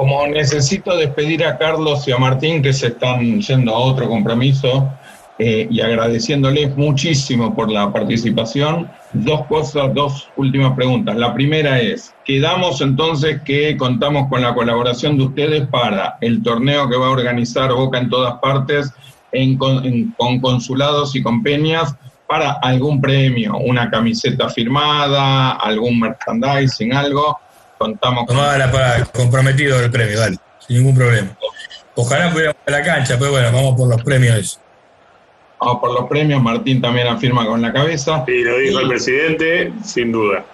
Como 0.02 0.26
necesito 0.26 0.98
despedir 0.98 1.46
a 1.46 1.60
Carlos 1.60 2.08
y 2.08 2.12
a 2.12 2.18
Martín 2.18 2.64
que 2.64 2.74
se 2.74 2.88
están 2.88 3.40
yendo 3.40 3.72
a 3.72 3.78
otro 3.78 4.10
compromiso 4.10 4.90
eh, 5.38 5.68
y 5.70 5.80
agradeciéndoles 5.80 6.76
muchísimo 6.76 7.54
por 7.54 7.72
la 7.72 7.94
participación, 7.94 8.90
dos 9.14 9.46
cosas, 9.46 9.94
dos 9.94 10.28
últimas 10.38 10.74
preguntas. 10.74 11.16
La 11.18 11.36
primera 11.36 11.80
es, 11.80 12.16
quedamos 12.26 12.82
entonces 12.82 13.44
que 13.44 13.78
contamos 13.78 14.28
con 14.28 14.42
la 14.42 14.56
colaboración 14.56 15.20
de 15.20 15.26
ustedes 15.26 15.68
para 15.68 16.18
el 16.22 16.42
torneo 16.42 16.90
que 16.90 16.98
va 16.98 17.06
a 17.06 17.12
organizar 17.12 17.72
Boca 17.72 18.00
en 18.00 18.10
todas 18.10 18.40
partes, 18.40 18.92
con 20.18 20.40
consulados 20.40 21.16
y 21.16 21.22
con 21.22 21.44
peñas, 21.44 21.96
para 22.26 22.54
algún 22.54 23.00
premio, 23.00 23.56
una 23.58 23.92
camiseta 23.92 24.50
firmada, 24.50 25.52
algún 25.52 26.00
merchandising, 26.00 26.92
algo 26.92 27.38
contamos 27.82 28.26
con... 28.26 28.38
para 28.38 29.06
comprometido 29.06 29.80
el 29.80 29.90
premio, 29.90 30.20
dale, 30.20 30.38
sin 30.60 30.78
ningún 30.78 30.96
problema. 30.96 31.36
Ojalá 31.96 32.32
pudiéramos 32.32 32.62
a 32.66 32.72
la 32.72 32.84
cancha, 32.84 33.18
pero 33.20 33.32
bueno, 33.32 33.52
vamos 33.52 33.76
por 33.76 33.90
los 33.90 34.02
premios. 34.04 34.60
vamos 35.60 35.80
por 35.80 35.94
los 35.94 36.10
premios, 36.10 36.42
Martín 36.42 36.82
también 36.82 37.08
afirma 37.08 37.46
con 37.46 37.62
la 37.62 37.74
cabeza. 37.74 38.24
Sí, 38.26 38.44
lo 38.44 38.58
dijo 38.58 38.80
el 38.80 38.88
presidente, 38.88 39.74
sin 39.84 40.12
duda. 40.12 40.46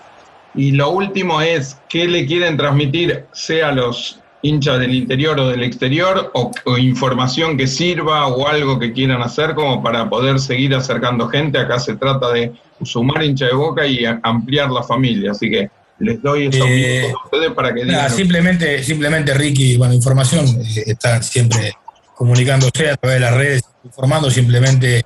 Y 0.55 0.71
lo 0.71 0.89
último 0.89 1.41
es, 1.41 1.79
¿qué 1.89 2.07
le 2.07 2.25
quieren 2.25 2.57
transmitir, 2.57 3.25
sea 3.31 3.69
a 3.69 3.71
los 3.71 4.19
hinchas 4.41 4.79
del 4.79 4.95
interior 4.95 5.39
o 5.39 5.49
del 5.49 5.63
exterior, 5.63 6.31
o, 6.33 6.77
información 6.77 7.57
que 7.57 7.67
sirva 7.67 8.27
o 8.27 8.47
algo 8.47 8.79
que 8.79 8.93
quieran 8.93 9.21
hacer 9.21 9.53
como 9.53 9.83
para 9.83 10.09
poder 10.09 10.39
seguir 10.39 10.73
acercando 10.73 11.27
gente? 11.27 11.59
Acá 11.59 11.77
se 11.77 11.95
trata 11.95 12.31
de 12.31 12.53
sumar 12.83 13.23
hincha 13.23 13.45
de 13.45 13.53
boca 13.53 13.85
y 13.85 14.05
ampliar 14.23 14.71
la 14.71 14.81
familia, 14.81 15.31
así 15.31 15.49
que 15.51 15.69
les 15.99 16.21
doy 16.21 16.47
esos 16.47 16.67
eh, 16.69 17.11
a 17.11 17.25
ustedes 17.25 17.51
para 17.53 17.73
que 17.73 17.83
digan. 17.83 18.09
simplemente, 18.11 18.83
simplemente, 18.83 19.33
Ricky, 19.33 19.77
bueno, 19.77 19.93
información, 19.93 20.45
eh, 20.45 20.83
está 20.87 21.21
siempre 21.21 21.73
comunicándose 22.15 22.91
a 22.91 22.95
través 22.97 23.19
de 23.19 23.25
las 23.25 23.33
redes, 23.33 23.63
informando 23.83 24.29
simplemente 24.29 25.05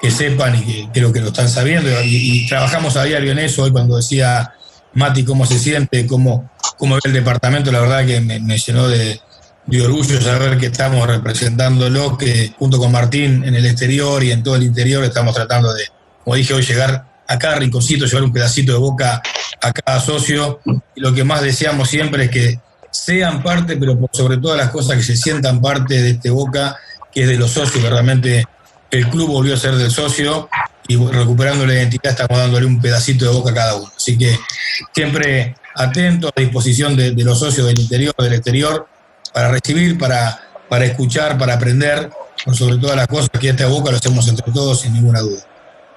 que 0.00 0.10
sepan 0.10 0.54
y 0.54 0.88
que 0.92 1.00
lo 1.00 1.12
que 1.12 1.20
lo 1.20 1.28
están 1.28 1.48
sabiendo. 1.48 1.90
Y, 2.04 2.46
trabajamos 2.46 2.96
a 2.96 3.04
diario 3.04 3.32
en 3.32 3.40
eso. 3.40 3.64
Hoy 3.64 3.72
cuando 3.72 3.96
decía 3.96 4.54
Mati 4.94 5.24
cómo 5.24 5.44
se 5.44 5.58
siente, 5.58 6.06
cómo, 6.06 6.50
cómo 6.76 6.94
ve 6.94 7.00
el 7.04 7.12
departamento, 7.12 7.72
la 7.72 7.80
verdad 7.80 8.06
que 8.06 8.20
me, 8.20 8.58
llenó 8.58 8.88
de, 8.88 9.20
de, 9.66 9.82
orgullo 9.82 10.20
saber 10.20 10.58
que 10.58 10.66
estamos 10.66 11.06
representándolo, 11.06 12.16
que 12.16 12.52
junto 12.58 12.78
con 12.78 12.92
Martín 12.92 13.44
en 13.44 13.54
el 13.54 13.66
exterior 13.66 14.22
y 14.22 14.30
en 14.30 14.42
todo 14.42 14.56
el 14.56 14.62
interior 14.62 15.02
estamos 15.02 15.34
tratando 15.34 15.72
de, 15.72 15.84
como 16.22 16.36
dije 16.36 16.54
hoy, 16.54 16.62
llegar 16.62 17.07
a 17.28 17.38
cada 17.38 17.56
rinconcito, 17.56 18.06
llevar 18.06 18.24
un 18.24 18.32
pedacito 18.32 18.72
de 18.72 18.78
boca 18.78 19.22
a 19.60 19.72
cada 19.72 20.00
socio. 20.00 20.60
Y 20.94 21.00
lo 21.00 21.14
que 21.14 21.24
más 21.24 21.42
deseamos 21.42 21.88
siempre 21.88 22.24
es 22.24 22.30
que 22.30 22.60
sean 22.90 23.42
parte, 23.42 23.76
pero 23.76 23.98
sobre 24.12 24.38
todas 24.38 24.56
las 24.56 24.70
cosas 24.70 24.96
que 24.96 25.02
se 25.02 25.16
sientan 25.16 25.60
parte 25.60 26.00
de 26.00 26.10
este 26.10 26.30
Boca, 26.30 26.76
que 27.12 27.22
es 27.22 27.28
de 27.28 27.36
los 27.36 27.50
socios, 27.50 27.82
realmente 27.84 28.44
el 28.90 29.08
club 29.10 29.28
volvió 29.28 29.54
a 29.54 29.58
ser 29.58 29.74
del 29.76 29.90
socio 29.90 30.48
y 30.86 30.96
recuperando 30.96 31.66
la 31.66 31.74
identidad 31.74 32.12
estamos 32.12 32.38
dándole 32.38 32.64
un 32.64 32.80
pedacito 32.80 33.26
de 33.26 33.30
Boca 33.30 33.50
a 33.50 33.54
cada 33.54 33.76
uno. 33.76 33.92
Así 33.94 34.16
que 34.16 34.38
siempre 34.94 35.54
atento 35.74 36.30
a 36.34 36.40
disposición 36.40 36.96
de, 36.96 37.12
los 37.12 37.38
socios 37.38 37.66
del 37.66 37.78
interior, 37.78 38.14
del 38.18 38.32
exterior, 38.32 38.88
para 39.32 39.50
recibir, 39.50 39.98
para, 39.98 40.40
para 40.68 40.86
escuchar, 40.86 41.36
para 41.36 41.54
aprender, 41.54 42.10
por 42.44 42.56
sobre 42.56 42.78
todas 42.78 42.96
las 42.96 43.06
cosas 43.06 43.28
que 43.38 43.50
este 43.50 43.66
Boca 43.66 43.90
lo 43.90 43.98
hacemos 43.98 44.26
entre 44.28 44.50
todos 44.50 44.80
sin 44.80 44.94
ninguna 44.94 45.20
duda. 45.20 45.47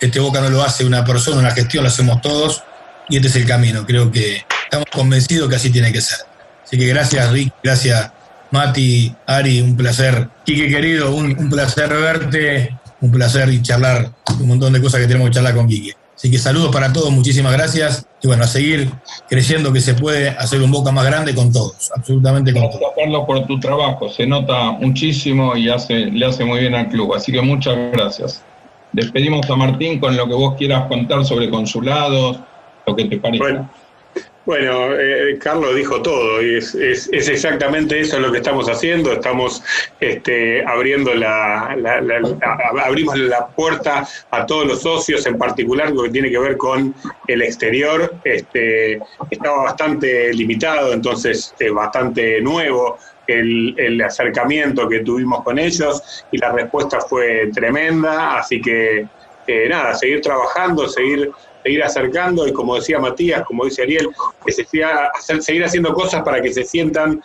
Este 0.01 0.19
Boca 0.19 0.41
no 0.41 0.49
lo 0.49 0.63
hace 0.63 0.83
una 0.83 1.05
persona, 1.05 1.41
una 1.41 1.51
gestión, 1.51 1.83
lo 1.83 1.89
hacemos 1.89 2.21
todos 2.21 2.63
y 3.07 3.17
este 3.17 3.27
es 3.27 3.35
el 3.35 3.45
camino. 3.45 3.85
Creo 3.85 4.11
que 4.11 4.43
estamos 4.63 4.87
convencidos 4.91 5.47
que 5.47 5.57
así 5.57 5.69
tiene 5.69 5.93
que 5.93 6.01
ser. 6.01 6.17
Así 6.65 6.75
que 6.75 6.87
gracias 6.87 7.31
Rick, 7.31 7.53
gracias 7.63 8.11
Mati, 8.49 9.13
Ari, 9.27 9.61
un 9.61 9.77
placer. 9.77 10.27
Quique 10.43 10.69
querido, 10.69 11.13
un, 11.13 11.51
placer 11.51 11.89
verte, 11.89 12.75
un 12.99 13.11
placer 13.11 13.49
y 13.49 13.61
charlar 13.61 14.11
un 14.39 14.47
montón 14.47 14.73
de 14.73 14.81
cosas 14.81 15.01
que 15.01 15.07
tenemos 15.07 15.29
que 15.29 15.35
charlar 15.35 15.53
con 15.53 15.67
Quique. 15.67 15.93
Así 16.15 16.31
que 16.31 16.39
saludos 16.39 16.71
para 16.71 16.91
todos, 16.91 17.11
muchísimas 17.11 17.53
gracias. 17.53 18.03
Y 18.23 18.27
bueno, 18.27 18.43
a 18.43 18.47
seguir 18.47 18.91
creyendo 19.29 19.71
que 19.71 19.81
se 19.81 19.93
puede 19.93 20.29
hacer 20.29 20.63
un 20.63 20.71
Boca 20.71 20.91
más 20.91 21.05
grande 21.05 21.35
con 21.35 21.53
todos, 21.53 21.91
absolutamente 21.95 22.53
con 22.53 22.63
todos. 22.71 22.91
Carlos, 22.97 23.23
por 23.27 23.45
tu 23.45 23.59
trabajo, 23.59 24.09
se 24.09 24.25
nota 24.25 24.71
muchísimo 24.71 25.55
y 25.55 25.69
hace, 25.69 26.07
le 26.07 26.25
hace 26.25 26.43
muy 26.43 26.59
bien 26.59 26.73
al 26.73 26.89
club. 26.89 27.13
Así 27.13 27.31
que 27.31 27.41
muchas 27.41 27.75
gracias. 27.93 28.43
Despedimos 28.93 29.49
a 29.49 29.55
Martín 29.55 29.99
con 29.99 30.15
lo 30.17 30.27
que 30.27 30.33
vos 30.33 30.55
quieras 30.57 30.87
contar 30.87 31.23
sobre 31.25 31.49
consulados, 31.49 32.39
lo 32.85 32.95
que 32.95 33.05
te 33.05 33.17
parezca. 33.17 33.69
Bueno, 34.43 34.95
eh, 34.99 35.37
Carlos 35.39 35.75
dijo 35.75 36.01
todo 36.01 36.41
y 36.41 36.55
es, 36.55 36.73
es, 36.73 37.09
exactamente 37.13 37.99
eso 37.99 38.19
lo 38.19 38.31
que 38.31 38.39
estamos 38.39 38.67
haciendo. 38.67 39.13
Estamos 39.13 39.63
este, 39.99 40.65
abriendo 40.65 41.13
la, 41.13 41.77
abrimos 42.83 43.17
la 43.19 43.47
puerta 43.49 44.07
a 44.31 44.45
todos 44.47 44.65
los 44.65 44.81
socios, 44.81 45.27
en 45.27 45.37
particular 45.37 45.91
lo 45.91 46.03
que 46.03 46.09
tiene 46.09 46.31
que 46.31 46.39
ver 46.39 46.57
con 46.57 46.95
el 47.27 47.41
exterior. 47.43 48.15
Este, 48.23 48.99
estaba 49.29 49.63
bastante 49.63 50.33
limitado, 50.33 50.91
entonces 50.91 51.53
es 51.59 51.71
bastante 51.71 52.41
nuevo 52.41 52.97
el, 53.39 54.01
acercamiento 54.01 54.87
que 54.87 54.99
tuvimos 54.99 55.43
con 55.43 55.59
ellos 55.59 56.25
y 56.31 56.37
la 56.37 56.51
respuesta 56.51 56.99
fue 57.01 57.49
tremenda. 57.53 58.37
Así 58.37 58.61
que 58.61 59.07
eh, 59.47 59.67
nada, 59.69 59.93
seguir 59.93 60.21
trabajando, 60.21 60.87
seguir 60.87 61.31
seguir 61.63 61.83
acercando 61.83 62.47
y 62.47 62.53
como 62.53 62.75
decía 62.75 62.99
Matías, 62.99 63.43
como 63.43 63.65
dice 63.65 63.83
Ariel, 63.83 64.09
que 64.43 64.51
se 64.51 64.65
siga, 64.65 65.11
seguir 65.19 65.63
haciendo 65.63 65.93
cosas 65.93 66.23
para 66.23 66.41
que 66.41 66.51
se 66.51 66.63
sientan 66.63 67.21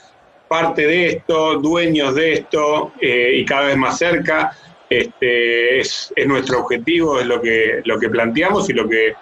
parte 0.47 0.87
de 0.87 1.07
esto, 1.07 1.59
dueños 1.59 2.15
de 2.15 2.35
esto 2.35 2.93
eh, 3.01 3.33
y 3.37 3.45
cada 3.45 3.69
vez 3.69 3.77
más 3.77 3.99
cerca. 3.99 4.53
Este, 4.89 5.81
es, 5.81 6.13
nuestro 6.27 6.61
objetivo, 6.61 7.19
es 7.19 7.27
lo 7.27 7.41
que, 7.41 7.81
lo 7.85 7.99
que 7.99 8.09
planteamos 8.09 8.71
y 8.71 8.73
lo 8.73 8.87
que 8.89 9.15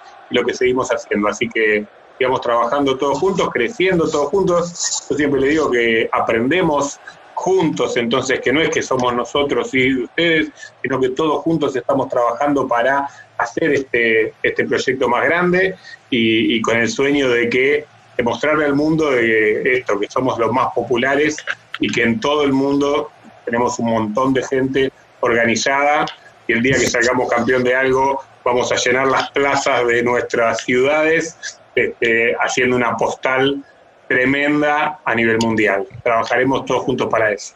seguimos 0.53 0.91
haciendo. 0.91 1.29
Así 1.29 1.49
que 1.49 1.87
sigamos 2.19 2.41
trabajando 2.41 2.97
todos 2.97 3.19
juntos, 3.19 3.49
creciendo 3.53 4.09
todos 4.09 4.29
juntos. 4.29 5.07
Yo 5.11 5.17
siempre 5.17 5.41
le 5.41 5.49
digo 5.49 5.71
que 5.71 6.09
aprendemos 6.13 7.01
juntos, 7.35 7.97
entonces 7.97 8.41
que 8.41 8.53
no 8.53 8.61
es 8.61 8.71
que 8.71 8.83
somos 8.83 9.13
nosotros 9.15 9.75
y 9.75 10.05
ustedes, 10.05 10.51
sino 10.83 11.01
que 11.01 11.11
todos 11.11 11.43
juntos 11.43 11.75
estamos 11.75 12.09
trabajando 12.09 12.67
para 12.67 13.09
hacer 13.39 13.73
este, 13.73 14.33
este 14.43 14.65
proyecto 14.65 15.09
más 15.09 15.25
grande 15.25 15.75
y, 16.11 16.61
con 16.63 16.77
el 16.77 16.89
sueño 16.89 17.29
de 17.29 17.49
que 17.49 17.87
demostrarle 18.17 18.67
al 18.67 18.75
mundo 18.75 19.11
de 19.11 19.79
esto, 19.79 19.99
que 19.99 20.09
somos 20.09 20.39
los 20.39 20.53
más 20.53 20.69
populares 20.75 21.37
y 21.81 21.91
que 21.91 22.05
en 22.05 22.21
todo 22.21 22.45
el 22.45 22.53
mundo 22.53 23.11
tenemos 23.45 23.79
un 23.81 23.91
montón 23.91 24.33
de 24.33 24.45
gente 24.45 24.93
organizada 25.21 26.07
y 26.47 26.53
el 26.53 26.63
día 26.63 26.75
que 26.79 26.87
salgamos 26.87 27.29
campeón 27.29 27.65
de 27.65 27.75
algo 27.75 28.23
vamos 28.45 28.71
a 28.71 28.77
llenar 28.77 29.09
las 29.09 29.31
plazas 29.33 29.87
de 29.87 30.03
nuestras 30.05 30.63
ciudades 30.63 31.59
este, 31.75 32.35
haciendo 32.41 32.77
una 32.77 32.97
postal 32.97 33.63
tremenda 34.09 35.01
a 35.05 35.15
nivel 35.15 35.39
mundial. 35.39 35.87
Trabajaremos 36.03 36.65
todos 36.67 36.83
juntos 36.83 37.09
para 37.11 37.33
eso. 37.33 37.55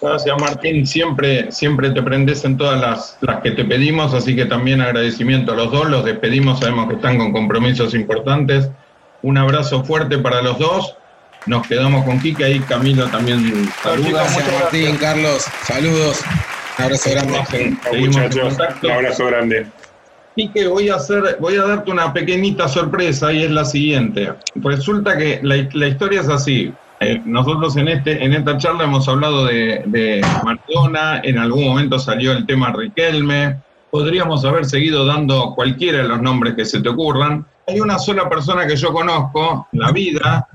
Gracias 0.00 0.40
Martín, 0.40 0.86
siempre, 0.86 1.50
siempre 1.52 1.90
te 1.90 2.02
prendes 2.02 2.44
en 2.44 2.56
todas 2.56 2.80
las, 2.80 3.18
las 3.20 3.42
que 3.42 3.50
te 3.52 3.64
pedimos, 3.64 4.14
así 4.14 4.34
que 4.34 4.46
también 4.46 4.80
agradecimiento 4.80 5.52
a 5.52 5.56
los 5.56 5.70
dos, 5.70 5.88
los 5.88 6.04
despedimos, 6.04 6.60
sabemos 6.60 6.88
que 6.88 6.94
están 6.96 7.18
con 7.18 7.32
compromisos 7.32 7.94
importantes. 7.94 8.70
Un 9.22 9.38
abrazo 9.38 9.84
fuerte 9.84 10.18
para 10.18 10.42
los 10.42 10.58
dos. 10.58 10.96
Nos 11.46 11.66
quedamos 11.66 12.04
con 12.04 12.20
Kike 12.20 12.50
y 12.50 12.60
Camilo 12.60 13.08
también 13.08 13.68
saluda. 13.82 14.24
Gracias 14.24 14.52
Martín, 14.52 14.96
Carlos, 14.96 15.46
saludos. 15.64 16.22
Un 16.78 16.84
abrazo 16.84 17.10
grande. 17.10 17.76
Seguimos 17.90 18.16
Un 18.82 18.90
abrazo 18.90 19.26
grande. 19.26 19.66
Quique, 20.36 20.66
voy 20.66 20.90
a 20.90 20.96
hacer, 20.96 21.38
voy 21.40 21.56
a 21.56 21.62
darte 21.62 21.90
una 21.90 22.12
pequeñita 22.12 22.68
sorpresa 22.68 23.32
y 23.32 23.42
es 23.42 23.50
la 23.50 23.64
siguiente. 23.64 24.34
Resulta 24.56 25.16
que 25.16 25.40
la, 25.42 25.56
historia 25.56 26.20
es 26.20 26.28
así. 26.28 26.74
Eh, 27.00 27.22
nosotros 27.24 27.74
en, 27.78 27.88
este, 27.88 28.22
en 28.22 28.34
esta 28.34 28.58
charla 28.58 28.84
hemos 28.84 29.08
hablado 29.08 29.46
de, 29.46 29.82
de 29.86 30.20
Maradona, 30.44 31.20
en 31.24 31.38
algún 31.38 31.64
momento 31.64 31.98
salió 31.98 32.32
el 32.32 32.44
tema 32.44 32.70
Riquelme, 32.70 33.56
podríamos 33.90 34.44
haber 34.44 34.66
seguido 34.66 35.06
dando 35.06 35.54
cualquiera 35.54 36.02
de 36.02 36.08
los 36.08 36.20
nombres 36.20 36.54
que 36.54 36.66
se 36.66 36.80
te 36.80 36.90
ocurran. 36.90 37.46
Hay 37.66 37.80
una 37.80 37.98
sola 37.98 38.28
persona 38.28 38.66
que 38.66 38.76
yo 38.76 38.92
conozco 38.92 39.66
la 39.72 39.90
vida 39.90 40.46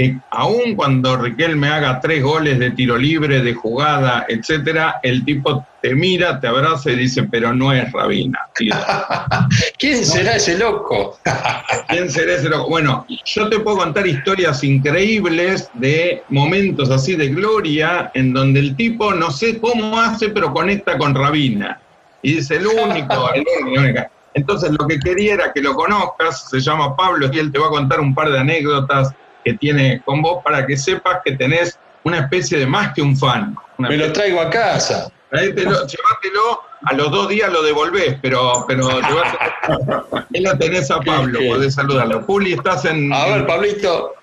que 0.00 0.18
aun 0.30 0.74
cuando 0.76 1.14
Riquelme 1.18 1.68
haga 1.68 2.00
tres 2.00 2.22
goles 2.22 2.58
de 2.58 2.70
tiro 2.70 2.96
libre, 2.96 3.42
de 3.42 3.52
jugada, 3.52 4.24
etcétera, 4.30 4.98
el 5.02 5.26
tipo 5.26 5.66
te 5.82 5.94
mira, 5.94 6.40
te 6.40 6.46
abraza 6.46 6.90
y 6.90 6.96
dice, 6.96 7.24
pero 7.24 7.52
no 7.52 7.70
es 7.70 7.92
Rabina. 7.92 8.38
¿Quién 9.78 10.06
será 10.06 10.36
ese 10.36 10.56
loco? 10.56 11.18
¿Quién 11.88 12.08
será 12.08 12.36
ese 12.36 12.48
loco? 12.48 12.70
Bueno, 12.70 13.04
yo 13.26 13.50
te 13.50 13.60
puedo 13.60 13.76
contar 13.76 14.06
historias 14.06 14.64
increíbles 14.64 15.68
de 15.74 16.24
momentos 16.30 16.90
así 16.90 17.14
de 17.14 17.28
gloria 17.28 18.10
en 18.14 18.32
donde 18.32 18.60
el 18.60 18.76
tipo 18.76 19.12
no 19.12 19.30
sé 19.30 19.58
cómo 19.58 20.00
hace, 20.00 20.30
pero 20.30 20.50
conecta 20.54 20.96
con 20.96 21.14
Rabina. 21.14 21.78
Y 22.22 22.36
dice, 22.36 22.56
el 22.56 22.68
único, 22.68 23.34
el 23.34 23.44
único. 23.76 24.00
Entonces 24.32 24.70
lo 24.70 24.86
que 24.86 24.98
quería 24.98 25.34
era 25.34 25.52
que 25.52 25.60
lo 25.60 25.74
conozcas, 25.74 26.48
se 26.48 26.60
llama 26.60 26.96
Pablo 26.96 27.28
y 27.30 27.38
él 27.38 27.52
te 27.52 27.58
va 27.58 27.66
a 27.66 27.70
contar 27.70 28.00
un 28.00 28.14
par 28.14 28.30
de 28.30 28.38
anécdotas 28.38 29.12
que 29.44 29.54
tiene 29.54 30.02
con 30.04 30.22
vos 30.22 30.42
para 30.42 30.66
que 30.66 30.76
sepas 30.76 31.18
que 31.24 31.32
tenés 31.32 31.78
una 32.04 32.20
especie 32.20 32.58
de 32.58 32.66
más 32.66 32.94
que 32.94 33.02
un 33.02 33.16
fan. 33.16 33.54
Me 33.78 33.96
lo 33.96 34.12
traigo 34.12 34.40
a 34.40 34.50
casa. 34.50 35.10
llévatelo, 35.32 36.60
a 36.86 36.94
los 36.94 37.10
dos 37.10 37.28
días 37.28 37.52
lo 37.52 37.62
devolvés, 37.62 38.16
pero, 38.20 38.64
pero 38.66 38.88
ahí 40.34 40.40
lo 40.40 40.58
tenés 40.58 40.90
a 40.90 41.00
Pablo, 41.00 41.38
podés 41.48 41.74
saludarlo. 41.74 42.22
Juli, 42.22 42.54
estás 42.54 42.84
en. 42.84 43.12
A 43.12 43.26
ver, 43.26 43.46
Pablito. 43.46 44.14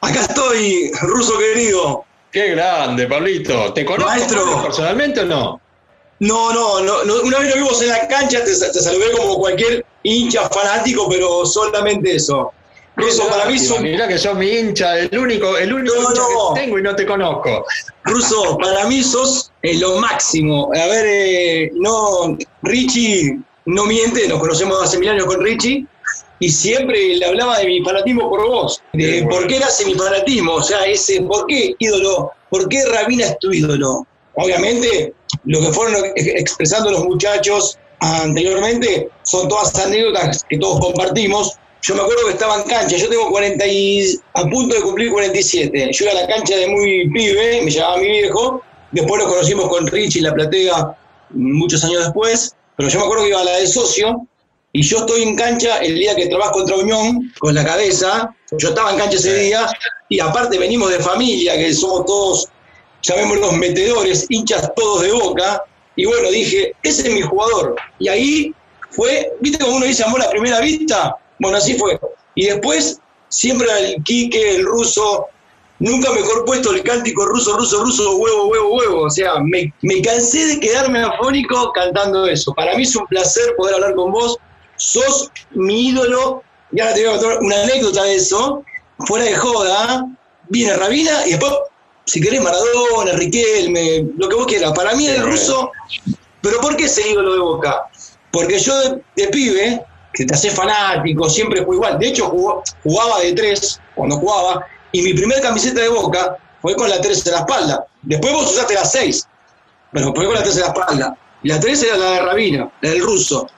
Acá 0.00 0.20
estoy, 0.20 0.92
ruso 1.02 1.36
querido. 1.38 2.04
Qué 2.30 2.50
grande, 2.50 3.06
Pablito. 3.06 3.72
¿Te 3.72 3.84
conozco 3.84 4.62
personalmente 4.62 5.20
o 5.20 5.24
no? 5.24 5.60
No, 6.20 6.52
no, 6.52 6.80
no, 6.80 7.02
una 7.24 7.38
vez 7.40 7.50
lo 7.50 7.56
vimos 7.56 7.82
en 7.82 7.88
la 7.88 8.06
cancha, 8.06 8.38
te, 8.44 8.50
te 8.50 8.80
saludé 8.80 9.12
como 9.12 9.36
cualquier 9.36 9.84
hincha 10.04 10.48
fanático, 10.48 11.08
pero 11.08 11.44
solamente 11.44 12.14
eso. 12.14 12.52
Ruso, 12.96 13.28
para 13.28 13.46
mí 13.46 13.58
son... 13.58 13.82
Mirá 13.82 14.06
que 14.06 14.18
sos 14.18 14.36
mi 14.36 14.48
hincha, 14.48 14.98
el 14.98 15.18
único, 15.18 15.56
el 15.56 15.72
único 15.72 15.96
hincha 15.96 16.22
que 16.54 16.60
tengo 16.60 16.78
y 16.78 16.82
no 16.82 16.94
te 16.94 17.06
conozco. 17.06 17.64
Ruso, 18.04 18.56
para 18.58 18.86
mí 18.86 19.02
sos 19.02 19.50
eh, 19.62 19.74
lo 19.78 19.98
máximo. 19.98 20.70
A 20.74 20.86
ver, 20.86 21.06
eh, 21.06 21.70
no, 21.74 22.36
Richie 22.62 23.38
no 23.66 23.84
miente, 23.86 24.28
nos 24.28 24.40
conocemos 24.40 24.82
hace 24.82 24.98
mil 24.98 25.08
años 25.08 25.26
con 25.26 25.42
Richie, 25.42 25.86
y 26.40 26.50
siempre 26.50 27.16
le 27.16 27.24
hablaba 27.24 27.58
de 27.58 27.66
mi 27.66 27.82
fanatismo 27.82 28.28
por 28.28 28.46
vos, 28.46 28.82
de 28.92 29.26
por 29.30 29.46
qué 29.46 29.58
nace 29.58 29.86
mi 29.86 29.94
fanatismo, 29.94 30.54
o 30.54 30.62
sea, 30.62 30.84
ese, 30.84 31.22
¿por 31.22 31.46
qué 31.46 31.74
ídolo? 31.78 32.32
¿Por 32.50 32.68
qué 32.68 32.84
Rabina 32.86 33.26
es 33.26 33.38
tu 33.38 33.52
ídolo? 33.52 34.06
Obviamente, 34.34 35.14
lo 35.44 35.60
que 35.60 35.72
fueron 35.72 35.94
expresando 36.16 36.90
los 36.90 37.04
muchachos 37.04 37.78
anteriormente 38.00 39.08
son 39.22 39.48
todas 39.48 39.74
anécdotas 39.76 40.44
que 40.48 40.58
todos 40.58 40.80
compartimos. 40.80 41.52
Yo 41.84 41.94
me 41.94 42.00
acuerdo 42.00 42.24
que 42.24 42.32
estaba 42.32 42.56
en 42.56 42.62
cancha, 42.62 42.96
yo 42.96 43.10
tengo 43.10 43.30
40 43.30 43.66
y, 43.66 44.18
a 44.32 44.44
punto 44.48 44.74
de 44.74 44.80
cumplir 44.80 45.12
47. 45.12 45.90
Yo 45.92 46.04
iba 46.06 46.18
a 46.18 46.22
la 46.22 46.26
cancha 46.26 46.56
de 46.56 46.66
muy 46.66 47.10
pibe, 47.10 47.60
me 47.60 47.70
llamaba 47.70 47.98
mi 47.98 48.08
viejo, 48.08 48.62
después 48.90 49.22
nos 49.22 49.30
conocimos 49.30 49.68
con 49.68 49.86
Richie 49.88 50.20
y 50.20 50.22
la 50.22 50.32
platea 50.32 50.96
muchos 51.28 51.84
años 51.84 52.04
después, 52.04 52.56
pero 52.78 52.88
yo 52.88 53.00
me 53.00 53.04
acuerdo 53.04 53.24
que 53.24 53.28
iba 53.28 53.40
a 53.42 53.44
la 53.44 53.56
de 53.58 53.66
socio 53.66 54.26
y 54.72 54.80
yo 54.80 55.00
estoy 55.00 55.24
en 55.24 55.36
cancha 55.36 55.76
el 55.80 55.96
día 55.96 56.16
que 56.16 56.28
trabajo 56.28 56.52
contra 56.52 56.76
Unión 56.76 57.30
con 57.38 57.54
la 57.54 57.62
cabeza, 57.62 58.34
yo 58.52 58.70
estaba 58.70 58.92
en 58.92 58.98
cancha 59.00 59.18
ese 59.18 59.34
día 59.34 59.68
y 60.08 60.20
aparte 60.20 60.58
venimos 60.58 60.90
de 60.90 61.00
familia, 61.00 61.54
que 61.58 61.74
somos 61.74 62.06
todos, 62.06 62.48
llamémoslos 63.02 63.58
metedores, 63.58 64.24
hinchas 64.30 64.72
todos 64.74 65.02
de 65.02 65.12
boca, 65.12 65.62
y 65.96 66.06
bueno, 66.06 66.30
dije, 66.30 66.72
ese 66.82 67.08
es 67.08 67.14
mi 67.14 67.20
jugador. 67.20 67.76
Y 67.98 68.08
ahí 68.08 68.54
fue, 68.88 69.34
¿viste 69.40 69.62
como 69.62 69.76
uno 69.76 69.84
dice 69.84 70.02
amor 70.02 70.22
a 70.22 70.30
primera 70.30 70.60
vista? 70.60 71.18
Bueno, 71.44 71.58
así 71.58 71.78
fue. 71.78 72.00
Y 72.34 72.46
después, 72.46 72.98
siempre 73.28 73.68
el 73.78 74.02
Quique, 74.02 74.56
el 74.56 74.64
ruso, 74.64 75.26
nunca 75.78 76.10
mejor 76.12 76.46
puesto 76.46 76.72
el 76.72 76.82
cántico 76.82 77.26
ruso, 77.26 77.56
ruso, 77.56 77.84
ruso, 77.84 78.16
huevo, 78.16 78.46
huevo, 78.46 78.74
huevo. 78.74 79.02
O 79.02 79.10
sea, 79.10 79.34
me, 79.40 79.70
me 79.82 80.00
cansé 80.00 80.46
de 80.46 80.60
quedarme 80.60 81.02
afónico 81.02 81.70
cantando 81.72 82.26
eso. 82.26 82.54
Para 82.54 82.74
mí 82.76 82.84
es 82.84 82.96
un 82.96 83.06
placer 83.08 83.54
poder 83.56 83.74
hablar 83.74 83.94
con 83.94 84.10
vos 84.10 84.38
sos 84.76 85.30
mi 85.50 85.88
ídolo, 85.88 86.42
y 86.72 86.80
ahora 86.80 86.94
te 86.94 87.06
voy 87.06 87.14
a 87.14 87.18
contar 87.18 87.38
una 87.40 87.62
anécdota 87.62 88.02
de 88.04 88.14
eso, 88.14 88.64
fuera 89.00 89.26
de 89.26 89.36
joda, 89.36 90.06
viene 90.48 90.74
Rabina 90.74 91.26
y 91.26 91.32
después, 91.32 91.52
si 92.06 92.22
querés, 92.22 92.42
Maradona, 92.42 93.12
Riquelme, 93.12 94.06
lo 94.16 94.28
que 94.30 94.34
vos 94.34 94.46
quieras. 94.46 94.72
Para 94.72 94.94
mí 94.94 95.06
el 95.06 95.22
ruso, 95.22 95.70
pero 96.40 96.58
¿por 96.60 96.74
qué 96.76 96.84
ese 96.84 97.06
ídolo 97.06 97.34
de 97.34 97.40
Boca? 97.40 97.86
Porque 98.30 98.58
yo 98.58 98.74
de, 99.14 99.28
pibe, 99.28 99.84
que 100.14 100.24
te 100.24 100.34
hace 100.34 100.50
fanático, 100.50 101.28
siempre 101.28 101.64
fue 101.64 101.76
igual. 101.76 101.98
De 101.98 102.08
hecho, 102.08 102.32
jugaba 102.82 103.20
de 103.20 103.32
tres 103.32 103.80
cuando 103.94 104.16
jugaba, 104.16 104.66
y 104.92 105.02
mi 105.02 105.12
primer 105.12 105.40
camiseta 105.42 105.82
de 105.82 105.88
Boca 105.88 106.38
fue 106.62 106.74
con 106.76 106.88
la 106.88 107.00
tres 107.00 107.26
en 107.26 107.32
la 107.32 107.40
espalda. 107.40 107.86
Después 108.02 108.32
vos 108.32 108.52
usaste 108.52 108.74
la 108.74 108.84
seis, 108.84 109.26
pero 109.92 110.14
fue 110.14 110.24
con 110.24 110.34
la 110.34 110.42
tres 110.42 110.56
en 110.56 110.62
la 110.62 110.68
espalda. 110.68 111.18
Y 111.42 111.48
la 111.48 111.60
tres 111.60 111.82
era 111.82 111.96
la 111.96 112.10
de 112.12 112.20
Rabina, 112.20 112.72
la 112.80 112.90
del 112.90 113.02
ruso 113.02 113.48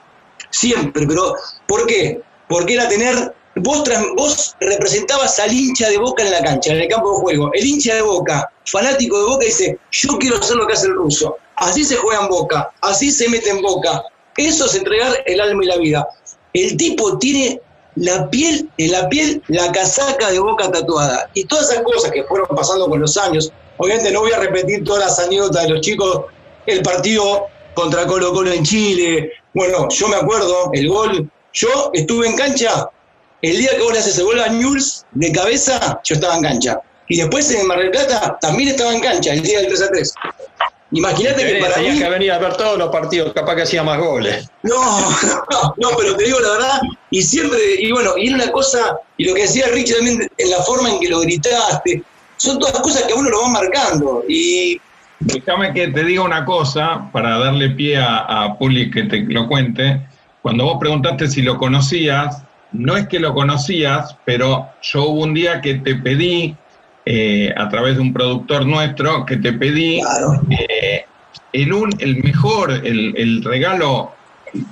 siempre, 0.49 1.05
pero 1.07 1.35
¿por 1.67 1.85
qué? 1.87 2.21
Porque 2.47 2.73
era 2.75 2.87
tener, 2.87 3.33
vos, 3.55 3.83
vos 4.15 4.55
representabas 4.59 5.39
al 5.39 5.51
hincha 5.51 5.89
de 5.89 5.97
Boca 5.97 6.23
en 6.23 6.31
la 6.31 6.43
cancha, 6.43 6.73
en 6.73 6.81
el 6.81 6.87
campo 6.87 7.11
de 7.11 7.17
juego. 7.17 7.51
El 7.53 7.65
hincha 7.65 7.95
de 7.95 8.01
Boca, 8.01 8.51
fanático 8.65 9.17
de 9.17 9.25
Boca, 9.25 9.45
dice, 9.45 9.79
yo 9.91 10.17
quiero 10.17 10.37
hacer 10.37 10.55
lo 10.55 10.67
que 10.67 10.73
hace 10.73 10.87
el 10.87 10.93
ruso. 10.93 11.37
Así 11.55 11.83
se 11.83 11.95
juega 11.95 12.21
en 12.21 12.29
Boca, 12.29 12.71
así 12.81 13.11
se 13.11 13.29
mete 13.29 13.49
en 13.49 13.61
Boca. 13.61 14.03
Eso 14.37 14.65
es 14.65 14.75
entregar 14.75 15.23
el 15.25 15.41
alma 15.41 15.63
y 15.63 15.67
la 15.67 15.77
vida. 15.77 16.07
El 16.53 16.77
tipo 16.77 17.17
tiene 17.17 17.61
la 17.95 18.29
piel, 18.29 18.69
en 18.77 18.91
la 18.91 19.09
piel, 19.09 19.41
la 19.47 19.71
casaca 19.71 20.31
de 20.31 20.39
boca 20.39 20.71
tatuada. 20.71 21.29
Y 21.33 21.45
todas 21.45 21.71
esas 21.71 21.83
cosas 21.83 22.11
que 22.11 22.23
fueron 22.23 22.47
pasando 22.55 22.87
con 22.87 22.99
los 22.99 23.17
años, 23.17 23.51
obviamente 23.77 24.11
no 24.11 24.21
voy 24.21 24.31
a 24.31 24.39
repetir 24.39 24.83
todas 24.83 25.05
las 25.05 25.19
anécdotas 25.19 25.63
de 25.63 25.69
los 25.69 25.81
chicos, 25.81 26.25
el 26.65 26.81
partido 26.81 27.47
contra 27.73 28.05
Colo 28.05 28.33
Colo 28.33 28.51
en 28.51 28.63
Chile, 28.63 29.31
bueno, 29.53 29.87
yo 29.89 30.07
me 30.07 30.15
acuerdo, 30.15 30.69
el 30.73 30.87
gol, 30.89 31.29
yo 31.53 31.91
estuve 31.93 32.27
en 32.27 32.35
cancha, 32.35 32.89
el 33.41 33.57
día 33.57 33.71
que 33.71 33.81
vos 33.81 33.93
le 33.93 33.99
haces 33.99 34.17
el 34.17 34.25
gol 34.25 34.39
de 35.11 35.31
cabeza, 35.31 35.99
yo 36.03 36.15
estaba 36.15 36.37
en 36.37 36.43
cancha. 36.43 36.79
Y 37.07 37.17
después 37.17 37.49
en 37.51 37.65
Mar 37.65 37.79
del 37.79 37.91
Plata 37.91 38.37
también 38.41 38.69
estaba 38.69 38.93
en 38.93 38.99
cancha, 38.99 39.33
el 39.33 39.41
día 39.41 39.59
del 39.59 39.67
3 39.69 39.81
a 39.81 39.87
3. 39.89 40.13
Imagínate 40.91 41.45
que 41.45 41.59
para 41.59 41.73
Tenías 41.75 41.99
que 41.99 42.09
venir 42.09 42.31
a 42.31 42.39
ver 42.39 42.55
todos 42.55 42.77
los 42.77 42.89
partidos, 42.89 43.33
capaz 43.33 43.55
que 43.55 43.63
hacía 43.63 43.83
más 43.83 43.99
goles. 43.99 44.49
No, 44.63 44.99
no, 45.01 45.73
no, 45.77 45.89
pero 45.97 46.15
te 46.15 46.23
digo 46.23 46.39
la 46.39 46.51
verdad, 46.51 46.81
y 47.11 47.21
siempre, 47.21 47.59
y 47.79 47.91
bueno, 47.91 48.11
y 48.17 48.33
una 48.33 48.51
cosa, 48.51 48.97
y 49.17 49.25
lo 49.25 49.33
que 49.33 49.41
decía 49.41 49.67
Rich 49.67 49.95
también, 49.95 50.29
en 50.37 50.49
la 50.49 50.57
forma 50.63 50.89
en 50.89 50.99
que 50.99 51.09
lo 51.09 51.19
gritaste, 51.19 52.03
son 52.37 52.59
todas 52.59 52.79
cosas 52.79 53.03
que 53.03 53.13
a 53.13 53.15
uno 53.15 53.29
lo 53.29 53.41
van 53.41 53.51
marcando. 53.51 54.23
Y 54.29 54.79
Déjame 55.19 55.73
que 55.73 55.87
te 55.87 56.03
diga 56.03 56.21
una 56.21 56.45
cosa 56.45 57.09
para 57.11 57.39
darle 57.39 57.71
pie 57.71 57.97
a, 57.97 58.55
Puli 58.59 58.91
que 58.91 59.03
te 59.03 59.21
lo 59.21 59.47
cuente. 59.47 60.05
Cuando 60.41 60.65
vos 60.65 60.77
preguntaste 60.79 61.27
si 61.27 61.41
lo 61.41 61.57
conocías, 61.57 62.43
no 62.71 62.95
es 62.95 63.07
que 63.07 63.19
lo 63.19 63.33
conocías, 63.33 64.15
pero 64.25 64.69
yo 64.81 65.05
hubo 65.05 65.23
un 65.23 65.33
día 65.33 65.59
que 65.61 65.75
te 65.75 65.95
pedí, 65.95 66.55
eh, 67.09 67.53
a 67.55 67.69
través 67.69 67.95
de 67.95 68.01
un 68.01 68.11
productor 68.11 68.65
nuestro, 68.65 69.25
que 69.25 69.37
te 69.37 69.53
pedí 69.53 70.01
eh, 70.49 71.05
el, 71.53 71.73
un, 71.73 71.89
el 71.99 72.23
mejor, 72.23 72.71
el, 72.71 73.43
regalo 73.43 74.11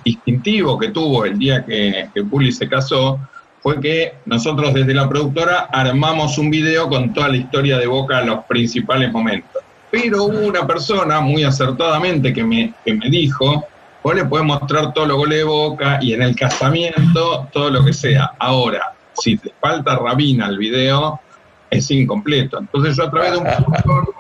distintivo 0.04 0.78
que 0.78 0.90
tuvo 0.90 1.26
el 1.26 1.38
día 1.38 1.66
que, 1.66 2.10
que 2.14 2.24
Puli 2.24 2.52
se 2.52 2.68
casó, 2.68 3.20
fue 3.62 3.80
que 3.80 4.16
nosotros 4.26 4.74
desde 4.74 4.94
la 4.94 5.08
productora 5.08 5.70
armamos 5.72 6.38
un 6.38 6.50
video 6.50 6.90
con 6.90 7.14
toda 7.14 7.30
la 7.30 7.38
historia 7.38 7.78
de 7.78 7.88
Boca, 7.88 8.22
los 8.22 8.44
principales 8.46 9.12
momentos 9.12 9.66
pero 9.96 10.26
hubo 10.26 10.40
una 10.40 10.68
persona 10.68 11.22
muy 11.22 11.46
acertadamente 11.46 12.34
que 12.34 12.44
me, 12.44 12.74
me 12.86 13.10
dijo, 13.10 13.66
vos 14.04 14.14
le 14.14 14.26
podés 14.26 14.46
mostrar 14.46 14.94
todos 14.94 15.08
los 15.08 15.16
goles 15.16 15.38
de 15.38 15.44
Boca 15.46 16.00
y 16.02 16.12
en 16.12 16.22
el 16.22 16.36
casamiento 16.36 17.48
todo 17.54 17.70
lo 17.70 17.86
que 17.86 17.94
sea. 17.94 18.32
Ahora, 18.38 18.94
si 19.14 19.38
te 19.38 19.54
falta 19.62 19.96
Rabina 19.96 20.48
el 20.48 20.58
video, 20.58 21.22
es 21.70 21.90
incompleto. 21.92 22.60
Entonces 22.60 22.96
yo 22.96 23.04
a 23.04 23.12
través 23.12 23.32
de 23.32 23.38
un 23.38 23.44
productor 23.84 24.16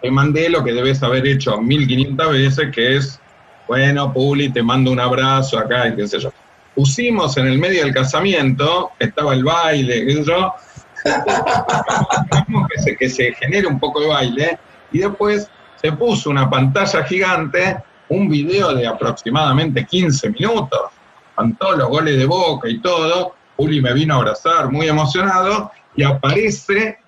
te 0.00 0.10
mandé 0.10 0.48
lo 0.48 0.62
que 0.62 0.72
debes 0.72 1.02
haber 1.02 1.26
hecho 1.26 1.60
1500 1.60 2.32
veces, 2.32 2.70
que 2.72 2.96
es, 2.96 3.20
bueno, 3.66 4.12
Puli, 4.12 4.50
te 4.50 4.62
mando 4.62 4.90
un 4.90 5.00
abrazo 5.00 5.58
acá 5.58 5.88
y 5.88 5.96
qué 5.96 6.06
sé 6.06 6.20
yo. 6.20 6.32
Pusimos 6.74 7.36
en 7.38 7.46
el 7.46 7.58
medio 7.58 7.82
del 7.82 7.94
casamiento, 7.94 8.92
estaba 8.98 9.34
el 9.34 9.42
baile, 9.42 10.04
qué 10.04 10.12
sé 10.14 10.24
yo, 10.24 10.54
que 12.74 12.82
se, 12.82 12.96
que 12.96 13.08
se 13.08 13.32
genere 13.34 13.66
un 13.66 13.80
poco 13.80 14.00
de 14.00 14.08
baile, 14.08 14.58
y 14.92 14.98
después 14.98 15.48
se 15.80 15.92
puso 15.92 16.30
una 16.30 16.48
pantalla 16.48 17.04
gigante, 17.04 17.76
un 18.08 18.28
video 18.28 18.74
de 18.74 18.86
aproximadamente 18.86 19.86
15 19.86 20.30
minutos, 20.30 20.80
con 21.34 21.54
todos 21.56 21.78
los 21.78 21.88
goles 21.88 22.18
de 22.18 22.26
boca 22.26 22.68
y 22.68 22.78
todo. 22.80 23.34
Uli 23.58 23.80
me 23.80 23.94
vino 23.94 24.14
a 24.14 24.18
abrazar 24.18 24.70
muy 24.70 24.86
emocionado 24.86 25.70
y 25.96 26.02
aparece 26.02 26.98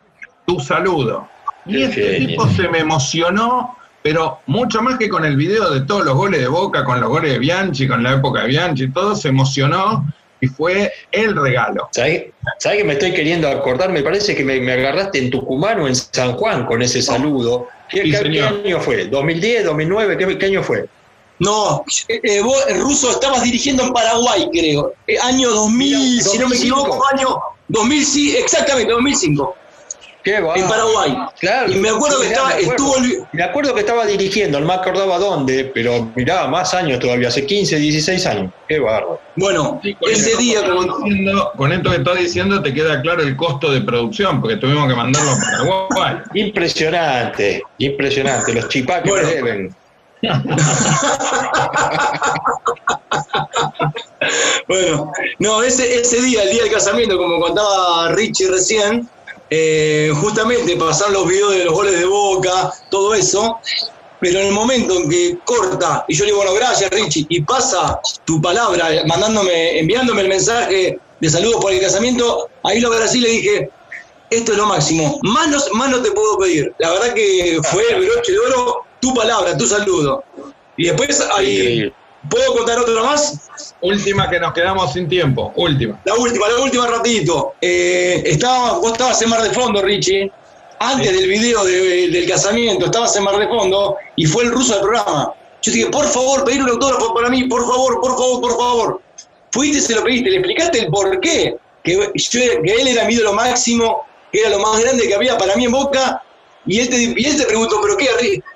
tu 0.46 0.58
saludo. 0.60 1.28
Y 1.66 1.82
este 1.82 2.20
tipo 2.20 2.48
se 2.48 2.68
me 2.68 2.78
emocionó, 2.78 3.76
pero 4.02 4.38
mucho 4.46 4.80
más 4.80 4.98
que 4.98 5.08
con 5.08 5.24
el 5.24 5.36
video 5.36 5.70
de 5.70 5.82
todos 5.82 6.04
los 6.04 6.14
goles 6.14 6.40
de 6.40 6.48
Boca, 6.48 6.84
con 6.84 7.00
los 7.00 7.10
goles 7.10 7.32
de 7.32 7.38
Bianchi, 7.38 7.86
con 7.86 8.02
la 8.02 8.14
época 8.14 8.42
de 8.42 8.48
Bianchi, 8.48 8.84
y 8.84 8.90
todo 8.90 9.14
se 9.14 9.28
emocionó 9.28 10.06
y 10.40 10.46
fue 10.46 10.90
el 11.12 11.36
regalo. 11.36 11.88
¿Sabes, 11.92 12.32
que 12.62 12.84
me 12.84 12.94
estoy 12.94 13.12
queriendo 13.12 13.48
acordar? 13.48 13.90
Me 13.90 14.02
parece 14.02 14.34
que 14.34 14.44
me, 14.44 14.72
agarraste 14.72 15.18
en 15.18 15.30
Tucumán 15.30 15.80
o 15.80 15.88
en 15.88 15.94
San 15.94 16.32
Juan 16.34 16.64
con 16.64 16.80
ese 16.80 17.02
saludo. 17.02 17.68
¿Qué, 17.90 18.00
año 18.00 18.80
fue? 18.80 19.10
¿2010, 19.10 19.64
2009? 19.64 20.38
¿Qué, 20.38 20.46
año 20.46 20.62
fue? 20.62 20.86
No, 21.40 21.84
eh, 22.08 22.42
vos, 22.42 22.64
el 22.68 22.80
ruso, 22.80 23.10
estabas 23.10 23.42
dirigiendo 23.42 23.84
en 23.84 23.92
Paraguay, 23.92 24.48
creo. 24.52 24.92
Eh, 25.06 25.16
año 25.22 25.50
2000, 25.50 26.22
si 26.22 26.38
no 26.38 26.48
me 26.48 26.56
equivoco, 26.56 27.00
año 27.12 27.38
2000, 27.68 28.04
sí, 28.04 28.36
exactamente, 28.36 28.92
2005 28.92 29.56
en 30.36 30.68
Paraguay. 30.68 31.16
Claro. 31.40 31.72
Y 31.72 31.76
me 31.76 31.88
acuerdo 31.88 32.20
que 32.20 32.26
estaba, 32.26 32.54
me 32.54 32.60
estuvo. 32.60 32.94
Me 33.32 33.42
acuerdo 33.42 33.74
que 33.74 33.80
estaba 33.80 34.06
dirigiendo, 34.06 34.60
no 34.60 34.66
me 34.66 34.74
acordaba 34.74 35.18
dónde, 35.18 35.70
pero 35.74 36.10
miraba 36.14 36.48
más 36.48 36.74
años 36.74 36.98
todavía, 36.98 37.28
hace 37.28 37.46
15, 37.46 37.76
16 37.78 38.26
años. 38.26 38.52
Qué 38.68 38.78
barro. 38.78 39.20
Bueno, 39.36 39.80
ese 40.02 40.36
día. 40.36 40.60
con 41.56 41.72
esto 41.72 41.90
que 41.90 41.96
estás 41.96 42.18
diciendo, 42.18 42.62
te 42.62 42.74
queda 42.74 43.00
claro 43.00 43.22
el 43.22 43.36
costo 43.36 43.72
de 43.72 43.80
producción, 43.80 44.40
porque 44.40 44.56
tuvimos 44.56 44.88
que 44.88 44.94
mandarlo 44.94 45.30
a 45.30 45.38
Paraguay. 45.38 46.16
Impresionante, 46.34 47.62
impresionante. 47.78 48.52
Los 48.54 48.68
chipá 48.68 49.02
que 49.02 49.12
deben. 49.12 49.74
Bueno, 54.68 55.12
no, 55.38 55.62
ese, 55.62 56.00
ese 56.00 56.20
día, 56.22 56.42
el 56.42 56.50
día 56.50 56.64
del 56.64 56.72
casamiento, 56.72 57.16
como 57.16 57.40
contaba 57.40 58.10
Richie 58.12 58.48
recién, 58.48 59.08
eh, 59.50 60.12
justamente 60.20 60.76
pasaron 60.76 61.14
los 61.14 61.26
videos 61.28 61.52
de 61.52 61.64
los 61.64 61.74
goles 61.74 61.98
de 61.98 62.04
Boca, 62.04 62.72
todo 62.90 63.14
eso, 63.14 63.58
pero 64.20 64.40
en 64.40 64.48
el 64.48 64.52
momento 64.52 64.94
en 64.94 65.08
que 65.08 65.38
corta, 65.44 66.04
y 66.08 66.14
yo 66.14 66.24
le 66.24 66.32
digo, 66.32 66.38
bueno, 66.38 66.54
gracias 66.54 66.90
Richie, 66.90 67.26
y 67.28 67.42
pasa 67.42 68.00
tu 68.24 68.42
palabra, 68.42 68.88
mandándome, 69.06 69.78
enviándome 69.78 70.22
el 70.22 70.28
mensaje 70.28 70.98
de 71.20 71.30
saludos 71.30 71.62
por 71.62 71.72
el 71.72 71.80
casamiento, 71.80 72.48
ahí 72.64 72.80
lo 72.80 72.92
abracé 72.92 73.18
y 73.18 73.20
le 73.20 73.30
dije, 73.30 73.70
esto 74.30 74.52
es 74.52 74.58
lo 74.58 74.66
máximo, 74.66 75.18
más 75.22 75.48
no, 75.48 75.58
más 75.74 75.90
no 75.90 76.02
te 76.02 76.10
puedo 76.10 76.38
pedir. 76.38 76.74
La 76.78 76.90
verdad 76.90 77.14
que 77.14 77.58
fue 77.70 77.82
el 77.90 78.04
broche 78.06 78.32
de 78.32 78.38
oro, 78.38 78.84
tu 79.00 79.14
palabra, 79.14 79.56
tu 79.56 79.66
saludo. 79.66 80.24
Y 80.76 80.86
después 80.86 81.26
ahí... 81.34 81.92
¿Puedo 82.28 82.52
contar 82.52 82.78
otra 82.78 83.02
más? 83.02 83.48
Última 83.80 84.28
que 84.28 84.40
nos 84.40 84.52
quedamos 84.52 84.92
sin 84.92 85.08
tiempo. 85.08 85.52
Última. 85.56 86.00
La 86.04 86.14
última, 86.14 86.48
la 86.48 86.62
última 86.62 86.86
ratito. 86.86 87.54
Eh, 87.60 88.22
estaba, 88.26 88.78
vos 88.78 88.92
estabas 88.92 89.22
en 89.22 89.30
Mar 89.30 89.42
de 89.42 89.50
Fondo, 89.50 89.80
Richie. 89.80 90.30
Antes 90.80 91.12
del 91.12 91.28
video 91.28 91.64
del 91.64 92.28
casamiento, 92.28 92.86
estabas 92.86 93.14
en 93.16 93.24
Mar 93.24 93.36
de 93.38 93.48
Fondo 93.48 93.96
y 94.16 94.26
fue 94.26 94.44
el 94.44 94.50
ruso 94.50 94.74
del 94.74 94.82
programa. 94.82 95.32
Yo 95.62 95.72
dije, 95.72 95.86
por 95.86 96.04
favor, 96.06 96.44
pedir 96.44 96.62
un 96.62 96.70
autógrafo 96.70 97.14
para 97.14 97.28
mí, 97.30 97.44
por 97.44 97.66
favor, 97.66 98.00
por 98.00 98.16
favor, 98.16 98.40
por 98.40 98.56
favor. 98.56 99.02
Fuiste, 99.50 99.80
se 99.80 99.94
lo 99.94 100.04
pediste, 100.04 100.30
le 100.30 100.36
explicaste 100.36 100.80
el 100.80 100.86
por 100.88 101.20
qué. 101.20 101.56
Que, 101.82 102.12
que 102.12 102.74
él 102.80 102.88
era 102.88 103.04
mi 103.04 103.14
ídolo 103.14 103.32
máximo, 103.32 104.04
que 104.30 104.40
era 104.40 104.50
lo 104.50 104.60
más 104.60 104.80
grande 104.80 105.08
que 105.08 105.14
había 105.14 105.38
para 105.38 105.56
mí 105.56 105.64
en 105.64 105.72
Boca 105.72 106.22
y 106.68 106.80
él, 106.80 106.88
te, 106.90 106.96
y 106.96 107.24
él 107.24 107.36
te 107.36 107.44
preguntó, 107.44 107.80
¿pero 107.80 107.96
qué? 107.96 108.08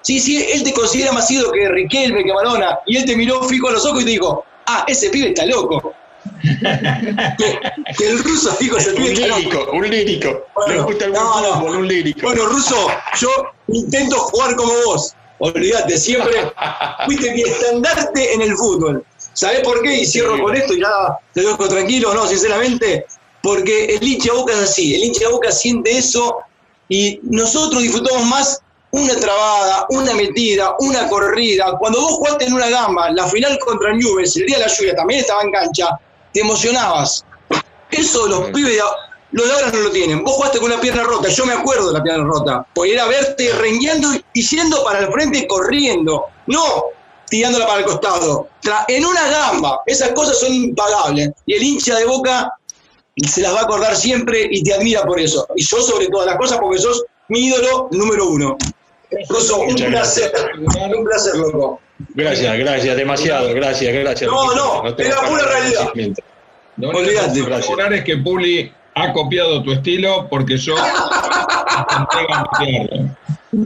Sí, 0.03 0.21
sí, 0.21 0.47
él 0.53 0.63
te 0.63 0.73
considera 0.75 1.13
más 1.13 1.31
ídolo 1.31 1.51
que 1.51 1.67
Riquelme, 1.69 2.23
que 2.23 2.33
Marona. 2.33 2.79
Y 2.87 2.99
él 2.99 3.07
te 3.07 3.17
miró 3.17 3.43
fijo 3.45 3.71
a 3.71 3.73
los 3.73 3.87
ojos 3.87 4.03
y 4.03 4.05
te 4.05 4.11
dijo, 4.13 4.45
ah, 4.67 4.85
ese 4.87 5.09
pibe 5.09 5.29
está 5.29 5.47
loco. 5.47 5.95
que, 7.99 8.07
el 8.07 8.23
ruso 8.23 8.55
dijo, 8.61 8.77
ese 8.77 8.93
pibe 8.93 9.15
está 9.15 9.27
loco. 9.27 9.73
Un 9.73 9.89
lírico, 9.89 10.47
bueno, 10.55 10.85
gusta 10.85 11.07
el 11.07 11.13
no, 11.13 11.41
no. 11.41 11.65
un 11.65 11.89
lírico. 11.89 12.21
Bueno, 12.23 12.45
ruso, 12.47 12.89
yo 13.19 13.29
intento 13.69 14.19
jugar 14.19 14.57
como 14.57 14.73
vos. 14.85 15.15
Olvídate, 15.39 15.97
siempre 15.97 16.53
fuiste 17.07 17.33
mi 17.33 17.41
estandarte 17.43 18.35
en 18.35 18.43
el 18.43 18.55
fútbol. 18.55 19.05
¿Sabés 19.33 19.61
por 19.61 19.83
qué? 19.83 20.01
Y 20.01 20.07
cierro 20.07 20.41
con 20.41 20.55
esto 20.55 20.75
y 20.75 20.81
ya 20.81 21.19
te 21.33 21.41
dejo 21.41 21.67
tranquilo, 21.67 22.13
no, 22.13 22.27
sinceramente. 22.27 23.07
Porque 23.43 23.87
el 23.97 24.07
hincha 24.07 24.33
Boca 24.35 24.53
es 24.53 24.61
así, 24.61 24.95
el 24.95 25.05
hincha 25.05 25.29
Boca 25.31 25.51
siente 25.51 25.97
eso 25.97 26.37
y 26.89 27.21
nosotros 27.23 27.83
disfrutamos 27.83 28.25
más 28.27 28.61
una 28.91 29.17
trabada, 29.17 29.87
una 29.89 30.15
metida, 30.15 30.75
una 30.81 31.09
corrida. 31.09 31.77
Cuando 31.79 32.01
vos 32.01 32.13
jugaste 32.13 32.45
en 32.45 32.53
una 32.53 32.69
gamba, 32.69 33.11
la 33.11 33.27
final 33.27 33.59
contra 33.59 33.95
Newell's, 33.95 34.37
el 34.37 34.47
día 34.47 34.59
de 34.59 34.67
la 34.67 34.71
lluvia 34.71 34.95
también 34.95 35.21
estaba 35.21 35.43
en 35.43 35.51
cancha, 35.51 35.89
te 36.33 36.41
emocionabas. 36.41 37.25
Eso 37.91 38.27
los 38.27 38.51
pibes 38.51 38.77
de, 38.77 38.83
los 39.33 39.47
de 39.47 39.53
ahora 39.53 39.71
no 39.73 39.81
lo 39.81 39.91
tienen. 39.91 40.23
Vos 40.23 40.35
jugaste 40.35 40.59
con 40.59 40.71
una 40.71 40.81
pierna 40.81 41.05
rota, 41.05 41.29
yo 41.29 41.47
me 41.47 41.55
acuerdo 41.55 41.89
de 41.89 41.99
la 41.99 42.03
pierna 42.03 42.25
rota, 42.25 42.67
porque 42.75 42.93
era 42.93 43.07
verte 43.07 43.51
rengueando 43.55 44.09
y 44.35 44.43
yendo 44.43 44.85
para 44.85 45.01
el 45.01 45.13
frente 45.13 45.47
corriendo, 45.47 46.27
no 46.47 46.85
tirándola 47.33 47.67
para 47.67 47.79
el 47.79 47.87
costado. 47.87 48.49
En 48.89 49.07
una 49.07 49.27
gamba, 49.27 49.81
esas 49.87 50.11
cosas 50.11 50.39
son 50.39 50.53
impagables. 50.53 51.31
Y 51.47 51.55
el 51.55 51.63
hincha 51.63 51.97
de 51.97 52.05
boca 52.05 52.53
y 52.62 52.62
se 53.17 53.43
las 53.43 53.55
va 53.55 53.61
a 53.61 53.63
acordar 53.65 53.95
siempre 53.97 54.49
y 54.51 54.63
te 54.63 54.73
admira 54.73 55.03
por 55.05 55.21
eso. 55.21 55.47
Y 55.57 55.65
yo 55.65 55.81
sobre 55.83 56.07
todas 56.09 56.27
las 56.27 56.37
cosas 56.37 56.59
porque 56.59 56.79
sos 56.79 57.05
mi 57.29 57.47
ídolo 57.47 57.89
número 57.93 58.29
uno. 58.29 58.57
Rosso, 59.29 59.61
un 59.61 59.75
placer, 59.75 60.33
un 60.57 61.05
placer, 61.05 61.35
loco. 61.37 61.81
Gracias, 62.15 62.59
gracias, 62.59 62.97
demasiado, 62.97 63.53
gracias, 63.55 63.93
gracias. 63.95 64.31
No, 64.31 64.55
no, 64.55 64.89
es 64.89 65.09
la 65.09 65.29
pura 65.29 65.45
realidad. 65.45 65.93
No, 66.77 66.89
Olvídate. 66.89 67.41
Lo 67.41 67.91
es 67.91 68.05
que 68.05 68.17
Puli 68.17 68.73
ha 68.95 69.13
copiado 69.13 69.63
tu 69.63 69.73
estilo 69.73 70.29
porque 70.31 70.57
yo 70.57 70.75
intenté 70.77 72.27
gambetearlo. 72.29 73.17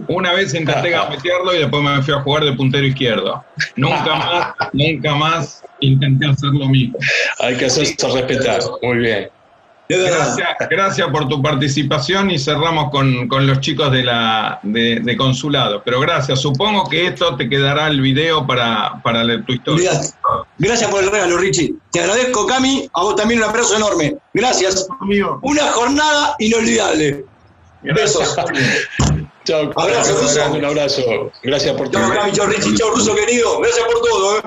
Una 0.09 0.33
vez 0.33 0.53
intenté 0.53 0.91
gambetearlo 0.91 1.55
y 1.55 1.59
después 1.59 1.83
me 1.83 2.03
fui 2.03 2.15
a 2.15 2.21
jugar 2.21 2.45
de 2.45 2.53
puntero 2.55 2.85
izquierdo. 2.85 3.45
Nunca 3.77 4.15
más, 4.17 4.55
nunca 4.73 5.15
más 5.15 5.63
intenté 5.81 6.27
hacer 6.27 6.51
lo 6.51 6.69
mismo. 6.69 6.99
Hay 7.39 7.57
que 7.57 7.67
hacerse 7.67 8.09
respetar. 8.09 8.61
Muy 8.83 8.99
bien. 8.99 9.31
Gracias, 9.89 10.57
gracias 10.69 11.09
por 11.11 11.29
tu 11.29 11.41
participación 11.41 12.31
y 12.31 12.39
cerramos 12.39 12.91
con, 12.91 13.29
los 13.47 13.61
chicos 13.61 13.93
de, 13.93 14.03
la, 14.03 14.59
de, 14.63 15.17
consulado. 15.17 15.83
Pero 15.85 16.01
gracias, 16.01 16.41
supongo 16.41 16.89
que 16.89 17.07
esto 17.07 17.37
te 17.37 17.49
quedará 17.49 17.87
el 17.89 18.01
video 18.01 18.47
para, 18.47 19.01
para 19.03 19.23
tu 19.45 19.53
historia. 19.53 19.93
Gracias 20.59 20.91
por 20.91 21.05
el 21.05 21.11
regalo, 21.11 21.37
Richie. 21.39 21.75
Te 21.93 22.01
agradezco, 22.01 22.47
Cami. 22.47 22.89
A 22.95 23.03
vos 23.03 23.17
también 23.17 23.41
un 23.41 23.49
abrazo 23.49 23.77
enorme. 23.77 24.17
Gracias. 24.35 24.89
Una 25.43 25.73
jornada 25.73 26.35
inolvidable. 26.39 27.25
Besos. 27.83 28.37
Chao. 29.45 29.71
Abrazo, 29.77 30.21
Ruso. 30.21 30.53
Un 30.53 30.65
abrazo. 30.65 31.03
Gracias 31.43 31.77
por 31.77 31.89
todo. 31.91 32.03
Chao, 32.03 32.15
Cami. 32.15 32.33
Chao, 32.33 32.47
Richie. 32.47 32.75
Chao, 32.75 32.91
Ruso, 32.91 33.15
querido. 33.15 33.61
Gracias 33.61 33.87
por 33.87 34.01
todo. 34.03 34.39
¿eh? 34.39 34.43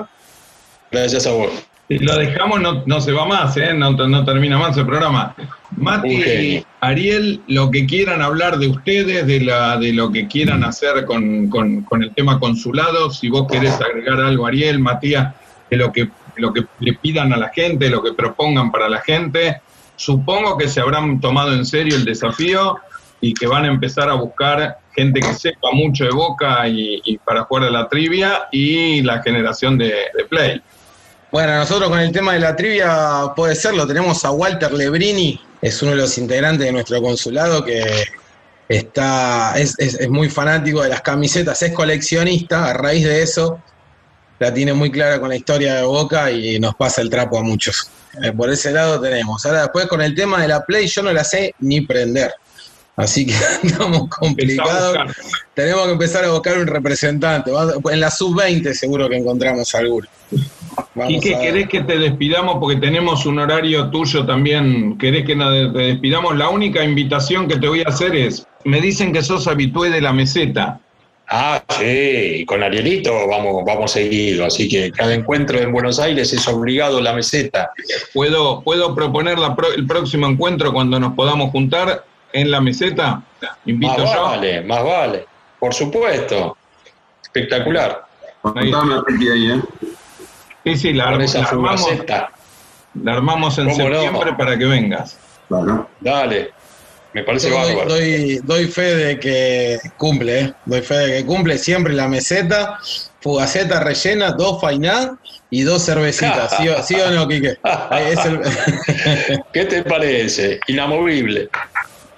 Gracias 0.90 1.26
a 1.26 1.32
vos. 1.32 1.50
Si 1.90 1.98
lo 1.98 2.16
dejamos, 2.16 2.60
no, 2.60 2.84
no 2.86 3.00
se 3.00 3.10
va 3.10 3.26
más, 3.26 3.56
¿eh? 3.56 3.74
no, 3.74 3.90
no 3.90 4.24
termina 4.24 4.56
más 4.56 4.76
el 4.76 4.86
programa. 4.86 5.34
Mati, 5.76 6.64
Ariel, 6.78 7.40
lo 7.48 7.68
que 7.68 7.84
quieran 7.84 8.22
hablar 8.22 8.60
de 8.60 8.68
ustedes, 8.68 9.26
de, 9.26 9.40
la, 9.40 9.76
de 9.76 9.92
lo 9.92 10.12
que 10.12 10.28
quieran 10.28 10.62
hacer 10.62 11.04
con, 11.04 11.50
con, 11.50 11.84
el 12.00 12.14
tema 12.14 12.38
consulado, 12.38 13.10
si 13.10 13.28
vos 13.28 13.48
querés 13.50 13.72
agregar 13.80 14.20
algo, 14.20 14.46
Ariel, 14.46 14.78
Matías, 14.78 15.34
de 15.68 15.76
lo 15.78 15.90
que, 15.90 16.08
lo 16.36 16.52
que 16.52 16.64
le 16.78 16.92
pidan 16.92 17.32
a 17.32 17.36
la 17.36 17.48
gente, 17.48 17.90
lo 17.90 18.04
que 18.04 18.12
propongan 18.12 18.70
para 18.70 18.88
la 18.88 19.00
gente, 19.00 19.60
supongo 19.96 20.56
que 20.56 20.68
se 20.68 20.80
habrán 20.80 21.20
tomado 21.20 21.52
en 21.52 21.66
serio 21.66 21.96
el 21.96 22.04
desafío 22.04 22.76
y 23.20 23.34
que 23.34 23.48
van 23.48 23.64
a 23.64 23.68
empezar 23.68 24.08
a 24.08 24.14
buscar 24.14 24.78
gente 24.94 25.18
que 25.18 25.34
sepa 25.34 25.72
mucho 25.72 26.04
de 26.04 26.10
Boca 26.10 26.68
y, 26.68 27.18
para 27.24 27.42
jugar 27.42 27.64
a 27.64 27.70
la 27.70 27.88
trivia 27.88 28.48
y 28.52 29.02
la 29.02 29.20
generación 29.24 29.76
de, 29.76 29.92
de 30.16 30.24
play. 30.28 30.62
Bueno, 31.32 31.56
nosotros 31.56 31.88
con 31.88 32.00
el 32.00 32.10
tema 32.10 32.32
de 32.34 32.40
la 32.40 32.56
trivia 32.56 33.32
puede 33.36 33.54
ser, 33.54 33.74
lo 33.74 33.86
tenemos 33.86 34.24
a 34.24 34.32
Walter 34.32 34.72
Lebrini, 34.72 35.40
es 35.62 35.80
uno 35.80 35.92
de 35.92 35.98
los 35.98 36.18
integrantes 36.18 36.66
de 36.66 36.72
nuestro 36.72 37.00
consulado 37.00 37.64
que 37.64 38.04
está, 38.68 39.54
es, 39.56 39.76
muy 40.08 40.28
fanático 40.28 40.82
de 40.82 40.88
las 40.88 41.02
camisetas, 41.02 41.62
es 41.62 41.72
coleccionista, 41.72 42.66
a 42.66 42.72
raíz 42.72 43.04
de 43.04 43.22
eso 43.22 43.60
la 44.40 44.52
tiene 44.54 44.72
muy 44.72 44.90
clara 44.90 45.20
con 45.20 45.28
la 45.28 45.36
historia 45.36 45.74
de 45.74 45.82
Boca 45.82 46.30
y 46.30 46.58
nos 46.58 46.74
pasa 46.74 47.02
el 47.02 47.10
trapo 47.10 47.38
a 47.38 47.42
muchos. 47.42 47.90
Eh, 48.22 48.32
por 48.32 48.50
ese 48.50 48.72
lado 48.72 48.98
tenemos. 48.98 49.44
Ahora 49.44 49.62
después 49.62 49.86
con 49.86 50.00
el 50.00 50.14
tema 50.14 50.40
de 50.40 50.48
la 50.48 50.64
Play 50.64 50.86
yo 50.86 51.02
no 51.02 51.12
la 51.12 51.22
sé 51.24 51.54
ni 51.58 51.82
prender. 51.82 52.32
Así 52.96 53.26
que 53.26 53.34
estamos 53.62 54.08
complicados. 54.08 54.96
Tenemos 55.54 55.84
que 55.84 55.92
empezar 55.92 56.24
a 56.24 56.30
buscar 56.30 56.56
un 56.56 56.66
representante. 56.66 57.52
En 57.90 58.00
la 58.00 58.10
sub-20 58.10 58.72
seguro 58.72 59.10
que 59.10 59.16
encontramos 59.18 59.74
alguno. 59.74 60.08
¿Y 61.08 61.20
qué 61.20 61.38
querés 61.38 61.68
que 61.68 61.82
te 61.82 61.98
despidamos? 61.98 62.56
Porque 62.60 62.76
tenemos 62.76 63.26
un 63.26 63.38
horario 63.38 63.90
tuyo 63.90 64.26
también. 64.26 64.98
¿Querés 64.98 65.24
que 65.24 65.36
te 65.36 65.78
despidamos? 65.78 66.36
La 66.36 66.48
única 66.48 66.84
invitación 66.84 67.48
que 67.48 67.56
te 67.56 67.68
voy 67.68 67.82
a 67.82 67.88
hacer 67.88 68.14
es, 68.14 68.46
me 68.64 68.80
dicen 68.80 69.12
que 69.12 69.22
sos 69.22 69.46
habitué 69.46 69.90
de 69.90 70.00
la 70.00 70.12
meseta. 70.12 70.80
Ah, 71.32 71.62
sí, 71.78 72.44
con 72.44 72.60
Arielito 72.60 73.28
vamos, 73.28 73.64
vamos 73.64 73.92
seguido, 73.92 74.44
así 74.44 74.68
que 74.68 74.90
cada 74.90 75.14
encuentro 75.14 75.60
en 75.60 75.70
Buenos 75.70 76.00
Aires 76.00 76.32
es 76.32 76.48
obligado 76.48 77.00
la 77.00 77.12
meseta. 77.12 77.70
¿Puedo, 78.12 78.62
puedo 78.62 78.96
proponer 78.96 79.38
el 79.76 79.86
próximo 79.86 80.26
encuentro 80.26 80.72
cuando 80.72 80.98
nos 80.98 81.14
podamos 81.14 81.52
juntar 81.52 82.04
en 82.32 82.50
la 82.50 82.60
meseta? 82.60 83.22
Invito 83.64 83.98
más 83.98 84.12
yo. 84.12 84.22
vale, 84.22 84.60
más 84.62 84.82
vale, 84.82 85.24
por 85.60 85.72
supuesto. 85.72 86.56
Espectacular. 87.22 88.06
Ahí, 88.56 88.72
¿eh? 89.52 89.60
Sí, 90.64 90.76
sí, 90.76 90.92
la, 90.92 91.08
armamos, 91.08 91.88
la 93.02 93.12
armamos 93.12 93.58
en 93.58 93.74
septiembre 93.74 94.34
para 94.36 94.58
que 94.58 94.64
vengas. 94.64 95.18
Dale. 96.00 96.52
Me 97.12 97.24
parece 97.24 97.50
bárbaro. 97.50 97.88
Doy, 97.88 98.40
doy, 98.44 98.66
fe 98.68 98.94
de 98.94 99.18
que 99.18 99.78
cumple, 99.96 100.40
¿eh? 100.40 100.54
doy 100.64 100.80
fe 100.80 100.94
de 100.96 101.16
que 101.18 101.26
cumple 101.26 101.58
siempre 101.58 101.92
la 101.92 102.06
meseta, 102.06 102.78
fugaceta 103.20 103.80
rellena, 103.80 104.30
dos 104.30 104.60
fainá 104.60 105.18
y 105.50 105.62
dos 105.62 105.84
cervecitas. 105.84 106.56
¿Sí, 106.86 106.94
o, 107.00 107.10
no, 107.10 107.26
Quique? 107.26 107.58
¿Qué 109.52 109.64
te 109.64 109.82
parece? 109.82 110.60
Inamovible. 110.68 111.48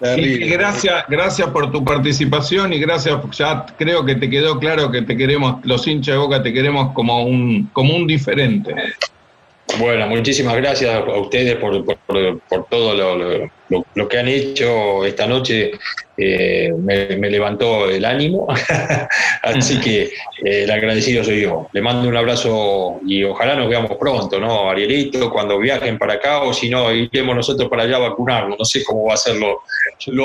Gracias, 0.02 1.04
gracias 1.08 1.48
por 1.48 1.70
tu 1.70 1.84
participación 1.84 2.72
y 2.72 2.78
gracias, 2.78 3.16
ya 3.32 3.66
creo 3.78 4.04
que 4.04 4.16
te 4.16 4.28
quedó 4.28 4.58
claro 4.58 4.90
que 4.90 5.02
te 5.02 5.16
queremos, 5.16 5.64
los 5.64 5.86
hinchas 5.86 6.14
de 6.14 6.18
Boca 6.18 6.42
te 6.42 6.52
queremos 6.52 6.92
como 6.92 7.24
un, 7.24 7.70
como 7.72 7.94
un 7.94 8.06
diferente. 8.06 8.74
Bueno, 9.78 10.06
muchísimas 10.06 10.56
gracias 10.56 10.94
a 10.94 11.00
ustedes 11.00 11.56
por, 11.56 11.84
por, 11.84 12.66
todo 12.68 12.94
lo, 12.94 13.48
lo, 13.94 14.08
que 14.08 14.18
han 14.18 14.28
hecho 14.28 15.04
esta 15.04 15.26
noche. 15.26 15.72
Eh, 16.16 16.70
me, 16.78 17.30
levantó 17.30 17.88
el 17.88 18.04
ánimo, 18.04 18.46
así 19.42 19.80
que 19.80 20.02
eh, 20.02 20.64
el 20.64 20.70
agradecido 20.70 21.24
soy 21.24 21.40
yo. 21.40 21.68
Le 21.72 21.80
mando 21.80 22.06
un 22.08 22.16
abrazo 22.16 23.00
y 23.06 23.24
ojalá 23.24 23.56
nos 23.56 23.68
veamos 23.68 23.96
pronto, 23.98 24.38
¿no? 24.38 24.70
Arielito, 24.70 25.30
cuando 25.30 25.58
viajen 25.58 25.98
para 25.98 26.14
acá 26.14 26.42
o 26.42 26.52
si 26.52 26.68
no, 26.68 26.92
iremos 26.92 27.34
nosotros 27.34 27.68
para 27.70 27.84
allá 27.84 27.96
a 27.96 28.10
vacunarnos. 28.10 28.58
No 28.58 28.64
sé 28.64 28.84
cómo 28.84 29.06
va 29.06 29.14
a 29.14 29.16
ser 29.16 29.36
lo, 29.36 29.62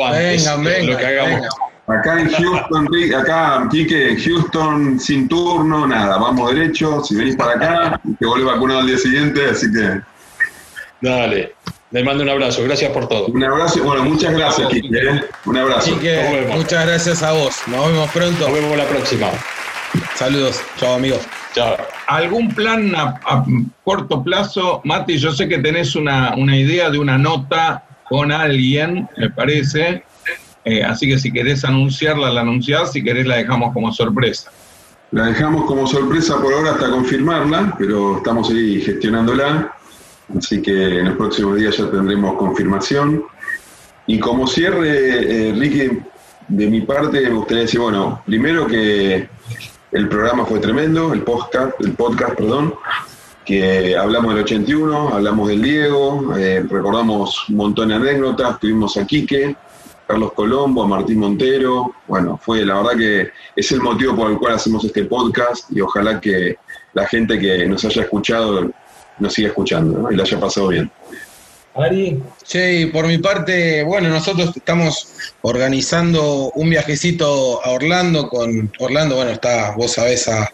antes, 0.05 0.45
lo 0.85 0.97
que 0.97 1.05
hagamos. 1.05 1.47
Acá 1.87 2.19
en 2.19 2.29
Houston, 2.29 2.89
acá, 3.17 3.67
Quique, 3.71 4.17
Houston 4.17 4.99
sin 4.99 5.27
turno, 5.29 5.87
nada, 5.87 6.17
vamos 6.17 6.53
derecho, 6.53 7.01
si 7.03 7.15
venís 7.15 7.37
para 7.37 7.53
acá, 7.53 8.01
te 8.19 8.25
vuelves 8.25 8.53
vacunado 8.53 8.81
al 8.81 8.87
día 8.87 8.97
siguiente, 8.97 9.45
así 9.45 9.71
que... 9.71 10.01
Dale. 11.01 11.55
Les 11.91 12.03
mando 12.03 12.23
un 12.23 12.29
abrazo, 12.29 12.63
gracias 12.63 12.91
por 12.91 13.07
todo. 13.07 13.27
Un 13.27 13.41
abrazo, 13.41 13.81
bueno, 13.81 14.03
muchas 14.03 14.33
gracias, 14.33 14.67
Kike. 14.67 14.97
¿eh? 14.97 15.21
Un 15.45 15.57
abrazo. 15.57 15.97
muchas 16.53 16.85
gracias 16.85 17.23
a 17.23 17.31
vos. 17.31 17.55
Nos 17.67 17.87
vemos 17.87 18.11
pronto. 18.11 18.45
Nos 18.45 18.53
vemos 18.53 18.77
la 18.77 18.85
próxima. 18.85 19.27
Saludos. 20.15 20.61
Chao, 20.77 20.95
amigos. 20.95 21.21
Chao. 21.53 21.77
¿Algún 22.07 22.53
plan 22.53 22.93
a, 22.93 23.45
corto 23.85 24.21
plazo? 24.21 24.81
Mati, 24.83 25.17
yo 25.17 25.31
sé 25.31 25.47
que 25.47 25.59
tenés 25.59 25.95
una, 25.95 26.35
idea 26.57 26.89
de 26.89 26.99
una 26.99 27.17
nota 27.17 27.85
con 28.09 28.33
alguien, 28.33 29.07
me 29.15 29.29
parece. 29.29 30.03
Eh, 30.69 30.83
así 30.83 31.07
que 31.07 31.17
si 31.17 31.31
querés 31.31 31.63
anunciarla, 31.63 32.29
la 32.29 32.41
anunciás. 32.41 32.91
Si 32.91 33.01
querés, 33.01 33.25
la 33.25 33.37
dejamos 33.37 33.73
como 33.73 33.93
sorpresa. 33.93 34.51
La 35.11 35.27
dejamos 35.27 35.63
como 35.63 35.87
sorpresa 35.87 36.41
por 36.41 36.53
ahora 36.53 36.71
hasta 36.71 36.89
confirmarla, 36.89 37.73
pero 37.77 38.17
estamos 38.17 38.49
ahí 38.49 38.81
gestionándola. 38.81 39.73
Así 40.37 40.61
que 40.61 40.99
en 40.99 41.05
los 41.05 41.15
próximos 41.15 41.55
días 41.55 41.77
ya 41.77 41.89
tendremos 41.89 42.35
confirmación. 42.35 43.23
Y 44.07 44.19
como 44.19 44.45
cierre, 44.45 45.49
eh, 45.49 45.53
Ricky, 45.53 45.99
de 46.49 46.67
mi 46.67 46.81
parte 46.81 47.21
me 47.21 47.29
gustaría 47.29 47.63
decir, 47.63 47.79
bueno, 47.79 48.21
primero 48.25 48.67
que 48.67 49.29
el 49.93 50.09
programa 50.09 50.45
fue 50.45 50.59
tremendo, 50.59 51.13
el 51.13 51.21
podcast, 51.21 51.79
el 51.79 51.93
podcast, 51.93 52.35
perdón, 52.35 52.73
que 53.45 53.95
hablamos 53.95 54.33
del 54.33 54.43
81, 54.43 55.13
hablamos 55.13 55.47
del 55.47 55.61
Diego, 55.61 56.35
eh, 56.37 56.65
recordamos 56.69 57.47
un 57.47 57.55
montón 57.55 57.87
de 57.87 57.95
anécdotas, 57.95 58.59
tuvimos 58.59 58.97
a 58.97 59.05
Quique, 59.07 59.55
Carlos 60.07 60.33
Colombo, 60.33 60.83
a 60.83 60.87
Martín 60.87 61.19
Montero, 61.19 61.93
bueno, 62.07 62.39
fue 62.41 62.65
la 62.65 62.75
verdad 62.75 62.97
que 62.97 63.29
es 63.55 63.71
el 63.71 63.81
motivo 63.81 64.15
por 64.15 64.31
el 64.31 64.37
cual 64.37 64.55
hacemos 64.55 64.83
este 64.85 65.03
podcast 65.03 65.69
y 65.71 65.81
ojalá 65.81 66.21
que 66.21 66.57
la 66.93 67.05
gente 67.07 67.37
que 67.37 67.67
nos 67.67 67.83
haya 67.83 68.03
escuchado 68.03 68.71
nos 69.19 69.33
siga 69.33 69.49
escuchando 69.49 70.11
y 70.11 70.15
le 70.15 70.23
haya 70.23 70.39
pasado 70.39 70.69
bien. 70.69 70.89
Ari. 71.75 72.23
Sí, 72.43 72.89
por 72.91 73.05
mi 73.05 73.19
parte, 73.19 73.83
bueno, 73.83 74.09
nosotros 74.09 74.55
estamos 74.55 75.09
organizando 75.41 76.51
un 76.55 76.69
viajecito 76.69 77.63
a 77.63 77.71
Orlando 77.71 78.29
con 78.29 78.71
Orlando, 78.79 79.15
bueno, 79.15 79.31
está, 79.31 79.75
vos 79.75 79.91
sabés, 79.91 80.27
a 80.27 80.51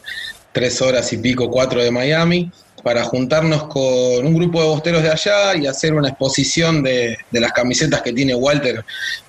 tres 0.51 0.81
horas 0.81 1.13
y 1.13 1.17
pico, 1.17 1.49
cuatro 1.49 1.81
de 1.81 1.91
Miami, 1.91 2.51
para 2.83 3.03
juntarnos 3.05 3.63
con 3.67 4.25
un 4.25 4.33
grupo 4.33 4.61
de 4.61 4.67
bosteros 4.67 5.01
de 5.01 5.09
allá 5.09 5.55
y 5.55 5.65
hacer 5.65 5.93
una 5.93 6.09
exposición 6.09 6.83
de, 6.83 7.17
las 7.31 7.53
camisetas 7.53 8.01
que 8.01 8.11
tiene 8.11 8.35
Walter 8.35 8.83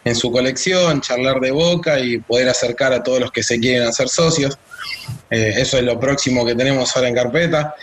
en 0.05 0.15
su 0.17 0.33
colección, 0.33 1.01
charlar 1.01 1.41
de 1.41 1.53
boca 1.53 2.01
y 2.01 2.19
poder 2.19 2.49
acercar 2.49 2.93
a 2.93 3.03
todos 3.03 3.21
los 3.21 3.31
que 3.31 3.45
se 3.45 3.61
quieren 3.61 3.87
hacer 3.87 4.09
socios. 4.09 4.59
Eh, 5.31 5.55
eso 5.57 5.79
es 5.79 5.85
lo 5.85 5.99
próximo 6.01 6.45
que 6.45 6.57
tenemos 6.57 6.95
ahora 6.97 7.09
en 7.09 7.15
carpeta. 7.15 7.75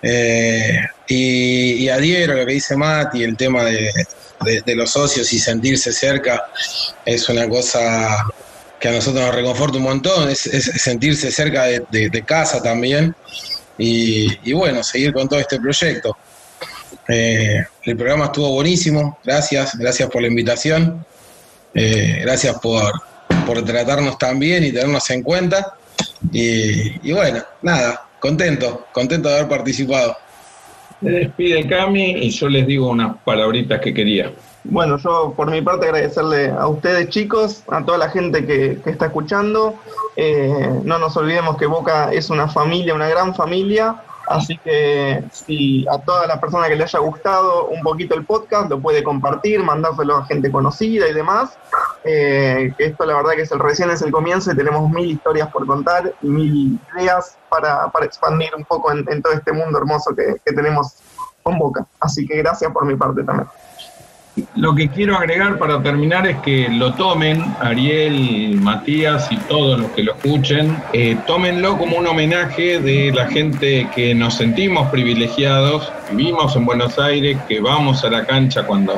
Eh, 0.00 0.78
y, 1.08 1.88
adhiero 1.88 2.34
a 2.34 2.36
lo 2.36 2.46
que 2.46 2.52
dice 2.54 2.76
Mati, 2.76 3.24
el 3.24 3.36
tema 3.36 3.64
de, 3.64 3.92
los 4.76 4.90
socios 4.90 5.32
y 5.32 5.40
sentirse 5.40 5.92
cerca 5.92 6.44
es 7.04 7.28
una 7.28 7.48
cosa 7.48 8.26
que 8.78 8.88
a 8.88 8.92
nosotros 8.92 9.24
nos 9.24 9.34
reconforta 9.34 9.78
un 9.78 9.84
montón, 9.84 10.30
es, 10.30 10.40
sentirse 10.40 11.32
cerca 11.32 11.64
de, 11.64 12.24
casa 12.24 12.62
también 12.62 13.16
y, 13.78 14.52
bueno, 14.52 14.82
seguir 14.82 15.12
con 15.12 15.28
todo 15.28 15.40
este 15.40 15.60
proyecto. 15.60 16.16
Eh, 17.08 17.64
el 17.84 17.96
programa 17.96 18.26
estuvo 18.26 18.50
buenísimo, 18.52 19.18
gracias, 19.24 19.76
gracias 19.78 20.08
por 20.10 20.22
la 20.22 20.28
invitación, 20.28 21.04
eh, 21.74 22.20
gracias 22.22 22.58
por, 22.58 22.92
por 23.46 23.64
tratarnos 23.64 24.18
tan 24.18 24.38
bien 24.38 24.64
y 24.64 24.72
tenernos 24.72 25.08
en 25.10 25.22
cuenta. 25.22 25.76
y 26.32 27.12
bueno, 27.12 27.42
nada, 27.62 28.06
contento, 28.18 28.86
contento 28.92 29.28
de 29.28 29.36
haber 29.36 29.48
participado. 29.48 30.16
Se 31.02 31.10
despide 31.10 31.66
Cami 31.66 32.24
y 32.24 32.30
yo 32.30 32.48
les 32.48 32.66
digo 32.66 32.88
unas 32.88 33.16
palabritas 33.22 33.80
que 33.80 33.92
quería. 33.92 34.32
Bueno, 34.68 34.96
yo 34.96 35.32
por 35.36 35.50
mi 35.50 35.62
parte 35.62 35.86
agradecerle 35.86 36.50
a 36.50 36.66
ustedes 36.66 37.08
chicos, 37.08 37.62
a 37.68 37.84
toda 37.84 37.98
la 37.98 38.08
gente 38.10 38.44
que, 38.44 38.80
está 38.84 39.06
escuchando. 39.06 39.74
Eh, 40.16 40.80
no 40.82 40.98
nos 40.98 41.16
olvidemos 41.16 41.56
que 41.56 41.66
Boca 41.66 42.12
es 42.12 42.30
una 42.30 42.48
familia, 42.48 42.94
una 42.94 43.08
gran 43.08 43.34
familia. 43.34 44.02
Así 44.26 44.58
que 44.58 45.22
si 45.30 45.86
a 45.88 45.98
toda 45.98 46.26
la 46.26 46.40
persona 46.40 46.66
que 46.66 46.74
le 46.74 46.82
haya 46.82 46.98
gustado 46.98 47.66
un 47.66 47.80
poquito 47.82 48.16
el 48.16 48.24
podcast, 48.24 48.68
lo 48.68 48.80
puede 48.80 49.04
compartir, 49.04 49.62
mandárselo 49.62 50.16
a 50.16 50.26
gente 50.26 50.50
conocida 50.50 51.06
y 51.08 51.12
demás. 51.12 51.56
Eh, 52.02 52.74
esto 52.78 53.06
la 53.06 53.14
verdad 53.16 53.32
que 53.32 53.42
es 53.42 53.52
el 53.52 53.60
recién 53.60 53.90
es 53.90 54.02
el 54.02 54.10
comienzo 54.10 54.50
y 54.50 54.56
tenemos 54.56 54.90
mil 54.90 55.12
historias 55.12 55.48
por 55.52 55.64
contar 55.64 56.12
y 56.22 56.26
mil 56.26 56.80
ideas 56.96 57.38
para, 57.48 57.88
expandir 58.02 58.50
un 58.56 58.64
poco 58.64 58.90
en, 58.90 59.22
todo 59.22 59.32
este 59.32 59.52
mundo 59.52 59.78
hermoso 59.78 60.14
que, 60.14 60.36
que 60.44 60.52
tenemos 60.52 60.96
con 61.44 61.56
Boca. 61.56 61.86
Así 62.00 62.26
que 62.26 62.38
gracias 62.38 62.72
por 62.72 62.84
mi 62.84 62.96
parte 62.96 63.22
también. 63.22 63.48
Lo 64.54 64.74
que 64.74 64.88
quiero 64.88 65.16
agregar 65.16 65.58
para 65.58 65.82
terminar 65.82 66.26
es 66.26 66.36
que 66.38 66.68
lo 66.68 66.92
tomen, 66.92 67.42
Ariel, 67.60 68.60
Matías 68.60 69.32
y 69.32 69.36
todos 69.36 69.80
los 69.80 69.90
que 69.92 70.02
lo 70.02 70.12
escuchen, 70.12 70.76
eh, 70.92 71.16
tómenlo 71.26 71.78
como 71.78 71.96
un 71.96 72.06
homenaje 72.06 72.78
de 72.78 73.12
la 73.12 73.28
gente 73.28 73.88
que 73.94 74.14
nos 74.14 74.34
sentimos 74.34 74.90
privilegiados, 74.90 75.90
vivimos 76.10 76.54
en 76.54 76.66
Buenos 76.66 76.98
Aires, 76.98 77.38
que 77.48 77.60
vamos 77.60 78.04
a 78.04 78.10
la 78.10 78.26
cancha 78.26 78.66
cuando 78.66 78.94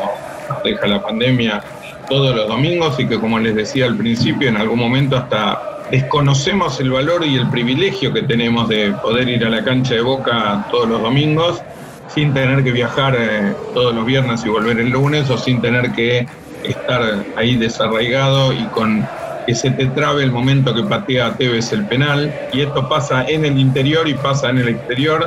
deja 0.65 0.89
la 0.89 1.03
pandemia 1.03 1.63
todos 2.09 2.35
los 2.35 2.49
domingos 2.49 2.99
y 2.99 3.07
que 3.07 3.21
como 3.21 3.39
les 3.39 3.55
decía 3.55 3.87
al 3.87 3.97
principio, 3.97 4.49
en 4.49 4.57
algún 4.57 4.81
momento 4.81 5.17
hasta 5.17 5.85
desconocemos 5.91 6.81
el 6.81 6.91
valor 6.91 7.25
y 7.25 7.37
el 7.37 7.49
privilegio 7.49 8.13
que 8.13 8.23
tenemos 8.23 8.69
de 8.69 8.93
poder 8.93 9.29
ir 9.29 9.45
a 9.45 9.51
la 9.51 9.63
cancha 9.63 9.95
de 9.95 10.01
Boca 10.01 10.67
todos 10.71 10.89
los 10.89 11.01
domingos 11.01 11.63
sin 12.09 12.33
tener 12.35 12.65
que 12.65 12.73
viajar 12.73 13.17
eh, 13.19 13.55
todos 13.75 13.95
los 13.95 14.05
viernes 14.05 14.45
y 14.45 14.49
volver 14.49 14.79
el 14.79 14.91
lunes 14.91 15.29
o 15.31 15.39
sin 15.39 15.61
tener 15.61 15.93
que 15.93 16.27
estar 16.65 17.25
ahí 17.37 17.57
desarraigado 17.57 18.53
y 18.53 18.65
con 18.67 19.07
que 19.47 19.55
se 19.55 19.71
te 19.71 19.87
trabe 19.87 20.23
el 20.25 20.31
momento 20.31 20.75
que 20.75 20.83
patea 20.83 21.33
Tevez 21.33 21.73
el 21.73 21.87
penal. 21.87 22.35
Y 22.53 22.61
esto 22.61 22.87
pasa 22.87 23.25
en 23.27 23.47
el 23.47 23.59
interior 23.59 24.07
y 24.07 24.13
pasa 24.13 24.51
en 24.51 24.59
el 24.59 24.69
exterior. 24.69 25.27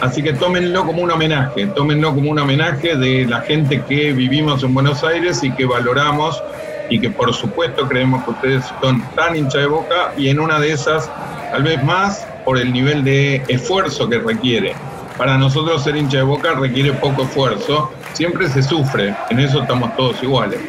Así 0.00 0.20
que 0.20 0.32
tómenlo 0.32 0.84
como 0.84 1.02
un 1.02 1.12
homenaje, 1.12 1.66
tómenlo 1.68 2.12
como 2.12 2.32
un 2.32 2.40
homenaje 2.40 2.96
de 2.96 3.24
la 3.24 3.40
gente 3.42 3.80
que 3.82 4.12
vivimos 4.12 4.64
en 4.64 4.74
Buenos 4.74 5.04
Aires 5.04 5.44
y 5.44 5.52
que 5.52 5.64
valoramos 5.64 6.42
y 6.90 6.98
que 6.98 7.10
por 7.10 7.32
supuesto 7.32 7.86
creemos 7.88 8.24
que 8.24 8.30
ustedes 8.32 8.64
son 8.80 9.00
tan 9.14 9.36
hincha 9.36 9.58
de 9.58 9.66
boca 9.66 10.12
y 10.16 10.28
en 10.28 10.40
una 10.40 10.58
de 10.58 10.72
esas 10.72 11.08
tal 11.52 11.62
vez 11.62 11.80
más 11.84 12.26
por 12.44 12.58
el 12.58 12.72
nivel 12.72 13.04
de 13.04 13.44
esfuerzo 13.46 14.08
que 14.08 14.18
requiere. 14.18 14.74
Para 15.16 15.36
nosotros 15.36 15.84
ser 15.84 15.96
hincha 15.96 16.18
de 16.18 16.22
boca 16.24 16.54
requiere 16.54 16.92
poco 16.94 17.22
esfuerzo, 17.22 17.92
siempre 18.12 18.48
se 18.48 18.62
sufre, 18.62 19.14
en 19.30 19.40
eso 19.40 19.62
estamos 19.62 19.94
todos 19.96 20.22
iguales, 20.22 20.60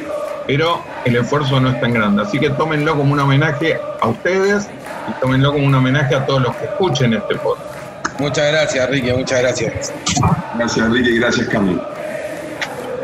pero 0.45 0.81
el 1.05 1.15
esfuerzo 1.15 1.59
no 1.59 1.69
es 1.69 1.79
tan 1.79 1.93
grande. 1.93 2.23
Así 2.23 2.39
que 2.39 2.49
tómenlo 2.51 2.95
como 2.95 3.13
un 3.13 3.19
homenaje 3.19 3.77
a 4.01 4.07
ustedes 4.07 4.69
y 5.09 5.21
tómenlo 5.21 5.53
como 5.53 5.65
un 5.65 5.75
homenaje 5.75 6.15
a 6.15 6.25
todos 6.25 6.41
los 6.41 6.55
que 6.57 6.65
escuchen 6.65 7.13
este 7.13 7.35
podcast. 7.35 7.73
Muchas 8.19 8.51
gracias, 8.51 8.89
Ricky, 8.89 9.11
muchas 9.11 9.41
gracias. 9.41 9.93
Gracias, 10.55 10.89
Ricky, 10.91 11.09
y 11.09 11.19
gracias, 11.19 11.47
Cami. 11.47 11.79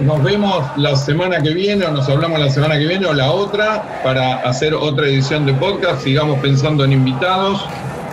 Nos 0.01 0.23
vemos 0.23 0.65
la 0.77 0.95
semana 0.95 1.41
que 1.41 1.53
viene, 1.53 1.85
o 1.85 1.91
nos 1.91 2.07
hablamos 2.07 2.39
la 2.39 2.49
semana 2.49 2.77
que 2.77 2.85
viene, 2.85 3.05
o 3.05 3.13
la 3.13 3.31
otra, 3.31 4.01
para 4.03 4.35
hacer 4.41 4.73
otra 4.73 5.07
edición 5.07 5.45
de 5.45 5.53
podcast. 5.53 6.03
Sigamos 6.03 6.39
pensando 6.39 6.85
en 6.85 6.93
invitados 6.93 7.65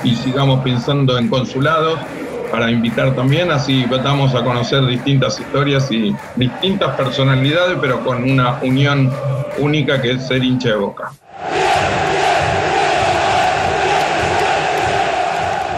y 0.02 0.16
sigamos 0.16 0.64
pensando 0.64 1.18
en 1.18 1.28
consulados 1.28 1.98
para 2.56 2.70
invitar 2.70 3.14
también, 3.14 3.50
así 3.50 3.84
vamos 3.84 4.34
a 4.34 4.42
conocer 4.42 4.86
distintas 4.86 5.38
historias 5.38 5.92
y 5.92 6.16
distintas 6.36 6.96
personalidades, 6.96 7.76
pero 7.82 8.02
con 8.02 8.24
una 8.24 8.58
unión 8.62 9.12
única 9.58 10.00
que 10.00 10.12
es 10.12 10.26
ser 10.26 10.42
hincha 10.42 10.70
de 10.70 10.76
boca. 10.76 11.12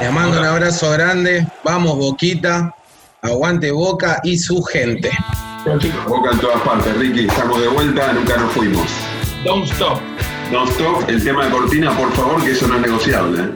Le 0.01 0.09
mando 0.13 0.39
un 0.39 0.45
abrazo 0.45 0.93
grande. 0.93 1.49
Vamos, 1.65 1.97
Boquita. 1.97 2.73
Aguante 3.23 3.73
Boca 3.73 4.21
y 4.23 4.39
su 4.39 4.63
gente. 4.63 5.11
Boca 6.07 6.31
en 6.31 6.39
todas 6.39 6.61
partes, 6.61 6.97
Ricky. 6.97 7.27
Estamos 7.27 7.61
de 7.61 7.67
vuelta, 7.67 8.13
nunca 8.13 8.37
nos 8.37 8.53
fuimos. 8.53 8.87
Don't 9.45 9.65
stop. 9.65 9.99
Don't 10.53 10.71
stop. 10.71 11.09
El 11.09 11.25
tema 11.25 11.47
de 11.47 11.51
cortina, 11.51 11.91
por 11.97 12.13
favor, 12.13 12.41
que 12.45 12.53
eso 12.53 12.69
no 12.69 12.77
es 12.77 12.83
negociable. 12.83 13.53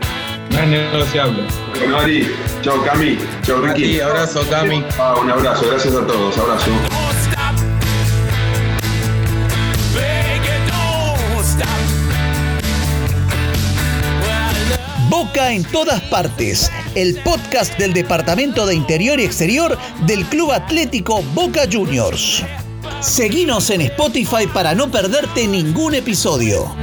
No 0.53 0.59
es 0.59 0.69
negociable. 0.69 1.45
Bueno, 1.79 1.99
Ari. 1.99 2.31
Chao, 2.63 2.83
Cami. 2.85 3.19
Chao, 3.43 3.61
Ricky. 3.63 4.01
abrazo, 4.01 4.45
Cami. 4.51 4.85
Ah, 4.99 5.15
un 5.21 5.31
abrazo. 5.31 5.65
Gracias 5.69 5.95
a 5.95 6.07
todos. 6.07 6.37
Abrazo. 6.39 6.71
Boca 15.09 15.53
en 15.53 15.65
todas 15.65 16.01
partes, 16.03 16.71
el 16.95 17.17
podcast 17.23 17.79
del 17.79 17.93
Departamento 17.93 18.67
de 18.67 18.75
Interior 18.75 19.21
y 19.21 19.25
Exterior 19.25 19.79
del 20.07 20.25
Club 20.27 20.53
Atlético 20.53 21.23
Boca 21.35 21.63
Juniors. 21.71 22.43
Seguinos 23.01 23.71
en 23.71 23.83
Spotify 23.83 24.47
para 24.53 24.75
no 24.75 24.91
perderte 24.91 25.47
ningún 25.47 25.95
episodio. 25.95 26.75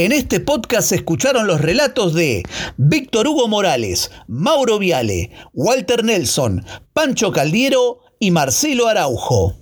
En 0.00 0.12
este 0.12 0.40
podcast 0.40 0.88
se 0.88 0.94
escucharon 0.94 1.46
los 1.46 1.60
relatos 1.60 2.14
de 2.14 2.42
Víctor 2.78 3.28
Hugo 3.28 3.48
Morales, 3.48 4.10
Mauro 4.28 4.78
Viale, 4.78 5.30
Walter 5.52 6.04
Nelson, 6.04 6.64
Pancho 6.94 7.32
Caldiero 7.32 7.98
y 8.18 8.30
Marcelo 8.30 8.88
Araujo. 8.88 9.60